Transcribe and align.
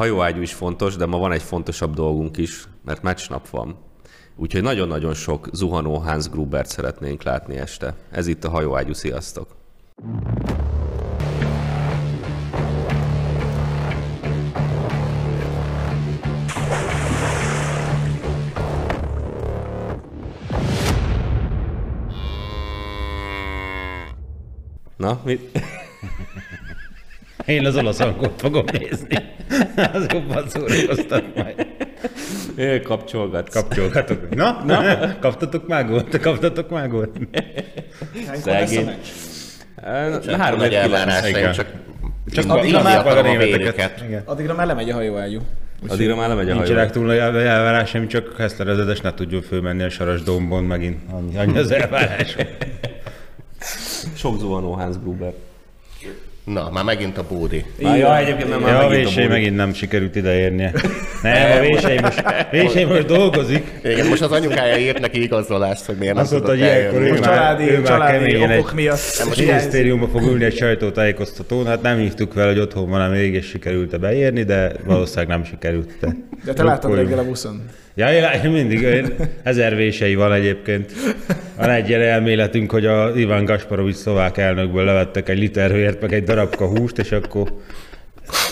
hajóágyú 0.00 0.40
is 0.40 0.54
fontos, 0.54 0.96
de 0.96 1.06
ma 1.06 1.18
van 1.18 1.32
egy 1.32 1.42
fontosabb 1.42 1.94
dolgunk 1.94 2.36
is, 2.36 2.68
mert 2.84 3.02
meccsnap 3.02 3.48
van. 3.48 3.76
Úgyhogy 4.36 4.62
nagyon-nagyon 4.62 5.14
sok 5.14 5.48
zuhanó 5.52 5.96
Hans 5.96 6.28
Grubert 6.28 6.68
szeretnénk 6.68 7.22
látni 7.22 7.56
este. 7.56 7.94
Ez 8.10 8.26
itt 8.26 8.44
a 8.44 8.50
hajóágyú, 8.50 8.92
sziasztok! 8.92 9.56
Na, 24.96 25.20
mit? 25.24 25.60
Én 27.46 27.66
az 27.66 27.76
olasz 27.76 27.98
hangot 27.98 28.40
fogom 28.40 28.64
nézni. 28.78 29.16
Az 29.92 30.06
jobban 30.12 30.48
szórakoztat 30.48 31.24
majd. 31.36 31.66
É, 32.56 32.80
kapcsolgatsz. 32.80 33.54
Kapcsolgatok. 33.54 34.34
Na, 34.34 34.62
na, 34.66 35.18
kaptatok 35.18 35.68
már 35.68 35.86
gólt? 35.86 36.18
Kaptatok 36.20 36.70
már 36.70 36.88
gólt? 36.88 37.18
Szegény. 38.34 38.90
Három 40.38 40.58
nagy 40.58 40.66
egy 40.66 40.74
elvárásaim, 40.74 41.52
csak 41.52 41.66
Csak 42.32 42.50
addigra 42.50 42.82
már 42.82 43.06
a 43.06 43.22
németeket. 43.22 44.04
Addigra 44.24 44.54
már 44.54 44.66
lemegy 44.66 44.90
a 44.90 44.94
hajóágyú. 44.94 45.40
Addigra 45.88 46.16
már 46.16 46.28
lemegy 46.28 46.50
a 46.50 46.54
hajó. 46.54 46.64
Nincsenek 46.64 46.90
túl 46.90 47.06
nagy 47.06 47.16
elvárásaim, 47.18 48.08
csak 48.08 48.36
Hessler 48.36 48.68
ezedes 48.68 49.00
ne 49.00 49.14
tudjon 49.14 49.42
fölmenni 49.42 49.82
a 49.82 49.88
Saras 49.90 50.22
dombon 50.22 50.64
megint. 50.64 50.98
Annyi, 51.12 51.36
annyi 51.38 51.58
az 51.58 51.70
elvárás. 51.70 52.36
Sok 54.16 54.38
zuhanó 54.38 54.72
Hans 54.72 54.96
Gruber. 54.98 55.32
Na, 56.44 56.70
már 56.72 56.84
megint 56.84 57.18
a 57.18 57.24
bódi. 57.28 57.64
Már 57.82 57.98
ja, 57.98 58.18
egyébként 58.18 58.48
nem 58.48 58.60
már 58.60 58.70
Ja, 58.72 58.78
a 58.78 58.88
megint 58.88 59.06
a 59.06 59.10
Bódi. 59.14 59.26
megint 59.26 59.56
nem 59.56 59.72
sikerült 59.72 60.16
ideérnie. 60.16 60.72
Nem, 61.22 61.56
a 61.58 61.60
vései 61.60 62.00
most, 62.00 62.22
vései 62.50 62.84
most 62.84 63.06
dolgozik. 63.06 63.66
Igen, 63.84 64.06
most 64.06 64.22
az 64.22 64.32
anyukája 64.32 64.76
írt 64.76 65.00
neki 65.00 65.22
igazolást, 65.22 65.84
hogy 65.84 65.96
miért 65.96 66.14
nem 66.14 66.22
Azt 66.22 66.32
mondta, 66.32 66.50
tudott 66.50 66.66
hogy 66.68 66.74
ilyenkor 66.76 67.00
ő 67.00 67.08
Most 67.08 67.20
már, 67.24 67.34
családi, 67.34 67.70
ő 67.70 67.74
már 67.78 67.86
családi 67.86 68.12
keményen 68.12 68.58
okok 68.58 68.68
egy 68.68 68.74
miatt. 68.74 69.36
minisztériumba 69.36 70.08
fog 70.08 70.22
ülni 70.22 70.44
egy 70.44 70.56
sajtótájékoztatón. 70.56 71.66
Hát 71.66 71.82
nem 71.82 71.98
hívtuk 71.98 72.32
fel, 72.32 72.46
hogy 72.46 72.58
otthon 72.58 72.88
van, 72.90 73.10
mégis 73.10 73.46
sikerült 73.46 74.00
beérni, 74.00 74.42
de 74.42 74.72
valószínűleg 74.84 75.28
nem 75.28 75.44
sikerült. 75.44 75.90
De, 76.00 76.16
De 76.44 76.52
te 76.52 76.62
láttad 76.62 76.94
reggel 76.94 77.18
a 77.18 77.24
buszon. 77.24 77.62
Ja, 77.94 78.12
én, 78.12 78.50
mindig, 78.50 78.80
én, 78.80 79.16
ezer 79.42 79.76
vései 79.76 80.14
van 80.14 80.32
egyébként. 80.32 80.92
Van 81.56 81.70
egy 81.70 81.92
elméletünk, 81.92 82.70
hogy 82.70 82.86
a 82.86 83.16
Iván 83.16 83.44
Gasparovics 83.44 83.96
szlovák 83.96 84.36
elnökből 84.38 84.84
levettek 84.84 85.28
egy 85.28 85.38
liter 85.38 85.72
vért, 85.72 86.00
meg 86.00 86.12
egy 86.12 86.24
darabka 86.24 86.66
húst, 86.66 86.98
és 86.98 87.12
akkor 87.12 87.52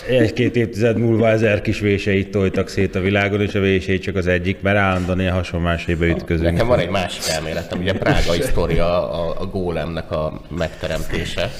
egy-két 0.09 0.57
évtized 0.57 0.99
múlva 0.99 1.29
ezer 1.29 1.61
kis 1.61 1.81
véseit 1.81 2.31
tojtak 2.31 2.69
szét 2.69 2.95
a 2.95 3.01
világon, 3.01 3.41
és 3.41 3.55
a 3.55 3.61
vései 3.61 3.99
csak 3.99 4.17
az 4.17 4.27
egyik, 4.27 4.61
mert 4.61 4.77
állandóan 4.77 5.21
ilyen 5.21 5.33
hasonlásaiba 5.33 6.07
ütközünk. 6.07 6.51
Nekem 6.51 6.67
van 6.67 6.79
egy 6.79 6.89
másik 6.89 7.23
elméletem, 7.29 7.79
ugye 7.79 7.93
Prága 7.93 8.33
historia 8.33 9.11
a, 9.11 9.41
a 9.41 9.47
gólemnek 9.47 10.11
a 10.11 10.41
megteremtése. 10.57 11.51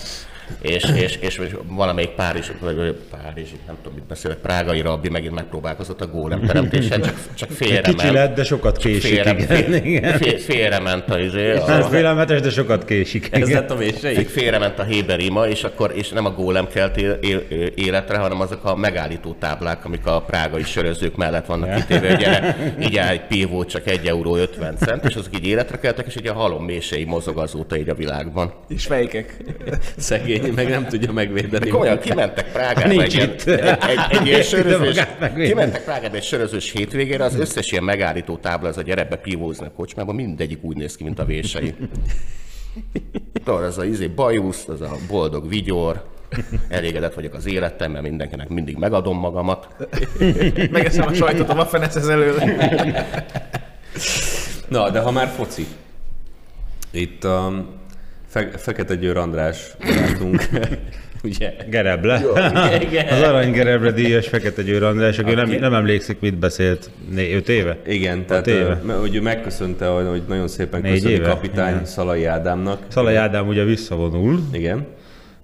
És, 0.61 0.85
és, 0.95 1.17
és 1.17 1.41
valamelyik 1.67 2.11
Párizs, 2.11 2.47
vagy 2.61 2.97
Párizs, 3.11 3.49
nem 3.67 3.77
tudom 3.83 3.95
mit 3.95 4.07
beszélek, 4.07 4.37
prágai 4.37 4.81
rabbi 4.81 5.09
megint 5.09 5.35
megpróbálkozott 5.35 6.01
a 6.01 6.07
gólem 6.07 6.47
teremtésen, 6.47 7.03
csak, 7.03 7.15
csak 7.35 7.51
félre 7.51 7.81
Kicsi 7.81 7.97
ment. 8.05 8.13
lett, 8.13 8.35
de 8.35 8.45
sokat 8.45 8.77
késik, 8.77 9.03
Félre, 9.03 9.37
igen. 9.39 9.75
igen. 9.85 10.19
fél, 10.19 10.39
félre 10.39 10.79
ment 10.79 11.11
a, 11.11 11.19
izé, 11.19 11.53
Nem 11.67 11.83
a, 11.83 11.85
félelmetes, 11.85 12.41
de 12.41 12.51
sokat 12.51 12.85
késik. 12.85 13.29
Ez 13.31 13.51
lett 13.51 13.71
a 13.71 13.77
vései? 13.77 14.25
félrement 14.25 14.79
a 14.79 14.83
Héberima, 14.83 15.47
és 15.49 15.65
akkor 15.65 15.93
és 15.95 16.09
nem 16.09 16.25
a 16.25 16.31
gólem 16.31 16.67
kelt 16.67 16.97
él, 16.97 17.19
él, 17.21 17.43
életre, 17.75 18.17
hanem 18.17 18.41
azok 18.41 18.65
a 18.65 18.77
megállító 18.77 19.37
táblák, 19.39 19.85
amik 19.85 20.07
a 20.07 20.21
prágai 20.23 20.63
sörözők 20.63 21.17
mellett 21.17 21.47
vannak 21.47 21.75
kitéve, 21.75 22.09
hogy 22.09 22.19
gyere, 22.19 22.57
így 22.81 22.97
egy 22.97 23.27
pívó, 23.27 23.65
csak 23.65 23.87
1 23.87 24.07
euró 24.07 24.37
50 24.37 24.77
cent, 24.77 25.05
és 25.05 25.15
azok 25.15 25.35
így 25.37 25.47
életre 25.47 25.79
keltek, 25.79 26.07
és 26.07 26.17
így 26.17 26.27
a 26.27 26.33
halom 26.33 26.65
mései 26.65 27.05
mozog 27.05 27.39
azóta 27.39 27.77
így 27.77 27.89
a 27.89 27.95
világban. 27.95 28.53
És 28.69 28.87
fejkek. 28.87 29.37
Szegény, 29.97 30.38
meg 30.55 30.69
nem 30.69 30.87
tudja 30.87 31.13
megvédeni. 31.13 31.69
Komolyan 31.69 31.99
kimentek 31.99 32.53
Prágába 32.53 32.89
Nincs 32.89 33.17
egy, 33.19 33.23
itt. 33.23 33.47
egy, 33.47 33.79
egy, 33.89 33.99
egy 34.09 34.27
ilyen 34.27 34.43
sörözős, 34.43 34.97
megvédeni. 35.21 35.49
kimentek 35.49 35.85
Prágába 35.85 36.17
egy 36.17 36.23
sörözős 36.23 36.73
hétvégére, 36.73 37.25
az 37.25 37.35
összes 37.35 37.71
ilyen 37.71 37.85
megállító 37.85 38.37
tábla, 38.37 38.69
az 38.69 38.77
a 38.77 38.83
gyere 38.83 39.05
be 39.05 39.17
pívózni 39.17 39.67
a 39.67 39.71
kocsmába, 39.71 40.13
mindegyik 40.13 40.63
úgy 40.63 40.77
néz 40.77 40.97
ki, 40.97 41.05
mint 41.05 41.19
a 41.19 41.25
vései. 41.25 41.75
Tudod, 43.45 43.63
az 43.63 43.79
a 43.79 43.85
izé 43.85 44.07
bajusz, 44.07 44.69
az 44.69 44.81
a 44.81 44.97
boldog 45.09 45.49
vigyor, 45.49 46.05
elégedett 46.69 47.15
vagyok 47.15 47.35
az 47.35 47.47
életem, 47.47 47.91
mert 47.91 48.05
mindenkinek 48.05 48.49
mindig 48.49 48.77
megadom 48.77 49.19
magamat. 49.19 49.69
Megeszem 50.71 51.07
a 51.07 51.15
sajtot 51.15 51.49
a 51.49 51.55
waffeneszhez 51.55 52.09
elől. 52.09 52.43
Na, 54.69 54.91
de 54.91 55.01
ha 55.01 55.11
már 55.11 55.29
foci. 55.29 55.67
Itt 56.91 57.25
a 57.25 57.65
Fe- 58.29 58.61
Fekete 58.61 58.95
Győr 58.95 59.17
András 59.17 59.71
barátunk, 59.87 60.43
ugye? 61.25 61.55
Gereble. 61.71 62.23
Igen. 62.89 63.09
Az 63.09 63.23
aranygerebre 63.23 63.91
díjas 63.91 64.29
Fekete 64.29 64.63
Győr 64.63 64.83
András, 64.83 65.19
aki 65.19 65.35
nem, 65.35 65.51
nem 65.51 65.75
emlékszik, 65.75 66.21
mit 66.21 66.39
beszélt. 66.39 66.91
Né, 67.15 67.35
öt 67.35 67.49
éve? 67.49 67.77
Igen, 67.87 68.27
tehát 68.27 68.47
éve. 68.47 68.81
hogy 69.01 69.15
ő 69.15 69.21
megköszönte, 69.21 69.87
hogy 69.87 70.23
nagyon 70.29 70.49
szépen 70.49 70.81
Négy 70.81 70.93
köszöni 70.93 71.13
éve? 71.13 71.29
kapitány 71.29 71.73
Igen. 71.73 71.85
Szalai 71.85 72.25
Ádámnak. 72.25 72.83
Szalai 72.89 73.15
Ádám 73.15 73.49
ugye 73.49 73.65
visszavonul. 73.65 74.41
Igen. 74.53 74.87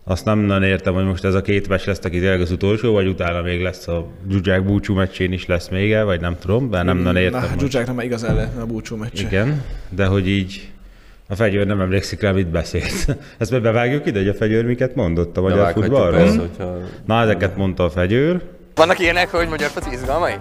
Azt 0.06 0.24
nem 0.24 0.38
nagyon 0.38 0.62
értem, 0.62 0.94
hogy 0.94 1.04
most 1.04 1.24
ez 1.24 1.34
a 1.34 1.40
két 1.42 1.68
meccs 1.68 1.86
lesz, 1.86 1.98
aki 2.04 2.18
tényleg 2.20 2.40
az 2.40 2.50
utolsó, 2.50 2.92
vagy 2.92 3.06
utána 3.06 3.42
még 3.42 3.62
lesz 3.62 3.88
a 3.88 4.06
Zsuzsák 4.30 4.64
búcsú 4.64 4.94
meccsén 4.94 5.32
is 5.32 5.46
lesz 5.46 5.68
még 5.68 5.92
el, 5.92 6.04
vagy 6.04 6.20
nem 6.20 6.36
tudom, 6.40 6.70
de 6.70 6.82
nem 6.82 6.96
nagyon 6.98 7.22
értem. 7.22 7.40
Na, 7.40 7.48
hogy- 7.48 7.58
Zsuzsáknak 7.60 7.96
már 7.96 8.04
igazán 8.04 8.34
lehetne 8.34 8.60
a 8.60 8.66
búcsú 8.66 8.96
meccse. 8.96 9.26
Igen, 9.26 9.62
de 9.88 10.04
hogy 10.04 10.28
így 10.28 10.68
a 11.28 11.34
fegyőr 11.34 11.66
nem 11.66 11.80
emlékszik 11.80 12.20
rá, 12.20 12.30
mit 12.32 12.48
beszélt. 12.48 13.16
Ezt 13.38 13.50
meg 13.50 13.62
bevágjuk 13.62 14.06
ide, 14.06 14.18
hogy 14.18 14.28
a 14.28 14.34
fegyőr 14.34 14.64
miket 14.64 14.94
mondott 14.94 15.36
a 15.36 15.40
magyar 15.40 15.72
futballról? 15.72 16.18
persze, 16.18 16.38
hogyha... 16.38 16.78
Na, 17.06 17.20
ezeket 17.20 17.56
mondta 17.56 17.84
a 17.84 17.90
fegyőr. 17.90 18.42
Vannak 18.74 18.98
ilyenek, 18.98 19.30
hogy 19.30 19.48
magyar 19.48 19.70
foci 19.70 19.92
izgalmai? 19.92 20.34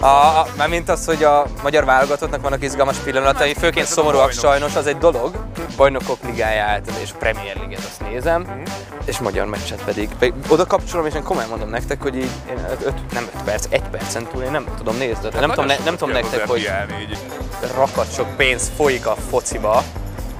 A, 0.00 0.06
a, 0.06 0.46
mármint 0.56 0.88
az, 0.88 1.04
hogy 1.04 1.24
a 1.24 1.46
magyar 1.62 1.84
válogatottnak 1.84 2.42
vannak 2.42 2.62
izgalmas 2.62 2.96
pillanatai, 2.96 3.54
főként 3.54 3.86
szomorúak 3.86 4.32
sajnos, 4.32 4.76
az 4.76 4.86
egy 4.86 4.98
dolog. 4.98 5.44
Bajnokok 5.76 6.18
ligáját 6.24 6.92
és 7.02 7.10
a 7.12 7.16
Premier 7.18 7.56
League-et 7.56 7.84
azt 7.84 8.00
nézem, 8.00 8.62
és 9.04 9.18
magyar 9.18 9.46
meccset 9.46 9.84
pedig. 9.84 10.08
oda 10.48 10.66
kapcsolom, 10.66 11.06
és 11.06 11.14
én 11.14 11.22
komolyan 11.22 11.48
mondom 11.48 11.68
nektek, 11.68 12.02
hogy 12.02 12.16
így 12.16 12.30
én 12.50 12.66
öt, 12.84 13.12
nem 13.12 13.28
5 13.34 13.42
perc, 13.42 13.66
1 13.70 13.82
percen 13.90 14.26
túl 14.32 14.42
én 14.42 14.50
nem 14.50 14.66
tudom 14.76 14.96
nézni. 14.96 15.28
De 15.28 15.40
nem 15.40 15.50
tudom, 15.50 15.66
ne, 15.66 15.76
nem 15.84 15.96
tudom 15.96 16.14
nektek, 16.14 16.46
hogy 16.48 16.70
rakat 17.76 18.14
sok 18.14 18.36
pénz 18.36 18.70
folyik 18.76 19.06
a 19.06 19.16
fociba, 19.30 19.82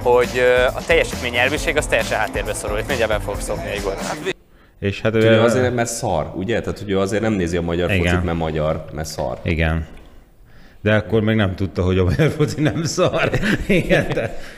hogy 0.03 0.43
a 0.75 0.85
teljesítmény 0.85 1.35
elviség 1.35 1.77
az 1.77 1.85
teljesen 1.85 2.19
háttérbe 2.19 2.53
szorul, 2.53 2.77
és 2.77 2.85
mindjárt 2.87 3.11
be 3.11 3.19
fogok 3.19 3.41
szokni 3.41 3.69
egy. 3.69 4.39
És 4.81 5.01
hát 5.01 5.15
Ugye 5.15 5.31
ő, 5.31 5.39
azért, 5.39 5.73
mert 5.73 5.89
szar, 5.89 6.31
ugye? 6.35 6.61
Tehát, 6.61 6.79
hogy 6.79 6.89
ő 6.89 6.99
azért 6.99 7.21
nem 7.21 7.33
nézi 7.33 7.57
a 7.57 7.61
magyar 7.61 7.91
Igen. 7.91 8.03
focit, 8.03 8.23
mert 8.23 8.37
magyar, 8.37 8.85
mert 8.93 9.07
szar. 9.07 9.39
Igen. 9.43 9.85
De 10.81 10.95
akkor 10.95 11.21
még 11.21 11.35
nem 11.35 11.55
tudta, 11.55 11.83
hogy 11.83 11.97
a 11.97 12.03
magyar 12.03 12.29
foci 12.29 12.61
nem 12.61 12.83
szar. 12.83 13.29
Igen, 13.67 14.05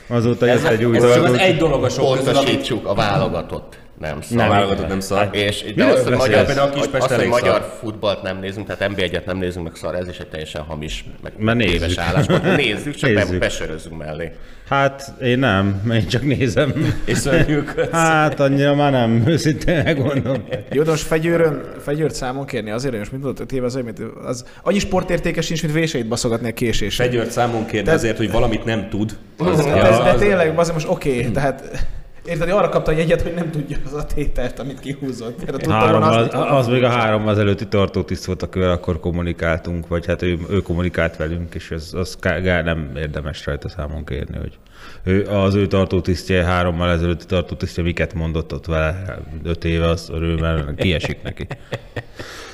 azóta 0.08 0.46
jött 0.46 0.64
egy 0.64 0.84
új 0.84 0.96
Ez 0.96 1.04
csak 1.04 1.14
dolog. 1.14 1.34
az 1.34 1.38
egy 1.38 1.58
dolog 1.58 1.84
a 1.84 1.90
sok 1.90 2.18
közül, 2.18 2.38
amit 2.38 2.72
a 2.84 2.94
válogatott 2.94 3.78
nem 4.00 4.22
szar. 4.22 4.40
a 4.46 4.50
válogatott 4.50 4.88
nem 4.88 5.00
szar. 5.00 5.30
És 5.32 5.74
de 5.76 5.86
azt, 5.86 6.04
hogy 6.04 6.18
magyar, 6.18 6.46
Például 6.46 6.70
a 6.70 6.74
Kispest 6.74 7.04
azt, 7.04 7.16
hogy 7.16 7.28
magyar 7.28 7.76
futballt 7.80 8.22
nem 8.22 8.40
nézünk, 8.40 8.68
tehát 8.68 8.94
NB1-et 8.96 9.26
nem 9.26 9.38
nézünk 9.38 9.66
meg 9.66 9.76
szar, 9.76 9.96
ez 9.96 10.08
is 10.08 10.18
egy 10.20 10.28
teljesen 10.28 10.62
hamis, 10.62 11.06
meg 11.24 11.32
Mert 11.38 11.58
nézzük. 11.58 11.74
téves 11.80 11.98
álláspont. 11.98 12.44
Nézzük, 12.56 12.96
csak 12.96 13.10
Nézzük. 13.10 13.24
nézzük. 13.24 13.40
besörözzünk 13.40 13.98
mellé. 13.98 14.32
Hát 14.70 15.14
én 15.22 15.40
nem, 15.40 15.92
én 15.94 16.08
csak 16.08 16.24
nézem. 16.24 16.74
És 17.06 17.18
szörnyűködsz. 17.18 17.92
Hát 17.92 18.40
annyira 18.40 18.76
már 18.76 18.92
nem, 18.92 19.24
őszintén 19.28 19.84
megmondom. 19.84 20.44
Jó, 20.72 20.84
de 20.84 20.90
most 20.90 21.04
fegyőrön, 21.04 21.62
fegyőrt 21.84 22.14
számon 22.16 22.46
kérni 22.46 22.72
azért, 22.72 22.90
hogy 22.92 23.00
most 23.00 23.12
mit 23.12 23.22
mondott, 23.22 23.42
5 23.42 23.52
év 23.52 23.64
az, 23.64 23.76
olyan, 23.76 23.86
mint 23.86 24.12
az 24.26 24.46
annyi 24.64 24.80
sportértéke 24.80 25.42
sincs, 25.42 25.62
mint 25.62 25.74
véseit 25.74 26.08
baszogatni 26.08 26.50
a 26.50 26.54
késésre. 26.54 27.04
Fegyőrt 27.04 27.32
számon 27.32 27.66
kérni 27.66 27.86
De- 27.88 27.94
azért, 27.94 28.18
hogy 28.18 28.32
valamit 28.32 28.66
nem 28.66 28.90
tud. 28.90 29.18
Az, 29.38 29.46
De, 29.64 29.72
az, 29.72 29.98
de 29.98 30.10
az, 30.10 30.20
tényleg, 30.20 30.60
azért 30.60 30.76
most 30.76 30.88
oké, 30.90 31.18
okay, 31.20 31.32
tehát 31.32 31.86
Érted, 32.26 32.50
arra 32.50 32.70
kapta 32.70 32.92
egy 32.92 33.00
egyet, 33.00 33.22
hogy 33.22 33.34
nem 33.34 33.52
tudja 33.52 33.78
az 33.86 33.94
a 33.94 34.06
tételt, 34.06 34.60
amit 34.60 34.80
kihúzott. 34.80 35.46
Tudta 35.46 35.72
Három, 35.72 36.02
az, 36.02 36.16
azt, 36.16 36.34
az 36.34 36.68
még 36.68 36.84
a 36.84 36.90
három 36.90 37.28
az 37.28 37.38
előtti 37.38 37.68
tartótiszt 37.68 38.26
volt, 38.26 38.42
akivel 38.42 38.72
akkor 38.72 39.00
kommunikáltunk, 39.00 39.88
vagy 39.88 40.06
hát 40.06 40.22
ő, 40.22 40.40
ő 40.50 40.60
kommunikált 40.60 41.18
velünk, 41.18 41.56
és 41.56 41.72
az, 41.72 41.94
az 41.94 42.18
ká- 42.20 42.42
gár 42.42 42.64
nem 42.64 42.92
érdemes 42.96 43.46
rajta 43.46 43.70
számon 43.70 44.06
kérni, 44.06 44.38
hogy 44.38 44.58
ő, 45.04 45.26
az 45.28 45.56
ő 45.56 45.68
tartótisztje, 45.68 46.44
hárommal 46.44 46.90
ezelőtti 46.90 47.26
tartótisztje 47.26 47.84
miket 47.84 48.14
mondott 48.14 48.54
ott 48.54 48.66
vele 48.66 49.20
öt 49.44 49.66
éve, 49.66 49.90
az 49.90 50.10
örülmen 50.14 50.76
kiesik 50.76 51.22
neki. 51.24 51.48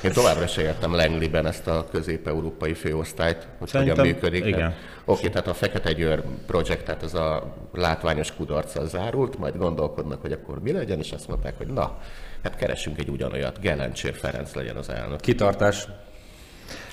Én 0.04 0.12
továbbra 0.12 0.46
se 0.46 0.62
értem 0.62 0.94
Langley-ben 0.94 1.46
ezt 1.46 1.66
a 1.66 1.86
közép-európai 1.90 2.72
főosztályt, 2.72 3.48
hogy 3.58 3.68
Szerintem 3.68 3.96
hogyan 3.98 4.14
működik. 4.14 4.44
igen. 4.44 4.74
Oké, 5.04 5.28
tehát 5.28 5.46
a 5.46 5.54
Fekete 5.54 5.92
Győr 5.92 6.22
projekt, 6.46 6.84
tehát 6.84 7.02
ez 7.02 7.14
a 7.14 7.56
látványos 7.72 8.34
kudarccal 8.34 8.86
zárult, 8.86 9.38
majd 9.38 9.56
gondolkodnak, 9.56 10.20
hogy 10.20 10.32
akkor 10.32 10.62
mi 10.62 10.72
legyen, 10.72 10.98
és 10.98 11.12
azt 11.12 11.28
mondták, 11.28 11.56
hogy 11.56 11.66
na, 11.66 11.98
hát 12.42 12.56
keresünk 12.56 12.98
egy 12.98 13.08
ugyanolyat, 13.08 13.60
Gelencsér 13.60 14.14
Ferenc 14.14 14.54
legyen 14.54 14.76
az 14.76 14.88
elnök. 14.88 15.20
Kitartás. 15.20 15.88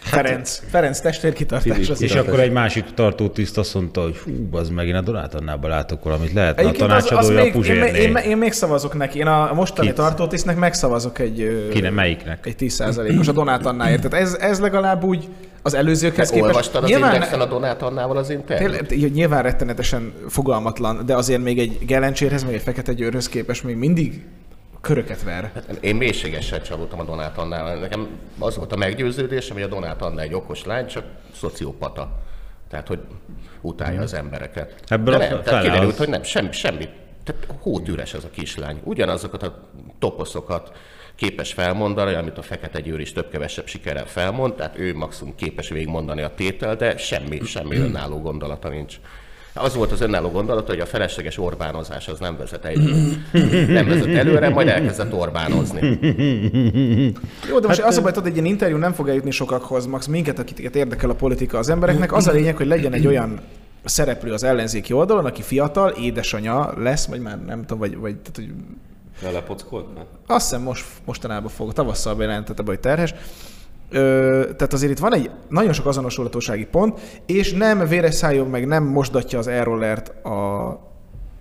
Ferenc. 0.02 0.62
Ferenc 0.70 1.00
testvér 1.00 1.34
kitartás. 1.34 1.90
Az- 1.90 2.02
És 2.02 2.16
akkor 2.16 2.40
egy 2.40 2.52
másik 2.52 2.86
tartótiszt 2.94 3.58
azt 3.58 3.74
mondta, 3.74 4.02
hogy 4.02 4.16
fú, 4.16 4.32
az 4.52 4.70
meg 4.70 4.88
én 4.88 4.96
a 4.96 5.02
Donát 5.02 5.36
Annába 5.36 5.68
látok 5.68 6.04
valamit. 6.04 6.34
Lehetne 6.34 6.68
a 6.68 6.72
tanácsadója 6.72 7.30
még, 7.30 7.40
a 7.40 7.46
én, 7.46 7.52
Puzsérné. 7.52 8.02
én, 8.02 8.16
én, 8.16 8.38
még 8.38 8.52
szavazok 8.52 8.94
neki. 8.94 9.20
Én 9.20 9.28
a 9.28 9.54
mostani 9.54 9.88
Kit? 9.88 9.96
tartótisztnek 9.96 10.58
megszavazok 10.58 11.20
egy, 11.20 11.42
ö, 11.42 11.68
Kinek, 11.70 11.92
melyiknek? 11.92 12.46
egy 12.46 12.56
10%-os 12.60 13.28
a 13.28 13.32
Donát 13.32 13.66
Annáért. 13.66 14.02
Tehát 14.10 14.26
ez, 14.26 14.34
ez 14.34 14.60
legalább 14.60 15.04
úgy 15.04 15.28
az 15.62 15.74
előzőkhez 15.74 16.30
képest. 16.30 16.48
olvastad 16.48 16.84
az 16.84 16.90
Nyilván- 16.90 17.14
Indexen 17.14 17.40
a 17.40 17.46
Donát 17.46 17.82
Annával 17.82 18.18
az? 18.18 18.34
Tényleg, 18.48 18.86
nyilván 19.14 19.44
rettenetesen 19.44 20.14
fogalmatlan, 20.30 21.06
de 21.06 21.16
azért 21.16 21.42
még 21.44 21.60
egy 21.60 21.78
Gelencsérhez, 21.86 22.44
meg 22.44 22.54
egy 22.54 22.62
Fekete 22.62 22.94
Győrhöz 22.94 23.30
képest 23.30 23.64
még 23.64 23.76
mindig 23.76 24.22
köröket 24.82 25.24
ver. 25.24 25.52
Én 25.82 25.96
mélységesen 25.96 26.62
csalódtam 26.62 27.00
a 27.00 27.04
Donát 27.04 27.38
Annával. 27.38 27.76
Nekem 27.76 28.08
az 28.40 28.56
volt 28.58 28.72
a 28.72 28.76
meggyőződésem, 28.78 29.56
hogy 29.56 29.66
a 29.66 29.68
Donát 29.68 30.02
Anna 30.02 30.22
egy 30.22 30.34
okos 30.34 30.64
lány, 30.66 30.88
csak 30.88 31.04
szociopata. 31.36 32.10
Tehát, 32.70 32.88
hogy 32.88 33.00
utálja 33.62 34.02
az 34.02 34.14
embereket. 34.14 34.76
Ebből 34.88 35.18
De 35.18 35.28
nem, 35.30 35.42
tehát 35.44 35.64
kiderült, 35.64 35.92
az- 35.92 35.98
hogy 35.98 36.10
nem, 36.10 36.24
semmi, 36.24 36.52
semmi. 36.52 36.88
Tehát 37.24 37.48
hótűres 37.60 38.14
ez 38.14 38.24
a 38.24 38.30
kislány. 38.30 38.80
Ugyanazokat 38.84 39.44
a 39.44 39.64
toposzokat 40.00 40.78
képes 41.16 41.54
felmondani, 41.54 42.14
amit 42.14 42.38
a 42.38 42.42
Fekete 42.42 42.80
Győr 42.80 43.00
is 43.00 43.14
több-kevesebb 43.14 43.68
sikerrel 43.68 44.06
felmond, 44.06 44.54
tehát 44.54 44.78
ő 44.80 44.96
maximum 44.96 45.36
képes 45.36 45.70
végigmondani 45.70 46.22
a 46.22 46.34
tétel, 46.36 46.76
de 46.76 46.98
semmi, 46.98 47.40
semmi 47.46 47.78
önálló 47.78 48.22
gondolata 48.22 48.70
nincs. 48.70 49.00
Az 49.58 49.76
volt 49.76 49.92
az 49.92 50.02
önálló 50.02 50.30
gondolata, 50.30 50.72
hogy 50.72 50.80
a 50.80 50.86
felesleges 50.86 51.38
Orbánozás 51.38 52.08
az 52.08 52.20
nem 52.20 52.38
vezet, 52.38 52.66
egy, 52.66 52.80
nem 53.68 53.88
vezet 53.88 54.08
előre, 54.08 54.50
majd 54.50 54.68
elkezdett 54.68 55.14
Orbánozni. 55.14 56.00
Jó, 57.50 57.60
de 57.60 57.68
most 57.68 57.80
hát, 57.80 57.90
az 57.90 57.98
a 57.98 58.02
baj, 58.02 58.12
tudod, 58.12 58.28
egy 58.28 58.34
ilyen 58.34 58.46
interjú 58.46 58.78
nem 58.78 58.94
fog 58.94 59.10
eljutni 59.10 59.32
sokakhoz, 59.32 59.86
max 59.86 60.06
minket, 60.06 60.40
akiket 60.40 60.76
érdekel 60.76 61.10
a 61.10 61.14
politika 61.14 61.58
az 61.58 61.70
embereknek. 61.70 62.14
Az 62.14 62.28
a 62.28 62.32
lényeg, 62.32 62.56
hogy 62.56 62.68
legyen 62.68 62.94
egy 62.94 63.08
olyan 63.08 63.40
szereplő 63.84 64.34
az 64.34 64.44
ellenzéki 64.44 64.94
oldalon, 64.94 65.26
aki 65.26 65.42
fiatal, 65.42 65.90
édesanyja 65.90 66.74
lesz, 66.78 67.06
vagy 67.06 67.20
már 67.20 67.46
nem 67.46 67.60
tudom, 67.60 67.78
vagy, 67.78 67.98
vagy 67.98 68.16
tehát, 68.16 68.36
hogy 68.36 68.54
Lelepockolt? 69.22 69.96
Ne? 69.96 70.02
azt 70.28 70.50
hiszem 70.50 70.62
most, 70.62 70.86
mostanában 71.06 71.50
fog, 71.50 71.74
tavasszal 71.74 72.16
bejelentette 72.16 72.62
be, 72.62 72.70
hogy 72.70 72.80
terhes. 72.80 73.14
Ö, 73.92 74.00
tehát 74.58 74.74
azért 74.74 74.92
itt 74.92 75.00
van 75.00 75.14
egy 75.14 75.30
nagyon 75.50 75.74
sok 75.74 75.86
azonosulhatósági 75.86 76.66
pont, 76.66 77.00
és 77.26 77.54
nem 77.54 77.88
véres 77.88 78.14
szájon 78.14 78.48
meg 78.48 78.68
nem 78.68 78.84
mosdatja 78.84 79.40
az 79.40 79.48
e-rollert 79.48 80.26
a 80.26 80.86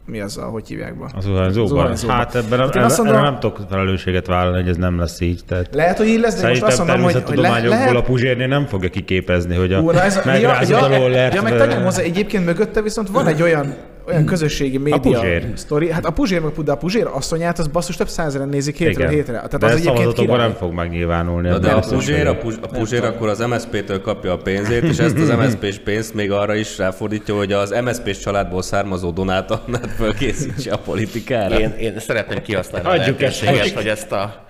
mi 0.06 0.20
az, 0.20 0.38
a, 0.38 0.44
hogy 0.44 0.68
hívják 0.68 0.98
be? 0.98 1.04
Az 1.16 1.24
zuhanyzóban. 1.24 1.68
zuhanyzóban. 1.68 2.16
Hát 2.16 2.34
ebben 2.34 2.58
Hát 2.58 2.76
azt 2.76 3.02
mondom, 3.02 3.22
nem 3.22 3.38
tudok 3.38 3.60
felelősséget 3.70 4.26
vállalni, 4.26 4.60
hogy 4.60 4.68
ez 4.68 4.76
nem 4.76 4.98
lesz 4.98 5.20
így. 5.20 5.40
Tehát 5.46 5.74
Lehet, 5.74 5.98
hogy 5.98 6.06
így 6.06 6.20
lesz, 6.20 6.40
de 6.40 6.48
most 6.48 6.62
azt 6.62 6.78
mondom, 6.78 7.02
hogy, 7.02 7.22
hogy 7.26 7.36
le, 7.36 7.60
lehet, 7.60 7.94
a 7.94 8.02
Puzsérné 8.02 8.46
nem 8.46 8.66
fogja 8.66 8.88
kiképezni, 8.88 9.56
hogy 9.56 9.72
a 9.72 9.80
Ú, 9.80 9.90
na 9.90 10.02
ez 10.02 10.16
a, 10.16 10.20
ja, 10.24 10.32
megrázod 10.32 10.68
ja, 10.68 10.84
a 10.84 10.98
rollert. 10.98 11.34
ja, 11.34 11.42
meg 11.42 11.56
tegyem 11.56 11.82
hozzá, 11.82 12.02
egyébként 12.02 12.44
mögötte 12.44 12.82
viszont 12.82 13.08
van 13.08 13.26
egy 13.26 13.42
olyan, 13.42 13.74
olyan 14.06 14.24
közösségi 14.24 14.78
média 14.78 15.00
Puzsér. 15.00 15.46
sztori. 15.54 15.90
Hát 15.90 16.04
a 16.04 16.10
Puzsér, 16.10 16.40
meg 16.40 16.52
de 16.52 16.72
a 16.72 16.76
Puzsér 16.76 17.06
asszonyát, 17.06 17.58
az 17.58 17.66
basszus 17.66 17.96
több 17.96 18.08
százeren 18.08 18.48
nézik 18.48 18.76
hétről 18.76 19.04
Igen. 19.04 19.10
hétre. 19.10 19.32
Tehát 19.32 19.58
de 19.58 19.66
az 19.66 19.72
ez 19.72 19.86
egyébként 19.86 20.36
nem 20.36 20.52
fog 20.52 20.72
megnyilvánulni. 20.72 21.48
Na 21.48 21.58
de 21.58 21.68
ebben 21.68 21.82
a 21.82 21.86
Puzsér, 21.86 22.20
a, 22.20 22.24
vagyok. 22.24 22.38
Puzs, 22.38 22.56
a 22.60 22.66
Puzsér 22.66 23.04
akkor 23.04 23.28
az 23.28 23.38
MSZP-től 23.38 24.00
kapja 24.00 24.32
a 24.32 24.36
pénzét, 24.36 24.82
és 24.82 24.98
ezt 24.98 25.18
az 25.18 25.28
MSZP-s 25.40 25.78
pénzt 25.78 26.14
még 26.14 26.30
arra 26.30 26.54
is 26.54 26.78
ráfordítja, 26.78 27.36
hogy 27.36 27.52
az 27.52 27.74
MSZP-s 27.84 28.18
családból 28.18 28.62
származó 28.62 29.10
Donát 29.10 29.50
Annát 29.50 29.90
fölkészítse 29.96 30.72
a 30.72 30.78
politikára. 30.78 31.58
Én, 31.60 31.74
én 31.78 31.98
szeretném 31.98 32.42
kihasználni 32.42 32.88
Adjuk 32.88 33.20
a 33.20 33.24
ezt 33.24 33.40
lehetőséget, 33.40 33.76
hogy 33.76 33.88
ezt 33.88 34.12
a 34.12 34.44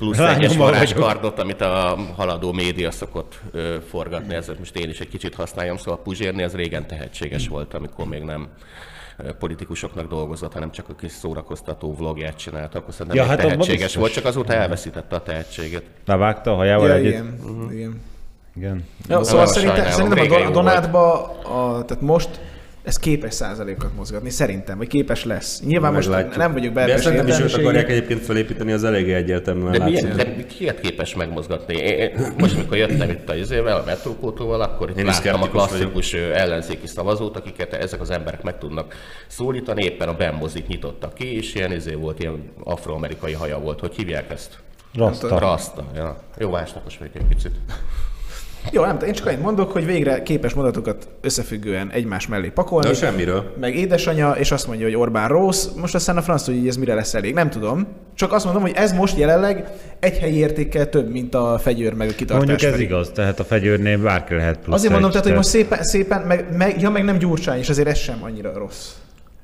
plusz 0.00 0.18
egyes 0.18 0.56
varázskardot, 0.56 1.38
amit 1.38 1.60
a 1.60 1.98
haladó 2.16 2.52
média 2.52 2.90
szokott 2.90 3.40
ö, 3.52 3.74
forgatni, 3.90 4.34
ezért 4.34 4.58
most 4.58 4.76
én 4.76 4.88
is 4.88 5.00
egy 5.00 5.08
kicsit 5.08 5.34
használjam, 5.34 5.76
szóval 5.76 5.94
a 5.94 6.02
Puzsérni 6.02 6.42
az 6.42 6.54
régen 6.54 6.86
tehetséges 6.86 7.48
volt, 7.48 7.74
amikor 7.74 8.06
még 8.06 8.22
nem 8.22 8.48
politikusoknak 9.38 10.08
dolgozott, 10.08 10.52
hanem 10.52 10.70
csak 10.70 10.88
a 10.88 10.94
kis 10.94 11.12
szórakoztató 11.12 11.94
vlogját 11.94 12.36
csinált, 12.36 12.74
akkor 12.74 12.94
szerintem 12.94 13.16
Ja, 13.16 13.28
hát 13.28 13.38
tehetséges 13.38 13.94
volt, 13.94 14.12
csak 14.12 14.24
azóta 14.24 14.52
elveszítette 14.52 15.16
a 15.16 15.22
tehetséget. 15.22 15.82
Levágta 16.04 16.52
a 16.52 16.54
hajával 16.54 16.88
Ja, 16.88 16.94
együtt. 16.94 17.12
igen, 17.12 17.68
igen. 17.72 18.00
igen. 18.56 18.84
Ja, 19.08 19.24
szóval 19.24 19.46
szerintem, 19.46 19.90
szerintem 19.90 20.46
a, 20.46 20.50
Donátba, 20.50 21.22
a, 21.42 21.84
tehát 21.84 22.02
most 22.02 22.40
ez 22.82 22.96
képes 22.96 23.34
százalékokat 23.34 23.96
mozgatni, 23.96 24.30
szerintem, 24.30 24.78
vagy 24.78 24.86
képes 24.86 25.24
lesz. 25.24 25.60
Nyilván 25.60 25.92
most 25.92 26.08
Meglátjuk. 26.08 26.36
nem 26.36 26.52
vagyok 26.52 26.72
De 26.72 26.84
belpes 26.84 27.02
szerintem 27.02 27.28
is 27.28 27.38
őt 27.38 27.54
akarják 27.54 27.88
egyébként 27.88 28.20
felépíteni, 28.20 28.72
az 28.72 28.84
eléggé 28.84 29.12
egyértelműen 29.14 29.72
De 29.72 29.78
látszik. 29.78 30.02
milyen, 30.02 30.16
de 30.16 30.44
kiket 30.46 30.80
képes 30.80 31.14
megmozgatni? 31.14 31.74
Én, 31.76 32.10
most, 32.38 32.54
amikor 32.54 32.76
jöttem 32.76 33.10
itt 33.10 33.28
a 33.28 33.34
izével, 33.34 33.76
a 33.76 33.82
metrókótóval, 33.86 34.60
akkor 34.60 34.90
itt 34.90 34.98
Én 34.98 35.04
láttam 35.04 35.42
a 35.42 35.48
klasszikus 35.48 36.14
ö, 36.14 36.32
ellenzéki 36.32 36.86
szavazót, 36.86 37.36
akiket 37.36 37.72
ezek 37.72 38.00
az 38.00 38.10
emberek 38.10 38.42
meg 38.42 38.58
tudnak 38.58 38.94
szólítani. 39.26 39.84
Éppen 39.84 40.08
a 40.08 40.14
Ben 40.16 40.34
mozik 40.34 40.66
nyitotta 40.66 41.08
ki, 41.08 41.36
és 41.36 41.54
ilyen 41.54 41.72
izé 41.72 41.94
volt, 41.94 42.20
ilyen 42.20 42.52
afroamerikai 42.64 43.32
haja 43.32 43.58
volt. 43.58 43.80
Hogy 43.80 43.94
hívják 43.94 44.30
ezt? 44.30 44.58
Rasta. 44.94 45.38
Rasta. 45.38 45.84
Ja. 45.94 46.16
Jó, 46.38 46.50
másnapos 46.50 46.98
vagyok 46.98 47.14
egy 47.14 47.26
picit. 47.28 47.52
Jó, 48.72 48.84
nem 48.84 48.98
én 49.06 49.12
csak 49.12 49.26
annyit 49.26 49.42
mondok, 49.42 49.72
hogy 49.72 49.86
végre 49.86 50.22
képes 50.22 50.54
mondatokat 50.54 51.08
összefüggően 51.20 51.90
egymás 51.90 52.26
mellé 52.26 52.48
pakolni. 52.48 52.88
De 52.88 52.94
semmiről. 52.94 53.54
Meg 53.60 53.76
édesanyja, 53.76 54.30
és 54.30 54.50
azt 54.50 54.66
mondja, 54.66 54.86
hogy 54.86 54.96
Orbán 54.96 55.28
rossz. 55.28 55.66
Most 55.76 55.94
aztán 55.94 56.16
a 56.16 56.22
franc, 56.22 56.44
hogy 56.46 56.68
ez 56.68 56.76
mire 56.76 56.94
lesz 56.94 57.14
elég. 57.14 57.34
Nem 57.34 57.50
tudom. 57.50 57.86
Csak 58.14 58.32
azt 58.32 58.44
mondom, 58.44 58.62
hogy 58.62 58.72
ez 58.74 58.92
most 58.92 59.18
jelenleg 59.18 59.70
egy 60.00 60.18
helyi 60.18 60.36
értékkel 60.36 60.88
több, 60.88 61.10
mint 61.10 61.34
a 61.34 61.58
fegyőr 61.62 61.94
meg 61.94 62.08
a 62.08 62.12
kitartás. 62.12 62.46
Mondjuk 62.46 62.62
ez 62.62 62.70
felé. 62.70 62.82
igaz, 62.82 63.10
tehát 63.14 63.40
a 63.40 63.44
fegyőrnél 63.44 63.98
bárki 63.98 64.34
lehet 64.34 64.58
plusz 64.58 64.74
Azért 64.74 64.92
mondom, 64.92 65.10
egy, 65.10 65.16
tehát, 65.16 65.26
hogy 65.26 65.36
most 65.36 65.48
szépen, 65.48 65.82
szépen 65.82 66.20
meg, 66.20 66.56
meg, 66.56 66.80
ja, 66.80 66.90
meg 66.90 67.04
nem 67.04 67.18
Gyurcsány, 67.18 67.58
és 67.58 67.68
azért 67.68 67.88
ez 67.88 67.98
sem 67.98 68.18
annyira 68.22 68.52
rossz. 68.58 68.88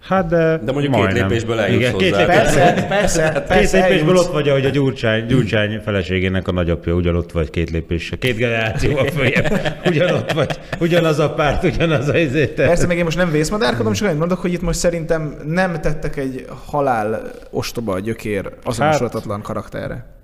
Hát 0.09 0.27
de, 0.27 0.37
De 0.65 0.73
mondjuk 0.73 0.95
két 0.95 1.03
majdnem. 1.03 1.29
lépésből 1.29 1.59
eljutsz 1.61 1.81
Igen, 1.81 1.97
két 1.97 2.11
hozzá. 2.15 2.27
lépés- 2.27 2.37
Persze, 2.37 2.87
persze, 2.89 3.33
Két 3.33 3.43
persze. 3.43 3.77
lépésből 3.79 4.09
eljutsz. 4.11 4.27
ott 4.27 4.33
vagy, 4.33 4.49
ahogy 4.49 4.65
a 4.65 4.69
Gyurcsány, 4.69 5.27
Gyurcsány 5.27 5.81
feleségének 5.85 6.49
a 6.49 6.53
nagyapja 6.53 6.93
ugyanott 6.95 7.33
vagy 7.33 7.51
két 7.51 7.71
lépésre. 7.71 8.17
Két 8.17 8.37
generációval 8.37 9.07
följebb. 9.07 9.61
Ugyanott 9.87 10.33
vagy. 10.33 10.59
Ugyanaz 10.81 11.19
a 11.19 11.31
párt, 11.31 11.65
ugyanaz 11.65 12.09
a 12.09 12.19
izé. 12.19 12.47
Persze, 12.47 12.87
meg 12.87 12.97
én 12.97 13.05
most 13.05 13.17
nem 13.17 13.31
vészmadárkodom, 13.31 13.93
csak 13.93 14.07
annyit 14.07 14.19
mondok, 14.19 14.39
hogy 14.39 14.53
itt 14.53 14.63
most 14.63 14.79
szerintem 14.79 15.35
nem 15.47 15.81
tettek 15.81 16.17
egy 16.17 16.47
halál 16.67 17.31
ostoba 17.51 17.99
gyökér 18.01 18.51
azonosulhatatlan 18.65 19.43
karakterre. 19.43 20.15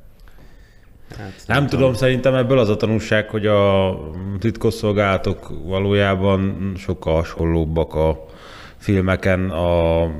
Nem 1.46 1.66
tudom, 1.66 1.94
szerintem 1.94 2.34
ebből 2.34 2.58
az 2.58 2.68
a 2.68 2.76
tanulság, 2.76 3.28
hogy 3.28 3.46
a 3.46 3.94
titkosszolgálatok 4.38 5.50
valójában 5.64 6.72
sokkal 6.78 7.14
hasonlóbbak 7.14 7.94
a 7.94 8.24
filmeken 8.82 9.50
a 9.50 10.10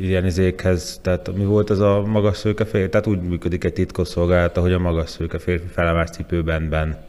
ilyen 0.00 0.26
izékhez, 0.26 0.98
tehát 1.02 1.36
mi 1.36 1.44
volt 1.44 1.70
ez 1.70 1.78
a 1.78 2.02
magas 2.06 2.36
szőke 2.36 2.64
férfi? 2.64 2.88
Tehát 2.88 3.06
úgy 3.06 3.22
működik 3.22 3.64
egy 3.64 3.72
titkosszolgálat, 3.72 4.56
ahogy 4.56 4.72
a 4.72 4.78
magas 4.78 5.10
szőke 5.10 5.38
férfi 5.38 5.66
felemás 5.66 6.10
cipőben, 6.10 6.68
ben. 6.68 7.04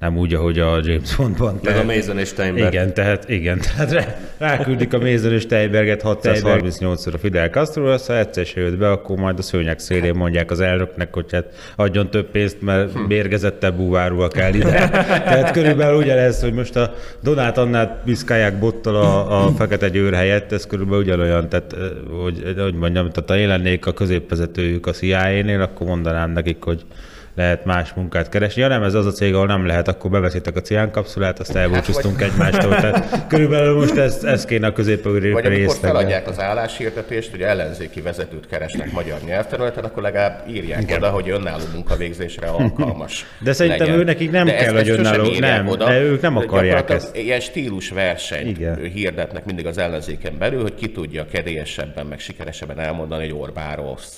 Nem 0.00 0.16
úgy, 0.16 0.34
ahogy 0.34 0.58
a 0.58 0.80
James 0.82 1.16
Bondban. 1.16 1.60
Meg 1.62 1.76
a 1.76 1.84
Mason 1.84 2.18
és 2.18 2.28
Steinberg. 2.28 2.72
Igen, 2.72 2.94
tehát, 2.94 3.28
igen, 3.28 3.58
tehát 3.58 3.92
rá, 3.92 4.16
ráküldik 4.38 4.94
a 4.94 4.98
Mézen 4.98 5.32
és 5.32 5.42
Steinberget 5.42 6.02
638-szor 6.04 7.14
a 7.14 7.18
Fidel 7.18 7.48
Castro, 7.48 7.96
ha 8.06 8.18
egyszer 8.18 8.46
se 8.46 8.60
jött 8.60 8.76
be, 8.76 8.90
akkor 8.90 9.16
majd 9.16 9.38
a 9.38 9.42
szőnyek 9.42 9.78
szélén 9.78 10.14
mondják 10.14 10.50
az 10.50 10.60
elnöknek, 10.60 11.14
hogy 11.14 11.32
hát 11.32 11.44
adjon 11.76 12.10
több 12.10 12.30
pénzt, 12.30 12.62
mert 12.62 13.06
mérgezettebb 13.06 13.76
búvárúval 13.76 14.28
kell 14.28 14.54
ide. 14.54 14.88
Tehát 14.90 15.50
körülbelül 15.50 15.98
ugyanez, 15.98 16.40
hogy 16.40 16.52
most 16.52 16.76
a 16.76 16.94
Donát 17.22 17.58
Annát 17.58 18.00
piszkálják 18.04 18.58
bottal 18.58 18.96
a, 18.96 19.44
a 19.44 19.48
Fekete 19.48 19.88
Győr 19.88 20.14
helyett, 20.14 20.52
ez 20.52 20.66
körülbelül 20.66 21.02
ugyanolyan, 21.02 21.48
tehát 21.48 21.72
eh, 21.72 21.80
hogy, 22.22 22.54
hogy 22.58 22.74
mondjam, 22.74 23.10
tehát 23.10 23.30
ha 23.30 23.36
én 23.36 23.48
lennék 23.48 23.86
a 23.86 23.92
középvezetőjük 23.92 24.86
a 24.86 24.92
CIA-nél, 24.92 25.60
akkor 25.60 25.86
mondanám 25.86 26.30
nekik, 26.30 26.62
hogy 26.62 26.84
lehet 27.34 27.64
más 27.64 27.92
munkát 27.92 28.28
keresni. 28.28 28.60
Ja 28.62 28.68
nem, 28.68 28.82
ez 28.82 28.94
az 28.94 29.06
a 29.06 29.10
cég, 29.10 29.34
ahol 29.34 29.46
nem 29.46 29.66
lehet, 29.66 29.88
akkor 29.88 30.10
beveszitek 30.10 30.56
a 30.56 30.60
ciánkapszulát, 30.60 31.38
azt 31.38 31.56
elbúcsúztunk 31.56 32.22
egymástól. 32.22 32.74
Tehát 32.74 33.26
körülbelül 33.26 33.74
most 33.74 33.96
ez, 33.96 34.24
ez 34.24 34.44
kéne 34.44 34.66
a 34.66 34.72
közép 34.72 35.02
Vagy 35.04 35.46
amikor 35.46 35.76
feladják 35.80 36.28
az 36.28 36.40
álláshirdetést, 36.40 37.30
hogy 37.30 37.42
ellenzéki 37.42 38.00
vezetőt 38.00 38.46
keresnek 38.46 38.92
magyar 38.92 39.18
nyelvterületen, 39.26 39.84
akkor 39.84 40.02
legalább 40.02 40.44
írják 40.48 40.82
Igen. 40.82 40.96
oda, 40.96 41.10
hogy 41.10 41.30
önálló 41.30 41.64
munkavégzésre 41.72 42.46
alkalmas. 42.58 43.26
De 43.40 43.52
szerintem 43.52 43.86
legyen. 43.86 44.00
ő 44.00 44.04
nekik 44.04 44.30
nem 44.30 44.44
De 44.46 44.54
kell, 44.54 44.72
hogy 44.72 44.86
sosem 44.86 45.04
önálló- 45.04 45.38
nem, 45.38 45.66
de 45.78 46.00
ők 46.00 46.20
nem 46.20 46.36
akarják 46.36 46.90
ezt. 46.90 47.16
Ilyen 47.16 47.40
stílusversenyt 47.40 48.58
Igen. 48.58 48.78
hirdetnek 48.82 49.44
mindig 49.44 49.66
az 49.66 49.78
ellenzéken 49.78 50.38
belül, 50.38 50.62
hogy 50.62 50.74
ki 50.74 50.90
tudja 50.92 51.26
kedélyesebben, 51.32 52.06
meg 52.06 52.18
sikeresebben 52.18 52.78
elmondani, 52.78 53.28
hogy 53.28 53.38
Orbán 53.40 53.76
rossz. 53.76 54.12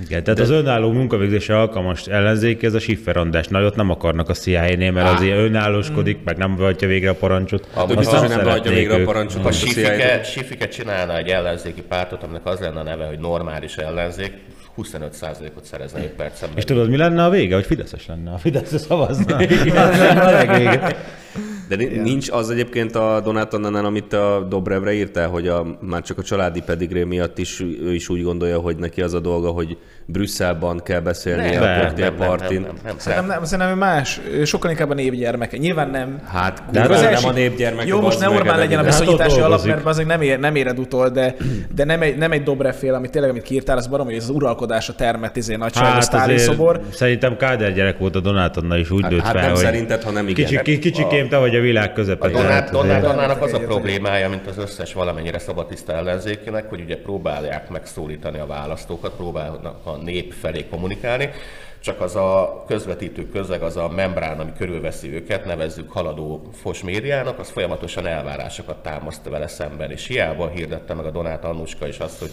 Igen, 0.00 0.22
tehát 0.22 0.38
De... 0.38 0.44
az 0.44 0.50
önálló 0.50 0.92
munkavégzésre 0.92 1.58
alkalmas 1.58 2.06
ellenzék, 2.06 2.62
ez 2.62 2.74
a 2.74 2.78
sifferandás. 2.78 3.46
Nagyot 3.46 3.76
nem 3.76 3.90
akarnak 3.90 4.28
a 4.28 4.32
CIA-nél, 4.32 4.92
mert 4.92 5.06
Á. 5.06 5.14
azért 5.14 5.36
önállóskodik, 5.36 6.18
meg 6.24 6.36
nem 6.36 6.56
hajtja 6.56 6.88
végre 6.88 7.10
a 7.10 7.14
parancsot. 7.14 7.68
Azt 7.74 7.96
biztos, 7.96 8.18
hogy 8.18 8.28
nem 8.28 8.38
nem 8.38 8.46
szeretnék 8.46 8.74
végre 8.74 8.94
a 8.94 9.04
parancsot. 9.04 9.44
A 9.44 9.48
a 9.48 9.50
CIA. 9.50 9.68
Sifike, 9.68 10.22
Sifike 10.22 10.68
csinálna 10.68 11.16
egy 11.16 11.28
ellenzéki 11.28 11.82
pártot, 11.82 12.22
aminek 12.22 12.46
az 12.46 12.60
lenne 12.60 12.80
a 12.80 12.82
neve, 12.82 13.06
hogy 13.06 13.18
normális 13.18 13.76
ellenzék, 13.76 14.32
25%-ot 14.76 15.64
szerezne 15.64 15.98
5 15.98 16.08
percen 16.08 16.48
És 16.54 16.64
tudod, 16.64 16.88
mi 16.88 16.96
lenne 16.96 17.24
a 17.24 17.30
vége? 17.30 17.54
Hogy 17.54 17.66
Fideszes 17.66 18.06
lenne. 18.06 18.30
A 18.30 18.38
Fidesz 18.38 18.80
szavazna. 18.80 19.36
Az 19.36 19.98
lenne 19.98 20.20
a 20.20 20.30
legvége. 20.30 20.96
De 21.68 21.76
ni- 21.76 21.98
nincs 21.98 22.30
az 22.30 22.50
egyébként 22.50 22.94
a 22.94 23.20
Donátonnál, 23.24 23.84
amit 23.84 24.12
a 24.12 24.46
Dobrevre 24.48 24.92
írtál, 24.92 25.28
hogy 25.28 25.48
a, 25.48 25.78
már 25.80 26.02
csak 26.02 26.18
a 26.18 26.22
családi 26.22 26.62
pedigré 26.62 27.04
miatt 27.04 27.38
is 27.38 27.60
ő 27.60 27.94
is 27.94 28.08
úgy 28.08 28.22
gondolja, 28.22 28.58
hogy 28.58 28.76
neki 28.76 29.02
az 29.02 29.14
a 29.14 29.20
dolga, 29.20 29.50
hogy 29.50 29.78
Brüsszelban 30.06 30.80
kell 30.82 31.00
beszélni 31.00 31.50
Nem, 31.50 31.62
a 31.62 31.64
nem, 31.64 31.86
koktélpartin. 31.86 32.60
nem, 32.60 32.70
nem, 32.70 32.80
nem, 32.84 32.94
Szerintem, 32.98 33.26
nem, 33.26 33.44
szerintem 33.44 33.78
más, 33.78 34.20
sokkal 34.44 34.70
inkább 34.70 34.90
a 34.90 34.94
névgyermeke. 34.94 35.56
Nyilván 35.56 35.90
nem. 35.90 36.20
Hát 36.26 36.62
De 36.70 36.80
az 36.80 37.00
nem 37.00 37.12
első- 37.12 37.28
a 37.28 37.32
népgyermek. 37.32 37.86
Jó, 37.86 38.00
most 38.00 38.20
ne 38.20 38.28
Orbán 38.30 38.58
legyen 38.58 38.78
a 38.78 38.82
Hát 38.82 38.98
viszonyítási 38.98 39.30
alap, 39.36 39.48
dolgozik. 39.48 39.74
mert 39.74 39.86
azért 39.86 40.08
nem, 40.08 40.20
ér, 40.20 40.38
nem 40.38 40.54
éred 40.54 40.78
utol, 40.78 41.08
de, 41.08 41.34
de 41.74 41.84
nem 41.84 42.02
egy, 42.02 42.16
nem 42.16 42.32
egy 42.32 42.42
Dobrev 42.42 42.74
fél, 42.74 42.94
amit 42.94 43.10
tényleg, 43.10 43.30
amit 43.30 43.42
kiírtál, 43.42 43.76
az 43.76 43.86
barom, 43.86 44.06
hogy 44.06 44.14
ez 44.14 44.22
az 44.22 44.28
uralkodásra 44.30 44.94
termett 44.94 45.36
izé, 45.36 45.54
nagyságos 45.56 46.06
hát 46.06 46.38
szobor. 46.38 46.80
Szerintem 46.90 47.36
Káder 47.36 47.72
gyerek 47.72 47.98
volt 47.98 48.16
a 48.16 48.20
Donátonnal 48.20 48.78
is 48.78 48.90
úgy 48.90 49.02
Hát- 49.02 49.10
nőtt 49.10 49.20
hát 49.22 49.32
fel, 49.32 49.40
nem 49.42 49.50
hogy 49.50 49.60
szerinted, 49.60 50.02
hanem 50.02 50.28
igen. 50.28 50.46
Kicsi, 50.46 50.62
ki- 50.62 50.78
kicsikém, 50.78 51.28
te 51.28 51.36
vagy 51.36 51.56
a 51.56 51.60
világ 51.60 51.90
A 51.90 51.92
közepe. 51.92 52.28
Donát, 52.28 52.70
Donát 52.70 53.04
Annának 53.04 53.42
az 53.42 53.52
a 53.52 53.58
problémája, 53.58 54.28
mint 54.28 54.46
az 54.46 54.58
összes 54.58 54.92
valamennyire 54.92 55.38
szabadtiszta 55.38 55.92
ellenzékének, 55.92 56.68
hogy 56.68 56.80
ugye 56.80 56.96
próbálják 56.96 57.68
megszólítani 57.70 58.38
a 58.38 58.46
választókat, 58.46 59.12
próbálnak 59.16 59.82
nép 59.96 60.32
felé 60.32 60.66
kommunikálni, 60.68 61.30
csak 61.80 62.00
az 62.00 62.16
a 62.16 62.64
közvetítő 62.66 63.28
közeg, 63.28 63.62
az 63.62 63.76
a 63.76 63.88
membrán, 63.88 64.40
ami 64.40 64.52
körülveszi 64.56 65.14
őket, 65.14 65.44
nevezzük 65.44 65.92
haladó 65.92 66.48
fos 66.52 66.82
médiának, 66.82 67.38
az 67.38 67.50
folyamatosan 67.50 68.06
elvárásokat 68.06 68.82
támaszt 68.82 69.28
vele 69.28 69.46
szemben, 69.46 69.90
és 69.90 70.06
hiába 70.06 70.48
hirdette 70.48 70.94
meg 70.94 71.04
a 71.04 71.10
Donát 71.10 71.44
Annuska 71.44 71.86
is 71.86 71.98
azt, 71.98 72.18
hogy 72.18 72.30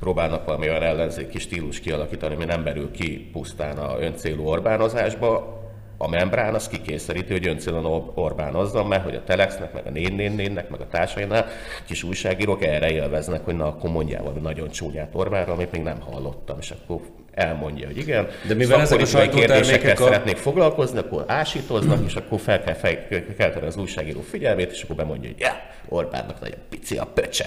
próbálnak 0.00 0.44
valami 0.44 0.68
olyan 0.68 0.82
ellenzéki 0.82 1.38
stílus 1.38 1.80
kialakítani, 1.80 2.34
ami 2.34 2.44
nem 2.44 2.64
berül 2.64 2.90
ki 2.90 3.28
pusztán 3.32 3.78
a 3.78 4.00
öncélú 4.00 4.46
Orbánozásba, 4.46 5.58
a 5.98 6.08
membrán 6.08 6.54
az 6.54 6.68
kikényszeríti, 6.68 7.32
hogy 7.32 7.46
öncélon 7.46 7.84
Or- 7.84 8.10
Orbánozzon, 8.14 8.86
mert 8.86 9.02
hogy 9.04 9.14
a 9.14 9.24
Telexnek, 9.24 9.72
meg 9.72 9.86
a 9.86 9.90
444-nek, 9.90 10.68
meg 10.68 10.80
a 10.80 10.86
társainál 10.90 11.46
kis 11.86 12.02
újságírók 12.02 12.64
erre 12.64 12.90
élveznek, 12.90 13.44
hogy 13.44 13.54
na 13.56 13.66
akkor 13.66 13.90
mondjál 13.90 14.22
valami 14.22 14.40
nagyon 14.40 14.70
csúnyát 14.70 15.08
Orbánra, 15.12 15.52
amit 15.52 15.72
még 15.72 15.82
nem 15.82 16.00
hallottam, 16.00 16.56
és 16.60 16.70
akkor 16.70 17.00
elmondja, 17.34 17.86
hogy 17.86 17.96
igen. 17.96 18.28
De 18.48 18.54
mivel 18.54 18.80
ezek 18.80 19.00
a 19.00 19.04
szakpolitikai 19.04 19.40
sajtótermékek 19.46 19.80
kérdésekkel 19.80 20.06
a- 20.06 20.10
szeretnék 20.10 20.36
foglalkozni, 20.36 20.98
akkor 20.98 21.24
ásítoznak, 21.26 21.98
és 22.06 22.14
akkor 22.14 22.40
fel 22.40 22.62
kell 22.62 22.74
fej, 22.74 23.06
kelteni 23.38 23.66
az 23.66 23.76
újságíró 23.76 24.20
figyelmét, 24.20 24.70
és 24.70 24.82
akkor 24.82 24.96
bemondja, 24.96 25.28
hogy 25.30 25.40
ja, 25.40 25.52
Orbánnak 25.88 26.40
nagyon 26.40 26.58
pici 26.68 26.96
a 26.96 27.04
pöcse. 27.14 27.46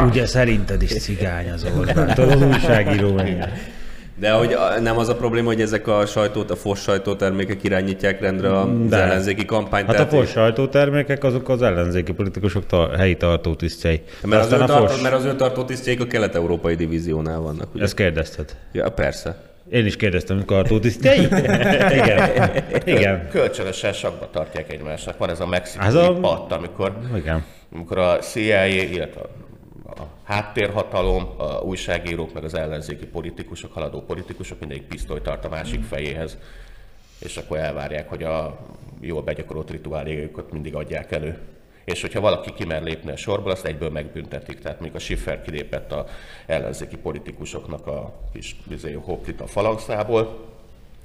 Ugye 0.00 0.26
szerinted 0.26 0.82
is 0.82 0.90
cigány 1.02 1.50
az 1.50 1.66
Orbán. 1.78 2.08
Az 2.08 2.42
újságíró 2.42 3.12
meg. 3.12 3.52
De 4.16 4.30
hogy 4.32 4.52
a- 4.52 4.80
nem 4.80 4.98
az 4.98 5.08
a 5.08 5.16
probléma, 5.16 5.46
hogy 5.46 5.60
ezek 5.60 5.86
a 5.88 6.06
sajtót, 6.06 6.50
a 6.50 6.56
fos 6.56 6.80
sajtótermékek 6.80 7.62
irányítják 7.64 8.20
rendre 8.20 8.58
az 8.58 8.66
De. 8.88 8.96
ellenzéki 8.96 9.44
kampányt. 9.44 9.86
Hát 9.86 10.00
a 10.00 10.06
fos 10.06 10.30
sajtótermékek 10.30 11.24
azok 11.24 11.48
az 11.48 11.62
ellenzéki 11.62 12.12
politikusok 12.12 12.66
ta- 12.66 12.96
helyi 12.96 13.16
tartótisztjei. 13.16 14.00
mert, 14.22 14.44
az 14.44 14.52
ő 14.52 14.56
a 14.60 14.64
tartó, 14.66 14.86
fos, 14.86 15.00
mert 15.00 15.14
az 15.14 15.24
ő 15.24 15.34
tartótisztjeik 15.34 16.00
a 16.00 16.06
kelet-európai 16.06 16.74
divíziónál 16.74 17.38
vannak. 17.40 17.74
Ugye? 17.74 17.82
ezt 17.84 17.94
kérdezted. 17.94 18.56
Ja, 18.72 18.88
persze. 18.88 19.36
Én 19.70 19.86
is 19.86 19.96
kérdeztem, 19.96 20.44
tartótisztjei? 20.44 21.18
Igen. 22.00 22.50
Igen. 22.84 23.28
Kölcsönösen 23.30 23.92
sakba 23.92 24.28
tartják 24.32 24.72
egymásnak. 24.72 25.18
Van 25.18 25.30
ez 25.30 25.40
a 25.40 25.46
mexikai 25.46 25.86
Ez 25.86 25.94
a- 25.94 26.08
a... 26.08 26.12
patt, 26.14 26.52
amikor 26.52 26.92
Igen. 27.16 27.44
amikor 27.74 27.98
a 27.98 28.18
CIA, 28.18 28.66
illetve 28.66 29.20
a 29.20 29.24
a 29.24 29.41
háttérhatalom, 30.32 31.34
a 31.36 31.60
újságírók, 31.60 32.32
meg 32.32 32.44
az 32.44 32.54
ellenzéki 32.54 33.06
politikusok, 33.06 33.72
haladó 33.72 34.00
politikusok 34.00 34.60
mindegyik 34.60 34.86
pisztolyt 34.86 35.22
tart 35.22 35.44
a 35.44 35.48
másik 35.48 35.82
fejéhez, 35.82 36.38
és 37.18 37.36
akkor 37.36 37.58
elvárják, 37.58 38.08
hogy 38.08 38.22
a 38.22 38.58
jól 39.00 39.22
begyakorolt 39.22 39.70
rituáléjukat 39.70 40.52
mindig 40.52 40.74
adják 40.74 41.12
elő. 41.12 41.38
És 41.84 42.00
hogyha 42.00 42.20
valaki 42.20 42.52
kimer 42.52 42.82
lépni 42.82 43.10
a 43.10 43.16
sorból, 43.16 43.50
azt 43.50 43.64
egyből 43.64 43.90
megbüntetik. 43.90 44.60
Tehát 44.60 44.80
még 44.80 44.94
a 44.94 44.98
Schiffer 44.98 45.42
kilépett 45.42 45.92
a 45.92 46.06
ellenzéki 46.46 46.96
politikusoknak 46.96 47.86
a 47.86 48.12
kis 48.32 48.56
bizony, 48.68 48.96
hoplit 48.96 49.40
a 49.40 49.46
falangszából, 49.46 50.51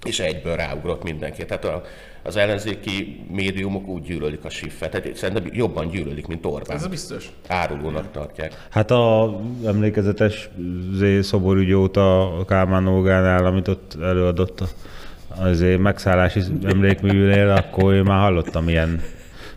és 0.06 0.20
egyből 0.20 0.56
ráugrott 0.56 1.04
mindenki. 1.04 1.46
Tehát 1.46 1.66
a, 1.66 1.82
az 2.24 2.36
ellenzéki 2.36 3.26
médiumok 3.32 3.88
úgy 3.88 4.02
gyűlölik 4.02 4.46
a 4.46 4.50
Schiffert, 4.50 4.92
tehát 4.92 5.16
szerintem 5.16 5.50
jobban 5.54 5.88
gyűlölik, 5.88 6.28
mint 6.28 6.46
Orbán. 6.46 6.78
Ez 6.78 6.88
biztos. 6.88 7.30
Árulónak 7.48 8.12
tartják. 8.12 8.66
Hát 8.70 8.92
a 8.92 9.40
emlékezetes 9.66 10.50
zé 10.94 11.22
szoborügy 11.22 11.74
óta 11.74 12.38
a 12.40 12.46
Kálmán 12.46 12.88
Olgánál, 12.88 13.46
amit 13.46 13.68
ott 13.68 13.98
előadott 14.02 14.62
a- 14.62 14.68
azért 15.40 15.80
megszállási 15.80 16.42
emlékműnél, 16.64 17.50
akkor 17.50 17.94
én 17.94 18.04
már 18.04 18.20
hallottam 18.20 18.70
ilyen 18.70 19.02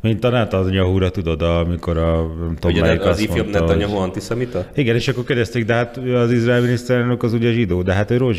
mint 0.02 0.25
a 0.25 0.28
Netanyahu-ra 0.28 1.11
tudod, 1.11 1.42
amikor 1.42 1.99
a 1.99 2.23
nem 2.23 2.54
tudom, 2.54 2.70
Ugye 2.76 2.80
melyik 2.80 3.00
az 3.00 3.06
azt 3.06 3.20
ifjabb 3.20 3.38
mondta, 3.38 3.61
Netanyahu 3.61 3.92
hogy... 3.92 4.02
antiszemita? 4.02 4.66
Igen, 4.75 4.94
és 4.94 5.09
akkor 5.09 5.25
kérdezték, 5.25 5.64
de 5.64 5.75
hát 5.75 5.97
az 5.97 6.32
izrael 6.32 6.61
miniszterelnök 6.61 7.23
az 7.23 7.32
ugye 7.32 7.52
zsidó, 7.52 7.82
de 7.82 7.92
hát 7.92 8.11
ő 8.11 8.16
rossz 8.16 8.37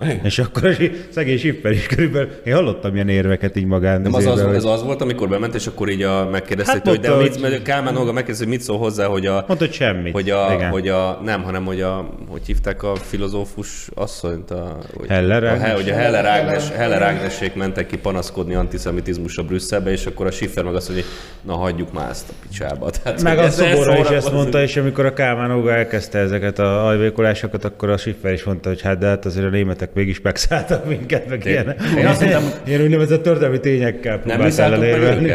zsidó. 0.00 0.20
És 0.22 0.38
akkor 0.38 0.64
a 0.66 0.72
szegény 1.10 1.38
Sipper 1.38 1.72
is 1.72 1.86
körülbelül, 1.86 2.28
én 2.44 2.54
hallottam 2.54 2.94
ilyen 2.94 3.08
érveket 3.08 3.56
így 3.56 3.64
magán. 3.66 4.00
Nem 4.00 4.14
az, 4.14 4.26
az, 4.26 4.42
hogy- 4.42 4.54
ez 4.54 4.64
az 4.64 4.82
volt, 4.82 5.00
amikor 5.02 5.28
bement, 5.28 5.54
és 5.54 5.66
akkor 5.66 5.88
így 5.88 6.02
a, 6.02 6.28
megkérdezte, 6.30 6.72
Hát 6.72 6.88
hogy 6.88 7.00
de 7.00 7.08
mondta, 7.08 7.26
mit, 7.28 7.40
hogy- 7.40 7.50
mert 7.50 7.62
Kálmán 7.62 7.96
Olga 7.96 8.12
megkérdezte, 8.12 8.44
hogy 8.44 8.52
mit 8.52 8.62
szól 8.62 8.78
hozzá, 8.78 9.06
hogy 9.06 9.26
a, 9.26 9.32
Mondta, 9.32 9.56
hogy 9.66 9.72
semmit. 9.72 10.12
hogy 10.12 10.30
a, 10.30 10.52
Igen. 10.54 10.70
hogy 10.70 10.88
a, 10.88 11.20
nem, 11.24 11.42
hanem 11.42 11.64
hogy 11.64 11.80
a, 11.80 12.14
hogy 12.28 12.40
hívták 12.46 12.82
a 12.82 12.94
filozófus 12.96 13.88
asszonyt, 13.94 14.50
a, 14.50 14.78
hogy, 14.96 15.08
Heller 15.08 15.44
a, 15.44 15.72
hogy 15.74 15.88
a 15.90 15.94
Heller, 15.94 16.24
Ágnes, 16.26 16.70
Heller 16.70 17.02
Ágnesék 17.02 17.54
mentek 17.54 17.86
ki 17.86 17.98
panaszkodni 17.98 18.54
antiszemitizmusra 18.54 19.42
Brüsszelbe, 19.42 19.90
és 19.90 20.06
akkor 20.06 20.26
a 20.26 20.30
Schiffer 20.30 20.64
meg 20.64 20.74
azt 20.74 20.88
mondja, 20.88 21.06
hogy 21.06 21.14
na 21.52 21.56
hagyjuk 21.56 21.92
már 21.92 22.10
ezt 22.10 22.28
a 22.28 22.32
picsába. 22.48 22.90
Tehát, 22.90 23.22
Meg 23.22 23.38
a 23.38 23.50
szoborra 23.50 23.98
is 23.98 24.08
ezt 24.08 24.32
mondta, 24.32 24.62
és 24.62 24.76
amikor 24.76 25.06
a 25.06 25.12
Kálmán 25.12 25.50
Olga 25.50 25.72
elkezdte 25.74 26.18
ezeket 26.18 26.58
a 26.58 26.86
ajvékolásokat, 26.86 27.64
akkor 27.64 27.88
a 27.90 27.96
Schiffer 27.96 28.32
is 28.32 28.44
mondta, 28.44 28.68
hogy 28.68 28.80
hát 28.82 28.98
de 28.98 29.06
hát 29.06 29.24
azért 29.24 29.46
a 29.46 29.48
németek 29.48 29.83
mégis 29.94 30.20
megszálltak 30.20 30.86
minket, 30.86 31.28
meg 31.28 31.44
ilyen, 31.44 31.76
Én 31.98 32.06
azt 32.06 32.22
hittem- 32.22 32.60
ilyen 32.64 32.82
úgynevezett 32.82 33.22
történelmi 33.22 33.60
tényekkel 33.60 34.20
Nem 34.24 34.40
ellenérvelni. 34.56 35.34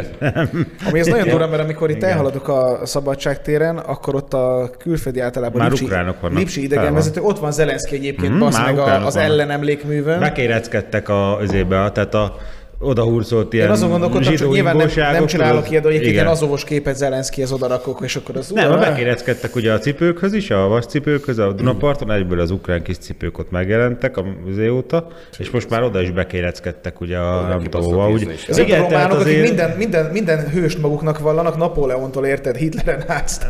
Ami 0.89 0.99
ez 0.99 1.07
nagyon 1.07 1.27
durva, 1.27 1.47
mert 1.47 1.61
amikor 1.61 1.89
itt 1.89 2.03
elhaladok 2.03 2.47
a 2.47 2.79
szabadságtéren, 2.83 3.77
akkor 3.77 4.15
ott 4.15 4.33
a 4.33 4.69
külföldi 4.79 5.19
általában 5.19 5.61
Már 5.61 5.71
ukránok 5.73 6.21
vannak. 6.21 6.37
Van. 6.37 6.63
idegenvezető, 6.63 7.21
ott 7.21 7.39
van 7.39 7.51
Zelenszky 7.51 7.95
egyébként, 7.95 8.39
basz 8.39 8.57
már 8.57 8.73
meg 8.73 9.03
az 9.05 9.15
ellenemlékművön. 9.15 10.19
Bekéreckedtek 10.19 11.09
a, 11.09 11.37
azébe, 11.37 11.91
tehát 11.91 12.13
a 12.13 12.37
odahurcolt 12.79 13.53
ilyen 13.53 13.65
Én 13.65 13.71
azon 13.71 13.89
gondolkodtam, 13.89 14.23
csak 14.23 14.37
zsidó 14.37 14.51
nyilván 14.53 14.75
nem, 14.75 14.87
nem 15.11 15.25
csinálok 15.25 15.69
ilyet, 15.69 15.83
hogy 15.83 15.95
egy 15.95 16.05
ilyen 16.05 16.27
azovos 16.27 16.63
képet 16.63 16.95
Zelenszkyhez 16.95 17.51
odarakok, 17.51 17.99
és 18.03 18.15
akkor 18.15 18.37
az... 18.37 18.49
Nem, 18.49 18.79
bekéreckedtek 18.79 19.55
ugye 19.55 19.71
a 19.71 19.77
cipőkhöz 19.77 20.33
is, 20.33 20.51
a 20.51 20.67
vascipőkhöz, 20.67 21.37
a 21.37 21.51
Dunaparton, 21.51 22.11
egyből 22.11 22.39
az 22.39 22.51
ukrán 22.51 22.81
kis 22.81 22.97
cipők 22.97 23.37
ott 23.37 23.51
megjelentek 23.51 24.17
a 24.17 24.25
óta, 24.69 25.07
és 25.37 25.49
most 25.49 25.69
már 25.69 25.83
oda 25.83 26.01
is 26.01 26.11
bekéreckedtek 26.11 27.01
ugye 27.01 27.17
a 27.17 27.47
nem 27.47 27.63
tudom. 27.63 28.11
Úgy, 28.11 28.27
a 28.47 28.59
igen, 28.59 28.67
tehát 28.67 28.81
románok, 28.91 29.11
akik 29.11 29.25
azért 29.25 29.41
minden, 29.41 29.77
minden, 29.77 30.05
minden 30.11 30.49
hőst 30.49 30.81
maguknak 30.81 31.19
vallanak, 31.19 31.57
Napóleontól 31.57 32.25
érted, 32.25 32.55
Hitleren 32.55 33.03
át, 33.07 33.47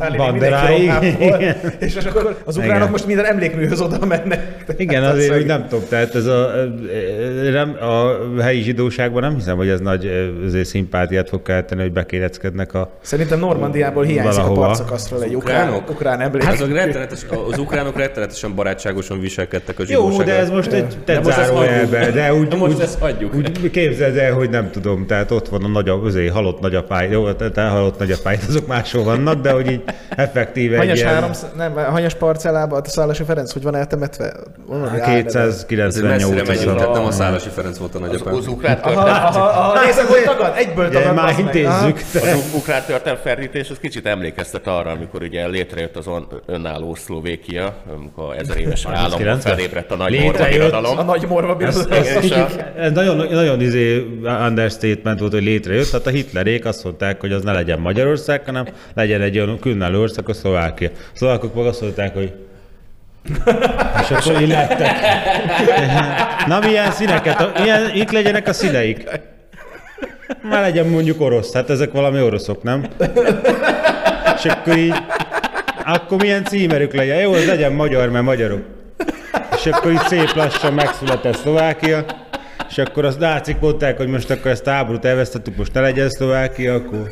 Igen. 1.19 1.55
és 1.79 1.95
akkor 1.95 2.37
az 2.45 2.57
ukránok 2.57 2.77
Igen. 2.77 2.91
most 2.91 3.05
minden 3.05 3.25
emlékműhöz 3.25 3.81
oda 3.81 4.05
mennek. 4.05 4.63
Igen, 4.77 5.03
azért 5.03 5.31
az- 5.31 5.37
úgy 5.37 5.45
nem 5.45 5.67
tudom, 5.67 5.85
tehát 5.89 6.15
ez 6.15 6.25
a, 6.25 6.51
a 7.81 8.17
helyi 8.41 8.61
zsidóságban 8.61 9.18
nem 9.21 9.35
hiszem, 9.35 9.57
hogy 9.57 9.69
ez 9.69 9.79
nagy 9.79 10.09
szimpátiát 10.63 11.29
fog 11.29 11.41
kelteni, 11.41 11.81
hogy 11.81 11.91
bekéreckednek 11.91 12.73
a... 12.73 12.89
Szerintem 13.01 13.39
Normandiából 13.39 14.03
hiányzik 14.03 14.35
Valahova. 14.35 14.61
a 14.63 14.65
parcakasztról 14.65 15.23
egy 15.23 15.35
ukrán, 15.35 15.61
Ukránok? 15.67 15.89
ukrán 15.89 16.21
emlék. 16.21 16.43
Hát 16.43 16.53
azok 16.53 16.71
rettenetes, 16.73 17.25
az 17.51 17.57
ukránok 17.57 17.97
rettenetesen 17.97 18.55
barátságosan 18.55 19.19
viselkedtek 19.19 19.79
a 19.79 19.83
Jó, 19.87 19.87
zsidósággal. 20.09 20.25
de 20.25 20.39
ez 20.41 20.49
most 20.49 20.71
egy 20.71 20.87
De 20.87 20.95
tett 21.13 21.23
most 21.23 21.37
ezt 21.37 21.47
zárójelbe, 21.47 21.97
hagyjuk. 21.97 22.15
de 22.15 22.33
úgy, 22.33 22.47
De 22.47 22.55
most 22.55 22.75
úgy, 22.75 22.81
ezt 22.81 22.99
hagyjuk. 22.99 23.35
úgy 23.35 23.69
képzeld 23.71 24.17
el, 24.17 24.33
hogy 24.33 24.49
nem 24.49 24.69
tudom, 24.71 25.05
tehát 25.05 25.31
ott 25.31 25.47
van 25.47 25.63
a 25.63 25.67
nagy, 25.67 25.89
azért 25.89 26.33
halott 26.33 26.59
nagyapály, 26.59 27.09
jó, 27.11 27.31
tehát 27.31 27.71
halott 27.71 27.99
nagyapály, 27.99 28.37
azok 28.47 28.67
máshol 28.67 29.03
vannak, 29.03 29.41
de 29.41 29.51
hogy 29.51 29.71
így 29.71 29.83
effektíve 30.09 30.77
Hanyas, 30.77 30.99
ilyen 30.99 31.13
három, 31.13 31.31
nem, 31.57 31.73
hanyas 31.73 32.13
parcellában 32.15 32.81
a 32.81 32.87
Szálasi 32.89 33.23
Ferenc 33.23 33.51
hogy 33.51 33.63
van 33.63 33.75
eltemetve? 33.75 34.33
Valami 34.67 34.87
Hát 34.89 34.99
álneved. 35.01 35.35
Ezért 35.35 35.65
298 35.65 36.29
messzire 36.29 36.43
megyünk, 36.57 36.75
az 36.75 36.81
tehát 36.81 36.93
nem 36.93 37.05
a. 37.05 37.11
Szálasi 37.11 37.49
Ferenc 37.49 37.77
volt 37.77 37.95
a 37.95 37.99
Az, 37.99 38.05
nagyapám. 38.09 38.33
az 38.33 38.47
ukrán 38.47 38.79
A 39.13 39.79
részek, 39.85 40.05
hogy 40.05 40.21
tagad, 40.23 40.53
egyből 40.57 40.87
Ugye, 40.87 40.99
tagad. 40.99 41.15
már 41.15 41.39
intézzük. 41.39 41.97
Az 42.13 42.51
ukrán 42.55 42.83
történelem 42.85 43.21
ferdítés, 43.23 43.69
az 43.69 43.77
kicsit 43.81 44.05
emlékeztet 44.05 44.67
arra, 44.67 44.89
amikor 44.89 45.21
ugye 45.21 45.47
létrejött 45.47 45.95
az 45.97 46.09
önálló 46.45 46.95
Szlovékia, 46.95 47.73
amikor 47.95 48.35
ezer 48.37 48.57
éves 48.57 48.85
állam 48.85 49.19
39-es? 49.23 49.39
felébredt 49.41 49.91
a 49.91 49.95
nagy 49.95 50.19
morva 50.19 50.43
A 50.43 50.47
birodalom. 50.49 51.05
nagy 51.05 51.25
morva 51.27 51.55
birodalom. 51.55 51.91
A, 52.31 52.79
Ez 52.79 52.91
nagyon, 52.91 53.15
nagyon 53.31 53.61
izé 53.61 54.05
understatement 54.47 55.19
volt, 55.19 55.31
hogy 55.31 55.43
létrejött. 55.43 55.89
Tehát 55.89 56.07
a 56.07 56.09
Hitlerék 56.09 56.65
azt 56.65 56.83
mondták, 56.83 57.19
hogy 57.19 57.31
az 57.31 57.43
ne 57.43 57.51
legyen 57.51 57.79
Magyarország, 57.79 58.41
hanem 58.45 58.65
legyen 58.95 59.21
egy 59.21 59.39
olyan 59.39 59.59
különálló 59.59 60.01
ország, 60.01 60.29
a 60.29 60.33
Szlovákia. 60.33 60.89
A 60.89 60.91
szlovákok 61.13 61.55
meg 61.55 61.65
azt 61.65 61.81
mondták, 61.81 62.13
hogy 62.13 62.33
és 64.01 64.09
akkor 64.09 64.41
így 64.41 64.47
lettek. 64.47 64.91
Na 66.47 66.59
milyen 66.59 66.91
színeket? 66.91 67.59
Milyen, 67.59 67.91
itt 67.93 68.11
legyenek 68.11 68.47
a 68.47 68.53
színeik. 68.53 69.09
Már 70.41 70.61
legyen 70.61 70.87
mondjuk 70.87 71.21
orosz, 71.21 71.53
hát 71.53 71.69
ezek 71.69 71.91
valami 71.91 72.21
oroszok, 72.21 72.63
nem? 72.63 72.85
És 74.35 74.45
akkor 74.45 74.77
így, 74.77 74.95
akkor 75.85 76.21
milyen 76.21 76.43
címerük 76.43 76.93
legyen? 76.93 77.19
Jó, 77.19 77.33
az 77.33 77.45
legyen 77.45 77.71
magyar, 77.71 78.09
mert 78.09 78.25
magyarok. 78.25 78.61
És 79.55 79.65
akkor 79.65 79.91
így 79.91 80.05
szép 80.07 80.35
lassan 80.35 80.73
megszületett 80.73 81.37
Szlovákia, 81.37 82.05
és 82.69 82.77
akkor 82.77 83.05
azt 83.05 83.19
nácik 83.19 83.59
mondták, 83.59 83.97
hogy 83.97 84.07
most 84.07 84.29
akkor 84.29 84.51
ezt 84.51 84.67
a 84.67 84.71
háborút 84.71 85.05
elvesztettük, 85.05 85.57
most 85.57 85.73
ne 85.73 85.81
legyen 85.81 86.09
Szlovákia, 86.09 86.73
akkor... 86.73 87.09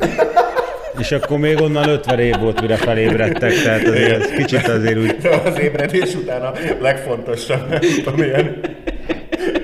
És 0.98 1.12
akkor 1.12 1.38
még 1.38 1.60
onnan 1.60 1.88
50 1.88 2.18
év 2.18 2.38
volt, 2.40 2.60
mire 2.60 2.76
felébredtek, 2.76 3.52
tehát 3.62 3.86
azért 3.86 4.22
ez 4.22 4.30
kicsit 4.30 4.68
azért 4.68 4.98
úgy... 4.98 5.16
az 5.44 5.58
ébredés 5.58 6.14
után 6.14 6.42
a 6.42 6.52
legfontosabb, 6.80 7.78
tudom, 7.78 8.22
ilyen, 8.22 8.60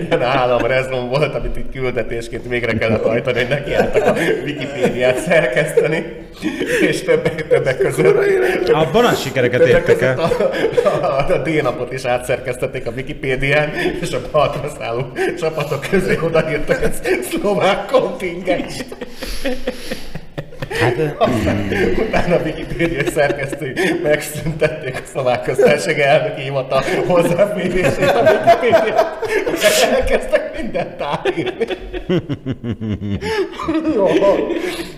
ilyen 0.00 0.23
államrezlom 0.23 1.09
volt, 1.09 1.35
amit 1.35 1.57
itt 1.57 1.73
küldetésként 1.73 2.49
végre 2.49 2.79
kellett 2.79 3.03
hajtani, 3.03 3.38
hogy 3.38 3.49
nekiálltak 3.49 4.07
a 4.07 4.14
Wikipédiát 4.45 5.19
szerkeszteni, 5.19 6.05
és 6.81 7.03
többek, 7.03 7.49
többek 7.49 7.79
között 7.79 8.69
Abban 8.69 9.03
nagy 9.03 9.17
sikereket 9.17 9.67
értek 9.67 10.03
el. 10.03 10.19
a, 10.19 10.88
a, 10.88 11.33
a 11.33 11.43
D-napot 11.43 11.93
is 11.93 12.05
átszerkesztették 12.05 12.87
a 12.87 12.91
Wikipédián, 12.97 13.71
és 14.00 14.12
a 14.12 14.19
partra 14.31 14.73
szálló 14.79 15.12
csapatok 15.38 15.87
közé 15.91 16.19
odaírtak 16.23 16.83
egy 16.83 17.23
szlovák 17.23 17.87
kontingens. 17.87 18.75
Hát, 20.71 20.97
Utána 22.09 22.35
a 22.35 22.40
Wikipédia 22.44 23.11
szerkesztői 23.11 23.73
megszüntették 24.02 24.94
a 24.94 25.06
szlovák 25.12 25.42
köztársaság 25.42 26.00
elnöki 26.00 26.40
hivatal 26.42 26.83
hozzáférését 27.06 28.11
a 28.14 28.21
Wikipédia. 28.21 29.18
Elkezdtek 29.92 30.62
mindent 30.62 31.02
átírni. 31.02 31.64
Jó. 33.94 34.06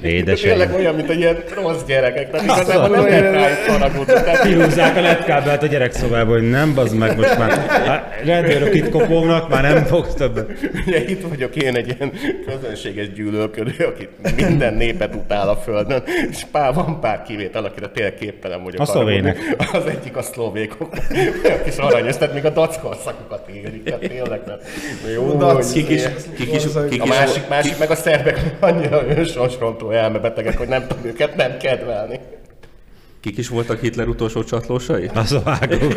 Édesem. 0.02 0.48
Tényleg 0.48 0.74
olyan, 0.74 0.94
mint 0.94 1.10
egy 1.10 1.18
ilyen 1.18 1.36
rossz 1.54 1.82
gyerekek, 1.86 2.30
tehát 2.30 2.46
igazából 2.46 2.96
nem 2.96 3.06
lehet 3.06 3.32
rájuk 3.34 3.58
haragudni. 3.58 4.14
Kihúzzák 4.42 4.96
a 4.96 5.00
netkábelt 5.00 5.62
a 5.62 5.66
gyerekszobába, 5.66 6.32
hogy 6.32 6.50
nem, 6.50 6.74
bazd 6.74 6.96
meg 6.96 7.16
most 7.16 7.38
már. 7.38 7.50
Hát, 7.68 8.20
rendőrök 8.24 8.74
itt 8.74 8.90
kopognak, 8.90 9.48
már 9.48 9.62
nem 9.62 9.84
fogsz 9.84 10.14
többet. 10.14 10.50
Ugye 10.86 11.04
itt 11.04 11.22
vagyok 11.28 11.56
én 11.56 11.76
egy 11.76 11.96
ilyen 11.98 12.12
közönséges 12.46 13.12
gyűlölködő, 13.12 13.84
aki 13.84 14.08
minden 14.36 14.74
népet 14.74 15.14
utál 15.14 15.48
a 15.48 15.55
földön, 15.56 16.02
és 16.30 16.44
pár, 16.52 16.74
van 16.74 17.00
pár 17.00 17.22
kivétel, 17.22 17.64
akire 17.64 17.88
tényleg 17.88 18.14
képtelen 18.14 18.62
vagyok. 18.62 18.80
A 18.80 18.84
szlovének. 18.84 19.38
Az 19.72 19.86
egyik 19.86 20.16
a 20.16 20.22
szlovékok. 20.22 20.94
Olyan 21.44 21.62
kis 21.64 21.76
aranyos, 21.76 22.16
tehát 22.16 22.34
még 22.34 22.44
a 22.44 22.50
dackor 22.50 22.96
szakokat 23.04 23.48
érik, 23.48 23.82
tehát 23.82 24.00
tényleg. 24.00 24.44
Tehát, 24.44 24.62
jó, 25.14 25.32
Dac- 25.36 25.54
hogy- 25.54 25.72
Kik 25.72 25.88
is, 25.88 26.02
kik 26.36 26.54
is, 26.54 26.62
kik 26.90 27.02
a 27.02 27.06
másik, 27.06 27.48
másik 27.48 27.78
meg 27.78 27.90
a 27.90 27.94
szerbek 27.94 28.40
annyira 28.60 29.06
önsorsrontó 29.08 29.90
elmebetegek, 29.90 30.58
hogy 30.58 30.68
nem 30.68 30.86
tudom 30.86 31.04
őket 31.04 31.36
nem 31.36 31.56
kedvelni. 31.58 32.20
kik 33.20 33.38
is 33.38 33.48
voltak 33.48 33.80
Hitler 33.80 34.06
utolsó 34.08 34.44
csatlósai? 34.44 35.10
A 35.14 35.24
szlovákok. 35.24 35.94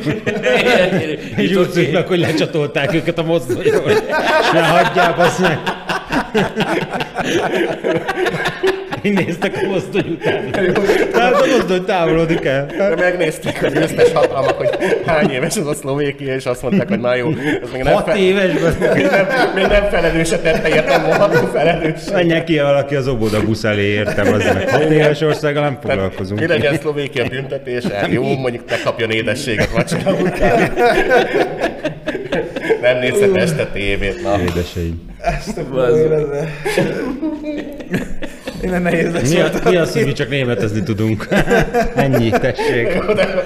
Így 1.39 1.53
úgy 1.55 1.69
szűnnek, 1.69 2.07
hogy 2.07 2.19
lecsatolták 2.19 2.93
őket 2.93 3.17
a 3.17 3.23
mozdonyról. 3.23 3.89
És 3.91 4.51
ne 4.53 4.67
hagyják, 4.67 5.17
azt 5.17 5.39
meg. 5.39 5.59
Néztek 9.01 9.59
a 9.63 9.67
mozdony 9.67 10.17
után. 10.19 10.51
Tehát 11.11 11.33
a 11.33 11.45
mozdony 11.57 11.85
távolodik 11.85 12.45
el. 12.45 12.65
De 12.65 12.95
megnézték 12.95 13.63
a 13.63 13.67
győztes 13.67 14.11
hatalmak, 14.11 14.57
hogy 14.57 14.69
hány 15.05 15.31
éves 15.31 15.57
az 15.57 15.67
a 15.67 15.73
Szlovékia, 15.73 16.35
és 16.35 16.45
azt 16.45 16.61
mondták, 16.61 16.87
hogy 16.87 16.99
na 16.99 17.15
jó, 17.15 17.29
ez 17.63 17.69
még 17.73 17.83
nem, 17.83 17.93
Hat 17.93 18.15
éves, 18.15 18.51
még 18.93 19.05
nem, 19.05 19.27
még 19.55 19.65
nem 19.65 19.83
felelőse 19.89 20.39
tette, 20.39 20.67
ért 20.67 20.87
nem 20.87 21.03
volható 21.03 21.47
felelős. 21.53 21.99
menjen 22.13 22.45
ki 22.45 22.59
valaki 22.59 22.95
az 22.95 23.07
oboda 23.07 23.43
busz 23.43 23.63
elé, 23.63 23.85
értem, 23.85 24.33
az 24.33 24.43
meg. 24.43 24.69
Hat 24.69 24.89
éves 24.89 25.21
országgal 25.21 25.63
nem 25.63 25.77
Mi 25.81 25.87
foglalkozunk. 25.89 26.47
legyen 26.47 26.77
Szlovékia 26.77 27.25
büntetése? 27.27 28.07
Jó, 28.09 28.23
mondjuk 28.35 28.63
megkapjon 28.69 29.11
édességet 29.11 29.69
vacsora 29.71 30.11
után. 30.13 30.71
Nem 32.81 32.97
nézhet 32.99 33.35
este 33.35 33.65
tévét, 33.65 34.21
na. 34.23 34.41
Édeseim. 34.41 35.07
Ezt 35.21 35.57
a. 35.57 35.63
Innen 38.61 38.81
nehéz 38.81 39.13
lesz. 39.13 39.33
Mi, 39.33 39.39
a, 39.39 39.49
mi 39.63 39.75
az, 39.75 39.93
hogy 39.93 40.05
mi 40.05 40.13
csak 40.13 40.29
németezni 40.29 40.83
tudunk? 40.83 41.27
Ennyi, 41.95 42.29
tessék. 42.29 42.93
Jó, 42.93 43.13
de 43.13 43.43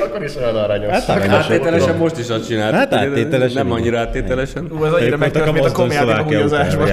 akkor 0.00 0.24
is 0.24 0.36
olyan 0.36 0.56
aranyos. 0.56 0.90
Hát. 0.90 1.28
Áttételesen 1.28 1.96
most 1.96 2.18
is 2.18 2.28
azt 2.28 2.46
csináltuk. 2.46 2.78
Hát 2.78 2.94
áttételesen 2.94 3.66
Nem 3.66 3.74
annyira 3.74 3.98
áttételesen. 3.98 4.68
Ú, 4.70 4.84
ez 4.84 4.92
annyira 4.92 5.16
megtört, 5.16 5.52
mint 5.52 5.64
a 5.64 5.72
komjáték 5.72 6.36
a 6.36 6.40
húzásban. 6.40 6.88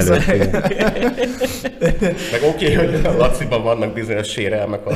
Meg 2.31 2.41
oké, 2.47 2.73
okay, 2.73 2.85
hogy 2.85 2.99
a 3.03 3.17
Laciban 3.17 3.63
vannak 3.63 3.93
bizonyos 3.93 4.27
sérelmek 4.27 4.85
a 4.85 4.93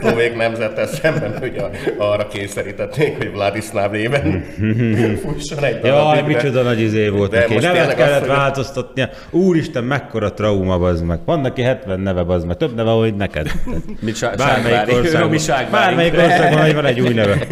szlovék 0.00 0.36
nemzettel 0.36 0.86
szemben, 0.86 1.38
hogy 1.38 1.56
a, 1.56 1.70
arra 2.02 2.28
kényszerítették, 2.28 3.16
hogy 3.16 3.30
Vladislav 3.32 3.90
néven 3.90 4.44
fusson 5.22 5.64
egy 5.64 5.84
Jaj, 5.84 5.90
darabig, 5.90 6.20
de- 6.20 6.26
micsoda 6.26 6.62
nagy 6.62 6.80
izé 6.80 7.08
volt 7.08 7.30
De 7.30 7.38
neki. 7.38 7.54
Nevet 7.54 7.94
kellett 7.94 8.22
az, 8.22 8.28
változtatnia. 8.28 9.08
Úristen, 9.30 9.84
mekkora 9.84 10.32
trauma, 10.32 10.78
bazd 10.78 11.04
meg. 11.04 11.18
Van 11.24 11.40
neki 11.40 11.62
70 11.62 11.87
neve, 11.96 12.22
bazd 12.22 12.46
meg. 12.46 12.56
Több 12.56 12.74
neve, 12.74 12.90
hogy 12.90 13.14
neked. 13.14 13.50
Sá- 14.14 14.36
Bármelyik 14.36 14.94
országban, 14.94 15.70
bármelyik 15.70 16.12
országban 16.12 16.60
hogy 16.62 16.74
van 16.74 16.84
egy 16.84 17.00
új 17.00 17.14
neve. 17.14 17.46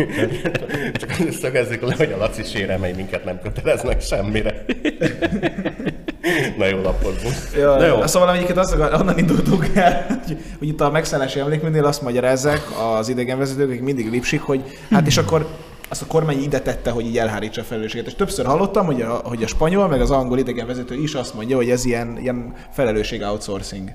Csak 0.92 1.10
szögezzük 1.42 1.82
le, 1.82 1.94
hogy 1.96 2.12
a 2.12 2.16
Laci 2.16 2.42
sérelmei 2.42 2.92
minket 2.92 3.24
nem 3.24 3.40
köteleznek 3.42 4.00
semmire. 4.00 4.64
Na 6.58 6.66
jó 6.66 6.80
lapozzunk. 6.82 7.34
Ja, 7.56 7.76
Na 7.76 7.86
jó. 7.86 8.06
Szóval 8.06 8.38
azt 8.54 8.72
akar, 8.72 9.00
onnan 9.00 9.18
indultunk 9.18 9.66
el, 9.74 10.06
hogy, 10.26 10.36
hogy 10.58 10.68
itt 10.68 10.80
a 10.80 10.90
megszállási 10.90 11.40
emlékműnél 11.40 11.84
azt 11.84 12.02
magyarázzák 12.02 12.62
az 12.98 13.08
idegenvezetők, 13.08 13.68
akik 13.68 13.82
mindig 13.82 14.10
lipsik, 14.10 14.40
hogy 14.40 14.62
hát 14.90 15.06
és 15.06 15.16
akkor 15.16 15.46
azt 15.88 16.02
a 16.02 16.06
kormány 16.06 16.42
ide 16.42 16.60
tette, 16.60 16.90
hogy 16.90 17.06
így 17.06 17.18
elhárítsa 17.18 17.60
a 17.60 17.64
felelősséget. 17.64 18.06
És 18.06 18.14
többször 18.14 18.46
hallottam, 18.46 18.86
hogy 18.86 19.02
a, 19.02 19.20
hogy 19.24 19.42
a 19.42 19.46
spanyol, 19.46 19.88
meg 19.88 20.00
az 20.00 20.10
angol 20.10 20.38
idegenvezető 20.38 20.94
is 20.94 21.14
azt 21.14 21.34
mondja, 21.34 21.56
hogy 21.56 21.70
ez 21.70 21.84
ilyen, 21.84 22.18
ilyen 22.20 22.54
felelősség 22.70 23.22
outsourcing. 23.22 23.90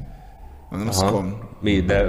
Mondom, 0.72 0.90
Aha. 0.90 1.12
kom. 1.12 1.38
Mi, 1.62 1.80
de 1.82 2.06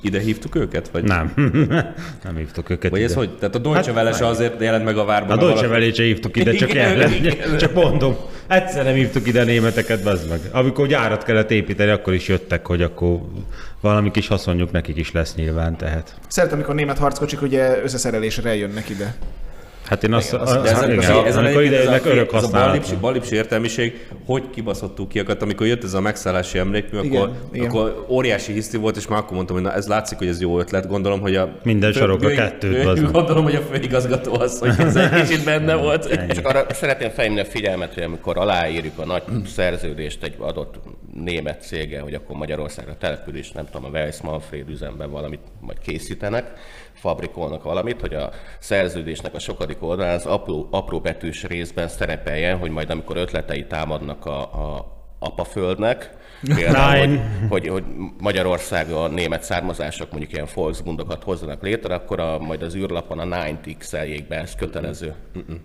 ide 0.00 0.20
hívtuk 0.20 0.54
őket? 0.54 0.88
Vagy, 0.88 1.02
Nem. 1.04 1.32
nem 2.24 2.36
hívtuk 2.36 2.70
őket 2.70 2.90
Vagy 2.90 3.02
ez 3.02 3.10
ide. 3.10 3.18
hogy? 3.20 3.38
Tehát 3.38 3.54
a 3.54 3.58
Deutsche 3.58 3.92
Welle 3.92 4.12
se 4.12 4.26
azért 4.26 4.60
jelent 4.60 4.84
meg 4.84 4.96
a 4.98 5.04
várban. 5.04 5.38
A 5.38 5.40
Deutsche 5.40 5.68
Welle 5.68 5.92
se 5.92 6.02
hívtuk 6.02 6.36
ide, 6.36 6.52
csak 6.52 6.68
Igen, 6.70 6.88
ellen. 6.88 7.12
igen. 7.12 7.36
Csak 7.58 7.74
mondom, 7.74 8.16
egyszer 8.46 8.84
nem 8.84 8.94
hívtuk 8.94 9.26
ide 9.26 9.40
a 9.40 9.44
németeket, 9.44 10.02
bazd 10.02 10.28
meg. 10.28 10.40
Amikor 10.52 10.86
gyárat 10.86 11.24
kellett 11.24 11.50
építeni, 11.50 11.90
akkor 11.90 12.14
is 12.14 12.28
jöttek, 12.28 12.66
hogy 12.66 12.82
akkor 12.82 13.20
valami 13.80 14.10
kis 14.10 14.28
haszonjuk 14.28 14.70
nekik 14.72 14.96
is 14.96 15.12
lesz 15.12 15.34
nyilván, 15.34 15.76
tehát. 15.76 16.14
Szeretem, 16.28 16.56
amikor 16.56 16.74
német 16.74 16.98
harckocsik 16.98 17.42
ugye 17.42 17.82
összeszerelésre 17.82 18.48
eljönnek 18.48 18.88
ide. 18.88 19.14
Hát 19.88 20.04
én 20.04 20.12
azt, 20.12 20.28
Igen, 20.28 20.40
az, 20.40 20.52
az- 20.54 21.36
az, 21.36 21.60
igen, 21.60 21.86
amikor 21.86 22.12
örök 22.12 22.32
ez 22.32 22.42
a 22.42 22.50
balipsi, 22.50 22.94
balipsi 22.96 23.34
értelmiség, 23.34 24.06
hogy 24.24 24.50
kibaszottuk 24.50 25.08
kiakat, 25.08 25.42
amikor 25.42 25.66
jött 25.66 25.84
ez 25.84 25.94
a 25.94 26.00
megszállási 26.00 26.58
emlékmű, 26.58 27.00
Igen, 27.00 27.22
akkor, 27.22 27.36
igen. 27.52 27.68
akkor 27.68 28.04
óriási 28.08 28.52
hiszti 28.52 28.76
volt, 28.76 28.96
és 28.96 29.06
már 29.06 29.18
akkor 29.18 29.34
mondtam, 29.34 29.56
hogy 29.56 29.64
na, 29.64 29.72
ez 29.72 29.86
látszik, 29.86 30.18
hogy 30.18 30.26
ez 30.26 30.40
jó 30.40 30.58
ötlet. 30.58 30.86
Gondolom, 30.86 31.20
hogy 31.20 31.36
a... 31.36 31.58
Minden 31.62 31.92
sarokra 31.92 32.28
kettőt, 32.28 32.84
meg. 32.84 33.10
Gondolom, 33.10 33.44
hogy 33.44 33.54
a 33.54 33.60
főigazgató 33.60 34.34
az, 34.40 34.58
hogy 34.58 34.74
ez 34.86 34.96
egy 34.96 35.10
kicsit 35.10 35.44
benne 35.44 35.74
volt. 35.74 36.18
Csak 36.34 36.46
arra 36.46 36.66
szeretném 36.70 37.10
felhívni 37.10 37.40
a 37.40 37.44
figyelmet, 37.44 37.94
hogy 37.94 38.02
amikor 38.02 38.38
aláírjuk 38.38 38.98
a 38.98 39.04
nagy 39.04 39.22
szerződést 39.46 40.22
egy 40.22 40.34
adott 40.38 40.74
német 41.24 41.62
céggel, 41.62 42.02
hogy 42.02 42.14
akkor 42.14 42.36
Magyarországra 42.36 42.96
település, 42.98 43.50
nem 43.50 43.66
tudom, 43.72 43.84
a 43.84 43.88
Weiss 43.88 44.20
Manfred 44.20 44.68
üzemben 44.68 45.10
valamit 45.10 45.40
majd 45.60 45.78
készítenek, 45.78 46.52
fabrikolnak 47.00 47.62
valamit, 47.62 48.00
hogy 48.00 48.14
a 48.14 48.30
szerződésnek 48.58 49.34
a 49.34 49.38
sokadik 49.38 49.82
oldalán 49.82 50.14
az 50.14 50.26
apró, 50.26 50.68
apró 50.70 51.00
betűs 51.00 51.44
részben 51.44 51.88
szerepeljen, 51.88 52.58
hogy 52.58 52.70
majd 52.70 52.90
amikor 52.90 53.16
ötletei 53.16 53.66
támadnak 53.66 54.26
a, 54.26 54.40
a 54.40 54.96
apaföldnek. 55.18 56.16
Például, 56.54 57.06
hogy, 57.06 57.20
hogy, 57.48 57.68
hogy 57.68 57.82
Magyarországon 58.20 59.10
német 59.10 59.42
származások 59.42 60.10
mondjuk 60.10 60.32
ilyen 60.32 60.46
Volksbundokat 60.54 61.22
hozzanak 61.22 61.62
létre, 61.62 61.94
akkor 61.94 62.20
a, 62.20 62.38
majd 62.38 62.62
az 62.62 62.74
űrlapon 62.74 63.18
a 63.18 63.22
9 63.22 63.58
x 63.78 63.90
be, 64.28 64.40
ez 64.40 64.54
kötelező. 64.58 65.14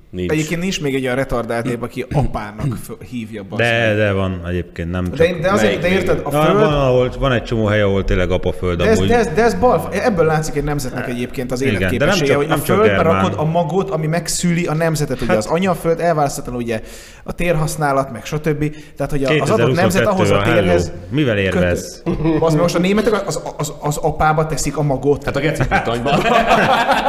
Nincs. 0.10 0.32
Egyébként 0.32 0.62
nincs 0.62 0.82
még 0.82 0.96
egy 0.96 1.04
olyan 1.04 1.16
retardált 1.16 1.66
nép, 1.66 1.84
aki 1.84 2.06
apának 2.14 2.78
hívja 3.10 3.44
bazd 3.50 3.62
De, 3.62 3.94
de 3.94 4.12
van 4.12 4.42
egyébként, 4.48 4.92
nem 4.92 5.04
csak... 5.04 5.18
de, 5.28 5.40
de 5.42 5.52
azért, 5.52 5.82
de 5.82 5.88
érted, 5.88 6.22
a 6.24 6.32
föld, 6.32 6.54
van, 6.54 6.74
ahol, 6.74 7.12
van 7.20 7.32
egy 7.32 7.44
csomó 7.44 7.66
hely, 7.66 7.82
ahol 7.82 8.04
tényleg 8.04 8.32
apaföld 8.32 8.78
De 8.78 8.90
ez, 8.90 8.98
amúgy. 8.98 9.10
de, 9.10 9.18
ez, 9.18 9.28
de 9.28 9.44
ez 9.44 9.54
bal, 9.54 9.90
ebből 9.92 10.26
látszik 10.26 10.56
egy 10.56 10.64
nemzetnek 10.64 11.08
egyébként 11.08 11.52
az 11.52 11.62
életképessége, 11.62 12.36
hogy 12.36 12.52
a 12.52 12.58
földbe 12.58 13.02
rakod 13.02 13.34
a 13.38 13.44
magot, 13.44 13.90
ami 13.90 14.08
megszüli 14.08 14.66
a 14.66 14.74
nemzetet. 14.74 15.22
Ugye 15.22 15.34
az 15.34 15.46
anyaföld 15.46 16.00
elválaszthatatlan 16.00 16.62
ugye 16.62 16.82
a 17.24 17.32
térhasználat, 17.34 18.12
meg 18.12 18.26
stb. 18.26 18.76
Tehát, 18.98 19.12
hogy 19.12 19.24
a- 19.24 19.42
az 19.42 19.50
adott 19.50 19.76
nemzet 19.76 20.06
ahhoz 20.06 20.30
a 20.30 20.42
hello. 20.42 20.63
Térhez... 20.64 20.92
Mivel 21.10 21.38
érvez? 21.38 22.04
Az, 22.40 22.52
mert 22.52 22.62
most 22.62 22.76
a 22.76 22.80
németek 22.80 23.28
az, 23.28 23.42
az, 23.58 23.74
az 23.80 23.98
apába 23.98 24.46
teszik 24.46 24.78
a 24.78 24.82
magot. 24.82 25.24
Hát 25.24 25.36
a 25.36 25.40
geci 25.40 25.64
pitonyban. 25.68 26.20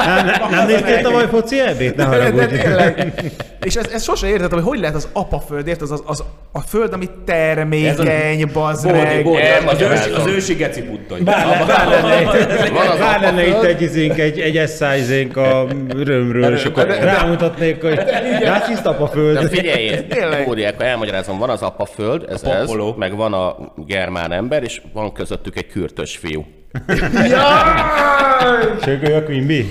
Nem, 0.06 0.26
nem, 0.26 0.50
nem 0.50 0.66
néztél 0.66 1.00
tavaly 1.02 1.26
foci 1.26 1.60
ebét? 1.60 1.96
Ne 1.96 2.04
De, 2.04 2.16
de 2.16 2.16
haragudj. 2.16 2.54
És 3.64 3.76
ezt, 3.76 3.92
ezt 3.92 4.04
sose 4.04 4.26
értettem, 4.26 4.58
hogy 4.58 4.66
hogy 4.66 4.78
lehet 4.78 4.94
az 4.94 5.08
apaföld, 5.12 5.66
érted? 5.66 5.82
Az, 5.82 5.90
az, 5.90 6.02
az 6.06 6.24
a 6.52 6.60
föld, 6.60 6.92
ami 6.92 7.08
termékeny, 7.24 8.50
bazd 8.52 8.90
meg. 8.90 9.26
Az, 9.66 9.80
ősi, 9.80 10.10
az 10.10 10.26
ősi 10.26 10.54
geci 10.54 10.82
puttony. 10.82 11.24
Bár, 11.24 13.20
lenne 13.20 13.46
itt, 13.46 13.54
az 13.54 13.64
egy 13.64 13.82
izénk, 13.82 14.18
egy, 14.18 14.40
egy 14.40 14.56
esszáizénk 14.56 15.36
a 15.36 15.66
örömről, 15.94 16.54
és 16.54 16.64
akkor 16.64 16.86
rámutatnék, 16.86 17.82
hogy 17.82 17.94
De 17.94 18.62
apaföld. 18.84 19.48
figyelj, 19.48 20.06
Tényleg. 20.08 20.44
Bódi, 20.46 20.64
akkor 20.64 20.84
elmagyarázom, 20.84 21.38
van 21.38 21.50
az 21.50 21.62
apaföld, 21.62 22.24
ez 22.28 22.42
ez, 22.42 22.70
meg 22.96 23.16
van 23.16 23.32
a 23.32 23.43
germán 23.86 24.32
ember, 24.32 24.62
és 24.62 24.82
van 24.92 25.12
közöttük 25.12 25.56
egy 25.56 25.66
kürtös 25.66 26.16
fiú. 26.16 26.44
Sögöly 28.84 29.14
a 29.14 29.24
Quimby? 29.24 29.66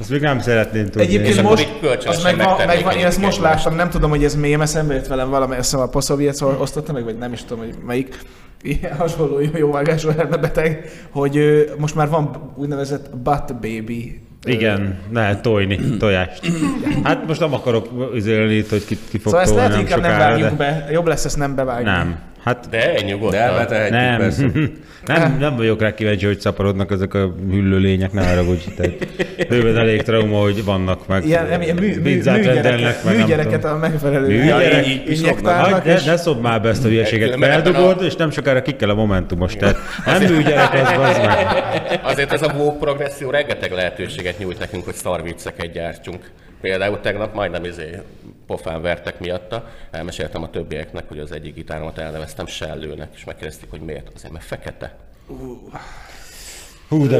Azt 0.00 0.10
még 0.10 0.20
nem 0.20 0.40
szeretném 0.40 0.84
tudni. 0.84 1.02
Egyébként 1.02 1.34
És 1.34 1.42
most, 1.42 1.68
az 2.06 2.22
meg, 2.22 2.36
van, 2.36 2.66
meg 2.66 2.82
van, 2.82 2.96
én 2.96 3.06
ezt 3.06 3.20
most 3.20 3.40
láttam, 3.40 3.74
nem 3.74 3.90
tudom, 3.90 4.10
hogy 4.10 4.24
ez 4.24 4.34
mém 4.34 4.60
eszembe 4.60 4.94
jött 4.94 5.06
velem 5.06 5.30
valami, 5.30 5.56
azt 5.56 5.70
hiszem 5.70 5.80
a 5.80 5.88
Poszoviec 5.88 6.40
osztotta 6.40 6.92
meg, 6.92 7.04
vagy 7.04 7.18
nem 7.18 7.32
is 7.32 7.44
tudom, 7.44 7.64
hogy 7.64 7.74
melyik 7.86 8.18
ilyen 8.62 8.96
hasonló 8.96 9.40
jóvágású 9.54 10.08
elmebeteg, 10.08 10.90
hogy 11.10 11.64
most 11.78 11.94
már 11.94 12.08
van 12.08 12.52
úgynevezett 12.56 13.16
butt 13.16 13.54
baby. 13.54 14.20
Igen, 14.44 14.98
lehet 15.12 15.42
tojni, 15.42 15.96
tojást. 15.98 16.40
Hát 17.02 17.26
most 17.26 17.40
nem 17.40 17.54
akarok 17.54 17.88
üzélni 18.14 18.54
itt, 18.54 18.68
hogy 18.68 18.84
ki, 18.84 18.98
ki 19.10 19.18
fog 19.18 19.32
Szóval 19.32 19.40
ezt 19.40 19.54
lehet, 19.54 19.78
inkább 19.78 20.00
nem 20.00 20.18
vágjuk 20.18 20.48
de 20.48 20.54
be. 20.54 20.88
Jobb 20.92 21.06
lesz 21.06 21.24
ezt 21.24 21.36
nem 21.36 21.54
bevágni. 21.54 21.90
Nem. 21.90 22.18
Hát 22.44 22.68
De 22.70 22.92
De 22.92 23.00
nyugodtan. 23.06 23.40
elbetehetjük 23.40 24.00
nem. 24.00 24.18
persze. 24.18 24.46
nem, 25.06 25.36
nem 25.40 25.56
vagyok 25.56 25.80
rá 25.80 25.94
kíváncsi, 25.94 26.26
hogy 26.26 26.40
szaporodnak 26.40 26.90
ezek 26.90 27.14
a 27.14 27.34
hüllő 27.50 27.78
lények, 27.78 28.12
ne 28.12 28.26
haragudj. 28.28 28.64
Tehát 28.76 28.92
bőven 29.48 29.76
elég 29.76 30.02
trauma, 30.02 30.40
hogy 30.40 30.64
vannak 30.64 31.06
meg. 31.06 31.26
Ilyen, 31.26 31.46
nem, 31.46 31.62
ilyen 31.62 31.76
mű, 31.76 31.86
mű, 31.86 32.00
műgyereket, 32.00 32.52
rendelnek, 32.54 33.04
meg 33.04 33.14
nem 33.14 33.22
műgyereket 33.22 33.64
a 33.64 33.76
megfelelő 33.76 34.26
Műgyerek? 34.26 34.86
injektálnak, 35.08 35.84
ne, 35.84 35.92
és 35.94 36.04
ne 36.04 36.16
szobd 36.16 36.40
már 36.42 36.62
be 36.62 36.68
ezt 36.68 36.84
a 36.84 36.88
hülyeséget. 36.88 37.34
A- 37.76 37.90
és 38.04 38.16
nem 38.16 38.30
sokára 38.30 38.62
ki 38.62 38.76
kell 38.76 38.88
a 38.90 38.94
momentumos. 38.94 39.54
Tehát 39.56 39.76
nem 40.06 40.22
műgyerek 40.34 40.72
az, 40.72 41.08
az 41.08 41.16
meg. 41.18 41.46
Azért 42.02 42.32
ez 42.32 42.42
a 42.42 42.52
woke 42.56 42.78
progresszió 42.78 43.30
rengeteg 43.30 43.72
lehetőséget 43.72 44.38
nyújt 44.38 44.58
nekünk, 44.58 44.84
hogy 44.84 44.94
szarvicceket 44.94 45.72
gyártsunk. 45.72 46.30
Például 46.60 47.00
tegnap 47.00 47.34
majdnem 47.34 47.64
izé 47.64 47.98
pofán 48.46 48.82
vertek 48.82 49.20
miatta. 49.20 49.68
Elmeséltem 49.90 50.42
a 50.42 50.50
többieknek, 50.50 51.04
hogy 51.08 51.18
az 51.18 51.32
egyik 51.32 51.54
gitáromat 51.54 51.98
elneveztem 51.98 52.46
Sellőnek, 52.46 53.08
és 53.14 53.24
megkérdezték, 53.24 53.70
hogy 53.70 53.80
miért. 53.80 54.10
Azért, 54.14 54.32
mert 54.32 54.44
fekete. 54.44 54.96
Hú, 56.88 57.06
de 57.08 57.16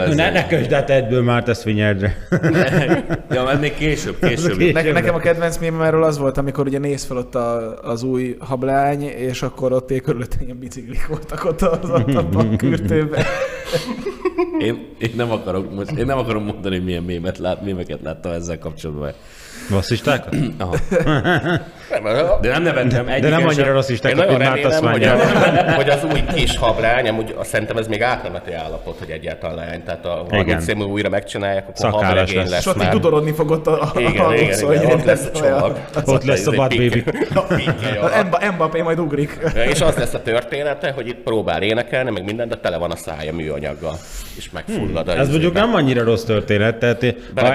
ez 0.00 0.14
Ne, 0.14 0.26
egy- 0.26 0.32
ne 0.32 0.46
kösd 0.46 0.72
át 0.72 0.90
egyből 0.90 1.22
már 1.22 1.42
tesz 1.42 1.62
finyerdre. 1.62 2.16
Ja, 3.30 3.42
mert 3.44 3.60
még 3.60 3.74
később, 3.74 4.18
később. 4.20 4.56
Később. 4.58 4.74
Ne, 4.74 4.92
nekem 4.92 5.14
a 5.14 5.18
kedvenc 5.18 5.58
mémem 5.58 5.80
erről 5.82 6.02
az 6.04 6.18
volt, 6.18 6.38
amikor 6.38 6.66
ugye 6.66 6.78
néz 6.78 7.04
fel 7.04 7.16
ott 7.16 7.34
a, 7.34 7.78
az 7.82 8.02
új 8.02 8.36
hablány, 8.38 9.02
és 9.02 9.42
akkor 9.42 9.72
ott 9.72 9.90
él 9.90 10.00
körülött 10.00 10.36
ilyen 10.40 10.58
biciklik 10.58 11.06
voltak 11.06 11.44
ott 11.44 11.62
az 11.62 11.90
a 11.90 12.46
kürtőben. 12.56 13.24
Én, 14.60 14.86
én, 14.98 15.10
nem 15.16 15.30
akarok, 15.30 15.74
most, 15.74 15.90
én 15.90 16.06
nem 16.06 16.18
akarom 16.18 16.44
mondani, 16.44 16.78
milyen 16.78 17.02
mémet 17.02 17.38
lát, 17.38 17.62
mémeket 17.62 18.00
láttam 18.02 18.32
ezzel 18.32 18.58
kapcsolatban. 18.58 19.12
Rasszistákat? 19.70 20.36
Aha. 20.58 20.76
De 22.40 22.48
nem 22.48 22.62
nevettem. 22.62 23.06
De 23.20 23.28
nem 23.28 23.46
annyira 23.46 23.72
rasszistákat, 23.72 24.18
nagyon 24.18 24.36
mint 24.36 24.48
Márta 24.48 24.68
remélem, 24.68 24.92
hogy, 24.92 25.04
a, 25.04 25.72
hogy 25.72 25.88
az 25.88 26.04
új 26.12 26.24
kis 26.34 26.56
hablány, 26.56 27.08
amúgy 27.08 27.34
azt 27.38 27.50
szerintem 27.50 27.76
ez 27.76 27.86
még 27.86 28.02
átmeneti 28.02 28.52
állapot, 28.52 28.98
hogy 28.98 29.10
egyáltalán 29.10 29.56
leány. 29.56 29.82
Tehát 29.84 30.04
a 30.04 30.26
30 30.30 30.66
év 30.68 30.76
újra 30.76 31.08
megcsinálják, 31.08 31.64
akkor 31.68 31.90
hablegény 31.90 32.36
lesz. 32.36 32.50
lesz 32.50 32.60
És 32.60 32.66
ott 32.66 32.76
így 32.76 32.82
már. 32.82 32.92
dudorodni 32.92 33.32
fog 33.32 33.50
ott 33.50 33.66
a, 33.66 33.82
a 33.82 34.00
Igen, 34.00 34.24
a 34.24 34.34
igen, 34.34 34.48
igen, 34.48 34.66
hogy 34.66 34.92
ott 34.92 35.04
lesz 35.04 35.26
a 35.34 35.38
csomag. 35.38 35.78
Ott 36.04 36.24
lesz 36.24 36.46
a 36.46 36.50
Bad 36.50 36.68
Baby. 36.68 37.04
Mbappé 38.54 38.80
majd 38.80 38.98
ugrik. 38.98 39.38
És 39.70 39.80
az 39.80 39.96
lesz 39.96 40.14
a 40.14 40.22
története, 40.22 40.90
hogy 40.90 41.08
itt 41.08 41.18
próbál 41.18 41.62
énekelni, 41.62 42.10
meg 42.10 42.24
minden, 42.24 42.48
de 42.48 42.56
tele 42.56 42.76
van 42.76 42.90
a 42.90 42.96
szája 42.96 43.32
műanyaggal. 43.32 43.98
És 44.36 44.50
megfullad 44.50 45.08
a 45.08 45.16
Ez 45.16 45.28
mondjuk 45.28 45.52
nem 45.52 45.74
annyira 45.74 46.04
rossz 46.04 46.22
történet, 46.22 46.76
tehát 46.76 47.14
ha, 47.36 47.46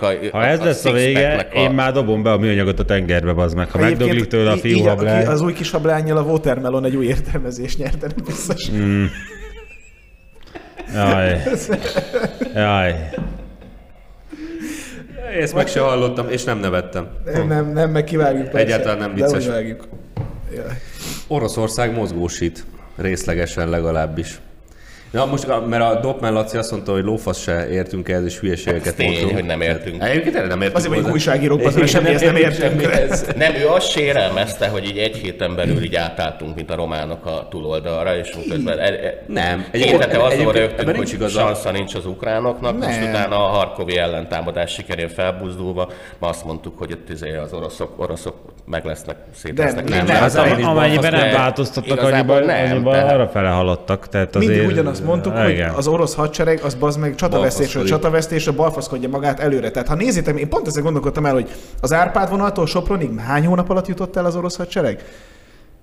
a, 0.00 0.08
ha 0.32 0.46
ez 0.46 0.60
lesz 0.60 0.84
a 0.84 0.92
vége, 0.92 1.48
én 1.58 1.70
már 1.70 1.92
dobom 1.92 2.22
be 2.22 2.32
a 2.32 2.38
műanyagot 2.38 2.78
a 2.78 2.84
tengerbe, 2.84 3.32
bazd 3.32 3.56
meg. 3.56 3.70
Ha 3.70 3.78
Egyébként 3.78 3.98
megdöglik 3.98 4.28
tőle 4.28 4.50
a 4.50 4.56
fiú 4.56 4.82
hablány. 4.82 5.26
Az 5.26 5.40
új 5.40 5.52
kis 5.52 5.70
hablányjal 5.70 6.16
a 6.16 6.22
Watermelon 6.22 6.84
egy 6.84 6.96
új 6.96 7.06
értelmezést 7.06 7.78
nyert, 7.78 8.00
nem 8.00 8.10
biztos. 8.24 8.70
Mm. 8.70 9.04
Jaj. 10.94 11.42
Jaj. 12.54 12.94
Ezt 15.40 15.54
meg 15.54 15.66
se 15.66 15.80
hallottam, 15.80 16.28
és 16.28 16.44
nem 16.44 16.58
nevettem. 16.58 17.08
Nem, 17.24 17.46
nem, 17.46 17.72
nem, 17.72 17.90
meg 17.90 18.04
kivágjuk. 18.04 18.48
persze. 18.48 18.58
Egyáltalán 18.58 18.98
nem 18.98 19.14
De 19.14 19.24
vicces. 19.24 19.44
Jaj. 19.46 19.76
Oroszország 21.26 21.94
mozgósít, 21.94 22.64
részlegesen 22.96 23.68
legalábbis. 23.68 24.40
Na 25.10 25.26
most, 25.26 25.46
mert 25.68 25.82
a 25.82 26.00
Dopman 26.00 26.32
Laci 26.32 26.56
azt 26.56 26.70
mondta, 26.70 26.92
hogy 26.92 27.04
lófasz 27.04 27.38
se 27.40 27.68
értünk 27.68 28.08
ehhez, 28.08 28.24
és 28.24 28.38
hülyeségeket 28.38 28.86
Ez 28.86 28.94
tény, 28.94 29.32
hogy 29.34 29.44
nem 29.44 29.60
értünk. 29.60 30.02
Egyébként 30.02 30.34
erre 30.36 30.46
nem 30.46 30.56
értünk. 30.60 30.76
Azért, 30.76 30.92
hogy 30.92 31.02
hozzá. 31.02 31.12
újságírók, 31.12 31.64
azért 31.66 31.88
semmihez 31.88 32.22
nem 32.22 32.36
értünk. 32.36 32.80
Nem, 33.36 33.54
ő 33.54 33.66
azt 33.68 33.90
sérelmezte, 33.90 34.68
hogy 34.68 34.84
így 34.84 34.98
egy 34.98 35.16
héten 35.16 35.56
belül 35.56 35.82
így 35.82 35.94
átálltunk, 35.94 36.54
mint 36.56 36.70
a 36.70 36.74
románok 36.74 37.26
a 37.26 37.46
túloldalra, 37.50 38.16
és 38.16 38.36
közben 38.50 38.78
e, 38.78 38.82
e, 38.82 39.22
Nem. 39.26 39.66
Egyébként 39.70 40.04
rögtünk, 40.04 40.56
ebben 40.56 40.84
nincs 40.94 40.96
hogy 40.96 41.12
igaza. 41.12 41.40
sansza 41.40 41.70
nincs 41.70 41.94
az 41.94 42.06
ukránoknak, 42.06 42.76
most 42.78 43.00
Nem. 43.00 43.08
utána 43.10 43.36
a 43.44 43.48
harkovi 43.48 43.96
ellentámadás 43.98 44.72
sikerén 44.72 45.08
felbuzdulva, 45.08 45.90
ma 46.18 46.28
azt 46.28 46.44
mondtuk, 46.44 46.78
hogy 46.78 46.90
itt 46.90 47.08
izé 47.10 47.36
az 47.36 47.52
oroszok, 47.52 48.00
oroszok 48.00 48.34
meg 48.66 48.84
lesznek, 48.84 49.16
szét 49.34 49.54
De 49.54 49.62
lesznek. 49.64 49.88
nem, 49.88 49.98
lépve. 49.98 50.12
nem, 50.12 50.22
Az, 50.22 50.34
az 50.34 50.46
én 50.46 50.58
is 50.58 50.64
amennyiben 50.64 51.00
balfasz, 51.00 51.20
nem 51.20 51.30
de 51.30 51.36
változtattak 51.36 51.98
igazából 51.98 52.36
annyiban, 52.36 52.56
nem, 52.56 52.70
annyiban 52.72 52.92
tehát- 52.92 53.12
arra 53.12 53.28
fele 53.28 53.48
haladtak. 53.48 54.08
Tehát 54.08 54.36
azért, 54.36 54.66
Ugyanazt 55.00 55.24
mondtuk, 55.24 55.42
hogy 55.42 55.50
Igen. 55.50 55.74
az 55.74 55.86
orosz 55.86 56.14
hadsereg 56.14 56.60
az 56.60 56.74
bazd 56.74 56.98
meg 56.98 57.14
csatavesztésről 57.14 57.84
csatavesztésre 57.84 58.52
balfaszkodja 58.52 59.08
magát 59.08 59.40
előre. 59.40 59.70
Tehát 59.70 59.88
ha 59.88 59.94
nézitek, 59.94 60.38
én 60.38 60.48
pont 60.48 60.66
ezzel 60.66 60.82
gondolkodtam 60.82 61.26
el, 61.26 61.32
hogy 61.32 61.50
az 61.80 61.92
Árpád 61.92 62.30
vonaltól 62.30 62.66
Sopronig 62.66 63.18
hány 63.18 63.46
hónap 63.46 63.70
alatt 63.70 63.86
jutott 63.86 64.16
el 64.16 64.24
az 64.24 64.36
orosz 64.36 64.56
hadsereg? 64.56 65.04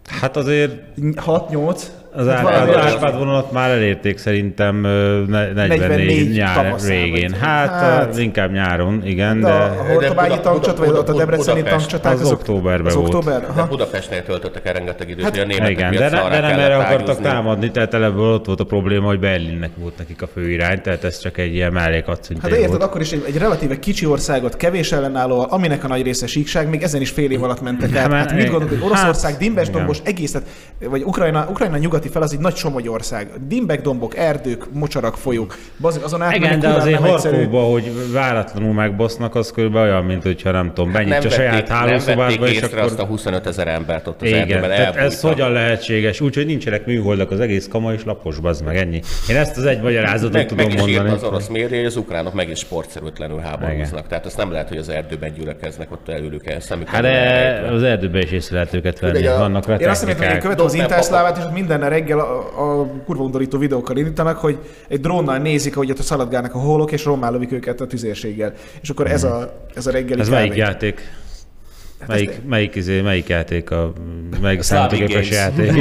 Hát 0.08 0.38
azért 0.38 0.74
6-8? 0.98 1.82
Az 2.16 2.28
Hát 2.28 2.38
Árpád, 2.38 2.70
az. 2.70 2.76
Árpád 2.76 3.18
vonalat 3.18 3.52
már 3.52 3.70
elérték 3.70 4.18
szerintem 4.18 4.84
ö, 4.84 5.24
ne- 5.28 5.52
44 5.54 5.80
44 5.80 6.32
nyár 6.38 6.76
végén. 6.88 7.32
Hát, 7.40 7.70
Hát. 7.70 7.82
hát 7.82 8.18
inkább 8.18 8.52
nyáron, 8.52 9.02
igen, 9.06 9.40
De 9.40 9.48
de, 9.48 9.54
a 9.54 9.84
Hortobágyi 9.92 10.30
Buda- 10.30 10.42
tankcsat, 10.42 10.78
vagy 10.78 10.90
ott 10.90 11.10
a 11.10 11.14
Debreceni 11.14 11.64
tankcsaták, 11.64 12.14
Az 12.14 12.22
azok 12.22 12.34
októberben 12.40 12.86
az 12.86 12.94
volt. 12.96 13.14
október? 13.14 13.46
De. 13.56 13.64
Budapestnél 13.64 14.24
töltöttek 14.24 14.66
el 14.66 14.74
rengeteg 14.74 15.10
időt, 15.10 15.24
Hát 15.24 15.38
a 15.38 15.46
németek 15.46 15.70
igen, 15.70 15.92
de, 15.92 16.10
ne, 16.10 16.30
de 16.30 16.40
nem 16.40 16.60
erre 16.60 16.76
akartak 16.78 17.22
támadni, 17.22 17.72
tehát 17.72 17.94
eleve 17.94 18.20
ott 18.22 18.46
volt 18.46 18.60
a 18.60 18.64
probléma, 18.64 19.06
hogy 19.08 19.20
Berlinnek 19.20 19.72
volt 19.78 19.98
nekik 19.98 20.22
a 20.22 20.28
főirány, 20.34 20.82
tehát 20.82 21.04
ez 21.04 21.20
csak 21.20 21.38
egy 21.38 21.54
ilyen 21.54 21.72
mellékatszint 21.72 22.42
Hát 22.42 22.50
de 22.52 22.60
érted, 22.60 22.82
akkor 22.82 23.02
is 23.02 23.12
egy, 23.12 23.24
egy 23.28 23.38
relatíve 23.38 23.80
kicsi 23.80 24.06
országot, 24.06 24.58
kevés 24.58 24.92
ellenálló, 24.92 25.46
aminek 25.50 25.84
a 25.84 25.88
nagy 25.88 26.02
része 26.04 26.28
síkság, 26.28 26.70
még 26.70 26.82
ezen 26.84 27.02
is 27.02 27.10
fél 27.10 27.32
év 27.32 27.44
alatt 27.44 27.62
mentek 27.62 27.96
el. 27.96 28.10
Hát, 28.12 28.34
mit 28.34 28.50
gondolod, 28.50 28.70
hogy 28.70 28.82
Oroszország 28.84 29.32
hát, 29.32 29.40
dimbes 29.40 29.68
igen. 29.68 29.78
dombos 29.78 29.98
egészet, 30.04 30.44
vagy 30.90 31.04
Ukrajna, 31.04 31.48
Ukrajna 31.50 31.78
nyugati 31.78 32.05
nyugati 32.06 32.10
fel 32.10 32.22
az 32.22 32.34
egy 32.34 32.40
nagy 32.40 32.56
somogy 32.56 32.88
ország. 32.88 33.30
Dimbek, 33.48 33.82
dombok, 33.82 34.18
erdők, 34.18 34.74
mocsarak, 34.74 35.18
folyók. 35.18 35.58
Bazzik, 35.78 36.04
azon 36.04 36.22
átmenni 36.22 36.46
Igen, 36.46 36.60
de 36.60 36.68
azért 36.68 37.00
nem 37.00 37.14
egyszerű. 37.14 37.36
Harkóba, 37.36 37.62
hogy 37.62 38.12
váratlanul 38.12 38.74
megbosznak, 38.74 39.36
az 39.36 39.52
körülbelül 39.52 39.90
olyan, 39.92 40.06
mint 40.06 40.24
hogyha 40.24 40.52
nem 40.52 40.74
tudom, 40.74 40.92
benyitja 40.92 41.30
a 41.30 41.34
saját 41.34 41.68
nem 41.68 41.78
hálószobádba, 41.78 42.40
vették 42.40 42.56
és 42.56 42.62
akkor... 42.62 42.80
azt 42.80 43.00
a 43.00 43.06
25 43.06 43.48
ezer 43.48 43.68
embert 43.68 44.08
ott 44.08 44.22
az 44.22 44.28
Igen, 44.28 44.62
tehát 44.62 44.96
ez 44.96 45.22
hogyan 45.22 45.52
lehetséges? 45.52 46.22
Úgyhogy 46.22 46.46
nincsenek 46.46 46.86
műholdak, 46.86 47.32
az 47.32 47.40
egész 47.40 47.68
kama 47.68 47.94
és 47.94 48.04
lapos, 48.04 48.40
bazd 48.40 48.66
meg, 48.66 48.78
ennyi. 48.78 49.02
Én 49.30 49.36
ezt 49.36 49.58
az 49.58 49.66
egy 49.66 49.82
magyarázatot 49.82 50.34
Meg, 50.34 50.46
tudom 50.46 50.66
meg 50.66 50.74
is 50.74 50.80
mondani. 50.80 51.10
az 51.10 51.24
orosz 51.24 51.48
média, 51.48 51.78
hogy 51.78 51.86
az 51.86 51.96
ukránok 51.96 52.34
meg 52.34 52.50
is 52.50 52.60
sportszerűtlenül 52.60 53.40
háborúznak. 53.40 54.08
Tehát 54.08 54.26
azt 54.26 54.38
nem 54.38 54.52
lehet, 54.52 54.68
hogy 54.68 54.78
az 54.78 54.90
erdőben 54.90 55.34
gyülekeznek 55.34 55.92
ott 55.92 56.10
előlük 56.10 56.46
el 56.46 56.60
szemük. 56.60 56.88
Hát 56.88 57.02
de 57.02 57.68
az 57.72 57.84
erdőben 57.84 58.22
is 58.22 58.32
észre 58.32 58.56
lehet 58.56 58.74
őket 58.74 59.00
venni, 59.00 59.28
vannak 59.28 59.68
Én 59.82 59.90
azt 59.90 60.06
hiszem, 60.06 60.30
hogy 60.30 60.38
követem 60.38 60.66
az 60.66 60.74
Interszlávát, 60.74 61.38
és 61.38 61.44
ott 61.44 61.54
minden 61.54 61.84
reggel 61.96 62.20
a, 62.20 62.82
a 62.82 62.88
kurva 63.06 63.24
undorító 63.24 63.58
videókkal 63.58 63.98
indítanak, 63.98 64.38
hogy 64.38 64.58
egy 64.88 65.00
drónnal 65.00 65.38
nézik, 65.38 65.76
ahogy 65.76 65.92
ott 65.92 66.02
szaladgálnak 66.02 66.56
a 66.56 66.60
holok, 66.60 66.92
és 66.92 67.06
rommá 67.06 67.30
lövik 67.30 67.52
őket 67.52 67.82
a 67.82 67.88
tüzérséggel. 67.88 68.54
És 68.82 68.90
akkor 68.90 69.12
ez 69.12 69.24
a, 69.24 69.66
ez 69.76 69.88
a 69.88 69.92
reggeli 69.92 70.22
Ez 70.22 70.30
melyik 70.30 70.56
játék? 70.56 71.02
Melyik, 72.08 72.42
melyik, 72.48 72.76
izé, 72.76 73.02
melyik 73.02 73.28
játék 73.28 73.72
a 73.72 73.94
melyik 74.42 74.62
számítógépes 74.62 75.30
játék? 75.30 75.72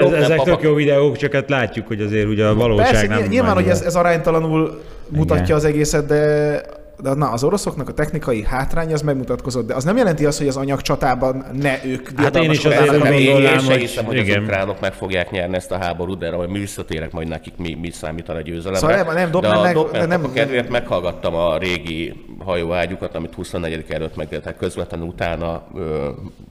Most 0.00 0.14
ezek 0.14 0.42
tök 0.42 0.62
jó 0.62 0.74
videók, 0.74 1.16
csak 1.16 1.32
hát 1.32 1.50
látjuk, 1.50 1.86
hogy 1.86 2.00
azért 2.00 2.26
ugye 2.26 2.46
a 2.46 2.54
valóság 2.54 2.90
Persze, 2.90 3.06
nem 3.06 3.28
nyilván, 3.28 3.54
hogy 3.54 3.68
ez, 3.68 3.82
ez 3.82 3.94
aránytalanul 3.94 4.80
mutatja 5.08 5.44
Igen. 5.44 5.56
az 5.56 5.64
egészet, 5.64 6.06
de, 6.06 6.62
de 7.02 7.14
na, 7.14 7.30
az 7.30 7.44
oroszoknak 7.44 7.88
a 7.88 7.92
technikai 7.92 8.44
hátrány 8.44 8.92
az 8.92 9.02
megmutatkozott, 9.02 9.66
de 9.66 9.74
az 9.74 9.84
nem 9.84 9.96
jelenti 9.96 10.26
azt, 10.26 10.38
hogy 10.38 10.48
az 10.48 10.56
anyagcsatában 10.56 11.44
ne 11.52 11.84
ők 11.84 12.20
Hát 12.20 12.36
én 12.36 12.50
is 12.50 12.64
azért 12.64 12.98
gondolnám, 12.98 13.64
hogy 13.64 13.76
hiszem, 13.76 14.04
hogy 14.04 14.16
igen. 14.16 14.38
az 14.38 14.44
ukránok 14.44 14.80
meg 14.80 14.92
fogják 14.92 15.30
nyerni 15.30 15.56
ezt 15.56 15.70
a 15.70 15.78
háborút, 15.78 16.18
de 16.18 16.36
majd 16.36 16.50
mi 16.50 16.58
visszatérek 16.58 17.12
majd 17.12 17.28
nekik, 17.28 17.56
mi, 17.56 17.74
mi 17.80 17.90
számítana 17.90 18.38
a 18.38 18.42
győzelemre. 18.42 18.78
Szóval 18.78 18.96
nem- 18.96 19.14
nem, 19.14 19.40
de 19.40 19.48
a 19.48 19.62
meg- 19.62 19.90
nem- 19.92 20.08
nem, 20.08 20.32
kedvéért 20.32 20.68
meghallgattam 20.68 21.34
a 21.34 21.58
régi 21.58 22.24
hajóágyukat, 22.44 23.14
amit 23.14 23.34
24 23.34 23.84
előtt 23.88 24.16
meg 24.16 24.28
tehát 24.28 24.56
közvetlenül 24.58 25.06
utána 25.06 25.62
ö, 25.74 26.08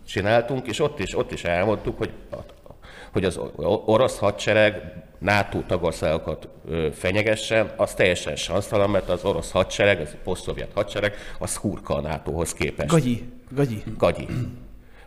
csináltunk, 0.08 0.68
és 0.68 0.80
ott 0.80 1.00
is, 1.00 1.18
ott 1.18 1.32
is 1.32 1.44
elmondtuk, 1.44 1.98
hogy 1.98 2.10
hogy 3.12 3.26
az 3.26 3.40
orosz 3.86 4.18
hadsereg 4.18 4.94
NATO 5.20 5.62
tagországokat 5.68 6.48
fenyegessen, 6.94 7.72
az 7.78 7.94
teljesen 7.94 8.36
sansztalan, 8.36 8.90
mert 8.90 9.10
az 9.10 9.24
orosz 9.24 9.52
hadsereg, 9.52 10.00
az 10.00 10.16
posztszovjet 10.24 10.72
hadsereg, 10.74 11.14
az 11.40 11.56
hurka 11.56 11.96
a 11.96 12.02
NATO-hoz 12.02 12.54
képest. 12.54 12.90
Gagyi, 12.90 13.30
gagyi. 13.52 13.84
Gagyi. 13.98 14.28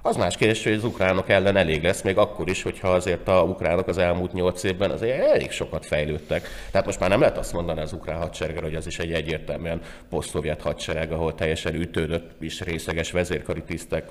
Az 0.05 0.17
más 0.17 0.37
kérdés, 0.37 0.63
hogy 0.63 0.73
az 0.73 0.85
ukránok 0.85 1.29
ellen 1.29 1.57
elég 1.57 1.83
lesz, 1.83 2.03
még 2.03 2.17
akkor 2.17 2.49
is, 2.49 2.63
hogyha 2.63 2.89
azért 2.89 3.29
a 3.29 3.43
ukránok 3.43 3.89
az 3.89 3.99
elmúlt 3.99 4.33
nyolc 4.33 4.63
évben 4.63 4.91
azért 4.91 5.21
elég 5.21 5.51
sokat 5.51 5.87
fejlődtek. 5.87 6.49
Tehát 6.71 6.87
most 6.87 7.01
már 7.01 7.09
nem 7.09 7.21
lehet 7.21 7.39
azt 7.39 7.53
mondani 7.53 7.81
az 7.81 7.93
ukrán 7.93 8.19
hadseregre, 8.19 8.63
hogy 8.63 8.75
az 8.75 8.87
is 8.87 8.99
egy 8.99 9.13
egyértelműen 9.13 9.81
posztszovjet 10.11 10.63
hadsereg, 10.63 11.13
ahol 11.13 11.35
teljesen 11.35 11.75
ütődött 11.75 12.31
is 12.41 12.61
részeges 12.61 13.11
vezérkari 13.11 13.63
tisztek. 13.63 14.09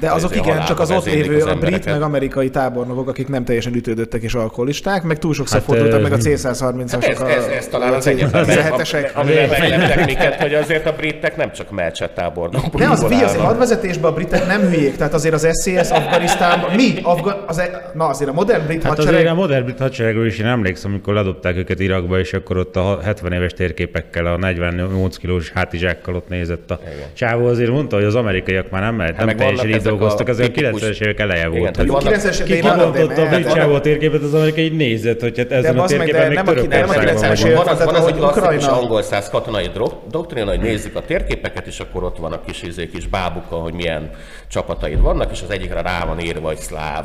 De 0.00 0.10
azok 0.10 0.36
igen, 0.36 0.64
csak 0.64 0.80
az 0.80 0.90
ott 0.90 1.04
lévő 1.04 1.36
az 1.36 1.46
a 1.46 1.54
brit 1.54 1.84
meg 1.84 2.02
amerikai 2.02 2.50
tábornokok, 2.50 3.08
akik 3.08 3.28
nem 3.28 3.44
teljesen 3.44 3.74
ütődöttek 3.74 4.22
és 4.22 4.34
alkoholisták, 4.34 5.02
meg 5.02 5.18
túl 5.18 5.34
sokszor 5.34 5.58
Hát, 5.58 5.66
fordultak 5.68 5.98
ö, 5.98 6.02
meg 6.02 6.12
a 6.12 6.16
C-130-asok. 6.16 7.08
Ez, 7.08 7.20
ez, 7.20 7.46
ez 7.46 7.68
talán 7.68 7.92
az 7.92 8.06
egyetlen, 8.06 8.44
C-17-esek. 8.44 9.12
amivel 9.14 9.46
megleptek 9.48 10.06
minket, 10.06 10.34
hogy 10.34 10.54
azért 10.54 10.86
a 10.86 10.92
britek 10.92 11.36
nem 11.36 11.52
csak 11.52 11.70
melcset 11.70 12.10
tábornokból 12.10 12.80
Ne, 12.80 12.90
az 12.90 13.02
mi, 13.02 13.22
az 13.22 13.36
hadvezetésben 13.36 14.10
a 14.10 14.14
britek 14.14 14.46
nem 14.46 14.60
hülyék, 14.60 14.96
tehát 14.96 15.14
azért 15.14 15.34
az 15.34 15.48
SCS 15.52 15.90
Afganisztánban, 15.90 16.74
mi? 16.74 16.94
Afga, 17.02 17.44
az, 17.46 17.58
e- 17.58 17.90
na 17.94 18.06
azért 18.06 18.30
a 18.30 18.32
modern 18.32 18.66
brit 18.66 18.82
Hát 18.82 18.92
azért 18.92 19.08
hadsereg, 19.08 19.32
a 19.32 19.34
modern 19.34 19.64
brit 19.64 19.78
hadseregről 19.78 20.26
is 20.26 20.38
én 20.38 20.46
emlékszem, 20.46 20.90
amikor 20.90 21.14
ledobták 21.14 21.56
őket 21.56 21.80
Irakba, 21.80 22.18
és 22.18 22.32
akkor 22.32 22.56
ott 22.56 22.76
a 22.76 22.98
70 23.04 23.32
éves 23.32 23.52
térképekkel, 23.52 24.26
a 24.26 24.36
48 24.36 25.16
kilós 25.16 25.50
hátizsákkal 25.50 26.14
ott 26.14 26.28
nézett 26.28 26.70
a 26.70 26.80
csávó. 27.12 27.46
Azért 27.46 27.70
mondta, 27.70 27.96
hogy 27.96 28.04
az 28.04 28.14
amerikaiak 28.14 28.70
már 28.70 28.82
nem, 28.82 28.94
mehet, 28.94 29.16
nem 29.16 29.28
vannak 29.62 29.76
így 29.76 29.82
dolgoztak, 29.82 30.28
azért 30.28 30.48
a 30.48 30.52
tipikus- 30.52 30.82
90-es 30.82 31.00
évek 31.02 31.20
eleje 31.20 31.46
Igen, 31.46 31.58
volt. 31.60 31.76
hogy 31.76 31.90
Hát, 31.90 32.02
vannak- 32.02 32.20
90-es 32.20 32.40
ki 32.44 32.52
években 32.52 32.76
nem, 32.76 32.92
de 32.92 32.98
kibontotta 32.98 33.22
a 33.22 33.28
brit 33.28 33.44
mehet. 33.44 33.58
csávó 33.58 33.78
térképet, 33.78 34.22
az 34.22 34.34
amerikai 34.34 34.64
így 34.64 34.76
nézett, 34.76 35.20
hogy 35.20 35.38
hát 35.38 35.52
ezen 35.52 35.78
a 35.78 35.84
térképen 35.86 36.26
még 36.26 36.36
nem 36.36 36.48
a 36.48 36.52
ki- 36.52 36.66
nem 36.66 36.88
a 36.88 36.92
Törökországban 36.92 37.36
90-es 37.36 37.40
vagyunk. 37.40 37.48
évek- 37.50 37.64
Van 37.64 37.74
az, 37.74 37.84
van 37.84 37.94
az, 37.94 38.02
hogy 38.04 38.18
ahogy 38.20 38.32
klasszikus 38.32 38.66
angol 38.66 39.02
száz 39.02 39.28
katonai 39.30 39.70
doktrina, 40.10 40.48
hogy 40.50 40.60
nézzük 40.60 40.96
a 40.96 41.00
térképeket, 41.04 41.66
és 41.66 41.80
akkor 41.80 42.04
ott 42.04 42.16
van 42.18 42.32
a 42.32 42.40
kis, 42.46 42.62
izé, 42.62 42.86
kis 42.88 43.06
bábuka, 43.06 43.56
hogy 43.56 43.72
milyen 43.72 44.10
csapataid 44.48 45.00
vannak, 45.00 45.30
és 45.32 45.42
az 45.42 45.50
egyikre 45.50 45.82
rá 45.82 46.04
van 46.04 46.20
írva, 46.20 46.46
hogy 46.46 46.58
szláv 46.58 47.04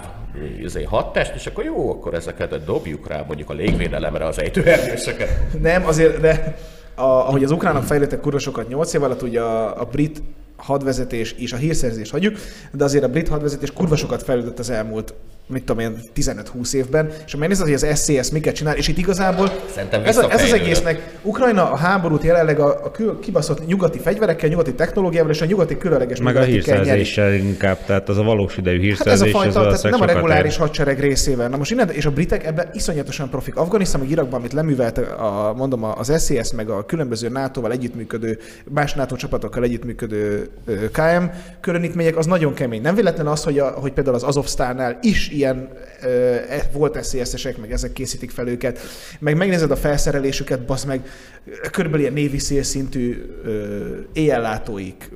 izé, 0.63 0.84
hadtest, 0.84 1.32
és 1.36 1.46
akkor 1.46 1.63
jó, 1.63 1.91
akkor 1.91 2.13
ezeket 2.13 2.63
dobjuk 2.65 3.08
rá 3.08 3.24
mondjuk 3.28 3.50
a 3.50 3.54
légvédelemre 3.54 4.26
az 4.26 4.39
ejtőernyősöket. 4.41 5.30
nem, 5.62 5.86
azért, 5.88 6.20
de 6.20 6.56
a, 6.96 7.02
ahogy 7.04 7.44
az 7.44 7.52
ukránok 7.52 7.84
fejlődtek 7.84 8.20
kurva 8.20 8.39
sokat 8.39 8.68
8 8.68 8.94
év 8.94 9.04
alatt, 9.04 9.22
ugye 9.22 9.41
a, 9.41 9.82
a 9.82 9.86
brit 9.91 10.22
hadvezetés 10.56 11.32
és 11.32 11.54
a 11.54 11.58
hírszerzés 11.58 12.10
hagyjuk, 12.12 12.38
de 12.72 12.84
azért 12.84 13.04
a 13.04 13.10
brit 13.10 13.28
hadvezetés 13.28 13.72
kurva 13.72 13.96
sokat 13.96 14.24
fejlődött 14.24 14.60
az 14.60 14.70
elmúlt 14.70 15.13
mit 15.48 15.64
tudom 15.64 15.82
én, 15.82 16.00
15-20 16.16 16.74
évben, 16.74 17.12
és 17.26 17.32
ha 17.32 17.38
megnézed, 17.38 17.66
hogy 17.66 17.74
az 17.74 17.88
SCS 18.00 18.32
miket 18.32 18.56
csinál, 18.56 18.76
és 18.76 18.88
itt 18.88 18.98
igazából 18.98 19.52
ez, 20.04 20.18
a, 20.18 20.32
ez 20.32 20.44
az 20.44 20.54
egésznek, 20.54 21.18
Ukrajna 21.22 21.72
a 21.72 21.76
háborút 21.76 22.24
jelenleg 22.24 22.60
a, 22.60 22.86
a 22.86 22.92
kül, 22.92 23.20
kibaszott 23.20 23.66
nyugati 23.66 24.00
fegyverekkel, 24.00 24.50
nyugati 24.50 24.74
technológiával 24.74 25.32
és 25.32 25.42
a 25.42 25.46
nyugati 25.46 25.78
különleges 25.78 26.20
Meg 26.22 26.36
a 26.36 26.42
hírszerzéssel 26.42 27.34
inkább, 27.34 27.78
tehát 27.86 28.10
az 28.10 28.18
a 28.18 28.24
valós 28.24 28.58
idejű 28.58 28.94
Hát 28.98 29.08
ez 29.08 29.22
a 29.22 29.24
hírszerzés, 29.24 29.32
fajta, 29.32 29.52
tehát 29.52 29.66
valószínűleg 29.66 30.00
nem 30.00 30.10
a 30.10 30.14
reguláris 30.14 30.54
ér. 30.54 30.60
hadsereg 30.60 31.00
részével. 31.00 31.50
Na 31.50 31.58
most 31.58 31.72
innen, 31.72 31.90
és 31.90 32.06
a 32.06 32.12
britek 32.12 32.46
ebben 32.46 32.70
iszonyatosan 32.74 33.30
profik. 33.30 33.56
Afganisztán 33.56 34.02
meg 34.02 34.10
Irakban, 34.10 34.40
amit 34.40 34.54
leművelt, 34.54 34.98
a, 34.98 35.54
mondom, 35.58 35.84
az 35.84 36.24
SCS 36.24 36.52
meg 36.54 36.70
a 36.70 36.86
különböző 36.86 37.30
NATO-val 37.30 37.72
együttműködő, 37.72 38.40
más 38.64 38.94
NATO 38.94 39.16
csapatokkal 39.16 39.64
együttműködő 39.64 40.50
KM 40.92 41.24
különítmények, 41.62 42.18
az 42.18 42.26
nagyon 42.26 42.54
kemény. 42.54 42.82
Nem 42.82 42.96
véletlen 42.96 43.28
az, 43.28 43.44
hogy, 43.44 43.60
a, 43.60 43.68
hogy 43.68 43.92
például 43.92 44.16
az 44.16 44.24
Azovstárnál 44.24 44.98
is 45.02 45.30
ilyen 45.36 45.69
e- 46.50 46.69
volt 46.74 47.06
SCS-esek, 47.06 47.58
meg 47.58 47.71
ezek 47.71 47.93
készítik 47.93 48.32
fel 48.32 48.48
őket. 48.48 48.80
Meg 49.19 49.38
megnézed 49.38 49.71
a 49.71 49.76
felszerelésüket, 49.76 50.65
basz 50.65 50.84
meg, 50.84 51.08
körülbelül 51.71 52.06
ilyen 52.08 52.26
Navy 52.26 52.38
SEAL 52.38 52.63
szintű 52.63 53.26
ö, 53.43 53.98
éjjellátóik, 54.13 55.12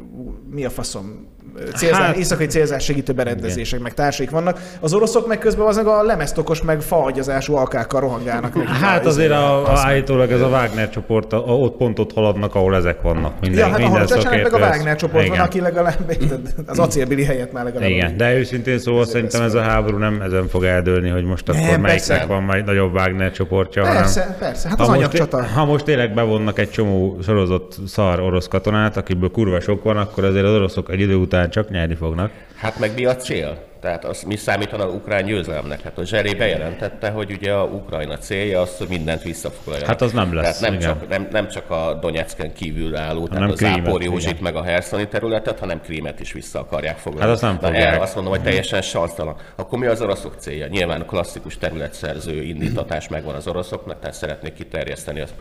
mi 0.49 0.65
a 0.65 0.69
faszom, 0.69 1.27
célzás, 1.75 1.99
Hát- 1.99 2.15
éjszakai 2.15 2.45
célzás 2.45 2.83
segítő 2.83 3.13
berendezések, 3.13 3.79
meg 3.79 3.93
társaik 3.93 4.29
vannak. 4.29 4.59
Az 4.79 4.93
oroszok 4.93 5.27
meg 5.27 5.39
közben 5.39 5.67
az 5.67 5.75
meg 5.75 5.87
a 5.87 6.03
lemeztokos, 6.03 6.61
meg 6.61 6.81
fahagyazású 6.81 7.55
alkákkal 7.55 7.99
rohangálnak. 8.01 8.55
Meg 8.55 8.67
Hát 8.67 9.05
azért 9.05 9.31
a, 9.31 9.71
a, 9.73 9.77
állítólag 9.77 10.31
ez 10.31 10.41
a 10.41 10.47
Wagner 10.47 10.89
csoport, 10.89 11.33
a, 11.33 11.37
ott 11.37 11.77
pont 11.77 11.99
ott 11.99 12.13
haladnak, 12.13 12.55
ahol 12.55 12.75
ezek 12.75 13.01
vannak. 13.01 13.39
Minden, 13.41 13.59
Ja, 13.59 13.65
hát 13.65 13.73
ahol 13.79 13.89
minden 13.89 14.01
a 14.05 14.07
Csecsenek 14.07 14.31
meg 14.43 14.45
a 14.45 14.49
szakértő 14.49 14.75
Wagner 14.77 14.95
csoport 14.95 15.25
van, 15.27 15.33
Igen. 15.33 15.45
aki 15.45 15.59
legalább 15.61 16.13
az 16.65 16.79
acélbili 16.79 17.23
helyet 17.23 17.51
már 17.51 17.63
legalább. 17.63 17.89
Igen, 17.89 18.17
de 18.17 18.33
őszintén 18.35 18.79
szóval 18.79 19.05
szerintem 19.05 19.41
ez 19.41 19.53
a 19.53 19.61
háború 19.61 19.97
nem 19.97 20.21
ezen 20.21 20.47
fog 20.47 20.63
eldőlni, 20.63 21.09
hogy 21.09 21.23
most 21.23 21.49
akkor 21.49 21.61
Nem, 21.61 21.81
melyiknek 21.81 22.17
persze. 22.17 22.25
van 22.33 22.43
majd 22.43 22.65
nagyobb 22.65 22.93
Wagner 22.93 23.31
csoportja, 23.31 23.83
Persze, 23.83 24.19
hanem... 24.21 24.35
persze, 24.39 24.67
hát 24.69 24.77
Ha 24.77 24.83
az 24.83 24.89
most, 24.89 24.99
anyagcsata. 24.99 25.43
ha 25.43 25.65
most 25.65 25.85
tényleg 25.85 26.13
bevonnak 26.13 26.59
egy 26.59 26.69
csomó 26.69 27.17
sorozott 27.23 27.75
szar 27.87 28.19
orosz 28.19 28.47
katonát, 28.47 28.97
akiből 28.97 29.31
kurva 29.31 29.59
sok 29.59 29.83
van, 29.83 29.97
akkor 29.97 30.23
azért 30.23 30.45
az 30.45 30.53
oroszok 30.53 30.91
egy 30.91 30.99
idő 30.99 31.15
után 31.15 31.48
csak 31.49 31.69
nyerni 31.69 31.95
fognak. 31.95 32.31
Hát 32.55 32.79
meg 32.79 32.93
mi 32.93 33.05
a 33.05 33.15
cél? 33.15 33.68
Tehát 33.79 34.05
az, 34.05 34.23
mi 34.23 34.35
számítana 34.35 34.83
a 34.83 34.87
ukrán 34.87 35.25
győzelemnek? 35.25 35.81
Hát 35.81 35.97
a 35.97 36.05
Zseré 36.05 36.33
bejelentette, 36.33 37.09
hogy 37.09 37.31
ugye 37.31 37.53
a 37.53 37.63
Ukrajna 37.63 38.17
célja 38.17 38.61
az, 38.61 38.77
hogy 38.77 38.87
mindent 38.87 39.23
visszafoglaljanak. 39.23 39.89
Hát 39.89 40.01
az 40.01 40.11
nem 40.11 40.33
lesz, 40.33 40.57
Tehát 40.57 40.61
nem, 40.61 40.73
igen. 40.73 40.87
csak, 40.87 41.09
nem, 41.09 41.27
nem 41.31 41.47
csak 41.47 41.69
a 41.69 41.97
Donetsken 42.01 42.53
kívül 42.53 42.95
álló, 42.95 43.27
tehát 43.27 43.33
Hanem 43.33 43.49
a 43.49 43.53
Krímet, 43.53 43.75
Záporiózsit, 43.75 44.29
igen. 44.29 44.43
meg 44.43 44.55
a 44.55 44.63
Herszoni 44.63 45.07
területet, 45.07 45.59
hanem 45.59 45.81
Krímet 45.81 46.19
is 46.19 46.31
vissza 46.31 46.59
akarják 46.59 46.97
foglalni. 46.97 47.25
Hát 47.25 47.33
azt 47.33 47.41
nem 47.41 47.57
Na, 47.61 47.67
fogják. 47.67 47.87
erre 47.87 48.01
azt 48.01 48.15
mondom, 48.15 48.33
hogy 48.33 48.43
teljesen 48.43 48.81
sansztalan. 48.81 49.35
Akkor 49.55 49.79
mi 49.79 49.85
az 49.85 50.01
oroszok 50.01 50.35
célja? 50.37 50.67
Nyilván 50.67 51.01
a 51.01 51.05
klasszikus 51.05 51.57
területszerző 51.57 52.43
indítatás 52.43 53.07
megvan 53.07 53.35
az 53.35 53.47
oroszoknak, 53.47 53.99
tehát 53.99 54.15
szeretnék 54.15 54.53
kiterjeszteni 54.53 55.19
ezt, 55.19 55.33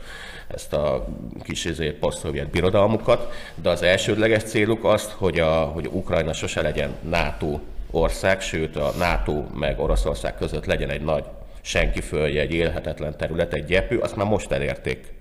ezt 0.54 0.72
a 0.72 1.06
kis 1.42 1.64
izé, 1.64 1.90
posztszovjet 1.90 2.50
birodalmukat, 2.50 3.32
de 3.54 3.70
az 3.70 3.82
elsődleges 3.82 4.42
céluk 4.42 4.84
az, 4.84 5.12
hogy, 5.16 5.38
a, 5.40 5.50
hogy 5.50 5.88
Ukrajna 5.92 6.32
sose 6.32 6.62
legyen 6.62 6.90
NATO 7.08 7.58
ország, 7.90 8.40
sőt 8.40 8.76
a 8.76 8.92
NATO 8.98 9.44
meg 9.54 9.80
Oroszország 9.80 10.34
között 10.34 10.64
legyen 10.64 10.90
egy 10.90 11.02
nagy 11.02 11.24
senki 11.60 12.00
földje, 12.00 12.40
egy 12.40 12.52
élhetetlen 12.52 13.16
terület, 13.16 13.52
egy 13.52 13.64
gyepű, 13.64 13.96
azt 13.96 14.16
már 14.16 14.26
most 14.26 14.50
elérték. 14.50 15.14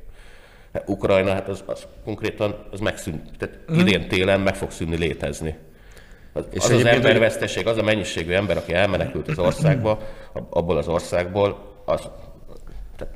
Hát 0.74 0.90
Ukrajna, 0.90 1.32
hát 1.32 1.48
az, 1.48 1.64
az 1.66 1.88
konkrétan 2.04 2.56
az 2.72 2.80
megszűnt, 2.80 3.32
tehát 3.38 3.56
idén 3.70 4.08
télen 4.08 4.40
meg 4.40 4.56
fog 4.56 4.72
szűnni 4.72 4.98
létezni. 4.98 5.56
Az, 6.34 6.46
És 6.52 6.64
az, 6.64 6.72
az 6.72 6.86
emberveszteség, 6.86 7.68
az 7.68 7.78
a 7.78 7.84
mennyiségű 7.84 8.34
ember, 8.34 8.58
aki 8.58 8.74
elmenekült 8.74 9.28
az 9.28 9.40
országba, 9.40 10.00
ab- 10.34 10.54
abból 10.54 10.78
az 10.78 10.88
országból, 10.88 11.76
az, 11.86 12.10
tehát 12.96 13.14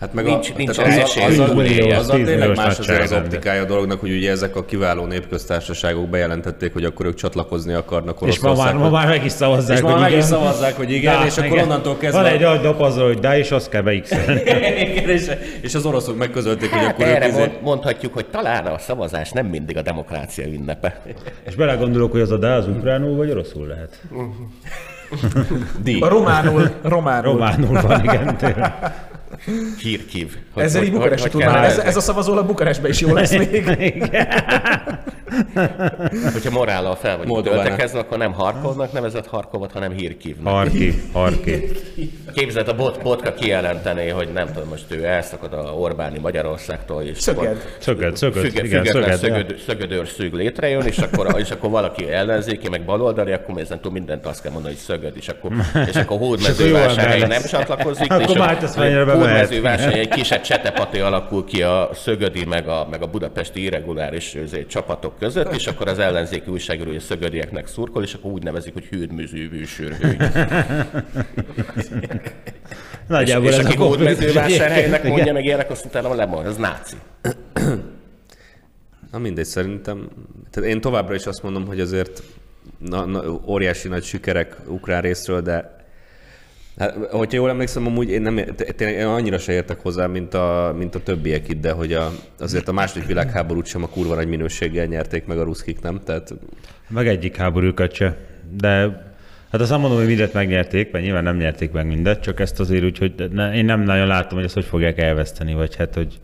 Hát 0.00 0.12
meg 0.14 0.24
Nincs- 0.24 0.50
a, 0.50 0.56
nincs 0.56 0.70
tehát 0.76 1.02
azzal, 1.02 1.22
hogy 1.24 1.32
azzal, 1.32 1.48
túlélje. 1.48 1.96
azzal 1.96 2.16
Tíz 2.16 2.26
tényleg 2.26 2.56
más 2.56 2.78
azért 2.78 3.02
az 3.02 3.12
optikája 3.12 3.62
a 3.62 3.64
dolognak, 3.64 4.00
hogy 4.00 4.10
ugye 4.10 4.30
ezek 4.30 4.56
a 4.56 4.64
kiváló 4.64 5.04
népköztársaságok 5.04 6.08
bejelentették, 6.08 6.72
hogy 6.72 6.84
akkor 6.84 7.06
ők 7.06 7.14
csatlakozni 7.14 7.72
akarnak 7.72 8.18
És 8.24 8.38
ma 8.38 8.54
már, 8.54 8.74
ma 8.74 8.90
már 8.90 9.08
meg 9.08 9.24
is 9.24 9.32
szavazzák, 9.32 9.76
és 9.76 9.82
ma 9.82 9.98
meg 9.98 10.12
is 10.12 10.24
szavazzák, 10.24 10.76
hogy 10.76 10.90
igen, 10.92 11.24
és 11.24 11.36
akkor 11.38 11.50
igen. 11.50 11.64
onnantól 11.64 11.96
kezdve... 11.96 12.22
Van 12.22 12.30
egy 12.30 12.40
nagy 12.40 12.60
nap 12.60 12.80
azzal, 12.80 13.06
hogy 13.06 13.18
de, 13.18 13.38
és 13.38 13.50
azt 13.50 13.68
kell 13.68 13.82
beixelni. 13.82 14.40
És, 15.16 15.30
és 15.60 15.74
az 15.74 15.86
oroszok 15.86 16.16
megközölték, 16.16 16.70
hogy 16.70 16.80
Hát 16.80 16.90
akkor 16.92 17.04
erre 17.06 17.26
izé- 17.28 17.38
mond, 17.38 17.52
mondhatjuk, 17.62 18.14
hogy 18.14 18.26
talán 18.26 18.66
a 18.66 18.78
szavazás 18.78 19.30
nem 19.30 19.46
mindig 19.46 19.76
a 19.76 19.82
demokrácia 19.82 20.46
ünnepe. 20.46 21.00
és 21.46 21.54
belegondolok, 21.54 22.10
hogy 22.12 22.20
az 22.20 22.30
a 22.30 22.36
de 22.36 22.48
az 22.48 22.68
ukránul 22.68 23.16
vagy 23.16 23.30
oroszul 23.30 23.66
lehet. 23.66 24.00
Di. 25.84 25.98
A 26.00 26.08
románul, 26.08 26.70
románul. 26.82 27.32
Románul 27.32 27.80
van, 27.80 28.02
igen. 28.04 28.36
Hírkív. 29.78 30.36
Ezzel 30.56 30.82
így 30.82 30.92
tudnál. 31.30 31.52
kell 31.52 31.64
Ez, 31.64 31.78
ez 31.78 31.96
a 31.96 32.00
szavazó 32.00 32.36
a 32.36 32.44
Bukarestbe 32.44 32.88
is 32.88 33.00
jó 33.00 33.14
lesz 33.14 33.36
még. 33.76 34.10
Hogyha 36.32 36.50
morállal 36.50 36.94
fel 36.94 37.16
vagy 37.16 37.42
töltekezve, 37.42 37.98
akkor 37.98 38.18
nem 38.18 38.32
Harkovnak 38.32 38.92
nevezett 38.92 39.26
Harkovat, 39.26 39.72
hanem 39.72 39.92
Hírkívnak. 39.92 40.52
Harki, 40.52 41.02
Harki. 41.12 41.62
Képzeld, 42.34 42.68
a 42.68 42.74
bot, 42.74 43.02
Botka 43.02 43.32
kijelentené, 43.32 44.08
hogy 44.08 44.28
nem 44.32 44.46
tudom, 44.52 44.68
most 44.68 44.84
ő 44.88 45.04
elszakad 45.04 45.52
a 45.52 45.56
Orbáni 45.56 46.18
Magyarországtól, 46.18 47.02
és 47.02 47.20
Szöged. 47.20 47.76
Szöged, 47.78 48.16
szöged, 48.16 48.42
Függe, 48.42 48.64
igen, 48.64 48.84
független 48.84 49.16
szöged. 49.16 49.36
ja. 49.38 49.46
szögöd, 49.46 49.58
szögödőr 49.66 50.08
szűg 50.08 50.32
létrejön, 50.32 50.82
és 50.82 50.98
akkor, 50.98 51.34
és 51.38 51.50
akkor 51.50 51.70
valaki 51.70 52.10
ellenzéki, 52.10 52.68
meg 52.68 52.84
baloldali, 52.84 53.32
akkor 53.32 53.60
ezen 53.60 53.80
túl 53.80 53.92
mindent 53.92 54.26
azt 54.26 54.42
kell 54.42 54.52
mondani, 54.52 54.74
hogy 54.74 54.82
szögöd, 54.82 55.16
és 55.16 55.28
akkor, 55.28 55.50
és 55.88 55.96
akkor 55.96 56.18
hódmezővásárhely 56.18 57.26
nem 57.26 57.42
csatlakozik, 57.42 58.12
Akkor 58.12 58.28
és 58.28 58.32
bemehet. 58.36 59.16
hódmezővásárhely 59.16 60.00
egy 60.00 60.08
kisebb 60.08 60.40
csetepaté 60.40 61.00
alakul 61.00 61.44
ki 61.44 61.62
a 61.62 61.90
szögödi, 61.94 62.44
meg 62.44 62.68
a, 62.68 62.86
meg 62.90 63.02
a 63.02 63.06
budapesti 63.06 63.62
irreguláris 63.62 64.34
azért, 64.44 64.68
között, 65.18 65.54
és 65.54 65.66
akkor 65.66 65.88
az 65.88 65.98
ellenzéki 65.98 66.50
újságíró 66.50 66.90
a 66.90 67.00
szögödieknek 67.00 67.66
szurkol, 67.66 68.02
és 68.02 68.14
akkor 68.14 68.30
úgy 68.30 68.42
nevezik, 68.42 68.72
hogy 68.72 68.84
hűdműzű 68.84 69.48
bűsűrhőgy. 69.48 70.16
Nagyjából 73.08 73.48
és 73.48 73.56
ez 73.56 73.66
aki 73.66 73.76
hódmezővásárhelynek 73.76 75.04
mondja 75.04 75.32
meg 75.32 75.44
ilyenek, 75.44 75.70
azt 75.70 75.84
utána 75.84 76.14
lemond, 76.14 76.46
ez 76.46 76.56
náci. 76.56 76.96
Na 79.12 79.18
mindegy, 79.18 79.44
szerintem. 79.44 80.08
Tehát 80.50 80.70
én 80.70 80.80
továbbra 80.80 81.14
is 81.14 81.26
azt 81.26 81.42
mondom, 81.42 81.66
hogy 81.66 81.80
azért 81.80 82.22
na, 82.78 83.04
na, 83.04 83.40
óriási 83.46 83.88
nagy 83.88 84.04
sikerek 84.04 84.56
ukrán 84.66 85.00
részről, 85.00 85.40
de 85.40 85.76
Hát, 86.78 86.94
hogyha 87.10 87.36
jól 87.36 87.48
emlékszem, 87.48 87.86
amúgy 87.86 88.10
én, 88.10 88.22
nem, 88.22 88.34
té- 88.36 88.74
tényleg 88.76 88.98
én 88.98 89.06
annyira 89.06 89.38
se 89.38 89.52
értek 89.52 89.80
hozzá, 89.80 90.06
mint 90.06 90.34
a, 90.34 90.74
mint 90.78 90.94
a 90.94 91.02
többiek 91.02 91.48
itt, 91.48 91.60
de 91.60 91.72
hogy 91.72 91.92
a, 91.92 92.12
azért 92.38 92.68
a 92.68 92.72
második 92.72 93.06
világháborút 93.06 93.66
sem 93.66 93.82
a 93.82 93.88
kurva 93.88 94.14
nagy 94.14 94.28
minőséggel 94.28 94.86
nyerték 94.86 95.26
meg 95.26 95.38
a 95.38 95.42
ruszkik, 95.42 95.80
nem? 95.80 96.00
Tehát 96.04 96.34
Meg 96.88 97.08
egyik 97.08 97.36
háborúkat 97.36 97.94
se. 97.94 98.16
De 98.56 98.68
hát 99.50 99.60
azt 99.60 99.70
nem 99.70 99.80
mondom, 99.80 99.98
hogy 99.98 100.06
mindet 100.06 100.32
megnyerték, 100.32 100.90
mert 100.90 101.04
nyilván 101.04 101.22
nem 101.22 101.36
nyerték 101.36 101.72
meg 101.72 101.86
mindet, 101.86 102.22
csak 102.22 102.40
ezt 102.40 102.60
azért 102.60 102.84
úgy, 102.84 102.98
hogy 102.98 103.30
ne, 103.32 103.54
én 103.54 103.64
nem 103.64 103.80
nagyon 103.80 104.06
látom, 104.06 104.36
hogy 104.36 104.46
ezt 104.46 104.54
hogy 104.54 104.64
fogják 104.64 104.98
elveszteni, 104.98 105.54
vagy 105.54 105.76
hát, 105.76 105.94
hogy 105.94 106.18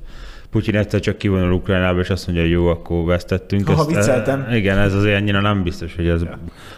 Putyin 0.52 0.76
egyszer 0.76 1.00
csak 1.00 1.18
kivonul 1.18 1.52
Ukrajnába, 1.52 2.00
és 2.00 2.10
azt 2.10 2.26
mondja, 2.26 2.44
hogy 2.44 2.52
jó, 2.54 2.66
akkor 2.66 3.04
vesztettünk. 3.04 3.68
Ha 3.68 3.72
Ezt- 3.72 3.86
vicceltem. 3.86 4.46
e, 4.50 4.56
Igen, 4.56 4.78
ez 4.78 4.94
azért 4.94 5.16
annyira 5.20 5.40
nem 5.40 5.62
biztos, 5.62 5.94
hogy 5.96 6.08
ez 6.08 6.22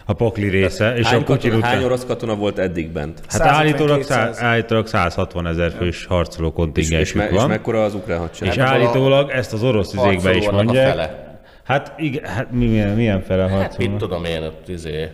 a 0.04 0.12
pokli 0.12 0.48
része. 0.48 0.96
És 0.96 1.06
hány, 1.06 1.20
a 1.20 1.22
Putyin 1.24 1.50
katona, 1.50 1.66
hány 1.66 1.74
után... 1.76 1.86
orosz 1.86 2.04
katona 2.04 2.34
volt 2.34 2.58
eddig 2.58 2.90
bent? 2.92 3.20
Hát 3.28 3.40
150-200. 3.40 3.44
állítólag, 3.44 4.02
szá- 4.02 4.40
állítólag 4.42 4.86
160 4.86 5.46
ezer 5.46 5.72
fős 5.78 6.04
harcoló 6.06 6.46
És, 6.46 6.52
és, 6.52 6.56
kontingensük 6.56 7.16
me, 7.16 7.28
és 7.28 7.36
van. 7.36 7.48
mekkora 7.48 7.84
az 7.84 7.94
ukrán 7.94 8.18
hadsereg? 8.18 8.54
És 8.54 8.60
állítólag 8.60 9.30
ezt 9.30 9.52
az 9.52 9.62
orosz 9.62 9.92
izékbe 9.94 10.34
is 10.34 10.50
mondják. 10.50 10.88
fele. 10.88 11.38
Hát 11.64 11.92
igen, 11.98 12.24
hát 12.24 12.50
mi- 12.52 12.66
milyen, 12.66 12.94
milyen 12.96 13.22
fele 13.22 13.42
Hát 13.42 13.50
mit 13.50 13.60
harcolnak? 13.60 13.98
tudom 13.98 14.24
én, 14.24 14.42
ott 14.42 14.68
izé, 14.68 15.10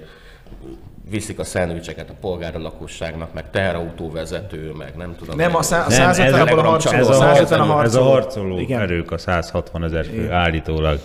viszik 1.11 1.38
a 1.38 1.44
szendvicseket 1.44 2.11
a 2.11 2.14
polgári 2.20 2.62
lakosságnak, 2.62 3.33
meg 3.33 3.51
teherautóvezető, 3.51 4.73
meg 4.79 4.92
nem 4.96 5.14
tudom. 5.18 5.37
Nem, 5.37 5.57
a 5.57 5.62
szá- 5.62 5.87
a 5.87 5.90
Nem, 5.90 6.09
ez, 6.09 6.16
150 6.16 6.40
abból 6.49 6.59
a 6.59 6.62
harcoló. 6.68 6.96
ez, 6.99 7.09
a 7.09 7.12
150 7.12 7.61
a 7.61 7.64
harcoló, 7.64 7.85
ez 7.85 7.94
a 7.94 8.03
harcoló. 8.03 8.12
harcoló 8.12 8.59
Igen. 8.59 8.81
erők, 8.81 9.11
a 9.11 9.18
160 9.18 9.85
ezer 9.85 10.05
fő 10.05 10.31
állítólag. 10.31 11.01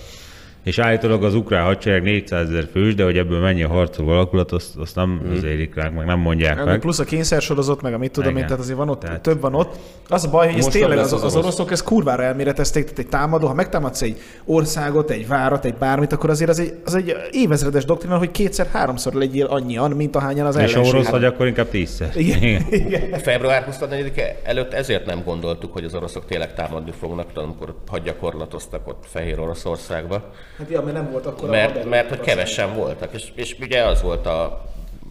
És 0.66 0.80
állítólag 0.80 1.24
az 1.24 1.36
ukrán 1.36 1.64
hadsereg 1.64 2.02
400 2.02 2.50
ezer 2.50 2.68
fős, 2.72 2.96
de 2.96 3.04
hogy 3.04 3.18
ebből 3.18 3.40
mennyi 3.40 3.64
a 3.64 3.68
harcoló 3.68 4.10
alakulat, 4.10 4.52
azt, 4.52 4.78
azt 4.78 4.96
nem 4.96 5.22
mm. 5.26 5.32
az 5.32 5.44
érik 5.44 5.76
ránk, 5.76 5.96
meg 5.96 6.06
nem 6.06 6.20
mondják 6.20 6.56
Meg 6.56 6.66
meg. 6.66 6.80
Plusz 6.80 7.00
a 7.00 7.04
kényszersorozat, 7.04 7.82
meg 7.82 7.94
a 7.94 7.98
mit 7.98 8.12
tudom 8.12 8.30
én, 8.30 8.36
Igen. 8.36 8.48
tehát 8.48 8.64
azért 8.64 8.78
van 8.78 8.90
ott, 8.90 9.00
Tehát- 9.00 9.22
több 9.22 9.42
van 9.42 9.54
ott. 9.54 9.76
Az 10.10 10.24
a 10.24 10.30
baj, 10.30 10.50
hogy 10.50 10.60
ez 10.60 10.66
tényleg 10.66 10.98
az, 10.98 11.14
az, 11.14 11.24
az 11.24 11.32
orosz. 11.32 11.46
oroszok 11.46 11.72
ezt 11.72 11.84
kurvára 11.84 12.24
elméletezték, 12.24 12.84
tehát 12.84 13.00
egy 13.00 13.08
támadó, 13.08 13.48
ha 13.48 13.54
megtámadsz 13.54 14.02
egy 14.02 14.22
országot, 14.46 15.10
egy 15.10 15.28
várat, 15.28 15.66
egy 15.66 15.74
bármit, 15.74 16.14
akkor 16.14 16.30
azért 16.30 16.50
az 16.50 16.60
egy, 16.60 16.74
az 16.86 16.96
egy 16.96 17.16
évezredes 17.32 17.86
doktrina, 17.86 18.18
hogy 18.18 18.32
kétszer-háromszor 18.32 19.14
legyél 19.14 19.46
annyian, 19.46 19.92
mint 19.92 20.16
ahányan 20.16 20.46
az 20.46 20.56
És 20.56 20.62
ha 20.62 20.70
ellenség. 20.70 20.94
orosz 20.94 21.10
vagy, 21.10 21.24
akkor 21.24 21.48
inkább 21.48 21.70
tízszer. 21.70 22.10
Igen. 22.16 22.62
Igen. 22.70 23.20
Február 23.20 23.68
24-e 23.72 24.40
előtt 24.44 24.74
ezért 24.74 25.06
nem 25.06 25.24
gondoltuk, 25.24 25.74
hogy 25.74 25.84
az 25.84 25.94
oroszok 25.94 26.26
tényleg 26.26 26.54
támadni 26.54 26.92
fognak, 27.00 27.28
tudom, 27.34 27.50
amikor 27.50 27.76
hadgyakorlatoztak 27.88 28.88
ott 28.88 29.04
Fehér 29.08 29.40
Oroszországba, 29.40 30.32
Hát 30.58 30.70
ja, 30.70 30.82
mert 30.82 30.96
nem 30.96 31.12
volt 31.12 31.26
akkor 31.26 31.50
a 31.50 31.52
mert, 31.52 31.68
haderő. 31.68 31.90
mert 31.90 32.10
hogy 32.10 32.20
kevesen 32.20 32.76
voltak, 32.76 33.14
és, 33.14 33.32
és 33.36 33.56
ugye 33.60 33.84
az 33.84 34.02
volt 34.02 34.26
a 34.26 34.66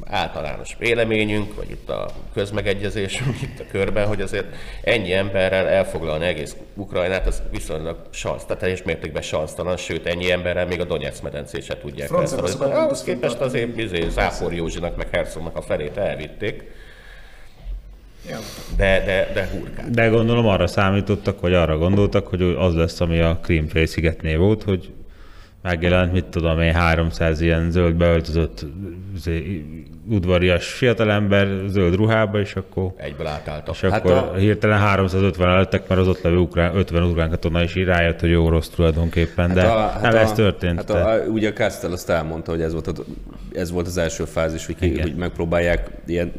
általános 0.06 0.76
véleményünk, 0.78 1.54
vagy 1.54 1.70
itt 1.70 1.88
a 1.88 2.10
közmegegyezésünk 2.34 3.42
itt 3.42 3.60
a 3.60 3.64
körben, 3.70 4.06
hogy 4.06 4.20
azért 4.20 4.46
ennyi 4.82 5.12
emberrel 5.12 5.66
elfoglalni 5.66 6.24
egész 6.24 6.56
Ukrajnát, 6.74 7.26
az 7.26 7.42
viszonylag 7.50 7.96
sansz, 8.10 8.44
tehát 8.44 8.62
teljes 8.62 8.82
mértékben 8.82 9.22
sansztalan, 9.22 9.76
sőt 9.76 10.06
ennyi 10.06 10.30
emberrel 10.30 10.66
még 10.66 10.80
a 10.80 10.84
Donetsz 10.84 11.20
medencét 11.20 11.62
se 11.62 11.78
tudják 11.78 12.08
Francia 12.08 12.38
elszabadítani. 12.38 12.70
rosszabban 12.70 12.84
Ahhoz 12.84 13.02
képest 13.02 13.40
azért 13.40 13.78
izé, 13.78 14.08
Zápor 14.08 14.52
Józsinak, 14.52 14.96
meg 14.96 15.08
Herszognak 15.10 15.56
a 15.56 15.62
felét 15.62 15.96
elvitték, 15.96 16.62
de, 18.76 19.02
de, 19.04 19.30
de 19.34 19.48
hurkát. 19.52 19.90
De 19.90 20.06
gondolom 20.06 20.46
arra 20.46 20.66
számítottak, 20.66 21.40
vagy 21.40 21.54
arra 21.54 21.78
gondoltak, 21.78 22.26
hogy 22.26 22.42
az 22.42 22.74
lesz, 22.74 23.00
ami 23.00 23.20
a 23.20 23.38
Krím 23.42 23.68
félszigetnél 23.68 24.38
volt, 24.38 24.62
hogy 24.62 24.92
megjelent, 25.68 26.12
mit 26.12 26.24
tudom 26.24 26.60
én, 26.60 26.72
300 26.74 27.40
ilyen 27.40 27.70
zöld 27.70 27.94
beöltözött 27.94 28.66
izé, 29.16 29.64
udvarias 30.10 30.72
fiatalember 30.72 31.48
zöld 31.68 31.94
ruhába, 31.94 32.40
és 32.40 32.56
akkor, 32.56 32.92
Egyből 32.96 33.26
átálltak. 33.26 33.74
és 33.74 33.80
Hát 33.80 33.92
akkor 34.00 34.12
a- 34.12 34.34
hirtelen 34.34 34.78
350 34.78 35.56
lettek, 35.56 35.88
mert 35.88 36.00
az 36.00 36.08
ott 36.08 36.22
levő 36.22 36.36
ukrán, 36.36 36.76
50 36.76 37.02
ukrán 37.02 37.30
katona 37.30 37.62
is 37.62 37.74
rájött, 37.74 38.20
hogy 38.20 38.30
jó 38.30 38.48
rossz 38.48 38.68
tulajdonképpen, 38.68 39.52
de 39.54 39.62
a- 39.62 39.98
nem 40.02 40.16
ez 40.16 40.32
történt. 40.32 40.76
Hát 40.76 40.86
de- 40.86 40.98
a, 41.02 41.24
ugye 41.26 41.48
a 41.48 41.52
Kastel 41.52 41.92
azt 41.92 42.10
elmondta, 42.10 42.50
hogy 42.50 42.60
ez 42.62 42.72
volt, 42.72 42.86
a, 42.86 42.92
ez 43.54 43.70
volt 43.70 43.86
az 43.86 43.96
első 43.98 44.24
fázis, 44.24 44.66
hogy, 44.66 44.74
ki, 44.76 45.00
hogy 45.00 45.14
megpróbálják 45.14 45.90
ilyen, 46.06 46.32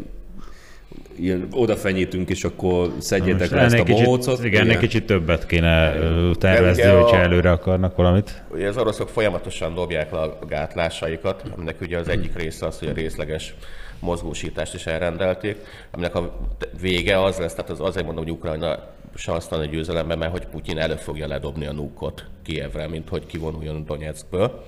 ilyen 1.19 1.47
odafenyítünk, 1.51 2.30
és 2.30 2.43
akkor 2.43 2.91
szedjétek 2.99 3.49
le 3.49 3.62
ezt 3.62 3.80
a 3.80 3.84
kicsit, 3.84 4.04
bohócot. 4.04 4.43
igen, 4.43 4.62
ennek 4.62 4.80
kicsit 4.80 5.06
többet 5.06 5.45
kéne 5.45 5.93
tervezni, 6.39 6.84
hogyha 6.84 7.15
a- 7.17 7.19
előre 7.21 7.51
akarnak 7.51 7.95
valamit. 7.95 8.43
Ugye 8.51 8.67
az 8.67 8.78
oroszok 8.78 9.10
folyamatosan 9.10 9.73
dobják 9.73 10.12
le 10.12 10.17
a 10.19 10.38
gátlásaikat, 10.47 11.43
aminek 11.56 11.82
ugye 11.82 11.97
az 11.97 12.08
egyik 12.08 12.36
része 12.38 12.65
az, 12.65 12.80
hogy 12.80 12.88
a 12.88 12.93
részleges 12.93 13.56
mozgósítást 13.99 14.73
is 14.73 14.86
elrendelték, 14.86 15.58
aminek 15.91 16.15
a 16.15 16.38
vége 16.82 17.23
az 17.23 17.38
lesz, 17.38 17.54
tehát 17.54 17.69
az 17.71 17.80
azért 17.82 18.06
mondom, 18.06 18.23
hogy 18.23 18.34
Ukrajna 18.34 18.80
sansztalan 19.15 19.65
a 19.67 19.69
győzelemben, 19.69 20.17
mert 20.17 20.32
hogy 20.32 20.45
Putyin 20.45 20.78
elő 20.78 20.95
fogja 20.95 21.28
ledobni 21.28 21.65
a 21.65 21.71
nukot 21.71 22.23
Kievre, 22.43 22.88
mint 22.88 23.10
hogy 23.10 23.25
kivonuljon 23.25 23.86
Donetskből. 23.86 24.65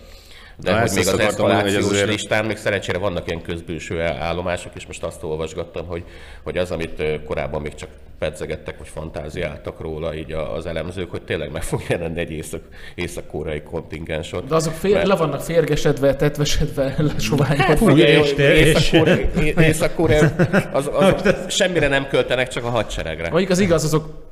De 0.62 0.72
Na, 0.72 0.80
hogy 0.80 0.90
még 0.90 1.00
az 1.00 1.06
mondani, 1.08 1.28
eszkalációs 1.30 1.84
azért- 1.92 2.10
listán 2.10 2.46
még 2.46 2.58
szerencsére 2.58 2.98
vannak 2.98 3.28
ilyen 3.28 3.42
közbülső 3.42 4.02
állomások, 4.02 4.72
és 4.76 4.86
most 4.86 5.04
azt 5.04 5.24
olvasgattam, 5.24 5.86
hogy, 5.88 6.04
hogy 6.44 6.58
az, 6.58 6.72
amit 6.72 7.04
korábban 7.26 7.62
még 7.62 7.74
csak 7.76 7.90
pedzegettek, 8.20 8.78
vagy 8.78 8.88
fantáziáltak 8.88 9.80
róla 9.82 10.16
így 10.16 10.32
az 10.32 10.66
elemzők, 10.66 11.12
hogy 11.12 11.22
tényleg 11.22 11.52
meg 11.52 11.64
fog 11.64 11.82
jelenni 11.90 12.20
egy 12.20 12.32
észak, 12.32 12.62
észak-koreai 12.96 13.62
kontingens 13.62 14.34
ott. 14.34 14.48
De 14.48 14.56
azok 14.56 14.74
fél, 14.74 15.06
le 15.06 15.16
vannak 15.16 15.42
férgesedve, 15.42 16.16
tetvesedve, 16.16 16.96
lesoványodva. 17.14 17.76
Fú, 17.78 17.90
Ugye, 17.90 18.20
és 18.20 18.34
te- 18.34 18.56
és- 18.56 18.92
Észak-Korea, 18.92 19.66
Észak-Korea 19.68 20.30
az, 20.72 20.90
az, 20.94 21.36
semmire 21.58 21.88
nem 21.88 22.08
költenek, 22.08 22.48
csak 22.48 22.64
a 22.64 22.70
hadseregre. 22.70 23.30
Mondjuk 23.30 23.52
az 23.52 23.60
igaz, 23.60 23.84
azok 23.84 24.27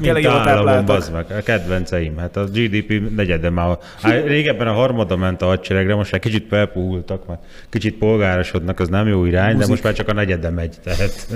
Tényleg 0.00 0.22
jól 0.22 0.42
tápláltak. 0.42 0.84
bazd 0.84 1.12
meg. 1.12 1.24
A 1.30 1.42
kedvenceim. 1.42 2.16
Hát 2.16 2.36
a 2.36 2.44
GDP 2.44 3.14
negyede 3.16 3.50
már. 3.50 3.78
Hát 4.02 4.26
régebben 4.34 4.66
a 4.66 4.72
harmada 4.72 5.16
ment 5.16 5.42
a 5.42 5.46
hadseregre, 5.46 5.94
most 5.94 6.12
már 6.12 6.20
kicsit 6.20 6.46
felpuhultak, 6.48 7.26
már 7.26 7.38
kicsit 7.68 7.94
polgárosodnak, 7.94 8.80
az 8.80 8.88
nem 8.88 9.08
jó 9.08 9.24
irány, 9.24 9.56
de 9.56 9.66
most 9.66 9.82
már 9.82 9.92
csak 9.92 10.08
a 10.08 10.12
negyede 10.12 10.50
megy. 10.50 10.76
Tehát 10.84 11.26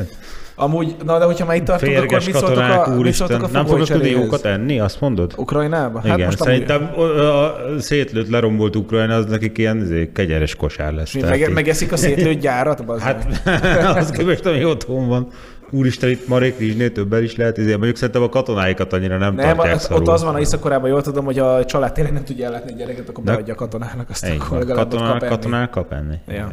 Amúgy, 0.60 0.96
na 1.04 1.18
de 1.18 1.24
hogyha 1.24 1.46
már 1.46 1.56
itt 1.56 1.64
tartunk, 1.64 1.96
akkor 1.96 2.08
férges 2.08 2.26
mit 2.26 2.34
szóltok 2.34 2.54
katonák, 2.54 2.86
a, 2.86 2.96
úristen. 2.96 3.40
a 3.40 3.48
Nem 3.52 3.66
fognak 3.66 3.86
tudni 3.88 4.10
jókat 4.10 4.44
enni, 4.44 4.80
azt 4.80 5.00
mondod? 5.00 5.32
Ukrajnába? 5.36 6.00
Hát 6.00 6.16
Igen, 6.16 6.26
most 6.26 6.38
szerintem 6.38 6.90
a, 6.96 7.00
a, 7.00 7.56
szétlőtt, 7.78 8.28
lerombolt 8.28 8.76
Ukrajna, 8.76 9.14
az 9.14 9.26
nekik 9.26 9.58
ilyen 9.58 9.80
izé, 9.80 10.10
kegyeres 10.14 10.54
kosár 10.54 10.92
lesz. 10.92 11.14
amúgy, 11.14 11.28
Tehát 11.28 11.40
meg, 11.40 11.52
megeszik 11.52 11.92
a 11.92 11.96
szétlőtt 11.96 12.40
gyárat? 12.40 12.84
Hát, 13.00 13.26
az 13.98 14.10
képest, 14.10 14.46
ami 14.46 14.64
otthon 14.64 15.08
van. 15.08 15.28
Úristen, 15.70 16.10
itt 16.10 16.28
Marék 16.28 16.58
Rizsnél 16.58 16.92
többen 16.92 17.22
is 17.22 17.36
lehet, 17.36 17.58
izé, 17.58 17.74
mondjuk 17.74 17.96
szerintem 17.96 18.22
a 18.22 18.28
katonáikat 18.28 18.92
annyira 18.92 19.18
nem, 19.18 19.34
Nem, 19.34 19.56
tartják 19.56 19.74
az, 19.74 19.90
ott 19.90 20.08
az 20.08 20.22
van 20.22 20.34
a 20.34 20.40
Észak-Koreában, 20.40 20.88
jól 20.88 21.02
tudom, 21.02 21.24
hogy 21.24 21.38
a 21.38 21.64
család 21.64 21.92
tényleg 21.92 22.12
nem 22.12 22.24
tudja 22.24 22.46
ellátni 22.46 22.72
a 22.72 22.76
gyereket, 22.76 23.08
akkor 23.08 23.24
De- 23.24 23.32
beadja 23.32 23.52
a 23.52 23.56
katonának, 23.56 24.10
azt 24.10 24.26
Így 24.28 24.40
akkor 24.40 24.58
legalább 24.58 24.90
kap 24.90 25.22
enni. 25.22 25.68
kap 25.70 25.92
enni. 25.92 26.16
Ja. 26.28 26.52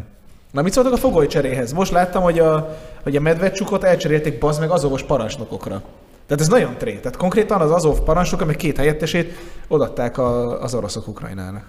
Na 0.51 0.61
mit 0.61 0.73
szóltok 0.73 0.93
a 0.93 0.97
fogolycseréhez? 0.97 1.73
Most 1.73 1.91
láttam, 1.91 2.23
hogy 2.23 2.39
a, 2.39 2.77
hogy 3.03 3.15
a 3.15 3.19
medvecsukot 3.19 3.83
elcserélték 3.83 4.39
bazd 4.39 4.59
meg 4.59 4.69
azovos 4.69 5.03
parancsnokokra. 5.03 5.81
Tehát 6.27 6.41
ez 6.41 6.47
nagyon 6.47 6.75
tré. 6.77 6.93
Tehát 6.93 7.17
konkrétan 7.17 7.61
az 7.61 7.71
azov 7.71 7.99
parancsnok, 7.99 8.45
meg 8.45 8.55
két 8.55 8.77
helyettesét 8.77 9.33
odatták 9.67 10.17
a, 10.17 10.61
az 10.61 10.73
oroszok 10.73 11.07
Ukrajnának. 11.07 11.63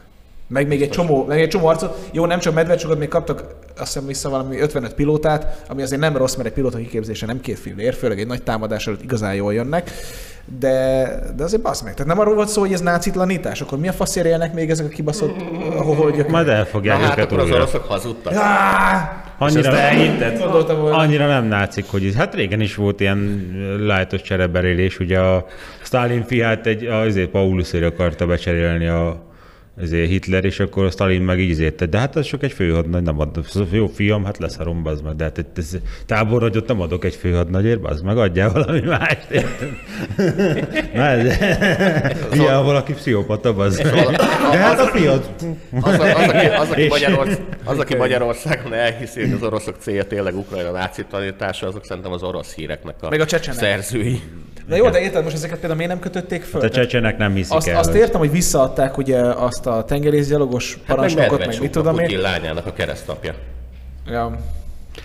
Meg 0.49 0.67
még 0.67 0.83
egy 0.83 0.91
csomó, 0.91 1.25
meg 1.25 1.41
egy 1.41 1.49
csomó 1.49 1.67
arcot. 1.67 2.09
Jó, 2.13 2.27
nem 2.27 2.39
csak 2.39 2.55
medvecsukot, 2.55 2.99
még 2.99 3.09
kaptak 3.09 3.45
azt 3.79 3.93
hiszem 3.93 4.07
vissza 4.07 4.29
valami 4.29 4.59
55 4.61 4.95
pilótát, 4.95 5.63
ami 5.69 5.83
azért 5.83 6.01
nem 6.01 6.17
rossz, 6.17 6.35
mert 6.35 6.49
egy 6.49 6.55
pilóta 6.55 6.79
kiképzése 6.79 7.27
nem 7.27 7.41
két 7.41 7.59
fillér, 7.59 7.95
főleg 7.95 8.21
egy 8.21 8.27
nagy 8.27 8.43
támadás 8.43 8.87
előtt 8.87 9.03
igazán 9.03 9.35
jól 9.35 9.55
jönnek. 9.55 9.91
De, 10.59 11.05
de 11.37 11.45
azért 11.45 11.63
basz 11.63 11.83
meg. 11.83 11.93
Tehát 11.93 12.09
nem 12.09 12.19
arról 12.19 12.35
volt 12.35 12.49
szó, 12.49 12.61
hogy 12.61 12.73
ez 12.73 12.81
nácitlanítás, 12.81 13.61
akkor 13.61 13.79
mi 13.79 13.89
a 13.89 13.93
faszért 13.93 14.27
élnek 14.27 14.55
még 14.55 14.71
ezek 14.71 14.87
a 14.87 14.89
kibaszott 14.89 15.37
holdjak? 15.77 16.29
Majd 16.29 16.47
Na 16.47 16.53
elfogják 16.53 17.01
hát 17.01 17.13
őket 17.13 17.25
akkor 17.33 17.39
az 17.45 17.51
oroszok 17.51 17.85
hazudtak. 17.85 18.33
Annyira, 19.39 19.61
annyira 20.93 21.27
nem 21.27 21.45
nácik, 21.45 21.85
hogy 21.91 22.05
ez- 22.07 22.15
hát 22.15 22.35
régen 22.35 22.61
is 22.61 22.75
volt 22.75 23.01
ilyen 23.01 23.51
lájtos 23.81 24.23
csereberélés, 24.23 24.99
ugye 24.99 25.19
a 25.19 25.47
Stalin 25.83 26.25
fiát 26.25 26.67
egy, 26.67 26.85
azért 26.87 27.29
Paulusért 27.29 27.85
akarta 27.85 28.27
becserélni 28.27 28.87
a 28.87 29.27
azért 29.81 30.09
Hitler, 30.09 30.45
és 30.45 30.61
akkor 30.61 30.85
a 30.85 30.91
Stalin 30.91 31.23
meg 31.23 31.39
így 31.41 31.53
zérte. 31.55 31.87
De 31.87 31.99
hát 31.99 32.17
az 32.17 32.27
csak 32.27 32.43
egy 32.43 32.53
főhadnagy, 32.53 33.03
nem 33.03 33.21
ad. 33.21 33.39
Jó 33.71 33.87
fiam, 33.87 34.25
hát 34.25 34.39
leszarom, 34.39 34.83
bazd 34.83 35.05
meg. 35.05 35.17
De 35.17 35.25
hát 35.25 35.39
egy- 35.39 35.47
ez 35.57 35.77
tábornagyot 36.07 36.67
nem 36.69 36.81
adok 36.81 37.05
egy 37.05 37.15
főhadnagyért, 37.15 37.81
bazd 37.81 38.05
meg, 38.05 38.17
adjál 38.19 38.53
valami 38.53 38.81
mást. 38.81 39.27
Na 40.95 41.03
ez, 41.05 41.37
ilyen 42.41 42.65
valaki 42.65 42.93
pszichopata, 42.93 43.55
bazd 43.55 43.85
meg. 43.85 44.07
De 44.51 44.57
hát 44.59 44.81
a 44.81 44.87
fiad. 44.87 45.31
Az, 45.81 45.93
az, 45.93 46.71
aki, 46.71 46.87
az, 46.87 47.79
az, 47.79 47.95
Magyarországon 47.99 48.73
elhiszi, 48.75 49.21
hogy 49.21 49.33
az 49.33 49.43
oroszok 49.43 49.77
célja 49.79 50.05
tényleg 50.07 50.37
Ukrajna 50.37 50.71
nácitanítása, 50.71 51.67
azok 51.67 51.85
szerintem 51.85 52.13
az 52.13 52.23
orosz 52.23 52.55
híreknek 52.55 52.95
a 53.01 53.09
Meg 53.09 53.21
a 53.21 53.27
csecsenek. 53.27 53.59
szerzői. 53.61 54.21
Na 54.69 54.77
jó, 54.77 54.91
de 54.91 55.01
érted, 55.01 55.23
most 55.23 55.35
ezeket 55.37 55.59
például 55.59 55.75
miért 55.77 55.93
nem 55.93 56.01
kötötték 56.01 56.43
föl? 56.43 56.61
Hát 56.61 56.71
A 56.71 56.75
csecsenek 56.75 57.19
nem 57.19 57.35
hiszik 57.35 57.55
azt, 57.57 57.69
el. 57.69 57.79
azt 57.79 57.95
értem, 57.95 58.21
hogy 58.21 58.31
visszaadták 58.31 58.99
ugye 58.99 59.19
azt 59.21 59.67
a 59.69 59.85
tengerészgyalogos 59.85 60.73
Hát 60.75 60.87
meg 60.87 60.97
parancsnokot, 60.97 61.47
meg, 61.47 61.61
mit 61.61 61.71
tudom 61.71 61.99
én. 61.99 62.21
lányának 62.21 62.67
a 62.67 62.73
keresztapja. 62.73 63.35
Ja. 64.07 64.39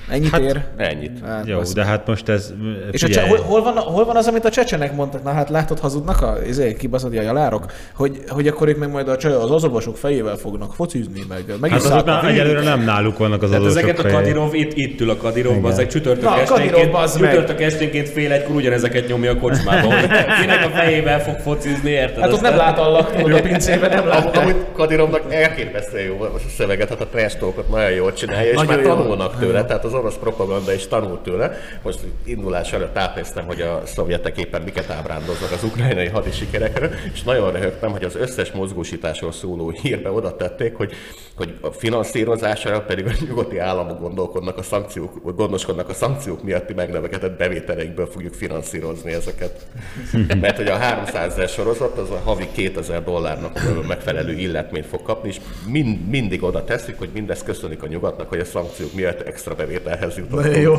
Ennyit 0.10 0.30
Hát- 0.30 0.42
ér. 0.42 0.62
Ennyit. 0.78 1.20
Hát, 1.26 1.48
Jó, 1.48 1.58
basz. 1.58 1.74
de 1.74 1.86
hát 1.86 2.08
most 2.08 2.30
ez... 2.30 2.54
És 2.92 3.04
a 3.04 3.08
cse- 3.08 3.28
hol, 3.28 3.38
hol, 3.38 3.64
van, 3.64 3.78
hol 3.78 4.06
van 4.06 4.16
az, 4.16 4.28
amit 4.28 4.46
a 4.46 4.50
csecsenek 4.50 4.96
mondtak? 4.96 5.24
Na 5.24 5.32
hát 5.32 5.50
látod, 5.50 5.80
hazudnak 5.80 6.22
a 6.22 6.38
izé, 6.48 6.74
kibaszodi 6.76 7.18
a 7.18 7.22
jalárok? 7.22 7.66
Hogy, 7.96 8.18
hogy 8.28 8.48
akkor 8.48 8.68
ők 8.68 8.78
meg 8.78 8.92
majd 8.92 9.08
a, 9.08 9.16
cse- 9.18 9.36
az 9.36 9.52
azovosok 9.52 9.98
fejével 9.98 10.36
fognak 10.36 10.74
focizni, 10.74 11.22
meg, 11.30 11.44
meg 11.62 11.72
Hát 11.72 11.84
azok 11.84 12.06
már 12.06 12.26
egyelőre 12.26 12.62
nem 12.62 12.84
náluk 12.84 13.18
vannak 13.18 13.42
az 13.44 13.50
Tehát 13.50 13.66
ezeket 13.66 14.00
a. 14.00 14.08
Kadirov, 14.08 14.54
itt, 14.54 14.72
itt 14.76 15.02
ül 15.02 15.10
a 15.10 15.18
Kadirov, 15.18 15.66
az 15.66 15.80
egy 15.80 15.88
csütörtök 15.90 16.24
Na, 16.24 16.40
esténként, 16.40 16.92
meg. 16.92 17.08
csütörtök 17.10 17.62
esténként 17.62 18.10
fél 18.10 18.32
egykor 18.32 18.56
ugyanezeket 18.56 19.08
nyomja 19.08 19.32
a 19.32 19.38
kocsmába, 19.38 19.88
hogy 19.94 20.08
kinek 20.42 20.66
a 20.66 20.70
fejével 20.70 21.22
fog 21.22 21.36
focizni, 21.36 21.90
érted? 21.90 22.24
Hát 22.24 22.34
ott 22.34 22.42
nem 22.42 22.56
lát 22.56 22.80
allak, 22.80 23.12
a 23.16 23.42
pincében 23.42 23.90
nem 23.90 24.08
lát. 24.08 24.38
Amúgy 24.38 24.56
Kadirovnak 24.74 25.34
elképesztően 25.34 26.04
jó 26.06 26.22
a 26.22 26.32
szöveget, 26.58 26.90
hát 26.90 27.02
a 27.02 27.08
trash 27.08 27.38
nagyon 27.72 27.92
jól 27.92 28.14
csinálja, 28.14 28.52
és 28.52 28.64
már 28.68 28.80
tanulnak 28.80 29.40
tőle, 29.40 29.66
tehát 29.66 29.83
az 29.84 29.94
orosz 29.94 30.16
propaganda 30.16 30.74
is 30.74 30.88
tanul 30.88 31.22
tőle. 31.24 31.58
Most 31.82 32.00
indulás 32.24 32.74
előtt 32.74 32.98
átnéztem, 32.98 33.46
hogy 33.46 33.62
a 33.62 33.82
szovjetek 33.86 34.38
éppen 34.38 34.62
miket 34.62 34.90
ábrándoznak 34.90 35.52
az 35.52 35.64
ukrajnai 35.64 36.08
hadisikerekről, 36.08 36.90
és 37.14 37.24
nagyon 37.24 37.52
röhögtem, 37.52 37.92
hogy 37.92 38.04
az 38.04 38.16
összes 38.16 38.52
mozgósításról 38.52 39.32
szóló 39.32 39.70
hírbe 39.70 40.12
oda 40.12 40.36
tették, 40.36 40.76
hogy, 40.76 40.94
hogy 41.36 41.54
a 41.62 41.72
finanszírozására 41.72 42.82
pedig 42.82 43.06
a 43.06 43.12
nyugati 43.28 43.58
államok 43.58 44.00
gondolkodnak 44.00 44.58
a 44.58 44.64
szankciók, 44.64 45.36
gondoskodnak 45.36 45.90
a 45.90 45.94
szankciók 45.94 46.44
miatti 46.44 46.74
megnövekedett 46.74 47.38
bevételeikből 47.38 48.06
fogjuk 48.06 48.34
finanszírozni 48.34 49.12
ezeket. 49.12 49.66
Mert 50.42 50.58
hogy 50.58 50.68
a 50.68 50.78
300 50.78 51.34
ezer 51.34 51.50
sorozat 51.50 51.98
az 51.98 52.10
a 52.10 52.22
havi 52.24 52.48
2000 52.52 53.04
dollárnak 53.04 53.60
megfelelő 53.88 54.34
illetményt 54.34 54.86
fog 54.86 55.02
kapni, 55.02 55.30
és 55.30 55.40
mind, 55.68 56.08
mindig 56.08 56.44
oda 56.44 56.64
teszik, 56.64 56.98
hogy 56.98 57.10
mindezt 57.14 57.44
köszönik 57.44 57.84
a 57.84 57.88
nyugatnak, 57.88 58.30
hogy 58.30 58.40
a 58.40 58.46
szankciók 58.46 58.94
miatt 58.94 59.22
extra 59.22 59.56
bevételhez 59.80 60.16
Nagyon 60.16 60.46
jutottunk. 60.46 60.64
jó. 60.64 60.76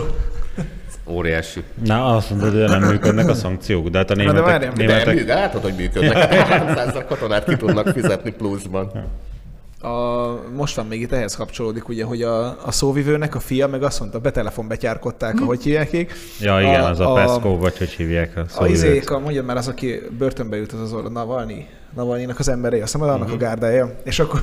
Óriási. 1.07 1.63
Na, 1.85 2.17
azt 2.17 2.31
mondod, 2.31 2.51
hogy 2.53 2.65
nem 2.81 2.83
működnek 2.91 3.29
a 3.29 3.35
szankciók, 3.35 3.89
de 3.89 3.99
hát 3.99 4.11
a 4.11 4.15
de 4.15 4.23
németek... 4.23 4.45
várjál, 4.45 4.73
de 4.73 4.77
De 4.77 4.87
németek 4.87 5.15
műk, 5.15 5.27
látod, 5.29 5.63
hogy 5.63 5.75
működnek. 5.75 6.35
300 6.35 7.05
katonát 7.09 7.45
ki 7.45 7.57
tudnak 7.57 7.89
fizetni 7.89 8.31
pluszban. 8.31 8.91
A, 9.81 9.89
most 10.57 10.77
van 10.77 10.87
még 10.87 11.01
itt 11.01 11.13
ehhez 11.13 11.37
kapcsolódik, 11.37 11.89
ugye, 11.89 12.05
hogy 12.05 12.23
a, 12.23 12.67
a 12.67 12.71
szóvivőnek 12.71 13.35
a 13.35 13.41
fia 13.41 13.67
meg 13.67 13.83
azt 13.83 14.01
mondta, 14.01 14.19
betelefonbe 14.19 14.75
betyárkodták, 14.75 15.41
ahogy 15.41 15.63
hívják. 15.63 15.91
ja, 16.41 16.61
igen, 16.61 16.85
az 16.85 17.01
a, 17.01 17.13
Peszkó, 17.13 17.59
vagy 17.59 17.79
hogy 17.79 17.89
hívják 17.91 18.37
a 18.37 18.41
A 18.41 18.45
szóvivőt. 18.49 18.77
izék, 18.77 19.11
a, 19.11 19.19
mondjad 19.19 19.45
már 19.45 19.57
az, 19.57 19.69
aki 19.69 20.01
börtönbe 20.19 20.57
jut, 20.57 20.73
az 20.73 20.93
az 20.93 21.13
Navalnyi, 21.13 21.67
Navalnyinak 21.95 22.39
az 22.39 22.49
emberei, 22.49 22.81
azt 22.81 22.93
hiszem, 22.93 23.09
annak 23.09 23.33
a 23.33 23.37
gárdája. 23.37 23.95
És 24.05 24.19
akkor, 24.19 24.43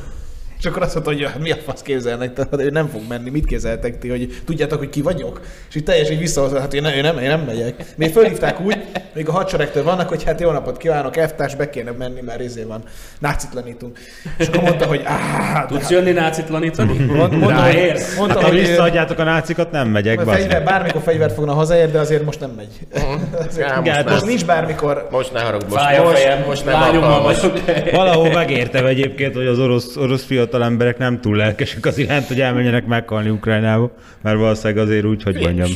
és 0.61 0.67
akkor 0.67 0.81
azt 0.81 0.93
mondta, 0.93 1.11
hogy 1.11 1.23
"Hát 1.23 1.39
mi 1.39 1.51
a 1.51 1.55
fasz 1.65 1.81
képzelnek, 1.81 2.33
tehát 2.33 2.61
ő 2.61 2.69
nem 2.69 2.87
fog 2.87 3.01
menni, 3.09 3.29
mit 3.29 3.45
képzeltek 3.45 3.99
ti, 3.99 4.09
hogy 4.09 4.41
tudjátok, 4.45 4.79
hogy 4.79 4.89
ki 4.89 5.01
vagyok? 5.01 5.41
És 5.69 5.75
így 5.75 5.83
teljesen 5.83 6.17
visszahozta, 6.17 6.59
hát 6.59 6.73
én 6.73 6.81
nem, 6.81 6.93
én 6.93 7.01
nem, 7.01 7.17
én 7.17 7.27
nem 7.27 7.39
megyek. 7.41 7.83
Még 7.95 8.11
fölhívták 8.11 8.59
úgy, 8.59 8.77
még 9.13 9.29
a 9.29 9.31
hadseregtől 9.31 9.83
vannak, 9.83 10.09
hogy 10.09 10.23
hát 10.23 10.39
jó 10.39 10.51
napot 10.51 10.77
kívánok, 10.77 11.17
elvtárs, 11.17 11.55
be 11.55 11.69
kéne 11.69 11.91
menni, 11.91 12.21
mert 12.21 12.41
izé 12.41 12.63
van, 12.63 12.83
nácitlanítunk. 13.19 13.99
És 14.37 14.47
akkor 14.47 14.61
mondta, 14.61 14.85
hogy 14.85 15.01
áh, 15.03 15.65
Tudsz 15.67 15.89
jönni 15.89 16.11
nácitlanítani? 16.11 16.97
Mond- 17.15 17.37
mondta, 17.37 17.61
hogy, 17.61 17.93
mondta, 18.17 18.39
Ha 18.39 18.47
hogy 18.47 18.59
visszaadjátok 18.59 19.19
a 19.19 19.23
nácikat, 19.23 19.71
nem 19.71 19.87
megyek, 19.87 20.19
fegyver, 20.19 20.63
bármikor 20.63 21.01
fegyvert 21.01 21.33
fogna 21.33 21.53
hazaér, 21.53 21.91
de 21.91 21.99
azért 21.99 22.25
most 22.25 22.39
nem 22.39 22.49
megy. 22.55 22.67
Azért, 23.47 23.67
Já, 23.67 23.81
most 23.81 24.09
most, 24.09 24.25
nincs 24.25 24.45
bármikor. 24.45 25.07
Most 25.11 25.33
ne 25.33 25.41
haragudj, 25.41 25.73
most, 25.73 25.97
most, 26.03 26.17
fejem, 26.17 26.43
most 26.45 26.65
nem 26.65 26.79
vagyok. 26.79 27.91
Valahol 27.91 28.31
megértem 28.31 28.85
egyébként, 28.85 29.35
hogy 29.35 29.45
az 29.45 29.59
orosz, 29.59 29.95
orosz 29.95 30.23
fiatal 30.25 30.50
emberek 30.59 30.97
nem 30.97 31.21
túl 31.21 31.35
lelkesek 31.35 31.85
az 31.85 31.97
iránt, 31.97 32.27
hogy 32.27 32.41
elmenjenek 32.41 32.85
meghalni 32.85 33.29
Ukrajnába, 33.29 33.91
mert 34.21 34.37
valószínűleg 34.37 34.83
azért 34.87 35.05
úgy, 35.05 35.23
hogy 35.23 35.39
mondjam. 35.41 35.69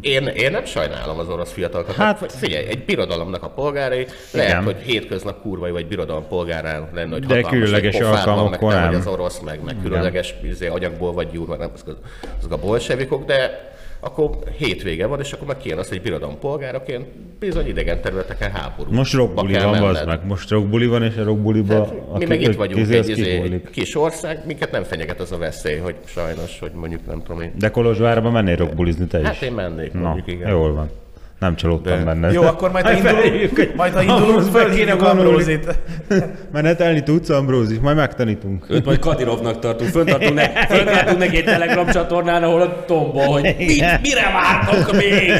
Én, 0.00 0.26
én 0.26 0.50
nem 0.50 0.64
sajnálom 0.64 1.18
az 1.18 1.28
orosz 1.28 1.52
fiatalokat. 1.52 1.94
Hát- 1.94 2.18
Hát, 2.18 2.32
figyelj, 2.32 2.66
egy 2.66 2.84
birodalomnak 2.84 3.42
a 3.42 3.48
polgárai, 3.48 4.06
lehet, 4.32 4.50
Igen. 4.50 4.64
hogy 4.64 4.76
hétköznap 4.76 5.40
kurvai 5.42 5.70
vagy 5.70 5.86
birodalom 5.86 6.26
polgárán 6.28 6.88
lenne, 6.94 7.12
hogy 7.12 7.26
De 7.26 7.40
különleges 7.40 8.00
alkalmakkor 8.00 8.72
nem. 8.72 8.94
az 8.94 9.06
orosz, 9.06 9.38
meg, 9.40 9.60
meg 9.64 9.76
különleges 9.82 10.34
izé, 10.42 10.66
agyagból 10.66 11.12
vagy 11.12 11.28
gyúrva, 11.32 11.56
nem, 11.56 11.70
azok, 11.74 11.98
azok 12.38 12.52
a 12.52 12.56
bolsevikok, 12.58 13.24
de 13.26 13.66
akkor 14.00 14.30
hétvége 14.56 15.06
van, 15.06 15.20
és 15.20 15.32
akkor 15.32 15.46
meg 15.46 15.56
kijön 15.56 15.78
az, 15.78 15.88
hogy 15.88 16.02
birodalom 16.02 16.38
polgáraként 16.38 17.06
bizony 17.38 17.68
idegen 17.68 18.00
területeken 18.00 18.50
háború. 18.50 18.92
Most 18.92 19.12
rockbuli 19.12 19.52
van, 19.52 19.80
bazd 19.80 20.06
meg. 20.06 20.26
Most 20.26 20.50
rockbuli 20.50 20.86
van, 20.86 21.02
és 21.02 21.16
a 21.16 21.24
rockbuliba... 21.24 21.74
Hát, 22.12 22.18
mi 22.18 22.24
meg 22.24 22.40
itt 22.40 22.54
vagyunk, 22.54 22.82
az 22.82 22.90
egy 22.90 23.08
izé, 23.08 23.60
kis 23.70 23.96
ország, 23.96 24.42
minket 24.46 24.70
nem 24.70 24.82
fenyeget 24.82 25.20
az 25.20 25.32
a 25.32 25.38
veszély, 25.38 25.76
hogy 25.76 25.94
sajnos, 26.04 26.58
hogy 26.58 26.70
mondjuk 26.74 27.06
nem 27.06 27.22
tudom 27.22 27.40
én. 27.40 27.52
De 27.58 27.70
Kolozsvárba 27.70 28.30
mennél 28.30 28.56
rockbulizni 28.56 29.06
te 29.06 29.20
is? 29.20 29.26
Hát 29.26 29.42
én 29.42 29.52
mennék, 29.52 29.92
Na, 29.92 30.00
mondjuk 30.00 30.26
igen. 30.26 30.50
jól 30.50 30.72
van. 30.74 30.90
Nem 31.38 31.56
csalódtam 31.56 31.98
De- 31.98 32.04
benne. 32.04 32.32
Jó, 32.32 32.42
akkor 32.42 32.70
majd 32.70 32.84
ha 32.84 32.92
indulunk, 32.92 33.74
majd 33.76 33.92
ha 33.92 34.02
indulunk, 34.02 34.42
fölhívjuk. 34.42 35.02
Ambrózit. 35.02 35.78
Menetelni 36.52 37.02
tudsz, 37.02 37.28
Ambrózi? 37.28 37.78
Majd 37.82 37.96
megtanítunk. 37.96 38.64
Őt 38.68 38.84
majd 38.84 38.98
Kadirovnak 38.98 39.58
tartunk, 39.58 39.90
föntartunk, 39.90 40.34
ne, 40.34 40.48
föntartunk 40.66 41.18
neki 41.18 41.36
egy 41.36 41.44
telegram 41.44 41.86
csatornán, 41.86 42.42
ahol 42.42 42.60
a 42.60 42.84
tombol, 42.84 43.24
hogy 43.26 43.42
mit, 43.58 44.00
mire 44.02 44.32
vártok 44.32 44.92
még? 44.96 45.32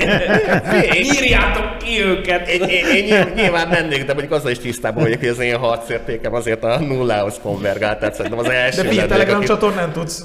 Írjátok 0.94 1.78
ki 1.78 2.04
őket! 2.04 2.48
Én, 2.48 2.62
én, 2.62 2.84
én 2.96 3.04
nyilv- 3.04 3.34
nyilván 3.34 3.68
mennék, 3.68 4.04
de 4.04 4.12
mondjuk 4.12 4.32
azzal 4.32 4.50
is 4.50 4.58
tisztában 4.58 5.02
vagyok, 5.02 5.18
hogy 5.18 5.28
az 5.28 5.38
én 5.38 5.56
harcértékem 5.56 6.34
azért 6.34 6.64
a 6.64 6.80
nullához 6.80 7.40
konvergált, 7.42 7.98
tehát 7.98 8.14
szerintem 8.14 8.38
az 8.40 8.50
első 8.50 8.82
De 8.82 8.88
lennék, 8.88 9.06
Telegram 9.06 9.40
csatornán 9.42 9.92
tudsz 9.92 10.24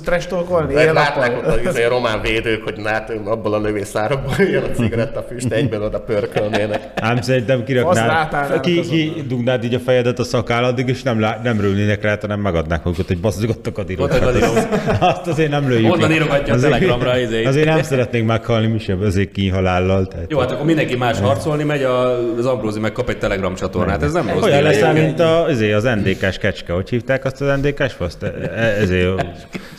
éjjel-nappal? 0.69 0.93
látnák 0.93 1.38
ott 1.38 1.45
az 1.45 1.59
izé, 1.69 1.84
román 1.86 2.21
védők, 2.21 2.63
hogy 2.63 2.76
hát 2.86 3.11
abból 3.26 3.53
a 3.53 3.59
lövészárokból 3.59 4.45
jön 4.45 4.63
a 4.63 4.71
cigarettafüst, 4.76 5.51
egyből 5.64 5.82
oda 5.82 5.99
pörkölnének. 5.99 6.91
Ám 6.95 7.22
szerintem 7.22 7.64
rátálnának 7.68 8.61
ki, 8.61 8.80
ki 8.80 9.14
dugnád 9.28 9.64
így 9.64 9.74
a 9.74 9.80
fejedet 9.80 10.20
a 10.20 10.24
szakálladdig, 10.24 10.88
és 10.88 11.03
nem, 11.03 11.20
lá, 11.20 11.39
nem 11.43 11.61
rülnének 11.61 12.01
rá, 12.03 12.18
hanem 12.22 12.39
megadnák 12.39 12.84
magukat, 12.84 13.07
hogy 13.07 13.20
basszuk 13.20 13.49
ott 13.49 13.68
a 13.68 13.72
kadirokat. 13.72 14.16
Ott 14.16 14.22
a 14.22 14.26
kadirok. 14.26 14.57
Azt 14.99 15.28
azért 15.28 15.49
nem 15.49 15.70
lőjük. 15.70 15.93
Onnan 15.93 16.11
írogatja 16.11 16.53
a 16.53 16.55
Azért- 16.55 16.74
Telegramra, 16.74 17.18
izé. 17.20 17.43
Azért 17.43 17.66
nem 17.68 17.82
szeretnénk 17.82 18.28
meghalni 18.28 18.68
mi 18.68 18.80
sem, 18.80 19.01
azért 19.01 19.32
kínhalállal. 19.32 20.07
Tehát. 20.07 20.32
Jó, 20.32 20.39
hát 20.39 20.51
akkor 20.51 20.66
mindenki 20.66 20.95
más 20.95 21.20
harcolni 21.20 21.64
megy, 21.64 21.84
a- 21.84 22.38
az 22.38 22.45
Ambrózi 22.45 22.80
meg 22.80 22.91
kap 22.91 23.09
egy 23.09 23.18
Telegram 23.18 23.55
csatornát, 23.55 24.03
ez 24.03 24.14
nem 24.14 24.28
rossz. 24.30 24.43
Olyan 24.43 24.49
deal 24.49 24.64
lesz, 24.64 24.82
egyébként. 24.82 25.05
mint 25.05 25.20
a, 25.20 25.43
azért 25.43 25.74
az 25.76 25.84
NDK-s 25.84 26.38
kecske. 26.38 26.74
Hogy 26.74 26.89
hívták 26.89 27.26
azt 27.26 27.41
az 27.41 27.59
NDK-s 27.61 27.93
faszt? 27.93 28.24
E- 28.24 28.34
e- 28.55 28.76
Ezért, 28.82 29.26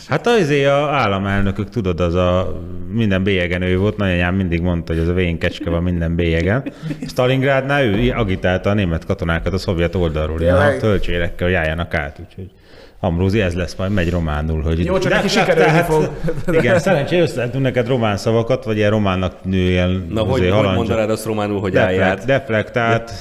hát 0.08 0.26
az 0.26 0.40
azért 0.40 0.68
a 0.70 0.88
államelnökök, 0.92 1.68
tudod, 1.68 2.00
az 2.00 2.14
a 2.14 2.60
minden 2.92 3.22
bélyegen 3.22 3.62
ő 3.62 3.78
volt, 3.78 3.96
nagyanyám 3.96 4.34
mindig 4.34 4.60
mondta, 4.60 4.92
hogy 4.92 5.02
az 5.02 5.08
a 5.08 5.12
vén 5.12 5.38
kecske 5.38 5.70
van 5.74 5.82
minden 5.82 6.14
bélyegen. 6.14 6.62
Stalingrádnál 7.06 7.84
ő 7.84 8.10
agitálta 8.10 8.70
a 8.70 8.74
német 8.74 9.04
katonákat 9.06 9.52
a 9.52 9.58
szovjet 9.58 9.94
oldalról, 9.94 10.40
ilyen 10.40 10.56
Tényleg? 10.56 10.76
a 10.76 10.80
töltsérekkel, 10.80 11.46
hogy 11.46 11.56
álljanak 11.56 11.94
át, 11.94 12.20
úgyhogy 12.28 12.50
Ambrózi, 13.00 13.40
ez 13.40 13.54
lesz 13.54 13.74
majd, 13.74 13.92
megy 13.92 14.10
románul. 14.10 14.62
Hogy 14.62 14.84
Jó, 14.84 14.98
csak 14.98 15.10
De- 15.12 15.16
neki 15.16 15.26
de- 15.26 15.32
sikerülni 15.40 15.70
tehát- 15.70 15.86
fog. 15.86 16.10
Igen, 16.50 16.78
szerencsé 16.78 17.20
összeadtunk 17.20 17.64
neked 17.64 17.86
román 17.88 18.16
szavakat, 18.16 18.64
vagy 18.64 18.76
ilyen 18.76 18.90
románnak 18.90 19.44
nő 19.44 19.56
ilyen 19.70 20.06
Na, 20.10 20.20
hogy, 20.22 20.50
hogy 20.50 20.74
mondanád 20.74 21.10
azt 21.10 21.24
románul, 21.24 21.60
hogy 21.60 21.72
Deflekt, 21.72 22.00
állját? 22.00 22.24
deflektált, 22.24 23.12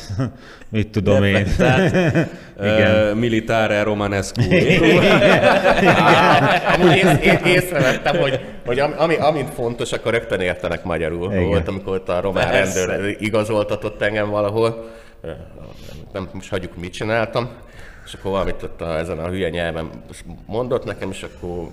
mit 0.74 0.88
tudom 0.88 1.24
én. 1.24 1.48
Tehát, 1.58 1.92
Igen. 2.62 3.12
uh, 3.12 3.20
militare 3.20 3.84
romanescu. 3.84 4.42
Amúgy 6.74 6.96
ész, 6.96 7.18
én 7.24 7.40
észrevettem, 7.46 8.18
hogy, 8.18 8.40
hogy 8.66 8.80
ami, 8.80 8.94
ami, 8.98 9.16
amint 9.16 9.50
fontos, 9.54 9.92
akkor 9.92 10.12
rögtön 10.12 10.40
értenek 10.40 10.84
magyarul. 10.84 11.32
Igen. 11.32 11.46
Volt, 11.46 11.68
amikor 11.68 11.94
ott 11.94 12.10
a 12.10 12.22
román 12.22 12.52
rendőr 12.52 13.16
igazoltatott 13.20 14.02
engem 14.02 14.30
valahol. 14.30 14.90
Nem 16.14 16.30
most 16.32 16.50
hagyjuk, 16.50 16.78
mit 16.78 16.94
csináltam. 16.94 17.50
És 18.06 18.14
akkor 18.14 18.32
valamit 18.32 18.64
ott 18.64 18.82
a, 18.82 18.98
ezen 18.98 19.20
a 19.20 19.28
hülye 19.28 19.50
nyelven 19.50 19.90
mondott 20.46 20.86
nekem, 20.86 21.10
és 21.12 21.24
akkor 21.24 21.70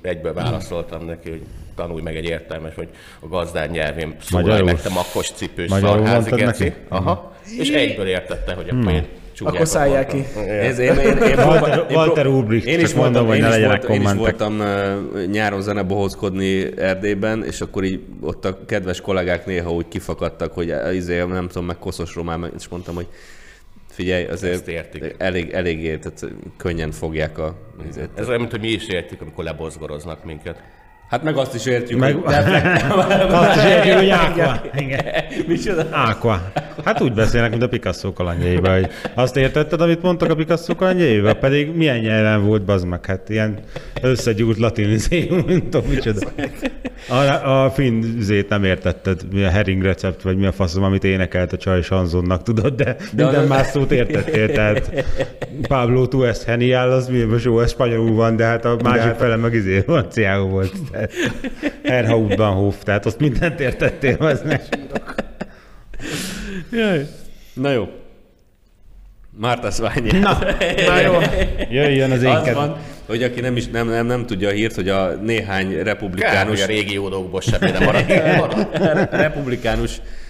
egyből 0.00 0.32
válaszoltam 0.32 1.04
neki, 1.04 1.30
hogy 1.30 1.42
tanulj 1.76 2.02
meg 2.02 2.16
egy 2.16 2.24
értelmes, 2.24 2.74
hogy 2.74 2.88
a 3.20 3.28
gazdán 3.28 3.70
nyelvén 3.70 4.16
Magyarul? 4.30 4.64
meg 4.64 4.80
te 4.80 4.88
makkos 4.88 5.30
cipős 5.30 5.70
szarházi 5.70 6.30
geci. 6.30 6.44
neki? 6.64 6.72
Aha. 6.88 7.32
És 7.58 7.70
egyből 7.70 8.06
értette, 8.06 8.54
hogy 8.54 8.68
akkor 8.68 8.92
én 8.92 9.06
csúnyákat 9.32 9.60
Akkor 9.60 9.66
szállják 9.66 10.06
ki. 10.06 10.24
Ez, 10.48 10.78
én, 10.78 10.94
én, 10.94 11.16
én, 11.16 11.38
Walter- 11.38 11.90
én, 11.90 11.96
Walter 11.96 12.26
Ulbricht, 12.26 12.66
én 12.66 12.78
csak 12.78 12.88
is 12.88 12.94
mondom, 12.94 13.12
voltam, 13.12 13.26
hogy 13.26 13.36
én 13.36 13.42
ne 13.42 13.48
legyenek 13.48 13.84
én 13.88 14.02
is 14.02 14.12
voltam 14.12 14.60
uh, 14.60 15.24
nyáron 15.26 15.62
zenebohózkodni 15.62 16.78
Erdélyben, 16.78 17.44
és 17.44 17.60
akkor 17.60 17.84
így 17.84 18.00
ott 18.20 18.44
a 18.44 18.64
kedves 18.66 19.00
kollégák 19.00 19.46
néha 19.46 19.72
úgy 19.72 19.88
kifakadtak, 19.88 20.52
hogy 20.52 20.74
izé, 20.94 21.24
nem 21.24 21.48
tudom, 21.48 21.64
meg 21.64 21.78
koszos 21.78 22.14
román, 22.14 22.52
és 22.58 22.68
mondtam, 22.68 22.94
hogy 22.94 23.06
figyelj, 23.92 24.22
Ezt 24.22 24.32
azért 24.32 24.68
értik. 24.68 25.14
elég, 25.18 25.50
eléggé, 25.50 25.96
tehát 25.96 26.24
könnyen 26.56 26.90
fogják 26.90 27.38
a... 27.38 27.56
Ez 28.14 28.28
olyan, 28.28 28.40
mint 28.40 28.50
hogy 28.50 28.60
mi 28.60 28.68
is 28.68 28.88
értjük, 28.88 29.20
amikor 29.20 29.44
lebozgoroznak 29.44 30.24
minket. 30.24 30.62
Hát 31.12 31.22
meg 31.22 31.36
azt 31.36 31.54
is 31.54 31.66
értjük, 31.66 31.98
Meg, 31.98 32.14
hogy 32.14 32.34
azt 32.34 33.56
is 33.56 33.64
értjük, 33.64 33.94
hogy 33.96 34.08
ákva. 34.24 34.60
Igen. 34.76 35.04
micsoda. 35.46 35.86
Ákva. 35.90 36.40
Hát 36.84 37.00
úgy 37.00 37.12
beszélnek, 37.12 37.50
mint 37.50 37.62
a 37.62 37.68
Picasso 37.68 38.12
kalandjaiba, 38.12 38.72
hogy 38.72 38.88
azt 39.14 39.36
értetted, 39.36 39.80
amit 39.80 40.02
mondtak 40.02 40.30
a 40.30 40.34
Picasso 40.34 40.74
kalandjaiba? 40.74 41.34
Pedig 41.34 41.76
milyen 41.76 41.98
nyelven 41.98 42.44
volt, 42.44 42.62
bazd 42.62 42.86
meg, 42.86 43.06
hát 43.06 43.28
ilyen 43.28 43.58
összegyúrt 44.02 44.58
latinizéum, 44.58 45.42
mint 45.46 45.68
tudom, 45.68 45.88
micsoda. 45.88 46.28
A, 47.08 47.14
a 47.64 47.70
finn 47.70 48.02
zét 48.20 48.48
nem 48.48 48.64
értetted, 48.64 49.20
mi 49.32 49.44
a 49.44 49.50
herring 49.50 49.82
recept, 49.82 50.22
vagy 50.22 50.36
mi 50.36 50.46
a 50.46 50.52
faszom, 50.52 50.82
amit 50.82 51.04
énekelt 51.04 51.52
a 51.52 51.56
csaj 51.56 51.82
Sanzonnak, 51.82 52.42
tudod, 52.42 52.74
de, 52.74 52.84
de 53.12 53.22
minden 53.24 53.42
az- 53.42 53.48
más 53.48 53.66
szót 53.66 53.90
értettél, 53.92 54.52
tehát 54.52 55.04
Pablo 55.68 56.06
tu 56.06 56.22
es 56.22 56.38
genial, 56.46 56.90
az 56.90 57.08
mi 57.08 57.22
most 57.22 57.44
jó, 57.44 57.60
ez 57.60 57.70
spanyolul 57.70 58.14
van, 58.14 58.36
de 58.36 58.44
hát 58.44 58.64
a 58.64 58.76
másik 58.82 59.12
fele 59.14 59.36
meg 59.36 59.54
izé 59.54 59.80
franciául 59.80 60.48
volt. 60.48 60.72
Erhautban 61.82 62.54
Hof, 62.54 62.82
tehát 62.82 63.06
azt 63.06 63.18
mindent 63.18 63.60
értettél, 63.60 64.16
az 64.18 64.42
meg. 64.44 64.62
Jaj. 66.72 67.06
Na 67.54 67.70
jó. 67.70 67.88
Márta 69.38 69.70
Szványi. 69.70 70.18
Na, 70.18 70.38
Na 70.86 71.00
jó. 71.00 71.12
Jöjjön 71.70 72.10
az 72.10 72.16
az 72.16 72.22
énket. 72.22 72.54
van, 72.54 72.76
hogy 73.06 73.22
aki 73.22 73.40
nem, 73.40 73.56
is, 73.56 73.68
nem, 73.68 73.88
nem, 73.88 74.06
nem 74.06 74.26
tudja 74.26 74.48
a 74.48 74.52
hírt, 74.52 74.74
hogy 74.74 74.88
a 74.88 75.14
néhány 75.14 75.66
Kár, 75.66 75.76
hogy 75.76 75.82
republikánus 75.84 76.62
a 76.62 76.66
régi 76.66 76.92
jódokból 76.92 77.40
semmi 77.40 77.70
nem 77.70 77.84
maradt. 77.84 78.08
republikánus 79.10 79.96
ö, 79.98 80.21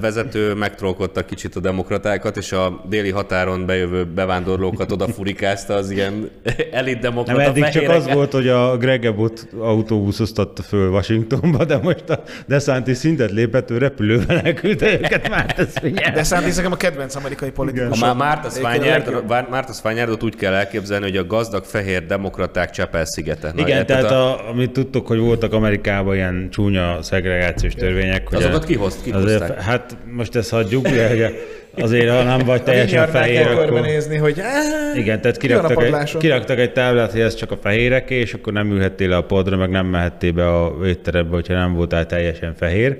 vezető 0.00 0.54
megtrollkodta 0.54 1.24
kicsit 1.24 1.56
a 1.56 1.60
demokratákat, 1.60 2.36
és 2.36 2.52
a 2.52 2.84
déli 2.88 3.10
határon 3.10 3.66
bejövő 3.66 4.04
bevándorlókat 4.04 4.92
oda 4.92 5.08
furikázta 5.08 5.74
az 5.74 5.90
ilyen 5.90 6.30
elit 6.72 6.92
Nem, 6.92 7.02
demokrata 7.02 7.42
eddig 7.42 7.68
csak 7.68 7.88
az 7.88 8.12
volt, 8.12 8.32
hogy 8.32 8.48
a 8.48 8.76
Greg 8.76 9.04
Abbott 9.04 9.46
autóbusz 9.58 10.20
osztatta 10.20 10.62
föl 10.62 10.88
Washingtonba, 10.90 11.64
de 11.64 11.76
most 11.76 12.10
a 12.10 12.22
DeSantis 12.46 12.96
szintet 12.96 13.30
lépett, 13.30 13.70
ő 13.70 13.78
repülővel 13.78 14.40
elküldte 14.40 14.92
őket 14.92 15.28
már, 15.28 15.54
ez 15.56 15.72
figyelj. 15.80 16.14
De 16.14 16.22
Santis 16.22 16.56
nekem 16.56 16.72
a 16.72 16.76
kedvenc 16.76 17.14
amerikai 17.14 17.50
politikus. 17.50 18.00
A 18.00 18.06
Má- 18.06 18.16
Márta 18.16 18.48
Márta 19.50 19.72
Szványárdot 19.72 20.22
úgy 20.22 20.36
kell 20.36 20.52
elképzelni, 20.52 21.04
hogy 21.04 21.16
a 21.16 21.26
gazdag 21.26 21.64
fehér 21.64 22.06
demokraták 22.06 22.70
Csepel-szigete. 22.70 23.52
Na, 23.54 23.62
Igen, 23.62 23.86
tehát 23.86 24.10
a, 24.10 24.46
a, 24.46 24.48
amit 24.48 24.70
tudtok, 24.70 25.06
hogy 25.06 25.18
voltak 25.18 25.52
Amerikában 25.52 26.14
ilyen 26.14 26.48
csúnya 26.50 27.02
szegregációs 27.02 27.74
törvények. 27.74 28.32
Azokat 28.32 28.64
kihozt- 28.64 29.02
kihozták. 29.02 29.19
Azért, 29.24 29.60
Hát 29.60 29.96
most 30.04 30.36
ezt 30.36 30.50
hagyjuk, 30.50 30.86
azért 31.78 32.10
ha 32.10 32.22
nem 32.22 32.38
vagy 32.38 32.62
teljesen 32.62 33.08
fehér, 33.08 33.46
akkor... 33.46 33.64
körbenézni, 33.64 34.16
hogy 34.16 34.42
Igen, 34.94 35.20
tehát 35.20 35.36
kiraktak 35.36 35.82
egy, 35.82 36.16
kiraktak 36.16 36.58
egy 36.58 36.72
táblát, 36.72 37.12
hogy 37.12 37.20
ez 37.20 37.34
csak 37.34 37.50
a 37.50 37.56
fehéreké, 37.62 38.14
és 38.14 38.34
akkor 38.34 38.52
nem 38.52 38.70
ülhettél 38.70 39.08
le 39.08 39.16
a 39.16 39.24
padra, 39.24 39.56
meg 39.56 39.70
nem 39.70 39.86
mehettél 39.86 40.32
be 40.32 40.48
a 40.48 40.76
étterembe, 40.86 41.34
hogyha 41.34 41.54
nem 41.54 41.74
voltál 41.74 42.06
teljesen 42.06 42.54
fehér. 42.54 42.98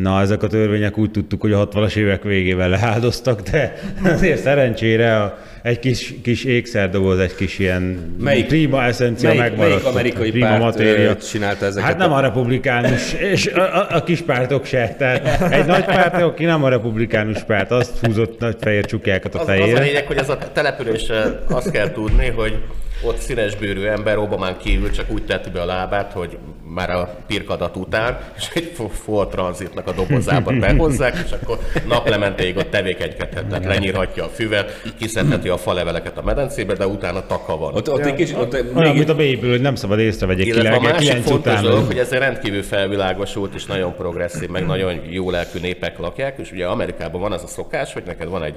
Na, 0.00 0.20
ezek 0.20 0.42
a 0.42 0.46
törvények 0.46 0.98
úgy 0.98 1.10
tudtuk, 1.10 1.40
hogy 1.40 1.52
a 1.52 1.68
60-as 1.68 1.96
évek 1.96 2.22
végével 2.22 2.68
leáldoztak, 2.68 3.40
de 3.40 3.74
azért 4.04 4.40
szerencsére 4.42 5.16
a, 5.16 5.38
egy 5.62 5.78
kis, 5.78 6.14
kis 6.22 6.44
ékszerdoboz, 6.44 7.18
egy 7.18 7.34
kis 7.34 7.58
ilyen 7.58 8.14
Melyik- 8.20 8.46
prima 8.46 8.82
eszencia 8.84 9.28
melyik- 9.28 9.42
megmaradt. 9.42 9.72
melyik 9.82 9.86
amerikai 9.96 10.30
prima 10.30 10.46
párt, 10.46 10.60
matéria. 10.60 11.16
csinálta 11.16 11.64
ezeket 11.66 11.88
Hát 11.88 11.98
nem 11.98 12.12
a- 12.12 12.20
republikánus, 12.20 13.12
és 13.12 13.46
a, 13.46 13.60
a, 13.80 13.86
a 13.90 14.02
kis 14.02 14.20
pártok 14.20 14.64
se. 14.64 14.94
Tehát 14.98 15.52
egy 15.52 15.66
nagy 15.66 15.84
párt, 15.84 16.22
aki 16.22 16.44
nem 16.44 16.64
a 16.64 16.68
republikánus 16.68 17.42
párt, 17.42 17.70
azt 17.70 17.98
húzott 18.06 18.40
nagy 18.40 18.56
fehér 18.60 18.84
csukjákat 18.84 19.34
a 19.34 19.38
Az, 19.40 19.48
az 19.48 19.48
a 19.54 19.56
fejére. 19.60 19.80
lényeg, 19.80 20.06
hogy 20.06 20.16
ez 20.16 20.28
a 20.28 20.38
településre 20.52 21.22
azt 21.48 21.70
kell 21.70 21.90
tudni, 21.90 22.26
hogy 22.36 22.56
ott 23.02 23.18
színesbőrű 23.18 23.84
ember 23.84 24.18
Obamán 24.18 24.56
kívül 24.58 24.90
csak 24.90 25.10
úgy 25.10 25.24
tett 25.24 25.50
be 25.50 25.60
a 25.60 25.64
lábát, 25.64 26.12
hogy 26.12 26.38
már 26.74 26.90
a 26.90 27.16
pirkadat 27.26 27.76
után, 27.76 28.18
és 28.36 28.50
egy 28.54 28.72
full 29.04 29.26
tranzitnak 29.26 29.86
a 29.86 29.92
dobozában 29.92 30.60
behozzák, 30.60 31.22
és 31.24 31.32
akkor 31.32 31.58
naplementéig 31.88 32.56
ott 32.56 32.70
tevékenykedhet, 32.70 33.46
tehát 33.46 33.64
lenyírhatja 33.64 34.24
a 34.24 34.28
füvet, 34.28 34.82
kiszedheti 34.98 35.48
a 35.48 35.56
faleveleket 35.56 36.18
a 36.18 36.22
medencébe, 36.22 36.74
de 36.74 36.86
utána 36.86 37.26
taka 37.26 37.56
van. 37.56 37.74
ott, 37.74 37.90
ott 37.90 38.04
egy 38.04 38.14
kis, 38.14 38.32
ott 38.32 38.52
Olyan, 38.52 38.72
még, 38.74 38.94
mint 38.94 39.08
a 39.08 39.14
babyből, 39.14 39.50
hogy 39.50 39.60
nem 39.60 39.74
szabad 39.74 39.98
észrevegyék 39.98 40.46
Illetve 40.46 40.74
a 40.74 40.80
másik 40.80 41.22
fontos 41.22 41.60
dolog, 41.60 41.86
hogy 41.86 41.98
ez 41.98 42.12
egy 42.12 42.18
rendkívül 42.18 42.62
felvilágosult 42.62 43.54
és 43.54 43.64
nagyon 43.64 43.94
progresszív, 43.94 44.48
meg 44.48 44.66
nagyon 44.66 45.00
jó 45.10 45.30
lelkű 45.30 45.58
népek 45.60 45.98
lakják, 45.98 46.38
és 46.38 46.52
ugye 46.52 46.66
Amerikában 46.66 47.20
van 47.20 47.32
az 47.32 47.42
a 47.42 47.46
szokás, 47.46 47.92
hogy 47.92 48.02
neked 48.06 48.28
van 48.28 48.42
egy 48.42 48.54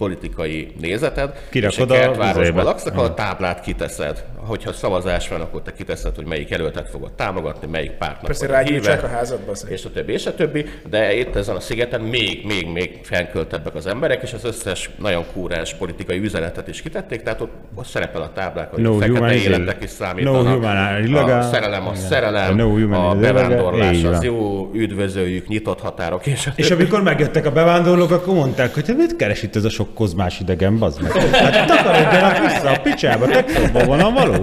politikai 0.00 0.72
nézeted, 0.80 1.32
Kirakod 1.50 1.78
és 1.78 1.84
egy 1.84 1.90
a 1.90 1.94
kertvárosban 1.94 2.64
laksz, 2.64 2.86
akkor 2.86 3.04
a 3.04 3.14
táblát 3.14 3.60
kiteszed. 3.80 4.24
Hogyha 4.36 4.72
szavazás 4.72 5.28
van, 5.28 5.40
akkor 5.40 5.62
te 5.62 5.72
kiteszed, 5.72 6.14
hogy 6.14 6.24
melyik 6.24 6.48
jelöltet 6.48 6.88
fogod 6.88 7.12
támogatni, 7.12 7.66
melyik 7.70 7.90
pártnak 7.90 8.24
Persze 8.24 8.46
vagy 8.46 8.54
a 8.54 8.58
rágyújtsák 8.58 9.00
híve 9.00 9.12
a 9.12 9.16
házadba. 9.16 9.52
és 9.68 9.84
a 9.84 9.90
többi, 9.90 10.12
és 10.12 10.26
a 10.26 10.34
többi, 10.34 10.66
de 10.90 11.14
itt 11.14 11.36
ezen 11.36 11.56
a 11.56 11.60
szigeten 11.60 12.00
még, 12.00 12.46
még, 12.46 12.66
még 12.72 12.98
felköltebbek 13.02 13.74
az 13.74 13.86
emberek, 13.86 14.22
és 14.22 14.32
az 14.32 14.44
összes 14.44 14.90
nagyon 14.98 15.24
kúrás 15.32 15.74
politikai 15.74 16.18
üzenetet 16.18 16.68
is 16.68 16.82
kitették, 16.82 17.22
tehát 17.22 17.40
ott, 17.40 17.52
ott 17.74 17.86
szerepel 17.86 18.22
a 18.22 18.30
táblák, 18.34 18.70
hogy 18.70 18.82
No 18.82 18.98
fekete 18.98 19.34
életek 19.34 19.82
is 19.82 19.90
számítanak, 19.90 20.44
no 20.44 20.50
human 20.50 21.30
a 21.30 21.42
szerelem 21.42 21.86
a 21.88 21.94
szerelem, 21.94 22.56
No 22.56 22.68
human 22.68 23.16
a 23.16 23.20
bevándorlás 23.20 24.04
az 24.04 24.22
jó, 24.22 24.70
üdvözöljük, 24.74 25.46
nyitott 25.48 25.80
határok, 25.80 26.26
és 26.26 26.46
a 26.46 26.50
És 26.56 26.70
amikor 26.70 27.02
megjöttek 27.02 27.46
a 27.46 27.50
bevándorlók, 27.52 28.10
akkor 28.10 28.34
mondták, 28.34 28.74
hogy 28.74 28.86
"Hát 28.86 28.96
mit 28.96 29.16
keres 29.16 29.42
itt 29.42 29.56
ez 29.56 29.64
a 29.64 29.70
sok 29.70 29.94
kozmás 29.94 30.40
idegen, 30.40 30.78
bazd 30.78 31.02
meg. 31.02 31.12
Hát 31.12 31.66
takarodjanak 31.66 32.38
vissza 32.38 32.70
a 32.70 32.80
picsába, 32.82 33.26
Texasban 33.26 33.69
van 33.72 34.00
a 34.00 34.10
való. 34.10 34.40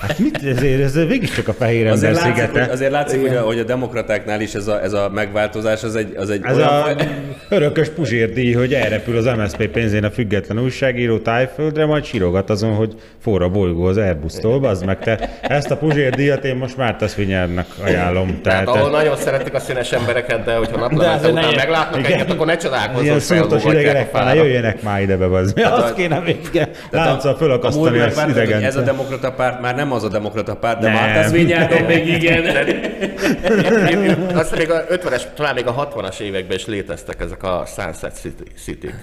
Hát 0.00 0.18
mit, 0.18 0.40
ezért, 0.46 0.82
ez 0.82 0.94
végig 0.94 1.30
csak 1.30 1.48
a 1.48 1.52
fehér 1.52 1.86
ember 1.86 1.92
Azért 1.92 2.12
látszik, 2.14 2.34
szigete. 2.34 2.60
hogy, 2.60 2.70
azért 2.70 2.90
látszik 2.90 3.20
hogy, 3.20 3.36
a, 3.36 3.40
hogy 3.40 3.58
a 3.58 3.64
demokratáknál 3.64 4.40
is 4.40 4.54
ez 4.54 4.66
a, 4.66 4.82
ez 4.82 4.92
a 4.92 5.10
megváltozás, 5.14 5.82
az 5.82 5.96
egy, 5.96 6.14
az 6.16 6.30
egy 6.30 6.40
Ez 6.44 6.56
olyan... 6.56 6.68
a 6.68 6.96
örökös 7.48 7.88
puzsérdíj, 7.88 8.52
hogy 8.52 8.74
elrepül 8.74 9.16
az 9.16 9.24
MSZP 9.24 9.66
pénzén 9.66 10.04
a 10.04 10.10
független 10.10 10.58
újságíró 10.62 11.18
tájföldre, 11.18 11.86
majd 11.86 12.04
sírogat 12.04 12.50
azon, 12.50 12.74
hogy 12.74 12.94
forra 13.22 13.44
a 13.44 13.48
bolygó 13.48 13.84
az 13.84 13.96
Airbus-tól, 13.96 14.60
bazd 14.60 14.84
meg 14.84 14.98
te. 14.98 15.30
Ezt 15.42 15.70
a 15.70 15.76
puzsérdíjat 15.76 16.44
én 16.44 16.56
most 16.56 16.76
Márta 16.76 17.06
Svinyárnak 17.06 17.66
ajánlom. 17.84 18.40
Tehát 18.42 18.64
Tehát, 18.64 18.80
ahol 18.80 18.90
nagyon 18.90 19.16
szeretik 19.16 19.54
a 19.54 19.58
színes 19.58 19.92
embereket, 19.92 20.44
de 20.44 20.54
hogyha 20.54 20.78
naplemente 20.78 21.28
után 21.28 21.50
ne- 21.50 21.56
meglátnak 21.56 21.98
igen. 22.00 22.12
egyet, 22.12 22.30
akkor 22.30 22.46
ne 22.46 22.56
ilyen 22.58 22.72
csodálkozzon, 22.72 23.12
hogy 23.12 23.20
szúrtos 23.20 23.64
idegenek 23.64 24.14
a 24.14 24.24
már, 24.24 24.36
jöjjenek 24.36 24.82
már 24.82 25.00
ide 25.02 25.16
be, 25.16 25.26
bazd. 25.26 25.58
Azt 25.58 25.94
kéne 25.94 26.20
végre 26.20 26.68
lánccal 26.90 27.36
fölakasztani 27.36 27.98
az 27.98 28.22
hogy 28.22 28.50
Ez 28.50 28.76
a 28.76 28.80
demokrata 28.80 29.32
párt 29.32 29.60
már 29.60 29.74
nem 29.74 29.87
az 29.92 30.04
a 30.04 30.08
demokrata 30.08 30.56
párt, 30.56 30.80
de 30.80 30.86
Nem. 30.86 30.94
már 30.94 31.16
ez 31.16 31.32
Vinyárdon 31.32 31.82
még 31.82 32.06
igen. 32.06 32.56
Azt 34.34 34.56
még 34.56 34.70
a 34.70 34.84
50-es, 34.86 35.22
talán 35.34 35.54
még 35.54 35.66
a 35.66 35.88
60-as 35.94 36.20
években 36.20 36.56
is 36.56 36.66
léteztek 36.66 37.20
ezek 37.20 37.42
a 37.42 37.64
Sunset 37.66 38.14
City- 38.14 38.52
City-k. 38.56 38.94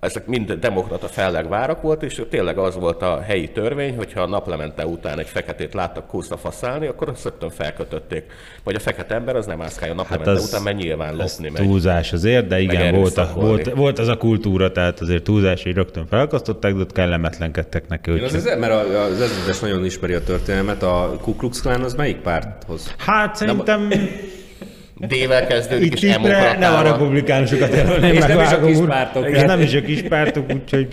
Ezek 0.00 0.26
mind 0.26 0.52
demokrata 0.52 1.06
fellegvárak 1.06 1.82
volt, 1.82 2.02
és 2.02 2.22
tényleg 2.30 2.58
az 2.58 2.74
volt 2.74 3.02
a 3.02 3.20
helyi 3.20 3.48
törvény, 3.48 3.96
hogyha 3.96 4.20
a 4.20 4.26
naplemente 4.26 4.86
után 4.86 5.18
egy 5.18 5.26
feketét 5.26 5.74
láttak 5.74 6.06
kúszra 6.06 6.36
faszálni, 6.36 6.86
akkor 6.86 7.08
azt 7.08 7.24
rögtön 7.24 7.50
felkötötték. 7.50 8.24
Vagy 8.64 8.74
a 8.74 8.78
fekete 8.78 9.14
ember 9.14 9.36
az 9.36 9.46
nem 9.46 9.58
mászkálja 9.58 9.94
a 9.94 9.96
naplemente 9.96 10.30
az- 10.30 10.48
után, 10.48 10.62
mert 10.62 10.76
nyilván 10.76 11.14
lopni 11.16 11.50
megy. 11.50 11.62
túlzás 11.66 12.12
azért, 12.12 12.46
de 12.46 12.60
igen, 12.60 12.94
volt, 12.94 13.16
a, 13.16 13.30
volt, 13.34 13.70
volt 13.74 13.98
az 13.98 14.08
a 14.08 14.16
kultúra, 14.16 14.72
tehát 14.72 15.00
azért 15.00 15.22
túlzás, 15.22 15.62
hogy 15.62 15.72
rögtön 15.74 16.06
felakasztották, 16.06 16.74
de 16.74 16.80
ott 16.80 16.92
kellemetlenkedtek 16.92 17.88
neki. 17.88 18.10
Én 18.10 18.22
az, 18.22 18.34
az, 18.34 18.54
mert 18.58 18.72
az 18.94 19.20
ezredes 19.20 19.60
nagyon 19.60 19.84
ismeri 19.84 20.12
a 20.12 20.22
történelmet, 20.22 20.82
a 20.82 21.16
Ku 21.22 21.36
Klux 21.36 21.60
Klan 21.60 21.82
az 21.82 21.94
melyik 21.94 22.16
párthoz? 22.16 22.94
Hát 22.98 23.36
szerintem 23.36 23.88
D-vel 25.06 25.46
kezdődik, 25.46 25.86
itt 25.86 25.94
és 25.94 26.02
itt 26.02 26.58
nem 26.58 26.74
a 26.74 26.82
republikánusokat 26.82 27.74
jelölném 27.74 28.14
És 28.14 28.24
nem 28.24 28.40
is 28.40 28.46
a 28.46 28.50
vágom 28.50 28.68
kis 28.68 28.78
úr. 28.78 28.88
pártok. 28.88 29.28
És 29.28 29.42
nem 29.42 29.60
is 29.60 29.74
a 29.74 29.82
kis 29.82 30.02
pártok, 30.02 30.52
úgyhogy 30.52 30.88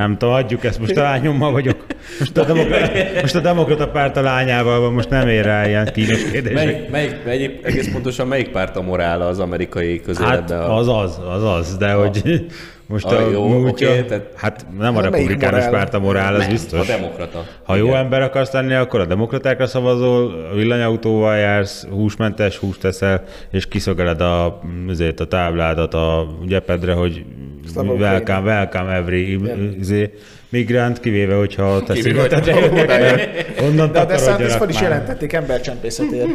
nem 0.00 0.16
tudom, 0.18 0.34
adjuk 0.34 0.64
ezt, 0.64 0.78
most 0.78 0.96
a 0.96 1.02
lányommal 1.02 1.52
vagyok. 1.52 1.86
Most 2.18 2.36
a, 2.38 2.44
demokrata, 2.44 2.90
most 3.20 3.34
a 3.34 3.40
demokrata 3.40 3.88
párt 3.88 4.16
a 4.16 4.22
lányával 4.22 4.80
van, 4.80 4.92
most 4.92 5.10
nem 5.10 5.28
ér 5.28 5.44
rá 5.44 5.68
ilyen 5.68 5.88
kínos 5.92 6.30
kérdések. 6.30 6.52
Melyik, 6.54 6.90
melyik, 6.90 7.16
melyik, 7.24 7.60
egész 7.62 7.92
pontosan 7.92 8.26
melyik 8.28 8.48
párt 8.50 8.76
a 8.76 8.82
morál 8.82 9.20
az 9.22 9.38
amerikai 9.38 9.96
Hát 9.96 10.04
közéletben? 10.04 10.60
a- 10.60 10.76
az 10.76 10.88
az, 10.88 11.20
az 11.34 11.42
az, 11.44 11.76
de 11.76 11.92
hogy 11.92 12.44
most 12.86 13.04
A 13.04 13.16
a, 13.26 13.30
jó, 13.30 13.46
múltja, 13.48 13.90
oké, 13.90 14.02
tehát- 14.02 14.32
hát 14.36 14.66
nem 14.78 14.96
a 14.96 15.02
Hát 15.02 15.10
republikánus 15.10 15.64
morál? 15.64 15.70
párt 15.70 15.94
a 15.94 15.98
morál, 15.98 16.34
az 16.34 16.44
a 16.44 16.48
biztos. 16.48 16.86
demokrata. 16.86 17.44
Ha 17.62 17.76
jó 17.76 17.94
ember 17.94 18.22
akarsz 18.22 18.52
lenni, 18.52 18.74
akkor 18.74 19.00
a 19.00 19.04
demokratákra 19.04 19.66
szavazol, 19.66 20.48
villanyautóval 20.54 21.36
jársz, 21.36 21.86
húsmentes 21.90 22.56
húst 22.56 22.80
teszel, 22.80 23.22
és 23.50 23.66
kiszögeled 23.68 24.20
a, 24.20 24.60
azért 24.88 25.20
a 25.20 25.24
tábládat 25.26 25.94
a 25.94 26.26
gyepedre, 26.46 26.92
hogy 26.92 27.24
Szlavok 27.68 27.98
welcome, 27.98 28.40
welcome 28.40 28.92
every 28.94 29.38
izé, 29.78 30.10
migrant, 30.48 31.00
kivéve, 31.00 31.34
hogyha 31.34 31.82
te 31.82 31.94
jönnek, 31.94 32.32
oda 32.72 32.98
jön. 32.98 33.20
onnan 33.62 33.92
De 33.92 33.98
a 34.00 34.04
DeSantis 34.04 34.24
takarodjanak 34.26 34.58
fel 34.58 34.68
is 34.68 34.80
jelentették 34.80 35.32
embercsempészetért. 35.32 36.28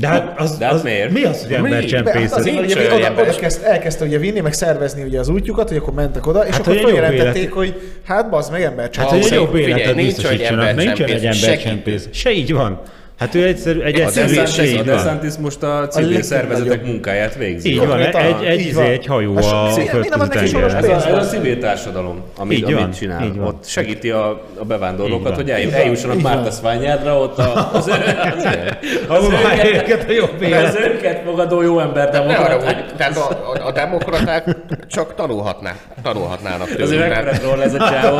De 0.00 0.06
hát 0.06 0.40
az, 0.40 0.58
De 0.58 0.64
hát 0.64 0.74
az, 0.74 0.82
miért? 0.82 1.10
mi 1.12 1.22
az, 1.22 1.40
hogy 1.46 1.54
hát 1.54 1.64
embercsempészet? 1.64 2.44
Nincs 2.44 2.56
hogy 2.56 2.64
ugye, 2.84 2.94
oda, 2.94 3.04
ember. 3.06 3.28
oda 3.28 3.36
kezd, 3.36 3.62
elkezdte 3.64 4.04
ugye 4.04 4.18
vinni, 4.18 4.40
meg 4.40 4.52
szervezni 4.52 5.02
ugye 5.02 5.18
az 5.18 5.28
útjukat, 5.28 5.68
hogy 5.68 5.76
akkor 5.76 5.94
mentek 5.94 6.26
oda, 6.26 6.46
és 6.46 6.54
Hát, 6.54 6.66
akkor 6.66 6.80
feljelentették, 6.80 7.52
hogy 7.52 7.80
hát 8.06 8.30
bazd 8.30 8.50
meg 8.52 8.60
Hát, 8.60 8.70
embercsempészet. 8.70 9.22
hogy 9.22 9.32
egy 9.32 9.44
jobb 9.44 9.54
életet 9.56 9.94
nincs, 9.94 10.14
hogy 10.14 10.14
biztosítsanak, 10.14 10.76
nincs 10.76 11.00
olyan 11.00 11.10
egy 11.10 11.24
embercsempész, 11.24 11.42
embercsempész. 11.44 12.08
Se 12.12 12.30
így 12.32 12.52
van. 12.52 12.80
Hát 13.18 13.34
ő 13.34 13.44
egyszer, 13.46 13.76
egy 13.76 14.00
A 14.00 14.04
egyszerű, 14.04 14.76
a. 14.78 14.82
DeSantis 14.82 15.32
most 15.40 15.62
a 15.62 15.86
civil 15.88 16.08
legnagyobb. 16.08 16.22
szervezetek 16.22 16.84
munkáját 16.84 17.34
végzi. 17.34 17.68
Így 17.70 17.86
van, 17.86 18.00
egy, 18.00 18.44
egy, 18.44 18.60
így 18.60 18.74
van. 18.74 18.84
egy 18.84 19.06
hajó 19.06 19.36
A 19.36 19.40
a 19.40 19.70
földközi 19.70 20.56
Ez 20.56 20.84
a, 20.84 21.06
ez 21.06 21.12
a 21.14 21.20
civil 21.20 21.58
társadalom, 21.58 22.22
amit, 22.36 22.58
Így 22.58 22.72
van, 22.72 22.82
amit 22.82 22.96
csinál. 22.96 23.24
így 23.24 23.36
van. 23.36 23.46
Ott 23.46 23.64
segíti 23.66 24.10
a, 24.10 24.42
a 24.58 24.64
bevándorlókat, 24.64 25.34
hogy 25.34 25.50
el, 25.50 25.72
eljussanak 25.72 26.22
Márta 26.22 26.50
Szványádra, 26.50 27.18
ott 27.18 27.38
a, 27.38 27.70
az, 27.72 27.88
Ahol 29.08 29.30
már 29.30 29.66
őket 29.66 30.08
a 30.08 30.12
jobb 30.12 30.42
az 30.66 30.76
őket 30.76 31.22
fogadó 31.24 31.62
jó 31.62 31.80
ember 31.80 32.10
demokraták. 32.10 32.94
tehát 32.96 33.16
a, 33.16 33.52
a, 33.54 33.66
a 33.66 33.72
demokraták 33.72 34.56
csak 34.86 35.14
tanulhatnák, 35.14 35.76
tanulhatnának 36.02 36.68
Azért 36.68 36.88
tőlünk. 36.88 37.24
mekkora 37.24 37.62
ez 37.62 37.74
a 37.74 37.78
csávó. 37.78 38.16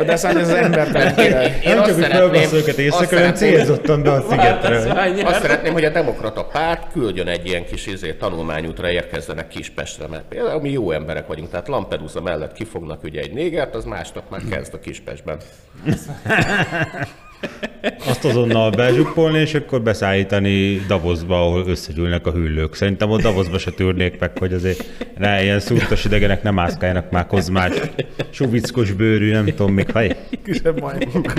A 0.00 0.04
DeSantis 0.04 0.42
az 0.42 1.14
király. 1.16 1.58
én 1.64 1.74
csak, 1.74 1.84
hogy 1.84 1.92
szeretném, 1.94 2.20
fölbasz 2.20 2.52
őket 2.52 2.68
azt 2.68 2.78
éjszaka, 2.78 3.04
hanem 3.16 3.34
szeretném, 3.34 3.54
célzottan 3.54 4.02
a 4.10 4.26
Márta 4.28 4.30
szigetre. 4.30 5.24
Azt 5.24 5.40
szeretném, 5.40 5.72
hogy 5.72 5.84
a 5.84 5.90
demokrata 5.90 6.44
párt 6.44 6.92
küldjön 6.92 7.28
egy 7.28 7.46
ilyen 7.46 7.64
kis 7.64 7.86
izé, 7.86 8.12
tanulmányútra 8.12 8.90
érkezzenek 8.90 9.48
Kispestre, 9.48 10.06
mert 10.06 10.24
például 10.28 10.60
mi 10.60 10.70
jó 10.70 10.90
emberek 10.90 11.26
vagyunk, 11.26 11.50
tehát 11.50 11.68
Lampedusa 11.68 12.20
mellett 12.20 12.52
kifognak 12.52 13.02
ugye 13.02 13.20
egy 13.20 13.32
négert, 13.32 13.74
az 13.74 13.84
másnap 13.84 14.30
már 14.30 14.40
kezd 14.50 14.74
a 14.74 14.78
Kispestben. 14.78 15.36
Azt 18.08 18.24
azonnal 18.24 18.70
bezsuppolni, 18.70 19.38
és 19.38 19.54
akkor 19.54 19.82
beszállítani 19.82 20.82
Davosba, 20.86 21.40
ahol 21.40 21.64
összegyűlnek 21.66 22.26
a 22.26 22.30
hüllők. 22.30 22.74
Szerintem 22.74 23.10
ott 23.10 23.22
Davosba 23.22 23.58
se 23.58 23.70
tűrnék 23.70 24.18
meg, 24.18 24.38
hogy 24.38 24.52
azért 24.52 24.84
ne 25.18 25.42
ilyen 25.42 25.60
szúrtas 25.60 26.04
idegenek 26.04 26.42
nem 26.42 26.54
mászkáljanak 26.54 27.10
már 27.10 27.26
kozmás, 27.26 27.72
suvickos 28.30 28.92
bőrű, 28.92 29.32
nem 29.32 29.44
tudom 29.44 29.72
még, 29.72 29.90
haj. 29.90 30.16
Kisebb 30.44 30.80
majmok. 30.80 31.32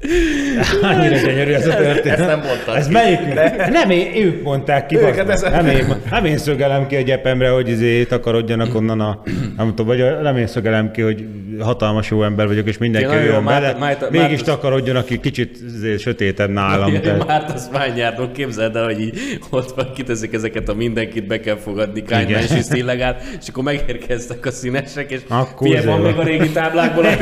Annyira 0.82 1.16
gyönyörű 1.16 1.52
ez 1.52 1.66
a 1.66 1.74
történet. 1.76 2.18
Ezt 2.18 2.28
nem 2.28 2.40
mondtad 2.46 2.76
Ez 2.76 2.86
ki. 2.86 2.92
melyikünk? 2.92 3.34
Nem 3.70 3.90
én, 3.90 4.24
ők 4.26 4.42
mondták 4.42 4.86
ki. 4.86 4.96
Őket 4.96 5.28
ezek- 5.28 5.52
nem, 5.52 5.66
én, 5.66 5.94
nem 6.10 6.24
én 6.24 6.38
szögelem 6.38 6.86
ki 6.86 6.96
a 6.96 7.00
gyepemre, 7.00 7.48
hogy 7.48 7.68
izé 7.68 8.04
takarodjanak 8.04 8.74
onnan 8.74 9.00
a... 9.00 9.22
Nem 9.56 9.68
tudom, 9.68 9.86
vagy 9.86 10.04
nem 10.22 10.36
én 10.36 10.46
szögelem 10.46 10.90
ki, 10.90 11.00
hogy 11.02 11.24
hatalmas 11.60 12.10
jó 12.10 12.22
ember 12.24 12.46
vagyok, 12.46 12.68
és 12.68 12.78
mindenki 12.78 13.14
jó, 13.26 13.40
Márta- 13.40 13.78
bele. 13.78 14.08
Mégis 14.10 14.42
takarodjon, 14.42 14.96
aki 14.96 15.20
kicsit 15.20 15.58
izé, 15.76 15.96
sötétebb 15.96 16.50
nálam. 16.50 17.00
tehát- 17.00 17.26
Márta 17.26 17.56
Szványárdon 17.56 18.32
képzeld 18.32 18.76
el, 18.76 18.84
hogy 18.84 19.00
így 19.00 19.18
ott 19.50 19.70
van, 19.76 19.90
kiteszik 19.94 20.34
ezeket 20.34 20.68
a 20.68 20.74
mindenkit 20.74 21.26
be 21.26 21.40
kell 21.40 21.56
fogadni, 21.56 22.02
kánymánsiszt 22.02 22.74
illegál, 22.74 23.16
és 23.40 23.48
akkor 23.48 23.62
megérkeztek 23.64 24.46
a 24.46 24.50
színesek, 24.50 25.10
és 25.10 25.20
Akkor 25.28 25.84
van 25.84 26.00
még 26.00 26.16
a 26.18 26.22
régi 26.22 26.48
táblákból 26.48 27.04
a 27.04 27.08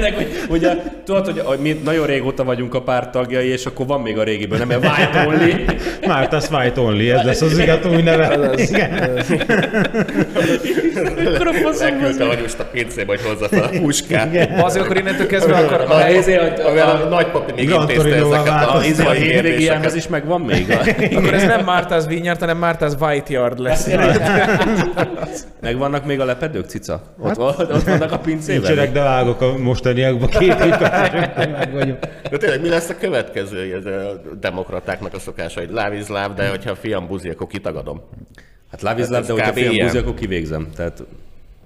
ennek, 0.00 0.16
hogy, 0.16 0.28
hogy 0.48 0.64
a, 0.64 0.72
tudod, 1.04 1.24
hogy 1.24 1.38
a, 1.38 1.54
mi 1.60 1.80
nagyon 1.84 2.06
régóta 2.06 2.44
vagyunk 2.44 2.74
a 2.74 2.82
párt 2.82 3.10
tagjai, 3.10 3.48
és 3.48 3.66
akkor 3.66 3.86
van 3.86 4.00
még 4.00 4.18
a 4.18 4.22
régiből, 4.22 4.58
nem? 4.58 4.68
Mert 4.68 4.84
White 4.84 5.26
Only. 5.26 5.64
Márta 6.06 6.40
White 6.50 6.80
Only, 6.80 7.10
ez 7.10 7.24
lesz 7.24 7.40
az 7.40 7.58
igat 7.58 7.84
új 7.86 8.02
neve. 8.02 8.50
Igen. 8.56 9.22
Akkor 11.34 11.46
a 11.46 11.52
faszom 11.52 12.00
Leküldte 12.00 12.24
anyust 12.24 12.58
a 12.58 12.64
pincébe, 12.64 13.06
hogy 13.06 13.20
hozza 13.20 13.48
fel 13.48 13.62
a 13.62 13.78
puskát. 13.80 14.60
Azért 14.62 14.84
akkor 14.84 14.96
innentől 14.96 15.26
kezdve 15.26 15.56
akar... 15.56 15.80
A, 15.80 15.92
a, 15.92 16.78
a, 16.78 17.04
a 17.04 17.08
nagypapi 17.08 17.52
még 17.52 17.70
intézte 17.70 18.14
ezeket 18.14 18.48
a, 18.48 18.72
a, 18.72 18.76
a 18.76 18.80
hétvégi 18.80 19.28
kérdéseket. 19.28 19.62
jelmez 19.62 19.94
is 19.94 20.08
megvan 20.08 20.40
még? 20.40 20.70
A, 20.70 21.14
Akkor 21.16 21.34
ez 21.34 21.44
nem 21.44 21.64
Mártáz 21.64 22.06
Vinyart, 22.06 22.40
hanem 22.40 22.58
Mártáz 22.58 22.96
Whiteyard 23.00 23.58
lesz. 23.58 23.88
megvannak 25.60 26.06
még 26.06 26.20
a 26.20 26.24
lepedők, 26.24 26.68
cica? 26.68 27.02
Ott, 27.18 27.38
ott, 27.38 27.72
ott 27.72 27.82
vannak 27.82 28.12
a 28.12 28.18
pincében? 28.18 28.60
Nincsenek, 28.60 28.92
de 28.92 29.02
vágok 29.02 29.40
a 29.40 29.52
mostaniakba 29.92 30.26
két 30.26 30.54
vagyok. 31.72 31.98
De 32.30 32.36
tényleg 32.36 32.60
mi 32.60 32.68
lesz 32.68 32.88
a 32.88 32.96
következő 32.96 33.74
ez 33.74 33.84
a 33.84 34.20
demokratáknak 34.40 35.14
a 35.14 35.18
szokása, 35.18 35.60
hogy 35.60 35.70
láv 35.70 35.92
is 35.92 36.08
láv, 36.08 36.34
de 36.34 36.48
hogyha 36.48 36.70
a 36.70 36.74
fiam 36.74 37.06
buzi, 37.06 37.28
akkor 37.28 37.46
kitagadom. 37.46 38.02
Hát 38.70 38.82
love 38.82 38.94
is 38.94 39.00
Hát 39.00 39.08
love, 39.08 39.18
ez 39.20 39.26
de 39.26 39.32
hogyha 39.32 39.50
kb. 39.50 39.56
fiam 39.56 39.86
buzi, 39.86 39.98
akkor 39.98 40.14
kivégzem. 40.14 40.68
Tehát 40.76 41.02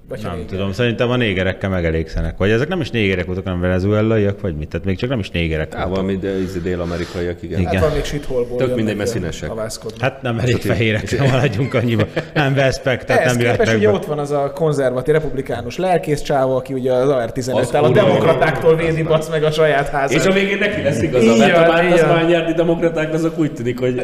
Nem 0.08 0.44
tudom, 0.46 0.72
szerintem 0.72 1.10
a 1.10 1.16
négerekkel 1.16 1.70
megelégszenek. 1.70 2.36
Vagy 2.36 2.50
ezek 2.50 2.68
nem 2.68 2.80
is 2.80 2.90
négerek 2.90 3.26
voltak, 3.26 3.44
hanem 3.44 3.60
venezuelaiak, 3.60 4.40
vagy 4.40 4.56
mit? 4.56 4.68
Tehát 4.68 4.86
még 4.86 4.96
csak 4.96 5.08
nem 5.08 5.18
is 5.18 5.30
négerek 5.30 5.74
Á, 5.74 5.76
voltak. 5.76 5.94
valami 5.96 6.16
de, 6.16 6.40
izé, 6.40 6.58
dél-amerikaiak, 6.58 7.42
igen. 7.42 7.60
Igen. 7.60 7.72
Hát 7.72 7.82
van 7.82 7.92
még 7.92 8.04
shitholból. 8.04 8.58
Tök 8.58 8.74
mindegy, 8.74 8.96
mert 8.96 9.08
színesek. 9.08 9.50
Hát 9.98 10.22
nem 10.22 10.38
elég 10.38 10.56
fehérek, 10.56 11.18
maradjunk 11.30 11.74
annyiba. 11.74 12.04
Nem 12.34 12.54
veszpek, 12.54 13.04
tehát 13.04 13.24
nem 13.24 13.40
jöhetnek 13.40 13.76
ugye 13.76 13.86
be. 13.86 13.92
ott 13.92 14.04
van 14.04 14.18
az 14.18 14.30
a 14.30 14.52
konzervatív 14.54 15.14
republikánus 15.14 15.76
lelkész 15.76 16.22
csávó, 16.22 16.56
aki 16.56 16.72
ugye 16.72 16.92
az 16.92 17.08
AR-15-tel 17.08 17.54
Az 17.54 17.74
a 17.74 17.90
demokratáktól 17.90 18.76
védi 18.76 19.02
basz 19.02 19.28
meg 19.28 19.44
a 19.44 19.50
saját 19.50 19.88
házát. 19.88 20.20
És 20.20 20.26
a 20.26 20.32
végén 20.32 20.58
neki 20.58 20.82
lesz 20.82 21.02
igaza, 21.02 21.36
mert 21.36 21.68
a. 21.68 21.96
Szványárdi 21.96 22.52
demokraták 22.52 23.12
azok 23.12 23.38
úgy 23.38 23.52
tűnik, 23.52 23.78
hogy... 23.78 23.94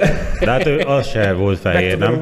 De 0.40 0.50
hát 0.50 0.66
ő 0.66 0.78
az 0.78 1.06
se 1.06 1.32
volt 1.32 1.58
fehér, 1.58 1.98
nem? 1.98 2.20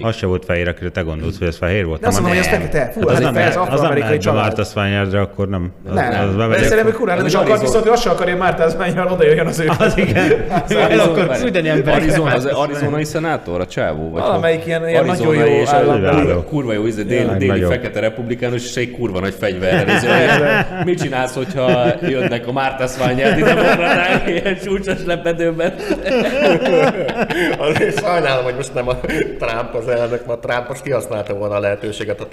Az 0.00 0.16
se 0.16 0.26
volt 0.26 0.44
fehér, 0.44 0.68
akire 0.68 0.90
te 0.90 1.00
gondolsz, 1.00 1.38
hogy 1.38 1.46
ez 1.46 1.56
fehér 1.56 1.84
volt. 1.84 2.00
De 2.00 2.06
azt 2.06 2.16
nem, 2.16 2.24
mondom, 2.24 2.42
hogy 2.44 2.52
az 2.52 2.58
nem. 2.70 3.02
Fekete, 3.06 3.16
fú, 3.16 3.18
Az 3.18 3.24
hát 3.24 3.32
nem, 3.34 3.48
az 3.48 3.54
nem 3.54 3.62
afroamerikai 3.62 4.18
család. 4.18 4.42
Martha 4.42 4.64
Spaniardra, 4.64 5.20
akkor 5.20 5.48
nem. 5.48 5.72
Az, 5.88 5.94
Nem, 5.94 6.28
az 6.28 6.34
nem. 6.36 6.50
De 6.50 6.62
szerintem 6.62 6.92
kurán 6.92 7.16
nem 7.16 7.24
Az 7.24 7.32
is 7.32 7.38
akar, 7.38 7.58
viszont 7.58 7.88
azt 7.88 8.02
sem 8.02 8.12
akarja, 8.12 8.32
hogy 8.32 8.42
Márta 8.42 8.76
Mányal 8.78 9.12
oda 9.12 9.24
jöjjön 9.24 9.46
az 9.46 9.58
ő. 9.58 9.70
Az 9.78 9.96
igen. 9.96 10.44
Akkor 10.98 11.26
tudni 11.26 11.68
emberek. 11.68 12.00
Arizona, 12.00 12.32
az 12.32 12.44
arizonai 12.44 13.04
szenátor, 13.04 13.60
a 13.60 13.66
csávó? 13.66 14.10
Vagy 14.10 14.22
Valamelyik 14.22 14.66
ilyen- 14.66 14.88
ilyen 14.88 15.04
nagyon 15.04 15.34
jó 15.34 15.42
és 15.42 15.70
kurva, 16.48 16.72
jó, 16.72 16.86
izé, 16.86 17.02
déli, 17.02 17.36
déli 17.38 17.62
fekete 17.62 18.00
republikánus, 18.00 18.64
és 18.64 18.76
egy 18.76 18.90
kurva 18.90 19.20
nagy 19.20 19.34
fegyverrel. 19.38 20.66
Mit 20.84 21.00
csinálsz, 21.00 21.34
hogyha 21.34 21.84
jönnek 22.00 22.46
a 22.46 22.52
Márta 22.52 22.86
Szványádi 22.86 23.42
demokraták 23.42 24.28
ilyen 24.42 24.56
csúcsos 24.64 25.04
lepedőben? 25.06 25.74
Azért 27.58 28.00
sajnálom, 28.00 28.44
hogy 28.44 28.54
most 28.54 28.74
nem 28.74 28.88
a 28.88 28.94
Trump 29.38 29.74
az 29.74 29.88
elnök, 29.88 30.26
mert 30.26 30.40
Trump 30.40 30.68
az 30.70 30.80
kihasználta 30.80 31.34
volna 31.34 31.54
a 31.54 31.60
lehetőséget 31.60 32.20
a 32.20 32.26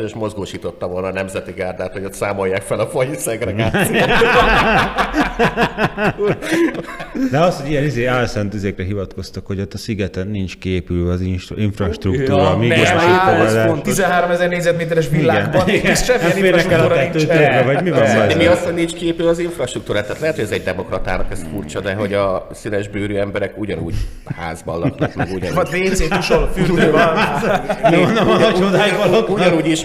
trollkodásra, 0.00 0.04
és 0.04 0.14
mozgósította 0.14 0.86
volna 0.86 1.06
a 1.06 1.12
nemzeti 1.12 1.52
gárdát, 1.52 1.92
hogy 1.92 2.04
ott 2.04 2.12
számolják 2.14 2.62
fel 2.62 2.80
a 2.80 2.86
faji 2.86 3.14
szegregációt. 3.16 4.08
De 7.30 7.38
az, 7.38 7.60
hogy 7.60 7.70
ilyen 7.70 7.84
izé, 7.84 8.04
álszent 8.04 8.54
izékre 8.54 8.84
hivatkoztak, 8.84 9.46
hogy 9.46 9.60
ott 9.60 9.74
a 9.74 9.78
szigeten 9.78 10.26
nincs 10.26 10.58
képülve 10.58 11.12
az 11.12 11.20
infrastruktúra, 11.56 12.58
Ja, 12.62 12.98
átfogadás. 12.98 13.54
ez 13.54 13.64
fontos. 13.66 13.94
13 13.94 14.30
ezer 14.30 14.48
négyzetméteres 14.48 15.08
világban 15.08 15.64
nincs 15.66 15.98
semmilyen 15.98 16.30
Hát 16.30 16.36
infrastruktúra 16.36 16.94
nincs. 17.00 17.64
vagy 17.64 17.82
mi 17.82 17.90
van 17.90 18.00
De 18.28 18.34
mi 18.36 18.46
azt, 18.46 18.64
hogy 18.64 18.74
nincs 18.74 18.92
képű 18.94 19.24
az 19.24 19.38
infrastruktúrát? 19.38 20.06
Tehát 20.06 20.20
lehet, 20.20 20.34
hogy 20.34 20.44
ez 20.44 20.50
egy 20.50 20.62
demokratának 20.62 21.26
ez 21.30 21.42
furcsa, 21.52 21.80
de 21.80 21.94
hogy 21.94 22.14
a 22.14 22.46
színes 22.52 22.88
bőrű 22.88 23.16
emberek 23.16 23.58
ugyanúgy 23.58 23.94
házban 24.36 24.78
laknak, 24.78 25.14
meg 25.14 25.28
ugyanúgy. 25.32 25.54
Vagy 25.54 25.88
WC, 25.88 26.08
tusol, 26.08 26.50
fürdő 26.54 26.90
van. 26.90 27.08
Nem, 27.82 28.12
nem, 28.12 28.26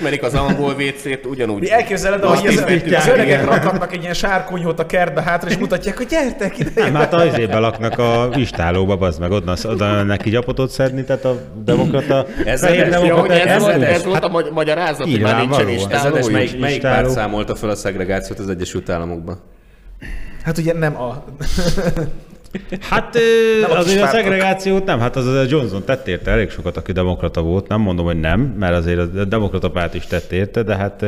a 0.06 0.08
ismerik 0.08 0.24
az 0.24 0.34
angol 0.34 0.74
WC-t, 0.74 1.26
ugyanúgy. 1.26 1.62
Mi 1.62 1.72
elképzeled, 1.72 2.24
Azt 2.24 2.40
hogy 2.40 2.48
az, 2.48 2.64
az 2.96 3.08
öregek 3.08 3.26
igen. 3.26 3.46
rakhatnak 3.46 3.94
egy 3.94 4.02
ilyen 4.02 4.14
sárkonyhót 4.14 4.80
a 4.80 4.86
kertbe 4.86 5.22
hátra, 5.22 5.50
és 5.50 5.58
mutatják, 5.58 5.98
hogy 5.98 6.06
gyertek 6.08 6.60
ide. 6.60 6.70
Nem, 6.76 6.94
hát 6.94 7.14
az 7.14 7.26
izébe 7.26 7.58
laknak 7.60 8.00
a 8.00 8.30
istálóba, 8.36 8.96
bazd 8.98 9.20
meg, 9.20 9.32
oda, 9.32 9.56
oda 9.64 10.04
neki 10.04 10.30
gyapotot 10.30 10.70
szedni, 10.70 11.04
tehát 11.04 11.26
a 11.26 11.38
demokrata, 11.64 12.26
Ez 12.46 12.68
hogy 12.68 12.78
demokraták 12.90 13.46
ez, 13.46 13.62
volt, 13.62 13.82
ezt 13.82 13.92
ez 13.92 14.06
volt 14.06 14.24
a 14.24 14.28
magy- 14.28 14.52
magyarázat, 14.52 15.10
hogy 15.10 15.22
már 15.22 15.40
nincsen 15.40 15.66
Nyilvánvalóan. 15.66 16.18
Ez 16.18 16.28
melyik, 16.28 16.60
melyik 16.60 16.76
Istáló. 16.76 17.02
párt 17.02 17.10
számolta 17.16 17.56
fel 17.56 17.70
a 17.70 17.76
szegregációt 17.76 18.40
az 18.40 18.50
Egyesült 18.50 18.90
Államokban? 18.90 19.40
Hát 20.44 20.58
ugye 20.58 20.74
nem 20.74 21.02
a... 21.02 21.24
Hát 22.80 23.18
Nem 23.62 23.78
azért 23.78 24.04
a 24.04 24.08
szegregációt 24.08 24.86
nem, 24.86 25.00
hát 25.00 25.16
az 25.16 25.28
a 25.28 25.44
Johnson 25.48 25.84
tett 25.84 26.08
érte 26.08 26.32
elég 26.32 26.50
sokat, 26.50 26.78
aki 26.78 26.92
demokrata 26.92 27.42
volt, 27.42 27.68
nem 27.68 27.82
mondom, 27.82 28.06
hogy 28.06 28.20
nem, 28.20 28.40
mert 28.40 28.76
azért 28.76 29.00
a 29.00 29.26
demokrata 29.26 29.72
párt 29.72 29.94
is 29.94 30.06
tett 30.06 30.32
érte, 30.32 30.64
de 30.64 30.76
hát 30.76 31.06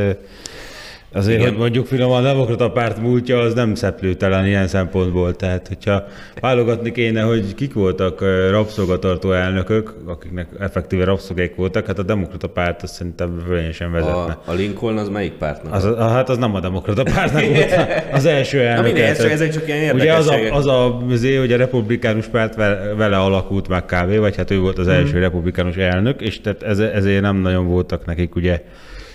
azért, 1.14 1.40
Igen. 1.40 1.50
hogy 1.50 1.60
mondjuk 1.60 1.86
finoman 1.86 2.26
a 2.26 2.28
demokrata 2.28 2.72
párt 2.72 3.02
múltja, 3.02 3.40
az 3.40 3.54
nem 3.54 3.76
szeplőtelen 3.76 4.46
ilyen 4.46 4.68
szempontból, 4.68 5.36
tehát 5.36 5.68
hogyha 5.68 6.04
válogatni 6.40 6.92
kéne, 6.92 7.22
hogy 7.22 7.56
kik 7.56 7.74
voltak 7.74 8.22
rabszolgatartó 8.50 9.32
elnökök, 9.32 9.94
akiknek 10.06 10.48
effektíve 10.60 11.04
rabszolgék 11.04 11.56
voltak, 11.56 11.86
hát 11.86 12.00
a 12.00 12.04
demokrata 12.04 12.48
párt 12.48 12.84
azt 12.84 12.94
szerintem 12.94 13.44
fölényesen 13.48 13.92
vezetne. 13.92 14.16
A, 14.16 14.42
a 14.46 14.54
Lincoln 14.54 14.98
az 14.98 15.10
melyik 15.10 15.34
pártnak? 15.34 15.74
Az, 15.74 15.84
a, 15.84 16.08
hát 16.08 16.30
az 16.30 16.38
nem 16.38 16.56
a 16.56 16.60
demokrata 16.60 17.04
pártnak 17.04 17.46
volt 17.46 17.76
az 18.12 18.26
első 18.26 18.62
elnök. 18.62 18.86
mindegy, 18.86 19.04
ez 19.04 19.22
csak- 19.22 19.32
ezek 19.32 19.52
csak 19.52 19.68
ilyen 19.68 19.96
Ugye 19.96 20.14
az 20.14 20.28
a, 20.28 20.54
az 20.54 20.66
a, 20.66 20.98
azért, 21.12 21.40
hogy 21.40 21.52
a 21.52 21.58
republikánus 21.58 22.26
párt 22.26 22.56
vele, 22.98 23.18
alakult 23.18 23.68
meg 23.68 23.86
kb. 23.86 24.16
vagy 24.16 24.36
hát 24.36 24.52
ő 24.52 24.60
volt 24.60 24.78
az 24.78 24.88
első 24.88 25.20
republikánus 25.20 25.76
elnök, 25.76 26.22
és 26.22 26.42
tehát 26.42 26.64
ez, 26.64 26.80
ezért 26.80 27.22
nem 27.22 27.36
nagyon 27.36 27.68
voltak 27.68 28.06
nekik 28.06 28.36
ugye 28.36 28.62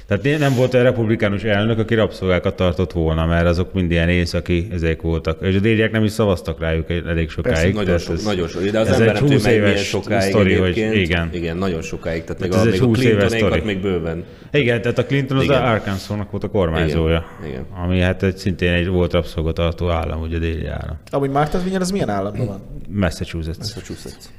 tehát 0.06 0.38
nem 0.38 0.54
volt 0.54 0.74
olyan 0.74 0.86
republikánus 0.86 1.42
elnök, 1.42 1.78
aki 1.78 1.94
rabszolgákat 1.94 2.56
tartott 2.56 2.92
volna, 2.92 3.26
mert 3.26 3.46
azok 3.46 3.72
mind 3.72 3.90
ilyen 3.90 4.08
északi 4.08 4.68
ezek 4.72 5.02
voltak. 5.02 5.38
És 5.42 5.56
a 5.56 5.60
déliek 5.60 5.90
nem 5.90 6.04
is 6.04 6.10
szavaztak 6.10 6.60
rájuk 6.60 6.90
elég 6.90 7.30
sokáig. 7.30 7.54
Persze, 7.54 7.72
nagyon, 7.72 7.98
sok, 7.98 8.14
ez- 8.14 8.24
nagyon 8.24 8.48
sok, 8.48 8.62
de 8.62 8.78
az 8.80 8.86
ez 8.88 8.92
ember 9.00 9.08
egy 9.08 9.14
nem 9.14 9.22
tudja 9.22 9.36
20 9.36 9.44
meg 9.44 9.54
milyen 9.54 9.68
éves 9.68 9.88
sokáig 9.88 10.30
sztori, 10.30 10.54
hogy 10.54 10.76
igen. 10.76 11.28
igen, 11.32 11.56
nagyon 11.56 11.82
sokáig, 11.82 12.24
tehát 12.24 12.40
még 12.40 12.50
Tehát 12.50 12.66
a, 12.66 12.68
ez 12.68 12.74
egy 12.74 12.80
még 12.80 12.88
a 12.88 12.92
20 12.94 13.04
éves 13.04 13.14
Clintonékat 13.28 13.58
sztori. 13.58 13.74
még 13.74 13.82
bőven. 13.82 14.24
Igen, 14.52 14.82
tehát 14.82 14.98
a 14.98 15.04
Clinton 15.04 15.36
az 15.36 15.42
Igen. 15.44 15.62
a 15.62 15.70
Arkansasnak 15.70 16.30
volt 16.30 16.44
a 16.44 16.48
kormányzója. 16.48 17.24
Igen, 17.40 17.50
igen. 17.50 17.66
Ami 17.84 18.00
hát 18.00 18.22
egy, 18.22 18.36
szintén 18.36 18.72
egy 18.72 18.88
volt 18.88 19.12
rabszolgatartó 19.12 19.88
állam, 19.90 20.20
ugye 20.20 20.38
déli 20.38 20.66
állam. 20.66 20.98
Amúgy 21.10 21.30
Márta 21.30 21.62
Vinyan, 21.62 21.80
az 21.80 21.90
milyen 21.90 22.08
államban 22.08 22.46
van? 22.46 22.60
Massachusetts. 22.88 23.76
A 23.76 23.80
csúszett. 23.80 24.30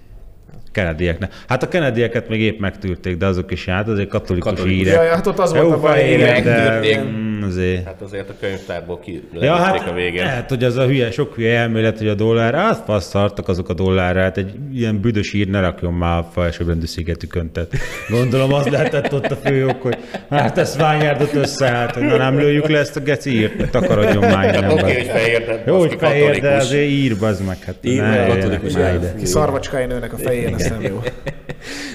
Kennedyeknek. 0.73 1.33
Hát 1.47 1.63
a 1.63 1.67
Kennedyeket 1.67 2.29
még 2.29 2.41
épp 2.41 2.59
megtűrték, 2.59 3.17
de 3.17 3.25
azok 3.25 3.51
is 3.51 3.65
hát 3.65 3.87
azért 3.87 4.09
katolikus, 4.09 4.51
Katolikus. 4.51 4.77
hírek. 4.77 4.93
Ja, 4.93 5.03
ja, 5.03 5.13
hát 5.13 5.27
ott 5.27 5.39
az 5.39 5.53
volt 5.53 5.71
a 5.71 5.79
baj, 5.79 6.15
de. 6.17 7.03
Mm, 7.33 7.43
azért. 7.43 7.85
Hát 7.85 8.01
azért 8.01 8.29
a 8.29 8.33
könyvtárból 8.39 8.99
ki 8.99 9.23
Ja, 9.39 9.53
hát 9.55 9.87
a 9.89 9.93
végén. 9.93 10.23
lehet, 10.23 10.49
hogy 10.49 10.63
az 10.63 10.77
a 10.77 10.85
hülye, 10.85 11.11
sok 11.11 11.35
hülye 11.35 11.59
elmélet, 11.59 11.97
hogy 11.97 12.07
a 12.07 12.13
dollár, 12.13 12.53
hát 12.53 12.83
passzartak 12.85 13.47
azok 13.47 13.69
a 13.69 13.73
dollárra, 13.73 14.21
hát 14.21 14.37
egy 14.37 14.51
ilyen 14.73 14.99
büdös 15.01 15.33
ír 15.33 15.47
ne 15.47 15.59
rakjon 15.59 15.93
már 15.93 16.17
a 16.17 16.29
felsőbbrendű 16.33 16.85
szigetükön. 16.85 17.51
Tehát 17.51 17.71
gondolom 18.09 18.53
az 18.53 18.67
lehetett 18.67 19.13
ott 19.13 19.25
a 19.31 19.35
fő 19.35 19.67
ok, 19.67 19.81
hogy 19.81 19.97
hát 20.29 20.57
ezt 20.57 20.75
ványárdot 20.77 21.33
összeállt, 21.33 21.91
hogy 21.93 22.03
na 22.03 22.17
nem 22.17 22.37
lőjük 22.39 22.67
le 22.69 22.79
ezt 22.79 22.95
a 22.95 22.99
geci 22.99 23.31
írt, 23.39 23.69
takarodjon 23.71 24.23
már 24.23 24.45
Hát 24.45 24.55
innen. 24.55 24.71
oké, 24.71 24.93
hogy 24.93 25.05
fehér, 25.07 25.45
de 25.45 25.63
Jó, 25.65 25.77
hogy 25.79 25.95
fehér, 25.99 26.39
de 26.39 26.55
azért 26.55 26.89
ír, 26.89 27.17
bazd 27.17 27.45
meg. 27.45 27.57
Hát 27.65 27.75
Ír, 27.81 28.01
ne 28.01 28.25
katolikus, 28.27 28.71
szarvacskája 29.23 29.87
nőnek 29.87 30.13
a 30.13 30.17
fején, 30.17 30.53
ez 30.53 30.69
nem 30.69 30.81
jó. 30.81 31.01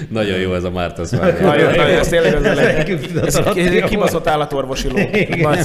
Nagyon 0.09 0.39
jó 0.39 0.53
ez 0.53 0.63
a 0.63 0.69
Márta. 0.71 1.03
Nagyon, 1.11 1.41
nagyon, 1.41 1.79
ez 1.79 2.07
tényleg 2.07 2.35
az. 2.35 2.41
Legjobb 2.55 2.99
Ez 3.23 3.35
egy- 3.55 3.83
kibaszott 3.83 4.27
állatorvosi 4.27 4.87
ló. 4.87 4.97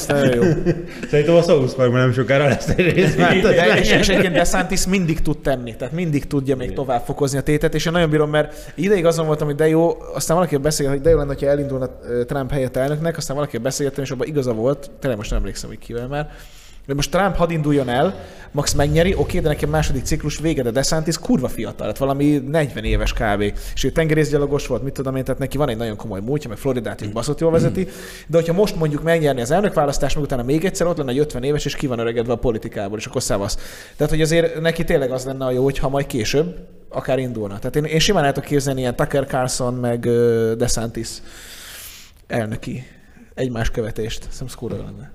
Nagyon 0.08 0.34
jó. 0.34 0.42
Szerintem 1.10 1.34
a 1.34 1.42
South 1.42 1.74
Parkban 1.74 2.00
nem 2.00 2.12
sokára 2.12 2.44
lesz 2.44 2.68
egy 2.68 2.92
rész, 2.92 3.16
mert 3.16 3.40
De, 3.40 3.78
és, 3.78 3.90
és 3.90 4.08
egyébként 4.08 4.34
DeSantis 4.34 4.86
mindig 4.86 5.20
tud 5.20 5.38
tenni, 5.38 5.76
tehát 5.76 5.94
mindig 5.94 6.26
tudja 6.26 6.56
még 6.56 6.72
tovább 6.72 7.02
fokozni 7.04 7.38
a 7.38 7.42
tétet, 7.42 7.74
és 7.74 7.86
én 7.86 7.92
nagyon 7.92 8.10
bírom, 8.10 8.30
mert 8.30 8.72
ideig 8.74 9.04
azon 9.04 9.26
voltam, 9.26 9.46
hogy 9.46 9.56
de 9.56 9.68
jó, 9.68 9.96
aztán 10.14 10.36
valaki 10.36 10.56
beszél, 10.56 10.88
hogy 10.88 11.00
de 11.00 11.10
jó 11.10 11.16
lenne, 11.16 11.28
hogyha 11.28 11.46
elindulna 11.46 11.88
Trump 12.26 12.50
helyett 12.52 12.76
elnöknek, 12.76 13.16
aztán 13.16 13.36
valaki 13.36 13.58
beszélgettem, 13.58 14.04
és 14.04 14.10
abban 14.10 14.26
igaza 14.26 14.52
volt, 14.52 14.90
tényleg 15.00 15.18
most 15.18 15.30
nem 15.30 15.38
emlékszem, 15.38 15.68
hogy 15.68 15.78
kivel 15.78 16.06
már, 16.06 16.28
de 16.86 16.94
most 16.94 17.10
Trump 17.10 17.36
hadd 17.36 17.50
induljon 17.50 17.88
el, 17.88 18.14
Max 18.54 18.72
megnyeri, 18.72 19.14
oké, 19.14 19.40
de 19.40 19.48
nekem 19.48 19.70
második 19.70 20.04
ciklus 20.04 20.38
vége, 20.38 20.62
de 20.62 20.70
DeSantis 20.70 21.18
kurva 21.18 21.48
fiatal, 21.48 21.86
hát 21.86 21.98
valami 21.98 22.42
40 22.48 22.84
éves 22.84 23.12
kb. 23.12 23.40
És 23.74 23.84
ő 23.84 23.90
tengerészgyalogos 23.90 24.66
volt, 24.66 24.82
mit 24.82 24.92
tudom 24.92 25.16
én, 25.16 25.24
tehát 25.24 25.40
neki 25.40 25.56
van 25.56 25.68
egy 25.68 25.76
nagyon 25.76 25.96
komoly 25.96 26.20
múltja, 26.20 26.48
meg 26.48 26.58
Floridát 26.58 27.00
is 27.00 27.08
baszott 27.08 27.40
jól 27.40 27.50
vezeti, 27.50 27.88
de 28.26 28.36
hogyha 28.36 28.52
most 28.52 28.76
mondjuk 28.76 29.02
megnyerni 29.02 29.40
az 29.40 29.50
elnökválasztást, 29.50 30.14
meg 30.14 30.24
utána 30.24 30.42
még 30.42 30.64
egyszer 30.64 30.86
ott 30.86 30.96
lenne 30.96 31.10
egy 31.10 31.18
50 31.18 31.42
éves, 31.42 31.64
és 31.64 31.74
ki 31.74 31.86
van 31.86 31.98
öregedve 31.98 32.32
a 32.32 32.36
politikából, 32.36 32.98
és 32.98 33.06
akkor 33.06 33.22
szavasz. 33.22 33.58
Tehát, 33.96 34.12
hogy 34.12 34.22
azért 34.22 34.60
neki 34.60 34.84
tényleg 34.84 35.10
az 35.10 35.24
lenne 35.24 35.44
a 35.44 35.50
jó, 35.50 35.62
hogyha 35.62 35.88
majd 35.88 36.06
később 36.06 36.56
akár 36.88 37.18
indulna. 37.18 37.58
Tehát 37.58 37.76
én, 37.76 37.84
én 37.84 37.98
simán 37.98 38.24
el 38.24 38.32
tudok 38.32 38.48
képzelni 38.48 38.80
ilyen 38.80 38.96
Tucker 38.96 39.26
Carlson, 39.26 39.74
meg 39.74 40.08
DeSantis 40.56 41.08
elnöki 42.26 42.86
egymás 43.34 43.70
követést. 43.70 44.26
Szerintem 44.30 44.68
jó 44.78 44.84
lenne. 44.84 45.13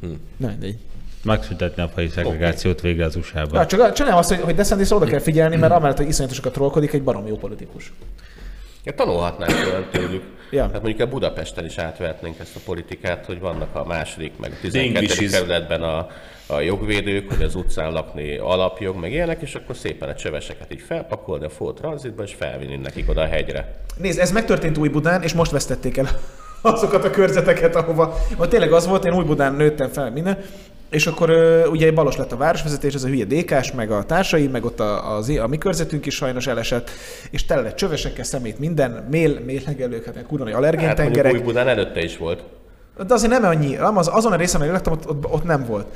Hm. 0.00 0.06
Na, 0.36 0.46
mindegy. 0.48 0.76
megszüntetni 1.24 1.82
a 1.82 1.88
faji 1.88 2.08
szegregációt 2.08 2.80
végre 2.80 3.04
az 3.04 3.16
USA-ban. 3.16 3.60
Ja, 3.60 3.66
csak, 3.66 3.92
csak 3.92 4.06
nem 4.06 4.16
azt, 4.16 4.28
hogy, 4.28 4.40
hogy 4.40 4.54
DeSantis 4.54 4.90
oda 4.90 5.06
kell 5.06 5.18
figyelni, 5.18 5.56
mert 5.56 5.72
amellett, 5.72 5.96
hogy 5.96 6.08
iszonyatosokat 6.08 6.52
trollkodik, 6.52 6.92
egy 6.92 7.02
barom 7.02 7.26
jó 7.26 7.36
politikus. 7.36 7.92
Ja, 8.84 8.94
tanulhatnánk 8.94 9.52
tőle- 9.52 9.90
tőlük. 9.90 10.22
Ja. 10.50 10.62
Hát 10.62 10.82
mondjuk 10.82 11.00
a 11.00 11.06
Budapesten 11.06 11.64
is 11.64 11.78
átvehetnénk 11.78 12.38
ezt 12.38 12.56
a 12.56 12.60
politikát, 12.64 13.26
hogy 13.26 13.40
vannak 13.40 13.74
a 13.74 13.84
második, 13.84 14.32
meg 14.40 14.52
a 14.52 14.56
12. 14.60 14.96
English 14.96 15.22
is. 15.22 15.30
kerületben 15.30 15.82
a, 15.82 16.06
a 16.46 16.60
jogvédők, 16.60 17.32
hogy 17.32 17.42
az 17.42 17.54
utcán 17.54 17.92
lakni 17.92 18.36
alapjog, 18.36 18.96
meg 18.96 19.12
ilyenek, 19.12 19.42
és 19.42 19.54
akkor 19.54 19.76
szépen 19.76 20.08
a 20.08 20.14
csöveseket 20.14 20.72
így 20.72 20.80
felpakolni 20.86 21.44
a 21.44 21.50
Ford 21.50 21.76
Transitba, 21.76 22.22
és 22.22 22.34
felvinni 22.34 22.76
nekik 22.76 23.08
oda 23.08 23.20
a 23.20 23.26
hegyre. 23.26 23.74
Nézd, 23.96 24.18
ez 24.18 24.32
megtörtént 24.32 24.78
Újbudán, 24.78 25.22
és 25.22 25.32
most 25.32 25.50
vesztették 25.50 25.96
el 25.96 26.08
azokat 26.60 27.04
a 27.04 27.10
körzeteket, 27.10 27.76
ahova... 27.76 28.14
Ott 28.36 28.50
tényleg 28.50 28.72
az 28.72 28.86
volt, 28.86 29.04
én 29.04 29.14
Újbudán 29.14 29.54
nőttem 29.54 29.88
fel 29.88 30.10
minden, 30.10 30.38
és 30.90 31.06
akkor 31.06 31.30
ugye 31.70 31.92
balos 31.92 32.16
lett 32.16 32.32
a 32.32 32.36
városvezetés, 32.36 32.94
ez 32.94 33.04
a 33.04 33.08
hülye 33.08 33.24
DK-s, 33.24 33.72
meg 33.72 33.90
a 33.90 34.04
társai, 34.04 34.46
meg 34.46 34.64
ott 34.64 34.80
a, 34.80 35.16
az, 35.16 35.28
a 35.28 35.46
mi 35.46 35.58
körzetünk 35.58 36.06
is 36.06 36.14
sajnos 36.14 36.46
elesett, 36.46 36.90
és 37.30 37.44
tele 37.44 37.62
lett 37.62 37.76
csövesekkel 37.76 38.24
szemét 38.24 38.58
minden, 38.58 39.06
mél, 39.10 39.40
méllegelők, 39.44 40.04
hát 40.04 40.26
kurva 40.26 40.44
nagy 40.44 40.52
Hát 40.52 40.62
mondjuk 40.62 40.84
allergéntengerek. 40.84 41.32
Újbudán 41.32 41.68
előtte 41.68 42.00
is 42.00 42.16
volt. 42.16 42.42
De 43.06 43.14
azért 43.14 43.32
nem 43.32 43.44
annyi, 43.44 43.74
nem 43.74 43.96
az, 43.96 44.08
azon 44.12 44.32
a 44.32 44.36
részen, 44.36 44.60
ahol 44.60 44.72
laktam, 44.72 44.92
ott, 44.92 45.08
ott, 45.08 45.24
ott 45.24 45.44
nem 45.44 45.64
volt. 45.66 45.86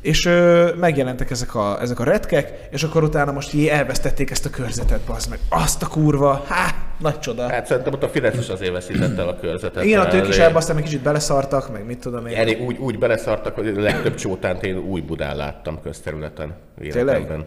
És 0.00 0.26
ö, 0.26 0.70
megjelentek 0.76 1.30
ezek 1.30 1.54
a, 1.54 1.80
ezek 1.80 1.98
a 1.98 2.04
retkek, 2.04 2.68
és 2.70 2.82
akkor 2.82 3.02
utána 3.02 3.32
most 3.32 3.52
így 3.52 3.66
elvesztették 3.66 4.30
ezt 4.30 4.46
a 4.46 4.50
körzetet, 4.50 5.00
bazd 5.00 5.30
meg. 5.30 5.38
Azt 5.48 5.82
a 5.82 5.86
kurva, 5.86 6.44
há, 6.48 6.74
nagy 6.98 7.18
csoda. 7.18 7.48
Hát 7.48 7.66
szerintem 7.66 7.92
ott 7.92 8.02
a 8.02 8.08
Fidesz 8.08 8.38
is 8.38 8.48
azért 8.48 8.72
veszítette 8.72 9.22
el 9.22 9.28
a 9.28 9.36
körzetet. 9.36 9.84
Igen, 9.84 10.00
ott 10.00 10.12
ők 10.12 10.22
is 10.22 10.28
azért 10.28 10.46
elbaszták, 10.46 10.74
meg 10.74 10.84
kicsit 10.84 11.02
beleszartak, 11.02 11.72
meg 11.72 11.86
mit 11.86 11.98
tudom 11.98 12.26
én. 12.26 12.36
Elég 12.36 12.60
úgy, 12.60 12.76
úgy 12.78 12.98
beleszartak, 12.98 13.54
hogy 13.54 13.68
a 13.68 13.80
legtöbb 13.80 14.14
csótánt 14.14 14.64
én 14.64 14.76
új 14.78 15.00
Budán 15.00 15.36
láttam 15.36 15.80
közterületen. 15.82 16.54
Tényleg? 16.78 16.96
Életemben. 16.96 17.44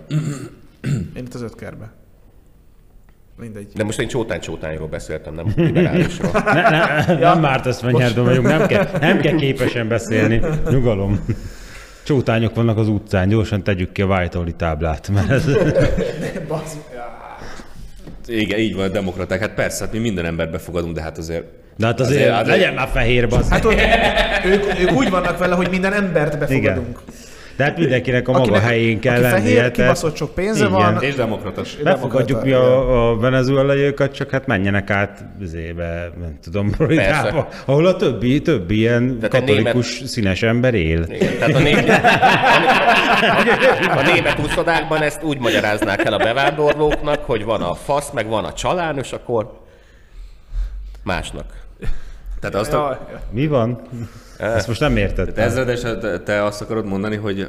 Én 1.15 1.23
itt 1.25 1.33
az 1.33 1.41
ötkerbe. 1.41 1.91
Mindegy. 3.39 3.67
De 3.75 3.83
most 3.83 3.99
én 3.99 4.07
csótány-csótányról 4.07 4.87
beszéltem, 4.87 5.33
nem 5.33 5.53
liberálisról. 5.55 6.31
Ne, 6.53 6.69
ne, 6.69 7.19
nem 7.19 7.39
Márta 7.39 7.71
Szvenyárdó 7.71 8.23
vagyunk, 8.23 8.47
nem 8.47 8.67
kell, 8.67 8.87
nem 8.99 9.19
kell 9.19 9.35
képesen 9.35 9.87
beszélni. 9.87 10.41
Nyugalom. 10.69 11.25
Csótányok 12.03 12.55
vannak 12.55 12.77
az 12.77 12.87
utcán, 12.87 13.27
gyorsan 13.29 13.63
tegyük 13.63 13.91
ki 13.91 14.01
a 14.01 14.05
White 14.05 14.39
táblát, 14.57 15.09
mert 15.09 15.29
ez, 15.29 15.45
Bazd- 16.47 16.77
Igen, 18.27 18.59
így 18.59 18.75
van 18.75 18.85
a 18.85 18.89
demokraták. 18.89 19.39
Hát 19.39 19.53
persze, 19.53 19.83
hát 19.83 19.93
mi 19.93 19.99
minden 19.99 20.25
embert 20.25 20.51
befogadunk, 20.51 20.95
de 20.95 21.01
hát 21.01 21.17
azért... 21.17 21.45
de 21.77 21.85
hát 21.85 21.99
azért, 21.99 22.19
Azért- 22.21 22.33
azért 22.41 22.57
legyen 22.57 22.73
már 22.73 22.87
fehér, 22.93 23.27
basz. 23.27 23.49
Hát 23.49 23.65
ott, 23.65 23.75
ők, 24.45 24.79
ők 24.79 24.91
úgy 24.91 25.09
vannak 25.09 25.37
vele, 25.37 25.55
hogy 25.55 25.69
minden 25.69 25.93
embert 25.93 26.39
befogadunk. 26.39 26.99
De 27.55 27.63
hát 27.63 27.77
mindenkinek 27.77 28.27
a 28.27 28.31
maga 28.31 28.43
Akinek- 28.43 28.61
helyén 28.61 28.99
kell 28.99 29.13
aki 29.13 29.21
lennie. 29.21 29.39
fehér, 29.39 29.55
tehát- 29.57 29.71
kibaszott 29.71 30.15
sok 30.15 30.33
pénze 30.33 30.59
Igen. 30.65 30.71
van, 30.71 31.01
És 31.01 31.15
demokratas. 31.15 31.75
Befogadjuk 31.75 32.43
mi 32.43 32.51
a, 32.51 33.09
a 33.09 33.17
venezuelaiakat, 33.17 34.13
csak 34.13 34.29
hát 34.29 34.47
menjenek 34.47 34.89
át 34.89 35.25
zébe, 35.41 36.11
nem 36.19 36.37
tudom, 36.43 36.71
Floridába, 36.71 37.47
ahol 37.65 37.85
a 37.85 37.95
többi, 37.95 38.41
többi 38.41 38.77
ilyen 38.77 39.19
Tehát 39.19 39.45
katolikus 39.45 40.01
színes 40.05 40.41
ember 40.43 40.73
él. 40.73 41.05
Igen, 41.09 41.37
tehát 41.37 41.55
a, 41.55 41.59
német, 41.59 41.89
a, 43.93 43.97
a 43.97 44.01
német 44.13 44.39
úszodákban 44.39 45.01
ezt 45.01 45.23
úgy 45.23 45.39
magyaráznák 45.39 46.05
el 46.05 46.13
a 46.13 46.17
bevándorlóknak, 46.17 47.23
hogy 47.25 47.43
van 47.43 47.61
a 47.61 47.73
fasz, 47.75 48.11
meg 48.11 48.27
van 48.27 48.45
a 48.45 48.53
csalán, 48.53 48.97
és 48.97 49.11
akkor 49.11 49.59
másnak. 51.03 51.61
Tehát 52.49 52.55
azt 52.55 52.73
a, 52.73 53.07
Ja, 53.11 53.21
Mi 53.31 53.47
van? 53.47 53.81
Ezt 54.37 54.67
most 54.67 54.79
nem 54.79 54.97
értettem. 54.97 55.45
ezredes, 55.45 55.79
te, 55.81 56.19
te 56.19 56.43
azt 56.43 56.61
akarod 56.61 56.85
mondani, 56.85 57.15
hogy 57.15 57.47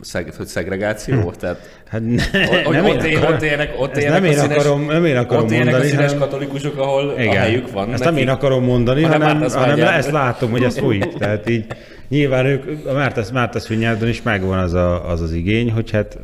szeg, 0.00 0.32
hogy 0.36 0.46
szegregáció? 0.46 1.32
Tehát, 1.40 1.80
Hát 1.88 2.00
ne, 2.04 2.22
hogy 2.64 2.74
nem 2.74 2.84
ott, 2.84 3.02
én 3.02 3.10
él, 3.10 3.16
akarom- 3.16 3.34
ott 3.36 3.42
élnek, 3.42 3.72
ott 3.78 3.96
élnek 3.96 4.12
nem 4.20 4.24
én 4.30 4.38
a 4.38 4.40
színes, 4.42 4.56
akarom, 4.56 4.84
nem 4.86 5.04
én 5.04 5.16
akarom 5.16 5.44
ott 5.44 5.50
élnek 5.50 5.66
a 5.66 5.70
mondani, 5.70 5.90
színes 5.90 6.04
hanem- 6.12 6.28
katolikusok, 6.28 6.78
ahol 6.78 7.08
a 7.08 7.20
Igen. 7.22 7.36
helyük 7.36 7.70
van. 7.72 7.92
Ezt 7.92 8.04
nem 8.04 8.16
én 8.16 8.28
akarom 8.28 8.64
mondani, 8.64 9.02
hanem 9.02 9.20
hanem, 9.20 9.34
hanem 9.36 9.48
Szványár. 9.48 9.98
ezt 9.98 10.10
látom, 10.10 10.50
hogy 10.50 10.62
ez 10.62 10.78
folyik. 10.78 11.14
Tehát 11.18 11.48
így 11.48 11.64
nyilván 12.08 12.46
ők, 12.46 12.86
a 12.86 12.92
Márta, 12.92 13.22
Márta 13.32 13.58
Szvinyárdon 13.60 14.08
is 14.08 14.22
megvan 14.22 14.58
az, 14.58 14.72
a, 14.74 15.10
az 15.10 15.20
az 15.20 15.32
igény, 15.32 15.70
hogy 15.72 15.90
hát 15.90 16.18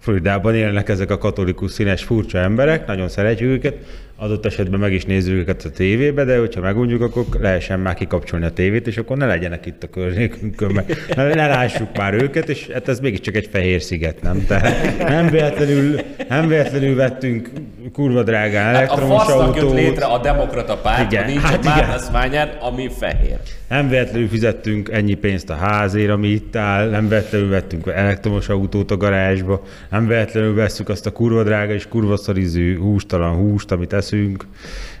Floridában 0.00 0.54
élnek 0.54 0.88
ezek 0.88 1.10
a 1.10 1.18
katolikus 1.18 1.70
színes 1.70 2.02
furcsa 2.04 2.38
emberek, 2.38 2.86
nagyon 2.86 3.08
szeretjük 3.08 3.50
őket, 3.50 3.74
adott 4.16 4.46
esetben 4.46 4.80
meg 4.80 4.92
is 4.92 5.04
nézzük 5.04 5.34
őket 5.34 5.64
a 5.64 5.70
tévébe, 5.70 6.24
de 6.24 6.38
hogyha 6.38 6.60
megunjuk, 6.60 7.02
akkor 7.02 7.24
lehessen 7.40 7.80
már 7.80 7.94
kikapcsolni 7.94 8.44
a 8.44 8.52
tévét, 8.52 8.86
és 8.86 8.96
akkor 8.96 9.16
ne 9.16 9.26
legyenek 9.26 9.66
itt 9.66 9.82
a 9.82 9.88
környékünkön, 9.88 10.72
meg 10.72 10.96
ne, 11.16 11.34
ne 11.34 11.46
lássuk 11.46 11.96
már 11.96 12.14
őket, 12.14 12.48
és 12.48 12.68
hát 12.72 12.88
ez 12.88 13.00
mégiscsak 13.00 13.34
egy 13.36 13.48
fehér 13.52 13.82
sziget, 13.82 14.22
nem? 14.22 14.46
Tehát 14.46 14.98
nem 15.08 15.30
véletlenül, 15.30 16.00
nem 16.28 16.48
véletlenül 16.48 16.94
vettünk 16.94 17.50
kurva 17.92 18.22
drágán 18.22 18.64
Hát 18.64 18.74
a 18.74 18.78
elektromos 18.78 19.26
jött 19.28 19.36
autót. 19.36 19.74
létre 19.74 20.04
a 20.04 20.18
demokrata 20.18 20.76
párt, 20.76 21.12
Igen, 21.12 21.26
nincs 21.26 21.40
hát. 21.40 21.64
Márta 21.64 21.98
Szványár, 21.98 22.58
ami 22.60 22.90
fehér. 22.98 23.36
Nem 23.68 23.88
véletlenül 23.88 24.28
fizettünk 24.28 24.88
ennyi 24.88 25.14
pénzt 25.14 25.50
a 25.50 25.54
házért, 25.54 26.10
ami 26.10 26.28
itt 26.28 26.56
áll, 26.56 26.88
nem 26.88 27.08
véletlenül 27.08 27.48
vettünk 27.48 27.86
elektromos 27.86 28.48
autót 28.48 28.90
a 28.90 28.96
garázsba, 28.96 29.62
nem 29.90 30.06
véletlenül 30.06 30.54
vesszük 30.54 30.88
azt 30.88 31.06
a 31.06 31.10
kurva 31.10 31.42
drága 31.42 31.72
és 31.72 31.88
kurva 31.88 32.16
szarizű 32.16 32.78
hústalan 32.78 33.34
húst, 33.34 33.70
amit 33.72 33.92
eszünk, 34.02 34.46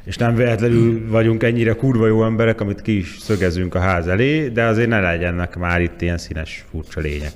és 0.04 0.16
nem 0.16 0.34
véletlenül 0.34 1.02
vagyunk 1.08 1.42
ennyire 1.42 1.72
kurva 1.72 2.06
jó 2.06 2.24
emberek, 2.24 2.60
amit 2.60 2.82
ki 2.82 2.96
is 2.96 3.16
szögezünk 3.20 3.74
a 3.74 3.78
ház 3.78 4.06
elé, 4.06 4.48
de 4.48 4.64
azért 4.64 4.88
ne 4.88 5.00
legyenek 5.00 5.56
már 5.56 5.80
itt 5.80 6.00
ilyen 6.00 6.18
színes 6.18 6.64
furcsa 6.70 7.00
lények. 7.00 7.32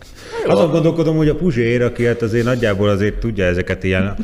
Azon 0.47 0.71
gondolkodom, 0.71 1.17
hogy 1.17 1.29
a 1.29 1.35
Puzsér, 1.35 1.83
aki 1.83 2.07
hát 2.07 2.23
azért 2.23 2.45
nagyjából 2.45 2.89
azért 2.89 3.14
tudja 3.14 3.45
ezeket 3.45 3.85
ilyen, 3.85 4.14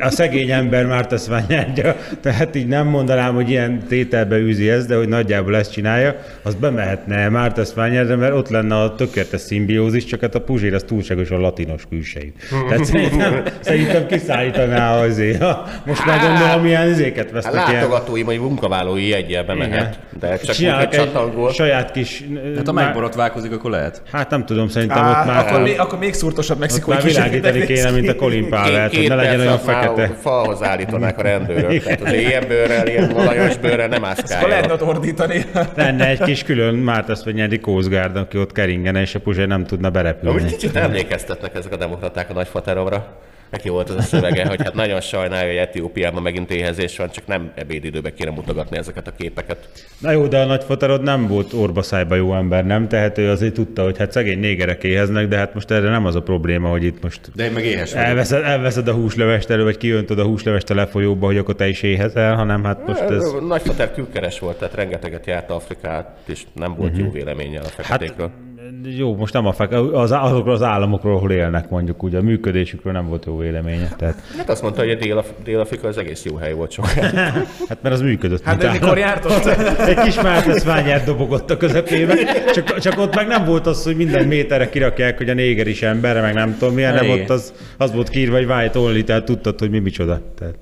a 0.00 0.10
szegény 0.10 0.50
ember 0.50 0.86
már 0.86 1.06
tesz 1.06 1.26
ványárgya, 1.26 1.96
tehát 2.20 2.54
így 2.56 2.66
nem 2.66 2.86
mondanám, 2.86 3.34
hogy 3.34 3.50
ilyen 3.50 3.82
tételbe 3.88 4.38
űzi 4.38 4.70
ezt, 4.70 4.88
de 4.88 4.96
hogy 4.96 5.08
nagyjából 5.08 5.56
ezt 5.56 5.72
csinálja, 5.72 6.16
az 6.42 6.54
bemehetne 6.54 7.28
már 7.28 7.52
tesz 7.52 7.72
ványárgya, 7.72 8.16
mert 8.16 8.34
ott 8.34 8.48
lenne 8.48 8.80
a 8.80 8.94
tökéletes 8.94 9.40
szimbiózis, 9.40 10.04
csak 10.04 10.20
hát 10.20 10.34
a 10.34 10.40
Puzsér 10.40 10.74
az 10.74 10.82
túlságosan 10.82 11.40
latinos 11.40 11.82
külsejű. 11.88 12.32
Tehát 12.68 12.84
szerintem, 12.84 13.42
szerintem 13.60 14.06
kiszállítaná 14.06 14.98
azért. 14.98 15.44
Most 15.86 16.06
már 16.06 16.20
gondolom, 16.20 16.66
milyen 16.82 16.98
izéket 16.98 17.24
Hát 17.24 17.32
vesznek 17.32 17.68
ilyen. 17.68 17.80
látogatói, 17.80 18.22
vagy 18.22 18.38
munkavállalói 18.38 19.12
egyel 19.12 19.44
bemehet, 19.44 19.98
de 20.20 20.36
csak 20.36 20.48
úgy 20.48 20.54
Csinálnak 20.54 20.94
egy 20.94 20.98
egy 21.00 21.04
csatangol. 21.06 21.52
saját 21.52 21.90
kis... 21.90 22.24
Hát 22.56 22.66
ha 22.66 22.72
megborotválkozik, 22.72 23.52
akkor 23.52 23.70
lehet. 23.70 24.02
Hát 24.12 24.30
nem 24.30 24.44
tudom, 24.46 24.68
szerintem 24.68 24.98
Á, 24.98 25.20
ott 25.20 25.26
már, 25.26 25.46
akkor, 25.46 25.62
még, 25.62 25.80
akkor 25.80 25.98
még 25.98 26.14
szurtosabb 26.14 26.58
mexikói 26.58 26.94
már 26.94 27.02
kisegítek 27.04 27.52
világítani 27.52 27.74
kéne, 27.74 27.90
mint 27.90 28.08
a 28.08 28.14
Colin 28.14 28.48
Powell, 28.48 28.88
hogy 28.88 29.08
ne 29.08 29.14
legyen 29.14 29.40
olyan 29.40 29.58
fekete. 29.58 30.10
Falhoz 30.20 30.62
állítanák 30.62 31.18
a 31.18 31.22
rendőrök. 31.22 31.82
Tehát 31.82 32.00
az 32.00 32.12
ilyen 32.12 32.44
bőrrel, 32.48 32.86
ilyen 32.86 33.12
olajos 33.16 33.56
bőrrel 33.56 33.88
nem 33.88 34.02
Akkor 34.04 34.16
lehetne 34.28 34.34
ászkálja. 34.44 34.72
ott 34.72 34.82
ordítani. 34.82 35.44
Lenne 35.74 36.08
egy 36.08 36.20
kis 36.22 36.42
külön 36.42 36.74
Mártasz 36.74 37.24
vagy 37.24 37.60
Coast 37.60 37.88
Guard, 37.88 38.16
aki 38.16 38.38
ott 38.38 38.52
keringene, 38.52 39.00
és 39.00 39.14
a 39.14 39.20
Puzsé 39.20 39.44
nem 39.44 39.64
tudna 39.66 39.86
Amúgy 39.86 40.02
berepülni. 40.02 40.44
kicsit 40.44 40.76
emlékeztetnek 40.76 41.54
ezek 41.54 41.72
a 41.72 41.76
demokraták 41.76 42.30
a 42.30 42.32
nagyfateromra. 42.32 43.06
Neki 43.52 43.68
volt 43.68 43.90
az 43.90 43.96
a 43.96 44.00
szövege, 44.02 44.46
hogy 44.46 44.62
hát 44.62 44.74
nagyon 44.74 45.00
sajnálja, 45.00 45.46
hogy 45.46 45.56
Etiópiában 45.56 46.22
megint 46.22 46.50
éhezés 46.50 46.96
van, 46.96 47.10
csak 47.10 47.26
nem 47.26 47.52
ebédidőben 47.54 48.14
kéne 48.14 48.30
mutogatni 48.30 48.76
ezeket 48.76 49.06
a 49.06 49.12
képeket. 49.18 49.68
Na 49.98 50.10
jó, 50.10 50.26
de 50.26 50.40
a 50.40 50.44
nagyfaterod 50.44 51.02
nem 51.02 51.26
volt 51.26 51.52
orbaszájba 51.52 52.14
jó 52.14 52.34
ember, 52.34 52.66
nem? 52.66 52.88
Tehát 52.88 53.18
ő 53.18 53.30
azért 53.30 53.54
tudta, 53.54 53.82
hogy 53.82 53.98
hát 53.98 54.12
szegény 54.12 54.38
négerek 54.38 54.84
éheznek, 54.84 55.28
de 55.28 55.36
hát 55.36 55.54
most 55.54 55.70
erre 55.70 55.88
nem 55.88 56.06
az 56.06 56.14
a 56.14 56.22
probléma, 56.22 56.68
hogy 56.68 56.84
itt 56.84 57.02
most 57.02 57.20
De 57.34 57.44
én 57.44 57.52
meg 57.52 57.64
éhes 57.64 57.92
vagyok. 57.92 58.06
elveszed, 58.08 58.44
elveszed 58.44 58.88
a 58.88 58.92
húslevest 58.92 59.50
elő, 59.50 59.62
vagy 59.62 59.76
kiöntöd 59.76 60.18
a 60.18 60.24
húslevest 60.24 60.70
a 60.70 60.74
lefolyóba, 60.74 61.26
hogy 61.26 61.36
akkor 61.36 61.54
te 61.54 61.68
is 61.68 61.82
éhezel, 61.82 62.34
hanem 62.34 62.64
hát 62.64 62.86
most 62.86 63.00
ez... 63.00 63.32
Nagyfater 63.48 63.92
külkeres 63.92 64.38
volt, 64.38 64.58
tehát 64.58 64.74
rengeteget 64.74 65.26
járt 65.26 65.50
Afrikát, 65.50 66.16
és 66.26 66.42
nem 66.54 66.74
volt 66.74 66.98
jó 66.98 67.10
véleménye 67.10 67.60
a 67.60 67.64
feketékről. 67.64 68.28
Hát 68.28 68.51
jó, 68.84 69.16
most 69.16 69.32
nem 69.32 69.46
a 69.46 69.52
fek, 69.52 69.72
az, 69.72 70.10
azokról 70.10 70.54
az 70.54 70.62
államokról, 70.62 71.16
ahol 71.16 71.30
élnek 71.30 71.70
mondjuk, 71.70 72.02
ugye 72.02 72.18
a 72.18 72.22
működésükről 72.22 72.92
nem 72.92 73.06
volt 73.08 73.24
jó 73.24 73.36
véleménye. 73.36 73.88
Tehát, 73.96 74.22
Hát 74.36 74.48
azt 74.48 74.62
mondta, 74.62 74.80
hogy 74.80 74.90
a 74.90 74.94
Dél- 74.94 75.34
Dél-Afrika 75.44 75.88
az 75.88 75.98
egész 75.98 76.24
jó 76.24 76.36
hely 76.36 76.52
volt 76.52 76.70
sokáig. 76.70 77.14
hát 77.68 77.82
mert 77.82 77.94
az 77.94 78.00
működött. 78.00 78.42
Hát 78.42 78.58
de 78.58 78.70
mikor 78.70 78.98
járt 78.98 79.24
ott? 79.24 79.46
Egy 79.88 79.98
kis 79.98 80.20
márteszványát 80.20 81.04
dobogott 81.04 81.50
a 81.50 81.56
közepébe, 81.56 82.14
csak, 82.52 82.78
csak 82.78 82.98
ott 82.98 83.14
meg 83.14 83.26
nem 83.26 83.44
volt 83.44 83.66
az, 83.66 83.84
hogy 83.84 83.96
minden 83.96 84.26
méterre 84.26 84.68
kirakják, 84.68 85.16
hogy 85.16 85.30
a 85.30 85.34
néger 85.34 85.66
is 85.66 85.82
ember, 85.82 86.20
meg 86.20 86.34
nem 86.34 86.56
tudom 86.58 86.74
milyen, 86.74 86.94
nem 86.94 87.10
ott 87.10 87.30
az, 87.30 87.52
az 87.76 87.92
volt 87.92 88.08
kiírva, 88.08 88.36
hogy 88.36 88.50
white 88.50 88.78
only, 88.78 89.02
tehát 89.02 89.24
tudtad, 89.24 89.58
hogy 89.58 89.70
mi 89.70 89.78
micsoda. 89.78 90.20
Tehát, 90.38 90.56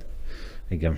igen. 0.69 0.97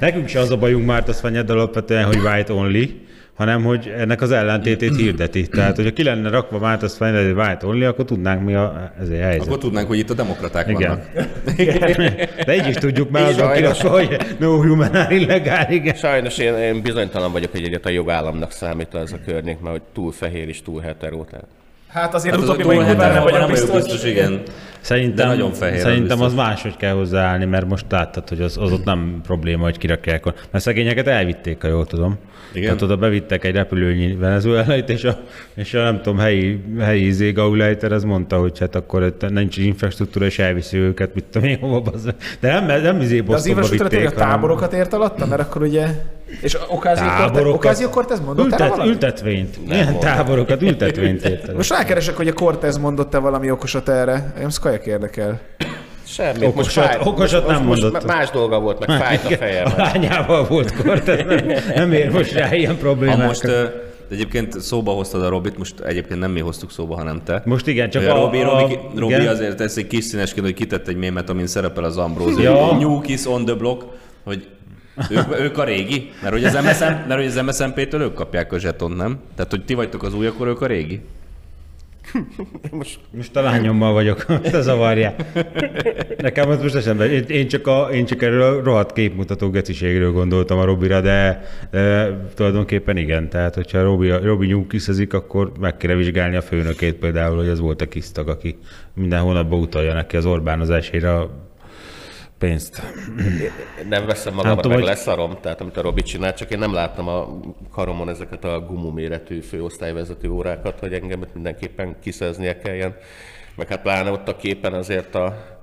Nekünk 0.00 0.28
se 0.28 0.40
az 0.40 0.50
a 0.50 0.56
bajunk 0.56 0.86
Márteszványáddal 0.86 1.56
alapvetően, 1.56 2.04
hogy 2.04 2.16
white 2.16 2.52
only, 2.52 3.00
hanem 3.40 3.62
hogy 3.62 3.92
ennek 3.98 4.20
az 4.20 4.30
ellentétét 4.30 4.96
hirdeti. 4.96 5.48
Tehát, 5.48 5.76
hogyha 5.76 5.92
ki 5.92 6.02
lenne 6.02 6.30
rakva 6.30 6.58
Márteszványád 6.58 7.24
egy 7.24 7.36
white 7.36 7.66
only, 7.66 7.84
akkor 7.84 8.04
tudnánk 8.04 8.44
mi 8.44 8.54
a, 8.54 8.92
ez 9.00 9.08
a 9.08 9.14
helyzet. 9.14 9.46
Akkor 9.46 9.58
tudnánk, 9.58 9.88
hogy 9.88 9.98
itt 9.98 10.10
a 10.10 10.14
demokraták 10.14 10.68
Igen. 10.68 10.88
vannak. 10.88 12.44
De 12.46 12.54
így 12.54 12.66
is 12.68 12.74
tudjuk, 12.74 13.10
mert 13.10 13.40
az 13.40 13.56
kirakva, 13.56 13.88
hogy 13.88 14.16
no 14.38 14.62
human 14.62 14.94
are 14.94 15.14
illegal, 15.14 15.66
igen. 15.70 15.94
Sajnos 15.94 16.38
én, 16.38 16.54
én 16.54 16.82
bizonytalan 16.82 17.32
vagyok, 17.32 17.50
hogy 17.50 17.62
egyet 17.62 17.86
a 17.86 17.90
jogállamnak 17.90 18.52
számít 18.52 18.94
ez 18.94 19.12
a 19.12 19.18
környék, 19.26 19.60
mert 19.60 19.72
hogy 19.72 19.82
túl 19.92 20.12
fehér 20.12 20.48
és 20.48 20.62
túl 20.62 20.80
hetero. 20.80 21.24
Tehát. 21.24 21.46
Hát 21.92 22.14
azért 22.14 22.34
Hát 22.34 22.42
az 22.42 22.48
utóbbi 22.48 22.62
a 22.62 22.66
vagy 22.66 22.76
túl 22.76 22.84
kurva 22.86 23.02
nem 23.12 23.22
vagyok 23.22 23.30
vagyok 23.38 23.50
biztos. 23.50 23.74
biztos, 23.82 24.04
igen. 24.04 24.42
Szerintem, 24.80 25.14
De 25.28 25.34
nagyon 25.34 25.52
fehér, 25.52 25.74
az 25.76 25.82
Szerintem 25.82 26.20
az, 26.20 26.26
biztos. 26.32 26.44
máshogy 26.46 26.76
kell 26.76 26.92
hozzáállni, 26.94 27.44
mert 27.44 27.68
most 27.68 27.84
láttad, 27.88 28.28
hogy 28.28 28.40
az, 28.40 28.56
az 28.60 28.72
ott 28.72 28.84
nem 28.84 29.20
probléma, 29.22 29.62
hogy 29.64 29.78
kirakják. 29.78 30.26
a- 30.26 30.34
Mert 30.50 30.64
szegényeket 30.64 31.06
elvitték, 31.06 31.62
ha 31.62 31.68
jól 31.68 31.86
tudom. 31.86 32.18
Igen. 32.52 32.64
Tehát 32.66 32.82
oda 32.82 32.96
bevittek 32.96 33.44
egy 33.44 33.54
repülőnyi 33.54 34.14
venezuelait, 34.16 34.88
és 34.88 35.04
a, 35.04 35.18
és 35.54 35.74
a 35.74 35.82
nem 35.82 35.96
tudom, 36.02 36.18
helyi, 36.18 36.64
helyi 36.80 37.06
izé 37.06 37.30
Gauleiter 37.32 37.92
az 37.92 38.04
mondta, 38.04 38.38
hogy 38.38 38.58
hát 38.58 38.74
akkor 38.74 39.02
itt 39.02 39.30
nincs 39.30 39.56
infrastruktúra, 39.56 40.24
és 40.26 40.38
elviszi 40.38 40.76
őket, 40.78 41.14
mit 41.14 41.24
tudom 41.30 41.48
én, 41.48 41.58
hova. 41.58 41.92
De 42.40 42.60
nem, 42.60 42.82
nem 42.82 43.00
izé 43.00 43.20
De 43.20 43.34
az 43.34 43.46
infrastruktúra 43.46 43.88
vitték, 43.88 44.06
a 44.06 44.10
táborokat 44.12 44.72
ért 44.72 44.92
alatta, 44.92 45.26
mert 45.26 45.40
akkor 45.40 45.62
ugye... 45.62 45.86
És 46.40 46.56
Ocasio 47.52 47.88
Cortez 47.88 48.20
mondott 48.20 48.44
erre 48.52 48.52
Ültet, 48.64 48.68
valamit? 48.68 48.92
ültetvényt. 48.94 49.66
Milyen 49.68 49.98
táborokat? 49.98 50.62
Ültetvényt 50.62 51.24
érted. 51.24 51.56
Most 51.56 51.70
rákeresek, 51.70 52.16
hogy 52.16 52.28
a 52.28 52.32
Cortez 52.32 52.78
mondott-e 52.78 53.18
valami 53.18 53.50
okosat 53.50 53.88
erre. 53.88 54.32
Engem 54.34 54.50
Skajak 54.50 54.86
érdekel. 54.86 55.40
Semmi. 56.06 56.46
Okosat- 56.46 57.06
okosat 57.06 57.46
nem 57.46 57.56
most, 57.64 57.66
mondott. 57.80 57.92
most 57.92 58.06
más 58.16 58.30
dolga 58.30 58.60
volt, 58.60 58.86
meg 58.86 59.00
fájt 59.02 59.24
a 59.24 59.28
fejem. 59.36 59.66
A 59.66 59.72
lányával 59.76 60.44
volt 60.44 60.76
Cortez, 60.76 61.24
nem, 61.26 61.46
nem 61.74 61.92
ér 61.92 62.10
most 62.10 62.32
rá 62.32 62.54
ilyen 62.54 62.70
Ha 62.72 62.78
problémákat. 62.78 63.26
most 63.26 63.44
ö, 63.44 63.64
egyébként 64.10 64.60
szóba 64.60 64.92
hoztad 64.92 65.22
a 65.22 65.28
Robit, 65.28 65.58
most 65.58 65.80
egyébként 65.80 66.20
nem 66.20 66.30
mi 66.30 66.40
hoztuk 66.40 66.70
szóba, 66.70 66.94
hanem 66.96 67.20
te. 67.24 67.42
Most 67.44 67.66
igen, 67.66 67.90
csak 67.90 68.02
a, 68.06 68.12
a- 68.12 68.24
Robi, 68.24 68.40
a- 68.40 68.58
Robi, 68.60 68.78
Robi 68.96 69.12
igen. 69.14 69.26
azért 69.28 69.60
egy 69.76 69.86
kis 69.86 70.04
színesként, 70.04 70.46
hogy 70.46 70.54
kitett 70.54 70.88
egy 70.88 70.96
mémet, 70.96 71.30
amin 71.30 71.46
szerepel 71.46 71.84
az 71.84 71.96
Ambrózi. 71.96 72.42
Ja. 72.42 72.76
New 72.78 73.00
Kiss 73.00 73.26
on 73.26 73.44
the 73.44 73.54
Block, 73.54 73.84
hogy 74.24 74.46
ők, 75.10 75.40
ők 75.40 75.58
a 75.58 75.64
régi, 75.64 76.10
mert 76.22 76.32
hogy 76.32 76.44
az, 76.44 76.52
MSM, 76.52 76.84
mert 76.84 77.14
hogy 77.14 77.26
az 77.26 77.42
MSZMP-től 77.44 78.00
ők 78.00 78.14
kapják 78.14 78.52
a 78.52 78.58
zsetont, 78.58 78.96
nem? 78.96 79.18
Tehát, 79.34 79.50
hogy 79.50 79.64
ti 79.64 79.74
vagytok 79.74 80.02
az 80.02 80.14
új, 80.14 80.26
akkor 80.26 80.46
ők 80.46 80.60
a 80.60 80.66
régi. 80.66 81.00
Most, 82.70 82.98
most 83.10 83.36
a 83.36 83.42
lányommal 83.42 83.92
vagyok, 83.92 84.24
te 84.50 84.60
zavarják. 84.60 85.22
Nekem 86.18 86.48
az 86.48 86.62
most 86.62 86.74
eszembe, 86.74 87.10
én, 87.10 87.22
én, 87.22 87.48
csak 87.48 87.66
a, 87.66 87.88
én 87.92 88.04
csak 88.04 88.22
erről 88.22 88.42
a 88.42 88.62
rohadt 88.62 88.92
képmutató 88.92 89.50
geciségről 89.50 90.12
gondoltam 90.12 90.58
a 90.58 90.64
Robira, 90.64 91.00
de, 91.00 91.44
de 91.70 92.16
tulajdonképpen 92.34 92.96
igen. 92.96 93.28
Tehát, 93.28 93.54
hogyha 93.54 93.82
Robi, 93.82 94.10
Robi 94.10 94.46
nyugkiszezik, 94.46 95.14
akkor 95.14 95.52
meg 95.60 95.76
kéne 95.76 95.94
vizsgálni 95.94 96.36
a 96.36 96.42
főnökét 96.42 96.94
például, 96.94 97.36
hogy 97.36 97.48
az 97.48 97.60
volt 97.60 97.80
a 97.80 97.88
kisztag, 97.88 98.28
aki 98.28 98.58
minden 98.94 99.20
hónapban 99.20 99.60
utalja 99.60 99.92
neki 99.92 100.16
az 100.16 100.26
Orbánozásére 100.26 101.12
a 101.12 101.30
pénzt. 102.40 102.82
Nem 103.88 104.06
veszem 104.06 104.34
magamra, 104.34 104.68
meg 104.68 104.76
hogy... 104.76 104.86
leszarom, 104.86 105.36
tehát 105.40 105.60
amit 105.60 105.76
a 105.76 105.80
Robi 105.80 106.02
csinált, 106.02 106.36
csak 106.36 106.50
én 106.50 106.58
nem 106.58 106.72
láttam 106.72 107.08
a 107.08 107.40
karomon 107.72 108.08
ezeket 108.08 108.44
a 108.44 108.60
gumú 108.60 108.88
méretű 108.88 109.40
főosztályvezető 109.40 110.30
órákat, 110.30 110.78
hogy 110.78 110.92
engem 110.92 111.24
mindenképpen 111.34 111.96
kiszeznie 112.00 112.58
kelljen. 112.58 112.96
Meg 113.56 113.68
hát 113.68 113.82
pláne 113.82 114.10
ott 114.10 114.28
a 114.28 114.36
képen 114.36 114.72
azért 114.72 115.14
a 115.14 115.58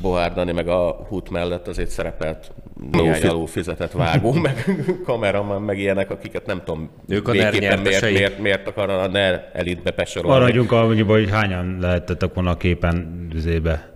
Bohárdani 0.00 0.52
meg 0.52 0.68
a 0.68 1.06
hút 1.08 1.30
mellett 1.30 1.68
azért 1.68 1.90
szerepelt 1.90 2.52
néhány 2.90 3.46
fizetett 3.46 3.92
vágó, 3.92 4.32
meg 4.48 4.64
kameraman, 5.04 5.62
meg 5.62 5.78
ilyenek, 5.78 6.10
akiket 6.10 6.46
nem 6.46 6.62
tudom, 6.64 6.90
ők 7.08 7.28
a 7.28 7.32
miért, 7.32 7.58
miért, 7.58 8.00
miért, 8.02 8.38
miért 8.38 8.66
akarna 8.66 8.98
a 8.98 9.08
NER 9.08 9.50
elitbe 9.52 9.90
besorolni. 9.90 10.38
Maradjunk 10.38 10.72
annyiba, 10.72 11.12
hogy 11.12 11.30
hányan 11.30 11.76
lehettetek 11.80 12.34
volna 12.34 12.50
a 12.50 12.56
képen 12.56 13.28
üzébe, 13.34 13.90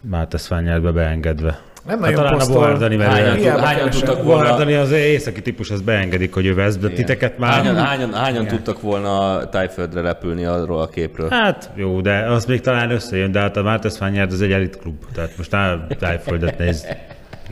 Máteszványárba 0.00 0.92
beengedve. 0.92 1.60
Nem 1.90 2.02
Hát 2.02 2.10
nagyon 2.10 2.24
talán 2.24 2.32
a 2.32 2.36
posztol. 2.36 2.56
Bohárdani, 2.56 2.96
mert 2.96 3.10
Hányan, 3.10 3.36
tud, 3.36 3.64
hányan 3.64 3.90
tudtak 3.90 4.22
volna... 4.22 4.42
Bohárdani 4.42 4.74
az 4.74 4.92
északi 4.92 5.42
típus, 5.42 5.70
az 5.70 5.80
beengedik, 5.80 6.34
hogy 6.34 6.46
ő 6.46 6.54
vesz, 6.54 6.76
de 6.76 6.88
titeket 6.88 7.38
már... 7.38 7.52
Hányan, 7.52 7.76
hányan, 7.76 8.12
hányan 8.14 8.46
tudtak 8.46 8.80
volna 8.80 9.48
Tájföldre 9.48 10.00
repülni 10.00 10.44
arról 10.44 10.80
a 10.80 10.88
képről? 10.88 11.28
Hát 11.30 11.70
jó, 11.74 12.00
de 12.00 12.18
az 12.30 12.44
még 12.44 12.60
talán 12.60 12.90
összejön, 12.90 13.32
de 13.32 13.40
hát 13.40 13.56
a 13.56 13.62
Márteszványárd 13.62 14.32
az 14.32 14.42
egy 14.42 14.52
elit 14.52 14.78
klub, 14.78 14.94
tehát 15.14 15.30
most 15.36 15.50
nem 15.56 15.86
tájföldet 15.98 16.58
néz. 16.58 16.86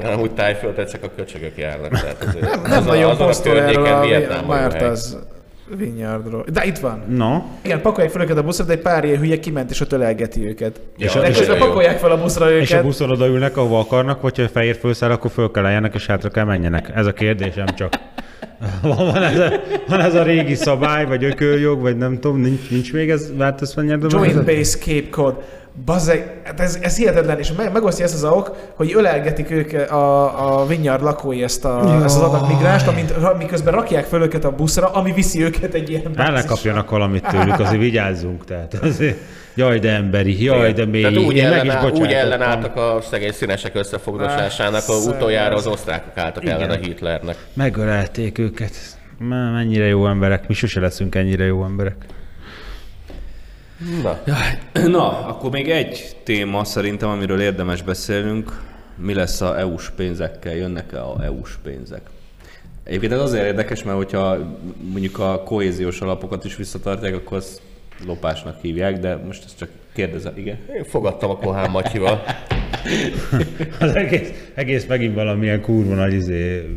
Nem 0.03 0.21
úgy 0.21 0.31
tájföldre 0.31 0.85
csak 0.85 1.03
a 1.03 1.11
köcsögök 1.17 1.57
járnak. 1.57 1.91
Tehát 1.91 2.23
azért 2.29 2.51
Nem, 2.51 2.61
az 2.63 2.69
nem 2.69 2.83
a- 2.83 2.87
nagyon 2.87 3.11
a 3.11 3.17
posztol 3.17 3.61
erről 3.61 3.73
környéken 3.73 3.99
a 3.99 4.01
Vietnám 4.01 4.47
Vinyardról. 5.77 6.45
De 6.53 6.65
itt 6.65 6.79
van. 6.79 7.03
No, 7.09 7.43
Igen, 7.63 7.81
pakolják 7.81 8.13
fel 8.13 8.23
őket 8.23 8.37
a 8.39 8.43
buszra, 8.43 8.65
de 8.65 8.73
egy 8.73 8.81
pár 8.81 9.05
ilyen 9.05 9.19
hülye 9.19 9.39
kiment 9.39 9.71
és 9.71 9.81
ott 9.81 9.93
ölelgeti 9.93 10.47
őket. 10.47 10.81
És 10.99 11.15
Ja, 11.15 11.23
és 11.23 11.39
nagyon 11.39 11.59
jó. 11.59 11.65
pakolják 11.67 11.99
fel 11.99 12.11
a 12.11 12.21
buszra 12.21 12.51
őket. 12.51 12.63
és 12.63 12.73
a 12.73 12.83
buszon 12.83 13.11
odaülnek, 13.11 13.57
ahova 13.57 13.79
akarnak, 13.79 14.21
vagy 14.21 14.37
ha 14.39 14.49
fehér 14.49 14.77
fölszáll, 14.77 15.11
akkor 15.11 15.31
föl 15.31 15.51
kell 15.51 15.65
álljanak, 15.67 15.95
és 15.95 16.07
hátra 16.07 16.29
kell 16.31 16.45
menjenek. 16.45 16.91
Ez 16.95 17.07
a 17.07 17.13
kérdésem 17.13 17.67
csak. 17.77 17.93
Van, 18.83 19.23
ez, 19.23 19.39
a, 19.39 19.53
van 19.89 20.01
ez 20.01 20.15
a 20.15 20.23
régi 20.23 20.55
szabály, 20.55 21.07
vagy 21.07 21.25
ököljog, 21.25 21.81
vagy 21.81 21.97
nem 21.97 22.19
tudom, 22.21 22.41
nincs, 22.41 22.71
nincs 22.71 22.93
még 22.93 23.11
ez 23.11 23.31
Márteszványárdban? 23.37 24.11
Joint 24.13 24.45
Base 24.45 24.79
Cape 24.79 25.09
Cod. 25.11 25.43
Bazeg, 25.85 26.41
hát 26.45 26.61
ez, 26.61 26.79
ez 26.81 26.97
hihetetlen, 26.97 27.39
és 27.39 27.53
meg, 27.53 27.73
megosztja 27.73 28.05
ezt 28.05 28.15
az 28.15 28.25
ok, 28.25 28.57
hogy 28.75 28.93
ölelgetik 28.95 29.51
ők 29.51 29.91
a, 29.91 30.61
a 30.61 30.67
Vinyard 30.67 31.03
lakói 31.03 31.43
ezt, 31.43 31.65
a, 31.65 32.01
ezt 32.05 32.17
az 32.17 32.23
adag 32.23 32.49
migránst, 32.49 32.87
amint, 32.87 33.39
miközben 33.39 33.75
rakják 33.75 34.05
föl 34.05 34.23
őket 34.23 34.45
a 34.45 34.51
buszra, 34.51 34.87
ami 34.87 35.13
viszi 35.13 35.43
őket 35.43 35.75
egy 35.75 35.91
ilyen 35.91 36.03
El 36.05 36.11
ne 36.25 36.31
bázisra. 36.31 36.49
kapjanak 36.55 36.91
valamit 36.91 37.27
tőlük, 37.29 37.59
azért 37.61 37.81
vigyázzunk. 37.81 38.45
Tehát 38.45 38.75
azért, 38.75 39.19
jaj, 39.55 39.79
de 39.79 39.91
emberi, 39.91 40.45
jaj, 40.45 40.73
de 40.73 40.87
mély. 40.87 41.03
Tehát 41.03 41.19
úgy, 41.19 41.37
Én 41.37 41.49
meg 41.49 41.65
is 41.65 42.01
úgy 42.01 42.13
ellenálltak 42.13 42.77
a 42.77 42.99
szegény 43.11 43.33
színesek 43.33 43.75
összefogdosásának, 43.75 44.83
Ah, 44.89 44.95
ah, 44.97 45.07
utoljára 45.07 45.55
az 45.55 45.67
osztrákok 45.67 46.17
álltak 46.19 46.43
Igen. 46.43 46.55
ellen 46.55 46.71
a 46.71 46.75
Hitlernek. 46.83 47.37
Megölelték 47.53 48.39
őket. 48.39 48.73
Már 49.19 49.53
mennyire 49.53 49.85
jó 49.87 50.07
emberek. 50.07 50.49
Mi 50.49 50.55
sose 50.55 50.81
leszünk 50.81 51.15
ennyire 51.15 51.45
jó 51.45 51.65
emberek. 51.65 51.97
Na, 54.03 54.23
Na, 54.89 55.27
akkor 55.27 55.51
még 55.51 55.71
egy 55.71 56.17
téma 56.25 56.65
szerintem, 56.65 57.09
amiről 57.09 57.41
érdemes 57.41 57.83
beszélnünk. 57.83 58.63
Mi 58.97 59.15
lesz 59.15 59.41
a 59.41 59.59
EU-s 59.59 59.91
pénzekkel? 59.91 60.55
Jönnek-e 60.55 61.03
a 61.03 61.25
EU-s 61.25 61.59
pénzek? 61.63 62.01
Egyébként 62.85 63.13
ez 63.13 63.21
azért 63.21 63.45
érdekes, 63.45 63.83
mert 63.83 63.97
hogyha 63.97 64.37
mondjuk 64.91 65.19
a 65.19 65.43
kohéziós 65.43 66.01
alapokat 66.01 66.45
is 66.45 66.57
visszatartják, 66.57 67.15
akkor 67.15 67.37
azt 67.37 67.61
lopásnak 68.07 68.61
hívják, 68.61 68.99
de 68.99 69.17
most 69.17 69.45
ezt 69.45 69.59
csak 69.59 69.69
kérdezem, 69.93 70.33
igen? 70.37 70.59
én 70.77 70.85
fogadtam 70.85 71.31
a 71.31 71.37
Kohán 71.37 71.71
Matyival. 71.71 72.23
Az 73.81 73.95
egész, 73.95 74.33
egész 74.55 74.87
megint 74.87 75.15
valamilyen 75.15 75.61
kurva 75.61 75.95
nagy 75.95 76.13
izé, 76.13 76.77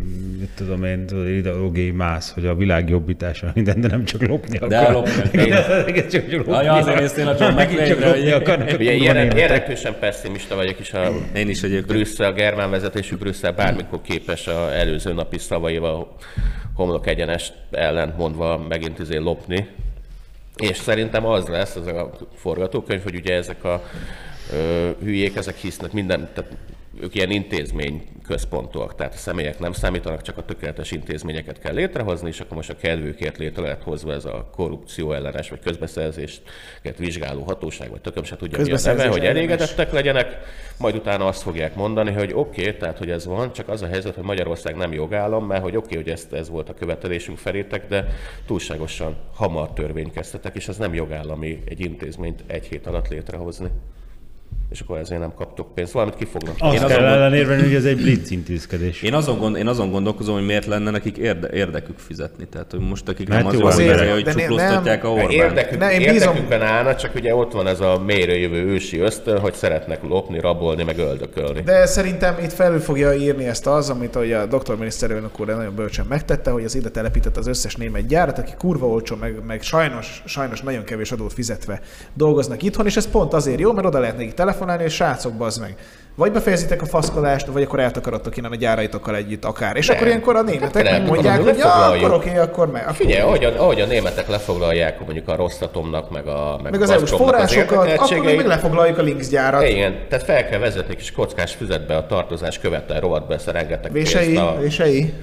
tudom 0.56 0.84
én, 0.84 1.06
tudod, 1.06 1.28
ideológiai 1.28 1.92
mász, 1.92 2.32
hogy 2.34 2.46
a 2.46 2.56
világ 2.56 2.90
jobbítása 2.90 3.52
minden, 3.54 3.82
de 3.82 3.88
nem 3.88 4.06
csak 4.06 4.22
lopni 4.28 4.58
De 4.58 4.78
akar. 4.78 4.94
lopni 4.94 5.12
akar. 5.12 5.46
Igen, 5.46 5.58
az 5.64 5.70
egész 5.86 6.08
csak, 6.12 6.30
csak 6.30 6.46
lopni. 6.46 6.66
Ja, 6.66 6.74
azért 6.74 7.00
néztél 7.00 7.28
a 7.28 7.36
John 7.40 7.58
lopni 7.58 8.86
németek. 8.86 9.38
érdeklősen 9.38 9.96
pessimista 10.00 10.56
vagyok, 10.56 10.80
és 10.80 10.94
a 10.94 11.12
Én 11.36 11.50
is 11.50 11.64
egyébként. 11.64 11.88
Brüsszel, 11.88 12.32
a 12.32 12.34
germán 12.34 12.70
vezetésű 12.70 13.16
Brüsszel 13.16 13.52
bármikor 13.52 14.02
képes 14.02 14.48
a 14.48 14.74
előző 14.74 15.14
napi 15.14 15.38
szavaival 15.38 16.16
homlok 16.76 17.08
egyenest 17.08 17.54
ellent 17.72 18.18
mondva 18.18 18.58
megint 18.70 19.00
izé 19.00 19.18
lopni. 19.18 19.68
És 20.56 20.78
szerintem 20.78 21.26
az 21.26 21.48
lesz 21.48 21.76
ez 21.76 21.88
a 21.88 22.12
forgatókönyv, 22.36 23.04
hogy 23.04 23.16
ugye 23.16 23.34
ezek 23.36 23.64
a 23.64 23.84
ö, 24.54 24.90
hülyék, 25.04 25.36
ezek 25.36 25.56
hisznek 25.56 25.92
minden, 25.92 26.30
tehát 26.34 26.52
ők 27.00 27.16
ilyen 27.16 27.32
intézmény 27.32 28.08
központúak, 28.26 28.96
tehát 28.96 29.14
a 29.14 29.18
személyek 29.18 29.60
nem 29.60 29.72
számítanak, 29.72 30.22
csak 30.22 30.38
a 30.38 30.46
tökéletes 30.46 30.92
intézményeket 30.92 31.60
kell 31.60 31.74
létrehozni, 31.74 32.28
és 32.28 32.40
akkor 32.40 32.56
most 32.56 32.70
a 32.70 32.76
kedvükért 32.76 33.38
létre 33.38 33.62
lehet 33.62 33.84
hozva 33.84 34.14
ez 34.14 34.26
a 34.26 34.50
korrupció 34.56 35.14
ellenes, 35.14 35.50
vagy 35.50 35.60
közbeszerzést 35.60 36.42
vizsgáló 36.98 37.44
hatóság, 37.44 37.90
vagy 37.90 38.02
tököm 38.02 38.24
se 38.24 38.36
tudja 38.36 38.62
mi 38.62 38.72
a 38.72 38.80
neve, 38.84 39.08
hogy 39.08 39.26
elégedettek 39.26 39.92
legyenek, 39.92 40.38
majd 40.78 40.96
utána 40.96 41.28
azt 41.28 41.42
fogják 41.42 41.76
mondani, 41.76 42.12
hogy 42.12 42.32
oké, 42.34 42.62
okay, 42.62 42.78
tehát 42.78 42.98
hogy 42.98 43.10
ez 43.10 43.26
van, 43.26 43.54
csak 43.54 43.70
az 43.70 43.82
a 43.82 43.88
helyzet, 43.88 44.16
hogy 44.16 44.24
Magyarország 44.24 44.76
nem 44.76 44.94
jogállam, 44.94 45.46
mert 45.46 45.62
hogy 45.62 45.76
oké, 45.76 45.86
okay, 45.86 45.98
hogy 46.04 46.12
ezt, 46.12 46.34
ez 46.34 46.50
volt 46.50 46.70
a 46.70 46.74
követelésünk 46.74 47.38
felétek, 47.38 47.88
de 47.88 48.06
túlságosan 48.46 49.16
hamar 49.34 49.74
törvénykeztetek, 49.74 50.56
és 50.56 50.68
ez 50.68 50.78
nem 50.78 50.94
jogállami 50.94 51.64
egy 51.66 51.80
intézményt 51.80 52.44
egy 52.48 52.66
hét 52.66 52.88
alatt 52.88 53.08
létrehozni. 53.08 53.70
És 54.72 54.80
akkor 54.80 54.98
ezért 54.98 55.20
nem 55.20 55.34
kaptok 55.34 55.74
pénzt. 55.74 55.92
Valamit 55.92 56.16
ki 56.16 56.26
fognak. 56.26 56.56
Azt 56.60 56.82
Én 56.82 56.88
kell 56.88 57.04
ellenérvelni, 57.06 57.62
hogy 57.64 57.74
ez 57.74 57.86
egy 57.86 57.96
blitz 57.96 58.32
intézkedés. 58.32 59.02
Én 59.02 59.14
azon, 59.14 59.38
gond, 59.38 59.56
én 59.56 59.68
azon 59.68 59.92
gondolkozom, 59.92 60.36
hogy 60.36 60.46
miért 60.46 60.66
lenne 60.66 60.92
nekik 60.92 61.18
érde, 61.18 61.50
érdekük 61.54 61.98
fizetni. 62.00 62.48
Tehát, 62.48 62.72
hogy 62.72 62.80
most 62.80 63.10
akik 63.10 63.28
Mert 63.28 63.40
nem 63.42 63.50
az 63.50 63.54
jó 63.58 63.62
van 63.62 63.72
azért, 63.72 63.94
ideje, 63.96 64.14
hogy 64.14 64.24
csuklóztatják 64.24 65.04
a 65.04 65.08
nem. 65.08 65.16
Orbánt. 65.16 65.32
Érdekük, 65.32 65.80
Ne, 65.80 65.92
én 65.92 65.98
bízom- 65.98 66.14
érdekükben 66.16 66.62
állna, 66.62 66.96
csak 66.96 67.16
ugye 67.16 67.36
ott 67.36 67.52
van 67.52 67.68
ez 67.68 67.80
a 67.80 68.02
mélyre 68.06 68.38
jövő 68.38 68.64
ősi 68.66 69.00
ösztön, 69.00 69.40
hogy 69.40 69.54
szeretnek 69.54 70.04
lopni, 70.04 70.40
rabolni, 70.40 70.84
meg 70.84 70.98
öldökölni. 70.98 71.62
De 71.62 71.86
szerintem 71.86 72.36
itt 72.44 72.52
felül 72.54 72.80
fogja 72.80 73.14
írni 73.14 73.46
ezt 73.48 73.68
az, 73.68 73.90
amit 73.90 74.16
ugye 74.16 74.38
a 74.38 74.46
doktor 74.46 74.78
miniszterelnök 74.78 75.40
úr 75.40 75.48
nagyon 75.48 75.76
bölcsen 75.76 76.06
megtette, 76.10 76.52
hogy 76.52 76.64
az 76.64 76.76
ide 76.76 76.90
telepített 76.90 77.38
az 77.38 77.48
összes 77.48 77.76
német 77.76 78.06
gyárat, 78.08 78.38
aki 78.38 78.52
kurva 78.58 78.88
olcsó, 78.88 79.16
meg, 79.16 79.36
meg 79.48 79.62
sajnos, 79.62 80.24
sajnos 80.26 80.62
nagyon 80.62 80.84
kevés 80.84 81.12
adót 81.12 81.34
fizetve 81.34 81.82
dolgoznak 82.14 82.64
itthon, 82.64 82.86
és 82.86 82.96
ez 82.96 83.10
pont 83.10 83.34
azért 83.34 83.60
jó, 83.60 83.72
mert 83.74 83.88
oda 83.88 84.00
lehet 84.00 84.18
nekik 84.18 84.34
telefonálni, 84.62 84.84
és 84.84 84.94
srácok, 84.94 85.34
bazd 85.34 85.62
meg. 85.62 85.76
Vagy 86.16 86.32
befejezitek 86.32 86.82
a 86.82 86.86
faszkodást, 86.86 87.46
vagy 87.46 87.64
akkor 87.64 87.80
eltakarodtok 87.80 88.38
innen 88.38 88.52
a 88.52 88.56
gyáraitokkal 88.56 89.16
együtt 89.16 89.46
akár. 89.46 89.76
És 89.76 89.88
Nem. 89.88 89.96
akkor 89.96 90.08
ilyenkor 90.08 90.36
a 90.36 90.42
németek 90.42 90.84
Nem, 90.84 91.04
mondják, 91.04 91.42
hogy 91.42 91.58
ja, 91.58 91.74
akkor 91.74 92.14
oké, 92.14 92.38
akkor 92.38 92.72
meg. 92.72 92.82
Akkor 92.82 92.96
Figyelj, 92.96 93.22
ahogy 93.22 93.44
a, 93.44 93.62
ahogy 93.62 93.82
a 93.82 93.86
németek 93.86 94.28
lefoglalják 94.28 95.00
mondjuk 95.00 95.28
a 95.28 95.36
Rosszatomnak, 95.36 96.12
meg 96.12 96.28
a 96.28 96.60
meg, 96.64 96.72
meg 96.72 96.82
az 96.82 96.90
a 96.90 96.94
EU-s 96.94 97.10
Gazpromnak 97.10 97.40
az 97.40 97.54
forrásokat, 97.54 98.00
akkor 98.00 98.36
meg 98.36 98.46
lefoglaljuk 98.46 98.98
a 98.98 99.02
Links 99.02 99.28
gyárat. 99.28 99.68
Igen, 99.68 99.96
tehát 100.10 100.26
fel 100.26 100.46
kell 100.46 100.60
vezetni 100.60 100.96
kis 100.96 101.12
kockás 101.12 101.54
füzetbe 101.54 101.96
a 101.96 102.06
tartozás 102.06 102.60
követel 102.60 103.00
rovat 103.00 103.28
be, 103.28 103.40
rengeteg 103.46 103.92
Vései, 103.92 104.36
a... 104.36 104.58
vései. 104.60 105.14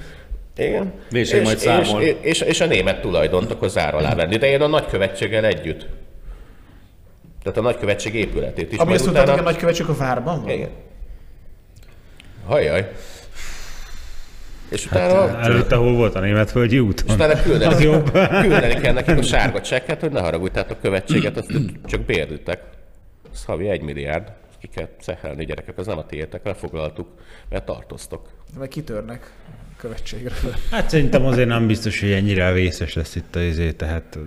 Igen. 0.57 0.93
Vései 1.09 1.39
és, 1.39 1.45
majd 1.45 1.57
és, 1.57 1.63
számol. 1.63 2.01
és, 2.01 2.15
és, 2.21 2.41
és, 2.41 2.61
a 2.61 2.65
német 2.65 3.01
tulajdont 3.01 3.51
akkor 3.51 3.69
zár 3.69 3.95
alá 3.95 4.15
venni, 4.15 4.37
de 4.37 4.47
én 4.47 4.61
a 4.61 4.67
nagykövetséggel 4.67 5.45
együtt. 5.45 5.87
Tehát 7.43 7.57
a 7.57 7.61
nagykövetség 7.61 8.15
épületét 8.15 8.71
is. 8.71 8.77
Ami 8.77 8.93
azt 8.93 9.03
tudtátok, 9.03 9.29
hogy 9.29 9.39
a 9.39 9.43
nagykövetség 9.43 9.85
a 9.85 9.95
várban 9.95 10.41
van? 10.41 10.49
Igen. 10.49 10.69
Hajjaj. 12.45 12.91
És 14.69 14.85
utána... 14.85 15.27
Hát, 15.27 15.45
Előtte 15.45 15.75
hol 15.75 15.93
volt 15.95 16.15
a 16.15 16.19
németföldi 16.19 16.79
úton? 16.79 17.07
és 17.07 17.13
utána 17.13 17.33
Az 17.33 17.41
küldeni, 17.41 17.83
jobb. 17.83 18.11
küldeni 18.41 18.73
kell 18.73 18.93
nekik 18.93 19.17
a 19.17 19.21
sárga 19.21 19.61
csekket, 19.61 19.99
hogy 20.01 20.11
ne 20.11 20.19
haragudj, 20.21 20.51
tehát 20.53 20.71
a 20.71 20.77
követséget 20.81 21.37
azt 21.37 21.51
csak 21.85 22.01
bérlitek. 22.01 22.63
Ez 23.33 23.45
havi 23.45 23.69
egy 23.69 23.81
milliárd, 23.81 24.31
ki 24.59 24.67
kell 24.67 24.87
szehelni 24.99 25.45
gyerekek, 25.45 25.77
az 25.77 25.85
nem 25.85 25.97
a 25.97 26.05
tiétek, 26.05 26.45
lefoglaltuk, 26.45 27.07
mert 27.49 27.65
tartoztok. 27.65 28.29
Meg 28.59 28.67
kitörnek 28.67 29.31
követségről. 29.79 30.53
Hát 30.71 30.89
szerintem 30.89 31.25
azért 31.25 31.47
nem 31.47 31.67
biztos, 31.67 31.99
hogy 31.99 32.11
ennyire 32.11 32.51
vészes 32.51 32.93
lesz 32.93 33.15
itt 33.15 33.35
a 33.35 33.41
izé, 33.41 33.71
tehát 33.71 34.19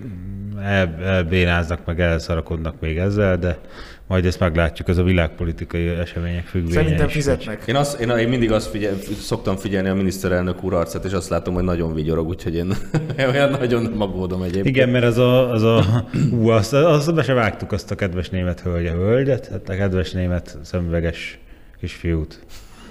el, 0.62 0.94
elbénáznak, 1.04 1.86
meg 1.86 2.00
elszarakodnak 2.00 2.80
még 2.80 2.98
ezzel, 2.98 3.38
de 3.38 3.58
majd 4.06 4.26
ezt 4.26 4.38
meglátjuk, 4.38 4.88
ez 4.88 4.98
a 4.98 5.02
világpolitikai 5.02 5.88
események 5.88 6.44
függvénye. 6.44 6.74
Szerintem 6.82 7.06
is. 7.06 7.12
fizetnek. 7.12 7.62
Én, 7.66 7.76
azt, 7.76 8.00
én, 8.00 8.10
én 8.10 8.28
mindig 8.28 8.52
azt 8.52 8.68
figyel, 8.68 8.94
szoktam 9.20 9.56
figyelni 9.56 9.88
a 9.88 9.94
miniszterelnök 9.94 10.62
úr 10.62 10.74
arcát, 10.74 11.04
és 11.04 11.12
azt 11.12 11.28
látom, 11.28 11.54
hogy 11.54 11.64
nagyon 11.64 11.94
vigyorog, 11.94 12.28
úgyhogy 12.28 12.54
én 12.54 12.72
olyan 13.32 13.50
nagyon 13.50 13.82
nem 13.82 14.00
aggódom 14.00 14.42
egyébként. 14.42 14.66
Igen, 14.66 14.88
mert 14.88 15.04
az 15.04 15.18
a, 15.18 15.50
az 15.50 15.62
a 15.62 16.04
ú, 16.30 16.48
azt, 16.48 16.72
azt 16.72 17.14
be 17.14 17.22
se 17.22 17.32
vágtuk 17.32 17.72
azt 17.72 17.90
a 17.90 17.94
kedves 17.94 18.30
német 18.30 18.60
hölgye 18.60 18.90
hölgyet, 18.90 19.46
hát 19.46 19.68
a 19.68 19.74
kedves 19.74 20.10
német 20.10 20.58
szemüveges 20.62 21.38
kisfiút. 21.80 22.40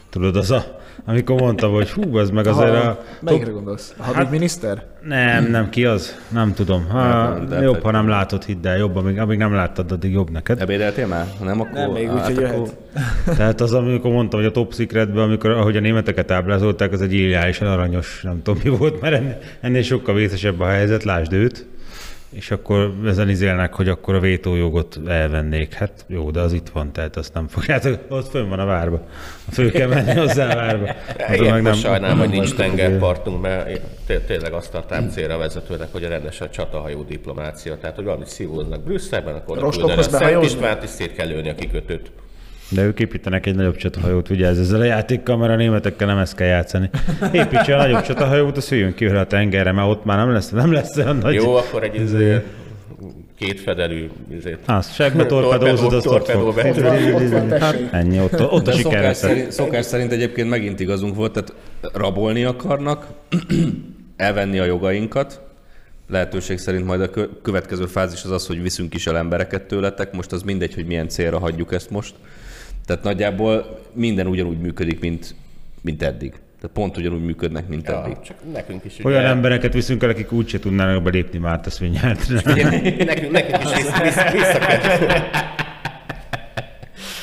Tudod, 0.09 0.35
az 0.35 0.51
a, 0.51 0.79
amikor 1.05 1.39
mondtam, 1.41 1.71
hogy 1.71 1.91
hú, 1.91 2.17
az 2.17 2.29
meg 2.29 2.47
azért 2.47 2.75
Ha, 2.75 2.87
a... 2.89 3.03
Melyikre 3.21 3.51
gondolsz? 3.51 3.93
A 3.97 4.03
hadügyminiszter? 4.03 4.83
Nem, 5.07 5.45
nem, 5.45 5.69
ki 5.69 5.85
az? 5.85 6.19
Nem 6.29 6.53
tudom. 6.53 6.89
Ha, 6.89 7.03
Nem, 7.03 7.37
nem, 7.37 7.47
de- 7.47 7.61
jobb, 7.61 7.81
ha 7.81 7.91
nem 7.91 8.07
látod, 8.07 8.43
hidd 8.43 8.67
el, 8.67 8.77
jobb, 8.77 8.95
amíg, 8.95 9.19
amíg 9.19 9.37
nem 9.37 9.53
láttad, 9.53 9.91
addig 9.91 10.11
jobb 10.11 10.29
neked. 10.29 10.61
Ebédeltél 10.61 11.07
már? 11.07 11.27
Ha 11.39 11.45
nem, 11.45 11.59
akkor... 11.61 11.73
Nem, 11.73 11.91
még 11.91 12.11
úgy, 12.11 12.19
hát 12.19 12.37
akkor-. 12.37 12.69
Tehát 13.37 13.61
az, 13.61 13.73
amikor 13.73 14.11
mondtam, 14.11 14.39
hogy 14.39 14.49
a 14.49 14.51
Top 14.51 14.73
Secretben, 14.73 15.23
amikor, 15.23 15.51
ahogy 15.51 15.77
a 15.77 15.79
németeket 15.79 16.31
ábrázolták, 16.31 16.91
az 16.91 17.01
egy 17.01 17.13
illegálisan 17.13 17.67
aranyos, 17.67 18.21
nem 18.23 18.41
tudom 18.43 18.61
mi 18.63 18.69
volt, 18.69 19.01
mert 19.01 19.15
ennél, 19.15 19.37
ennél 19.61 19.81
sokkal 19.81 20.15
vészesebb 20.15 20.59
a 20.59 20.65
helyzet, 20.67 21.03
lásd 21.03 21.33
őt. 21.33 21.65
És 22.31 22.51
akkor 22.51 22.93
ezen 23.05 23.29
izélnek, 23.29 23.73
hogy 23.73 23.89
akkor 23.89 24.15
a 24.15 24.19
vétójogot 24.19 24.99
elvennék. 25.07 25.73
Hát 25.73 26.05
jó, 26.07 26.31
de 26.31 26.39
az 26.39 26.53
itt 26.53 26.69
van, 26.69 26.91
tehát 26.93 27.15
azt 27.15 27.33
nem 27.33 27.47
fogjátok, 27.47 27.99
ott 28.09 28.29
fönn 28.29 28.49
van 28.49 28.59
a 28.59 28.65
várba. 28.65 29.07
Föl 29.51 29.71
kell 29.71 29.87
menni 29.87 30.13
hozzá 30.19 30.51
a 30.51 30.55
várba. 30.55 30.95
Oda 31.29 31.33
Igen, 31.33 31.61
most 31.61 31.79
sajnálom, 31.79 32.17
hogy 32.17 32.29
nem 32.29 32.37
nincs 32.37 32.53
tengerpartunk, 32.55 33.41
mert 33.41 33.69
én 33.69 33.79
té- 34.05 34.25
tényleg 34.25 34.53
azt 34.53 34.71
tartám 34.71 35.09
célra 35.09 35.37
vezetőnek, 35.37 35.91
hogy 35.91 36.03
a 36.03 36.09
rendes 36.09 36.41
a 36.41 36.49
csatahajó 36.49 37.03
diplomácia. 37.03 37.77
Tehát, 37.77 37.95
hogy 37.95 38.05
valamit 38.05 38.27
szívóznak 38.27 38.83
Brüsszelben, 38.83 39.35
akkor 39.35 39.57
a 39.57 40.01
Szent? 40.01 40.43
Istvánt, 40.43 40.83
és 40.83 40.89
szét 40.89 41.13
kell 41.13 41.27
lőni 41.27 41.49
a 41.49 41.55
kikötőt. 41.55 42.11
De 42.71 42.83
ők 42.83 42.99
építenek 42.99 43.45
egy 43.45 43.55
nagyobb 43.55 43.75
csatahajót, 43.75 44.27
vigyázz 44.27 44.59
ezzel 44.59 44.79
a 44.79 44.83
játékkal, 44.83 45.37
mert 45.37 45.51
a 45.51 45.55
németekkel 45.55 46.07
nem 46.07 46.17
ezt 46.17 46.35
kell 46.35 46.47
játszani. 46.47 46.89
Építse 47.31 47.75
a 47.75 47.77
nagyobb 47.77 48.01
csatahajót, 48.01 48.57
az 48.57 48.63
szüljön 48.63 48.93
ki 48.93 49.05
a 49.05 49.25
tengerre, 49.25 49.71
mert 49.71 49.87
ott 49.87 50.05
már 50.05 50.17
nem 50.17 50.31
lesz, 50.31 50.49
nem 50.49 50.71
lesz 50.71 50.97
olyan 50.97 51.17
nagy... 51.17 51.33
Jó, 51.33 51.55
akkor 51.55 51.83
egy 51.83 52.01
izé, 52.01 52.41
két 53.37 53.59
fedelű 53.59 54.09
izét. 54.29 54.57
Az, 54.65 54.93
segbe 54.93 55.25
torpedózod, 55.25 55.93
azt 55.93 56.05
ott 56.05 56.29
fog. 56.29 56.59
Hát 57.59 57.77
ennyi, 57.91 58.19
ott, 58.19 58.41
ott 58.51 58.67
a 58.67 58.71
siker 58.71 59.15
szokás 59.49 59.85
szerint, 59.85 60.11
egyébként 60.11 60.49
megint 60.49 60.79
igazunk 60.79 61.15
volt, 61.15 61.31
tehát 61.31 61.53
rabolni 61.93 62.43
akarnak, 62.43 63.07
elvenni 64.17 64.59
a 64.59 64.65
jogainkat, 64.65 65.41
lehetőség 66.09 66.57
szerint 66.57 66.85
majd 66.85 67.01
a 67.01 67.09
kö- 67.09 67.41
következő 67.41 67.85
fázis 67.85 68.23
az 68.23 68.31
az, 68.31 68.47
hogy 68.47 68.61
viszünk 68.61 68.93
is 68.93 69.07
el 69.07 69.17
embereket 69.17 69.61
tőletek, 69.61 70.13
most 70.13 70.31
az 70.31 70.41
mindegy, 70.41 70.73
hogy 70.73 70.85
milyen 70.85 71.09
célra 71.09 71.39
hagyjuk 71.39 71.73
ezt 71.73 71.89
most. 71.89 72.13
Tehát 72.85 73.03
nagyjából 73.03 73.79
minden 73.93 74.27
ugyanúgy 74.27 74.57
működik, 74.59 74.99
mint, 74.99 75.35
mint 75.81 76.03
eddig. 76.03 76.29
Tehát 76.31 76.75
pont 76.75 76.97
ugyanúgy 76.97 77.23
működnek, 77.23 77.67
mint 77.67 77.87
Ja, 77.87 78.03
eddig. 78.03 78.19
csak 78.21 78.37
nekünk 78.53 78.83
is 78.85 78.99
Olyan 79.03 79.19
ugye, 79.19 79.29
embereket 79.29 79.73
viszünk 79.73 80.03
el, 80.03 80.09
akik 80.09 80.31
úgyse 80.31 80.59
tudnának 80.59 81.03
belépni 81.03 81.39
már 81.39 81.59
ezt 81.65 81.79
mindjárt. 81.79 82.45
nekünk, 82.45 83.31
nekünk 83.31 83.63
is 83.63 83.75
vissza, 83.75 84.01
vissza, 84.03 84.31
vissza 84.31 84.57
kell. 84.59 84.79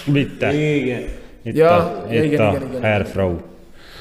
Bitte. 0.05 0.55
Igen. 0.55 1.03
Itt 1.43 1.57
Ja, 1.57 1.75
a, 1.77 2.07
itt 2.13 2.23
igen, 2.25 2.47
a 2.47 2.51
igen, 2.51 2.69
igen. 2.69 2.83
Herr 2.83 3.05
Frau. 3.07 3.37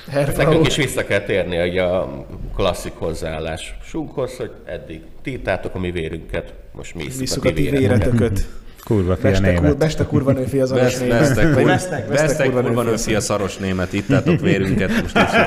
Herr 0.10 0.30
Frau. 0.30 0.46
Nekünk 0.48 0.68
is 0.68 0.76
vissza 0.76 1.06
kell 1.06 1.20
térni 1.22 1.58
egy 1.58 1.78
a 1.78 2.26
klasszik 2.56 2.94
hozzáállás 2.96 3.78
sunkhoz, 3.84 4.38
hogy 4.38 4.52
eddig 4.66 5.02
tiltátok 5.22 5.76
a 5.76 5.80
mi 5.80 5.92
vérünket, 5.92 6.54
most 6.72 6.96
mi 6.96 7.04
Visszük 7.20 7.46
a 7.46 7.54
ti 7.54 7.70
véretököt. 7.70 8.48
Kurva 8.88 9.16
fia 9.16 9.30
Beste, 9.30 9.54
kur, 9.54 9.62
német. 9.62 9.78
beste 9.78 10.04
kurva 10.06 10.32
nőfi 10.32 10.60
az 10.60 10.72
aros 10.72 10.98
német. 10.98 11.34
Vagy 11.36 11.52
kur- 11.52 11.64
vesztek, 11.64 12.08
vesztek 12.08 12.28
vesztek 12.28 12.52
kurva 12.52 12.62
nőfi 12.72 12.90
nőfi 12.90 13.16
a 13.16 13.20
szaros 13.20 13.58
német, 13.58 13.94
ittátok 13.94 14.40
vérünket, 14.40 14.90
most 15.02 15.18
is. 15.18 15.40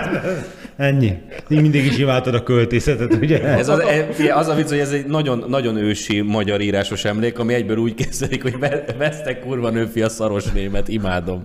Ennyi. 0.77 1.13
Így 1.49 1.61
mindig 1.61 1.85
is 1.87 1.99
imádtad 1.99 2.35
a 2.35 2.43
költészetet, 2.43 3.15
ugye? 3.15 3.43
Ez 3.45 3.69
az, 3.69 3.79
e- 3.79 4.35
az 4.37 4.49
a 4.49 4.55
vicc, 4.55 4.69
hogy 4.69 4.79
ez 4.79 4.91
egy 4.93 5.07
nagyon, 5.07 5.45
nagyon 5.49 5.77
ősi 5.77 6.21
magyar 6.21 6.61
írásos 6.61 7.05
emlék, 7.05 7.39
ami 7.39 7.55
egyből 7.55 7.77
úgy 7.77 7.95
kezdődik, 8.05 8.43
hogy 8.43 8.59
ve- 8.59 8.95
vesztek 8.99 9.41
kurva 9.41 9.71
nőfi 9.71 10.03
a 10.03 10.09
szaros 10.09 10.45
német, 10.45 10.89
imádom. 10.89 11.45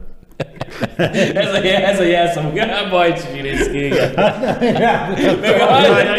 Ez, 1.33 1.53
a, 1.53 1.63
jel- 1.63 1.83
ez 1.83 1.99
a 1.99 2.03
jelszavuk, 2.03 2.57
ah, 2.57 2.89
Bajcs 2.91 3.19
Zsilinszki, 3.35 3.85
igen. 3.85 4.11
Meg 5.41 5.61
a 5.61 5.65
hajnal. 5.65 6.17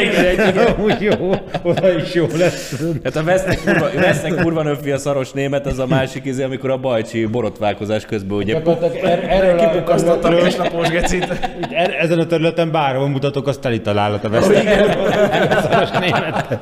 Úgy 0.79 1.01
jó, 1.01 1.35
oda 1.63 1.93
is 1.93 2.15
jó 2.15 2.27
lesz. 2.39 2.83
Hát 3.05 3.17
a 3.17 3.23
vesznek 3.23 3.59
kurva, 3.65 3.89
vesznek 3.95 4.35
kurva 4.35 4.63
nőfi 4.63 4.91
a 4.91 4.99
szaros 4.99 5.33
német, 5.33 5.67
az 5.67 5.79
a 5.79 5.87
másik 5.87 6.25
izé, 6.25 6.43
amikor 6.43 6.71
a 6.71 6.77
bajcsi 6.77 7.25
borotválkozás 7.27 8.05
közben 8.07 8.37
ugye 8.37 8.61
er- 9.03 9.25
Erről 9.29 9.57
Kipukasztottam 9.57 10.35
a 10.35 10.37
kisnapos 10.37 10.89
gecit. 10.89 11.27
Er- 11.71 11.95
Ezen 12.01 12.19
a 12.19 12.27
területen 12.27 12.71
bárhol 12.71 13.09
mutatok, 13.09 13.47
azt 13.47 13.61
teli 13.61 13.81
találat 13.81 14.25
a 14.25 14.29
vesztek. 14.29 14.65
német. 16.01 16.59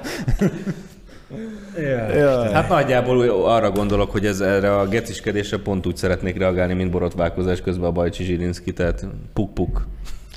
Ja. 2.14 2.52
Hát 2.52 2.68
nagyjából 2.68 3.28
arra 3.44 3.70
gondolok, 3.70 4.10
hogy 4.10 4.26
ez 4.26 4.40
erre 4.40 4.76
a 4.76 4.88
geciskedésre 4.88 5.56
pont 5.58 5.86
úgy 5.86 5.96
szeretnék 5.96 6.38
reagálni, 6.38 6.74
mint 6.74 6.90
borotválkozás 6.90 7.60
közben 7.60 7.88
a 7.88 7.92
Bajcsi 7.92 8.24
Zsilinszki, 8.24 8.72
tehát 8.72 9.06
puk-puk. 9.32 9.86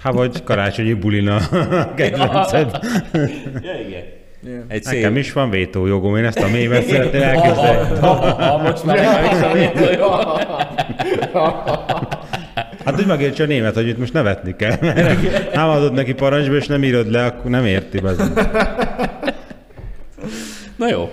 Hát 0.01 0.13
vagy 0.13 0.43
karácsonyi 0.43 0.93
bulina 0.93 1.39
kedvenced. 1.95 2.79
Ja, 3.61 3.79
igen. 3.87 4.03
Egy 4.67 4.83
szép... 4.83 5.01
Nekem 5.01 5.17
is 5.17 5.33
van 5.33 5.49
vétójogom, 5.49 6.15
én 6.17 6.25
ezt 6.25 6.39
a 6.39 6.47
mémet 6.47 6.85
szeretném 6.85 7.21
elképzelni. 7.21 7.99
Ha 7.99 8.57
most 8.57 8.83
már 8.83 8.95
nekem 8.97 9.37
is 9.37 9.43
a 9.43 9.53
vétó, 9.53 10.01
jó. 10.01 10.09
Hát, 12.85 12.95
hogy 12.95 13.05
megértse 13.05 13.43
a 13.43 13.45
német, 13.45 13.73
hogy 13.73 13.87
itt 13.87 13.97
most 13.97 14.13
nevetni 14.13 14.55
kell. 14.55 14.75
Mert 14.81 15.53
nem 15.53 15.69
adod 15.69 15.93
neki 15.93 16.13
parancsba, 16.13 16.55
és 16.55 16.67
nem 16.67 16.83
írod 16.83 17.11
le, 17.11 17.25
akkor 17.25 17.51
nem 17.51 17.65
érti. 17.65 17.99
Be. 17.99 18.11
Na 20.75 20.89
jó. 20.89 21.09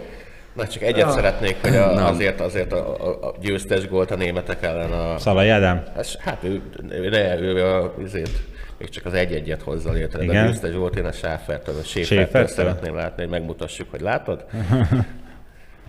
Na, 0.55 0.67
csak 0.67 0.83
egyet 0.83 1.11
szeretnék, 1.11 1.57
hogy 1.61 1.77
a, 1.77 1.93
Na. 1.93 2.07
azért, 2.07 2.41
azért 2.41 2.73
a, 2.73 3.07
a, 3.07 3.27
a 3.27 3.35
győztes 3.41 3.89
gólt 3.89 4.11
a 4.11 4.17
németek 4.17 4.63
ellen 4.63 4.93
a... 4.93 5.19
Szalai 5.19 5.49
Ádám. 5.49 5.83
Hát, 5.95 6.17
hát 6.19 6.45
ő, 6.45 6.63
de 7.11 7.39
ő 7.41 7.67
a, 7.67 7.95
azért, 8.05 8.31
még 8.79 8.89
csak 8.89 9.07
az 9.07 9.13
egy-egyet 9.13 9.63
hozza 9.63 9.93
létre, 9.93 10.25
de 10.25 10.41
a 10.41 10.45
győztes 10.45 10.75
volt, 10.75 10.97
én 10.97 11.05
a 11.05 11.13
Sáfertől, 11.13 11.75
a? 11.79 11.85
Séfertől 11.85 12.47
szeretném 12.47 12.95
látni, 12.95 13.23
hogy 13.23 13.31
megmutassuk, 13.31 13.91
hogy 13.91 14.01
látod. 14.01 14.45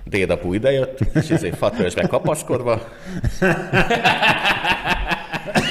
Dédapu 0.03 0.53
idejött, 0.53 0.99
és 1.13 1.30
ezért 1.30 1.57
fatősbe 1.57 2.07
kapaszkodva. 2.07 2.82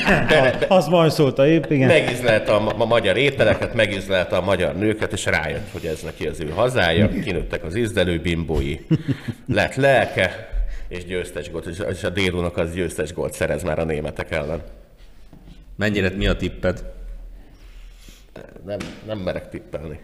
Az 0.68 0.86
majd 0.86 1.10
szólta 1.10 1.46
épp, 1.46 1.70
igen. 1.70 1.88
megizlelte 1.88 2.52
a, 2.52 2.60
ma- 2.60 2.84
magyar 2.84 3.16
ételeket, 3.16 3.74
megizlelte 3.74 4.36
a 4.36 4.40
magyar 4.40 4.76
nőket, 4.76 5.12
és 5.12 5.24
rájött, 5.24 5.70
hogy 5.72 5.86
ez 5.86 6.00
neki 6.02 6.26
az 6.26 6.40
ő 6.40 6.48
hazája, 6.48 7.08
kinőttek 7.08 7.64
az 7.64 7.74
izdelő 7.74 8.20
bimbói, 8.20 8.78
lett 9.48 9.74
lelke, 9.74 10.48
és 10.88 11.04
győztes 11.04 11.50
gólt, 11.50 11.66
és- 11.90 12.04
a 12.04 12.10
Dérunak 12.10 12.56
az 12.56 12.74
győztes 12.74 13.12
gólt 13.12 13.32
szerez 13.32 13.62
már 13.62 13.78
a 13.78 13.84
németek 13.84 14.30
ellen. 14.30 14.62
Mennyire, 15.76 16.10
mi 16.16 16.26
a 16.26 16.36
tipped? 16.36 16.84
Nem, 18.66 18.78
nem 19.06 19.18
merek 19.18 19.48
tippelni. 19.50 19.98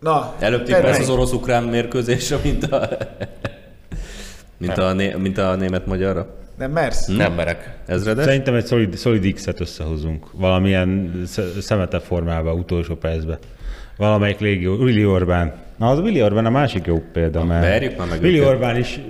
Na, 0.00 0.34
Előbb 0.38 0.62
tippelsz 0.64 0.98
az 0.98 1.10
orosz-ukrán 1.10 1.62
mérkőzésre, 1.62 2.36
mint 2.42 2.64
a... 2.64 2.88
Mint 4.58 4.78
a, 4.78 4.92
né- 4.92 5.16
mint 5.16 5.38
a 5.38 5.54
német-magyarra? 5.54 6.34
Nem 6.60 6.70
mersz? 6.72 7.06
Nem 7.06 7.32
merek. 7.32 7.78
Ezredes? 7.86 8.24
Szerintem 8.24 8.54
egy 8.54 8.64
szolid, 8.66 8.94
szolid 8.96 9.32
X-et 9.34 9.60
összehozunk. 9.60 10.26
Valamilyen 10.32 11.22
sz- 11.26 11.60
szemete 11.60 11.98
formában, 12.00 12.58
utolsó 12.58 12.94
percben. 12.94 13.38
Valamelyik 13.96 14.38
légió, 14.38 14.74
Willi 14.74 15.04
Orbán. 15.04 15.52
Na, 15.76 15.88
az 15.90 15.98
Willi 15.98 16.22
Orbán 16.22 16.46
a 16.46 16.50
másik 16.50 16.86
jó 16.86 17.02
példa, 17.12 17.44
mert 17.44 17.62
verjük 17.62 17.96
már 17.98 18.08
meg 18.08 18.20
Willi 18.20 18.38
őket. 18.38 18.48
Orbán 18.48 18.76
is 18.76 19.00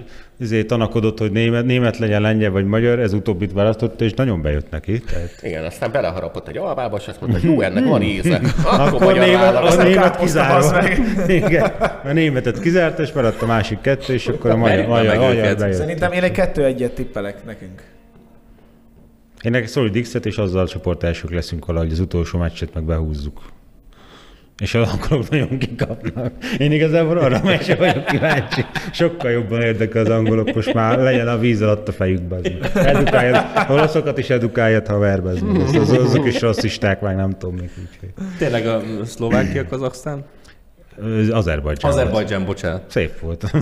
izé 0.41 0.64
tanakodott, 0.64 1.18
hogy 1.18 1.32
német, 1.32 1.64
német 1.64 1.99
legyen, 1.99 2.20
lengyel 2.20 2.51
vagy 2.51 2.64
magyar, 2.64 2.99
ez 2.99 3.12
utóbbit 3.12 3.53
választotta, 3.53 4.05
és 4.05 4.12
nagyon 4.12 4.43
bejött 4.43 4.70
neki. 4.70 5.01
Tehát 5.01 5.38
Igen, 5.43 5.64
aztán 5.64 5.93
beleharapott 5.93 6.49
egy 6.49 6.57
almába, 6.57 6.97
és 6.97 7.07
azt 7.09 7.20
mondta, 7.20 7.41
hogy 7.41 7.51
jó, 7.51 7.61
ennek 7.61 7.84
van 7.84 8.03
íze. 8.03 8.41
Akkor, 8.64 9.03
Akkor 9.03 9.18
német, 9.18 9.55
a 9.55 9.82
német 9.82 10.16
kizárva. 10.16 10.82
Igen, 11.32 11.72
a 12.05 12.12
németet 12.12 12.61
kizárt, 12.61 12.99
és 12.99 13.12
maradt 13.12 13.43
a 13.43 13.47
másik 13.47 13.80
kettő, 13.80 14.12
és 14.12 14.26
akkor 14.26 14.51
a 14.51 14.57
magyar, 14.57 14.86
magyar, 14.86 15.07
meg 15.07 15.18
magyar 15.18 15.57
bejött. 15.57 15.76
Szerintem 15.76 16.12
én 16.12 16.22
egy 16.22 16.32
kettő-egyet 16.32 16.93
tippelek 16.93 17.45
nekünk. 17.45 17.82
Én 19.43 19.66
szolid 19.66 20.01
X-et, 20.01 20.26
és 20.26 20.36
azzal 20.36 20.66
csoport 20.66 21.03
elsők 21.03 21.30
leszünk 21.30 21.66
valahogy 21.66 21.93
az 21.93 22.01
utolsó 22.01 22.38
meccset 22.38 22.74
meg 22.74 22.84
behúzzuk. 22.84 23.41
És 24.61 24.74
az 24.74 24.92
angolok 24.92 25.28
nagyon 25.28 25.58
kikapnak. 25.58 26.32
Én 26.58 26.72
igazából 26.72 27.18
arra 27.18 27.40
meg 27.44 27.62
sem 27.62 27.78
vagyok 27.78 28.04
kíváncsi. 28.04 28.64
Sokkal 28.92 29.30
jobban 29.30 29.62
érdekel 29.62 30.02
az 30.02 30.11
angolok, 30.11 30.54
most 30.54 30.74
már 30.74 30.98
legyen 30.98 31.28
a 31.28 31.38
víz 31.38 31.62
alatt 31.62 31.88
a 31.88 31.92
fejükbe. 31.92 32.36
Edukáljad, 32.74 33.44
olaszokat 33.68 34.18
is 34.18 34.30
edukáljad, 34.30 34.86
haver, 34.86 35.20
az, 35.24 35.42
az, 35.74 35.90
azok 35.90 36.26
is 36.26 36.40
rasszisták, 36.40 37.00
meg 37.00 37.16
nem 37.16 37.30
tudom 37.30 37.54
még. 37.54 37.70
Úgyhogy. 37.90 38.08
Tényleg 38.38 38.66
a 38.66 38.80
Szlovákia, 39.04 39.66
Kazaksztán? 39.66 40.24
Azerbajdzsán. 41.30 41.90
Azerbajdzsán, 41.90 42.44
bocsánat. 42.44 42.82
Szép 42.86 43.18
volt. 43.18 43.52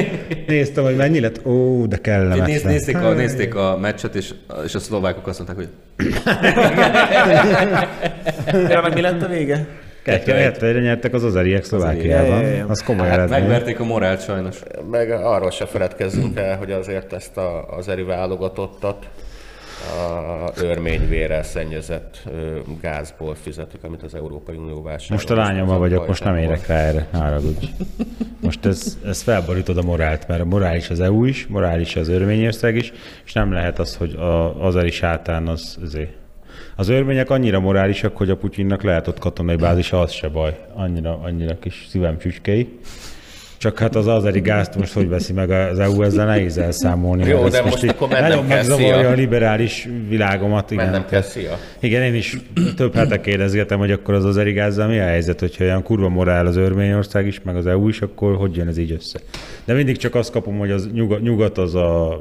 Néztem, 0.46 0.84
hogy 0.84 0.96
mennyi 0.96 1.20
lett. 1.20 1.46
Ó, 1.46 1.86
de 1.86 1.96
kellemetlen. 1.96 2.46
Néz, 2.46 2.62
nézték, 2.62 2.96
a, 2.96 3.12
nézték 3.12 3.54
a 3.54 3.78
meccset, 3.80 4.14
és, 4.14 4.34
és 4.64 4.74
a 4.74 4.78
szlovákok 4.78 5.26
azt 5.26 5.38
mondták, 5.38 5.56
hogy 5.56 5.68
Ja, 8.70 8.80
meg 8.80 8.94
mi 8.94 9.00
lett 9.00 9.22
a 9.22 9.28
vége? 9.28 9.66
Kettő-egyre 10.08 10.80
nyertek 10.80 11.14
az 11.14 11.24
azeriek 11.24 11.64
Szlovákiában. 11.64 12.42
Ja. 12.42 12.66
Az 12.68 12.82
komoly 12.82 13.06
hát 13.06 13.16
eredmény. 13.16 13.40
megverték 13.40 13.80
a 13.80 13.84
morált 13.84 14.22
sajnos. 14.22 14.62
Meg 14.90 15.10
arról 15.10 15.50
se 15.50 15.66
feledkezzünk 15.66 16.38
el, 16.38 16.56
hogy 16.56 16.72
azért 16.72 17.12
ezt 17.12 17.36
a, 17.36 17.76
az 17.76 17.88
eri 17.88 18.02
válogatottat 18.02 19.08
a 19.86 20.50
örményvérrel 20.62 21.42
szennyezett 21.42 22.18
ö, 22.26 22.58
gázból 22.80 23.34
fizetik, 23.34 23.84
amit 23.84 24.02
az 24.02 24.14
Európai 24.14 24.56
Unió 24.56 24.82
vásárol. 24.82 25.16
Most 25.16 25.30
a 25.30 25.34
lányommal 25.34 25.78
vagyok, 25.78 26.06
most 26.06 26.24
nem 26.24 26.36
érek 26.36 26.66
rá 26.66 26.76
erre, 26.76 27.06
haragudj. 27.12 27.66
Most 28.40 28.66
ez, 28.66 28.98
ez 29.04 29.22
felborítod 29.22 29.76
a 29.76 29.82
morált, 29.82 30.28
mert 30.28 30.40
a 30.40 30.44
morális 30.44 30.90
az 30.90 31.00
EU 31.00 31.24
is, 31.24 31.46
morális 31.46 31.96
az 31.96 32.08
örményország 32.08 32.76
is, 32.76 32.92
és 33.24 33.32
nem 33.32 33.52
lehet 33.52 33.78
az, 33.78 33.96
hogy 33.96 34.14
a, 34.14 34.64
az 34.64 34.76
eri 34.76 34.90
sátán 34.90 35.48
az, 35.48 35.78
azért. 35.82 36.17
Az 36.80 36.88
örmények 36.88 37.30
annyira 37.30 37.60
morálisak, 37.60 38.16
hogy 38.16 38.30
a 38.30 38.36
Putyinnak 38.36 38.82
lehet 38.82 39.08
ott 39.08 39.18
katonai 39.18 39.56
bázisa, 39.56 40.00
az 40.00 40.12
se 40.12 40.28
baj. 40.28 40.58
Annyira, 40.74 41.20
annyira 41.22 41.58
kis 41.58 41.86
szívem 41.90 42.18
csücskei. 42.18 42.78
Csak 43.56 43.78
hát 43.78 43.94
az 43.96 44.06
azeri 44.06 44.40
gázt 44.40 44.76
most 44.76 44.92
hogy 44.92 45.08
veszi 45.08 45.32
meg 45.32 45.50
az 45.50 45.78
EU, 45.78 46.02
ezzel 46.02 46.26
nehéz 46.26 46.58
elszámolni. 46.58 47.28
Jó, 47.28 47.48
de 47.48 47.62
most 47.62 47.82
így 47.82 47.88
akkor 47.90 48.08
mennem 48.08 48.28
Nagyon 48.28 48.44
megzavarja 48.44 49.08
a 49.08 49.12
liberális 49.12 49.88
világomat. 50.08 50.70
Igen. 50.70 50.84
Mennem 50.84 51.06
kell, 51.06 51.22
szia. 51.22 51.58
Igen, 51.80 52.02
én 52.02 52.14
is 52.14 52.36
több 52.76 52.94
hete 52.94 53.20
kérdezgetem, 53.20 53.78
hogy 53.78 53.90
akkor 53.90 54.14
az 54.14 54.24
az 54.24 54.36
erigázzal 54.36 54.88
mi 54.88 54.98
a 54.98 55.04
helyzet, 55.04 55.40
hogyha 55.40 55.64
olyan 55.64 55.82
kurva 55.82 56.08
morál 56.08 56.46
az 56.46 56.56
Örményország 56.56 57.26
is, 57.26 57.40
meg 57.42 57.56
az 57.56 57.66
EU 57.66 57.88
is, 57.88 58.00
akkor 58.00 58.36
hogy 58.36 58.56
jön 58.56 58.68
ez 58.68 58.78
így 58.78 58.92
össze? 58.92 59.20
De 59.64 59.72
mindig 59.74 59.96
csak 59.96 60.14
azt 60.14 60.30
kapom, 60.30 60.58
hogy 60.58 60.70
az 60.70 60.88
nyugat, 60.92 61.20
nyugat 61.20 61.58
az 61.58 61.74
a, 61.74 62.12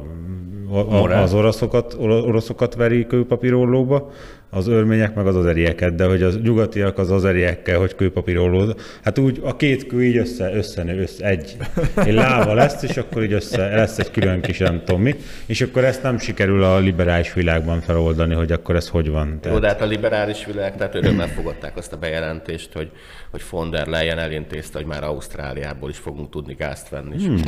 a, 0.69 0.77
a, 0.77 1.21
az 1.21 1.33
oroszokat, 1.33 1.95
oroszokat 1.99 2.75
veri 2.75 3.05
kőpapírollóba, 3.05 4.11
az 4.49 4.67
örmények 4.67 5.15
meg 5.15 5.27
az 5.27 5.35
azerieket, 5.35 5.95
de 5.95 6.05
hogy 6.05 6.23
az 6.23 6.39
nyugatiak 6.41 6.97
az 6.97 7.11
azeriekkel, 7.11 7.79
hogy 7.79 7.95
kőpapírolló. 7.95 8.73
Hát 9.03 9.17
úgy 9.17 9.41
a 9.43 9.55
két 9.55 9.87
kő 9.87 10.03
így 10.03 10.17
össze, 10.17 10.53
összenő, 10.53 11.01
össze, 11.01 11.25
egy, 11.25 11.57
egy 11.95 12.13
láva 12.13 12.53
lesz, 12.53 12.83
és 12.83 12.97
akkor 12.97 13.23
így 13.23 13.33
össze, 13.33 13.75
lesz 13.75 13.99
egy 13.99 14.11
külön 14.11 14.41
kis 14.41 14.57
nem 14.57 14.81
tudom 14.85 15.01
mi, 15.01 15.15
és 15.45 15.61
akkor 15.61 15.83
ezt 15.83 16.03
nem 16.03 16.17
sikerül 16.19 16.63
a 16.63 16.77
liberális 16.77 17.33
világban 17.33 17.81
feloldani, 17.81 18.33
hogy 18.33 18.51
akkor 18.51 18.75
ez 18.75 18.87
hogy 18.87 19.09
van. 19.09 19.39
Jó, 19.45 19.59
de 19.59 19.67
hát 19.67 19.81
a 19.81 19.85
liberális 19.85 20.45
világ, 20.45 20.75
tehát 20.75 20.95
örömmel 20.95 21.27
fogadták 21.27 21.77
azt 21.77 21.93
a 21.93 21.97
bejelentést, 21.97 22.69
hogy, 22.73 22.91
hogy 23.31 23.41
von 23.49 23.69
der 23.69 23.87
Leyen 23.87 24.17
elintézte, 24.17 24.77
hogy 24.77 24.87
már 24.87 25.03
Ausztráliából 25.03 25.89
is 25.89 25.97
fogunk 25.97 26.29
tudni 26.29 26.53
gázt 26.53 26.89
venni. 26.89 27.25
Hmm. 27.25 27.39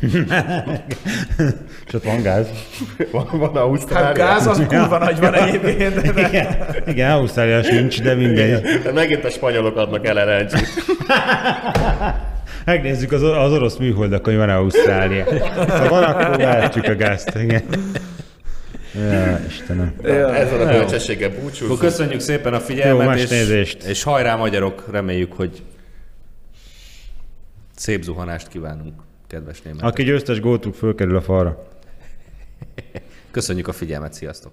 És 1.86 1.94
ott 1.94 2.04
van 2.04 2.22
gáz. 2.22 2.48
Van, 3.10 3.28
van 3.30 3.54
Hát 3.54 3.56
Ausztrália. 3.56 4.24
gáz 4.24 4.46
az 4.46 4.62
kurva 4.68 4.98
nagy 4.98 5.20
van 5.20 5.34
egyébként. 5.34 6.12
De... 6.12 6.45
Igen, 6.50 6.82
igen 6.86 7.10
Ausztrália 7.10 7.62
sincs, 7.62 8.02
de 8.02 8.14
mindegy. 8.14 8.80
De 8.82 8.92
megint 8.92 9.24
a 9.24 9.30
spanyolok 9.30 9.76
adnak 9.76 10.06
el 10.06 10.40
lng 10.42 10.50
Megnézzük 12.64 13.12
az, 13.12 13.22
az 13.22 13.52
orosz 13.52 13.76
műholdakon, 13.76 14.36
hogy 14.36 14.46
van 14.46 14.56
Ausztrália. 14.56 15.24
Ha 15.68 15.88
van, 15.88 16.02
akkor 16.02 16.36
váltjuk 16.36 16.84
a 16.84 16.96
gázt. 16.96 17.34
Igen. 17.34 17.62
Ja, 18.94 19.40
Istenem. 19.48 19.94
Ezzel 20.04 20.60
a 20.60 20.66
bölcsességgel 20.66 21.30
búcsúzunk. 21.40 21.78
köszönjük 21.78 22.20
szépen 22.20 22.52
a 22.52 22.56
Jó, 22.58 22.62
figyelmet, 22.64 23.06
más 23.06 23.22
és, 23.22 23.28
nézést. 23.28 23.82
és 23.82 24.02
hajrá 24.02 24.36
magyarok, 24.36 24.84
reméljük, 24.90 25.32
hogy 25.32 25.62
szép 27.76 28.02
zuhanást 28.02 28.48
kívánunk, 28.48 28.94
kedves 29.26 29.62
németek. 29.62 29.86
Aki 29.86 30.02
győztes 30.02 30.40
góltuk, 30.40 30.74
fölkerül 30.74 31.16
a 31.16 31.20
falra. 31.22 31.68
Köszönjük 33.30 33.68
a 33.68 33.72
figyelmet, 33.72 34.12
sziasztok! 34.12 34.52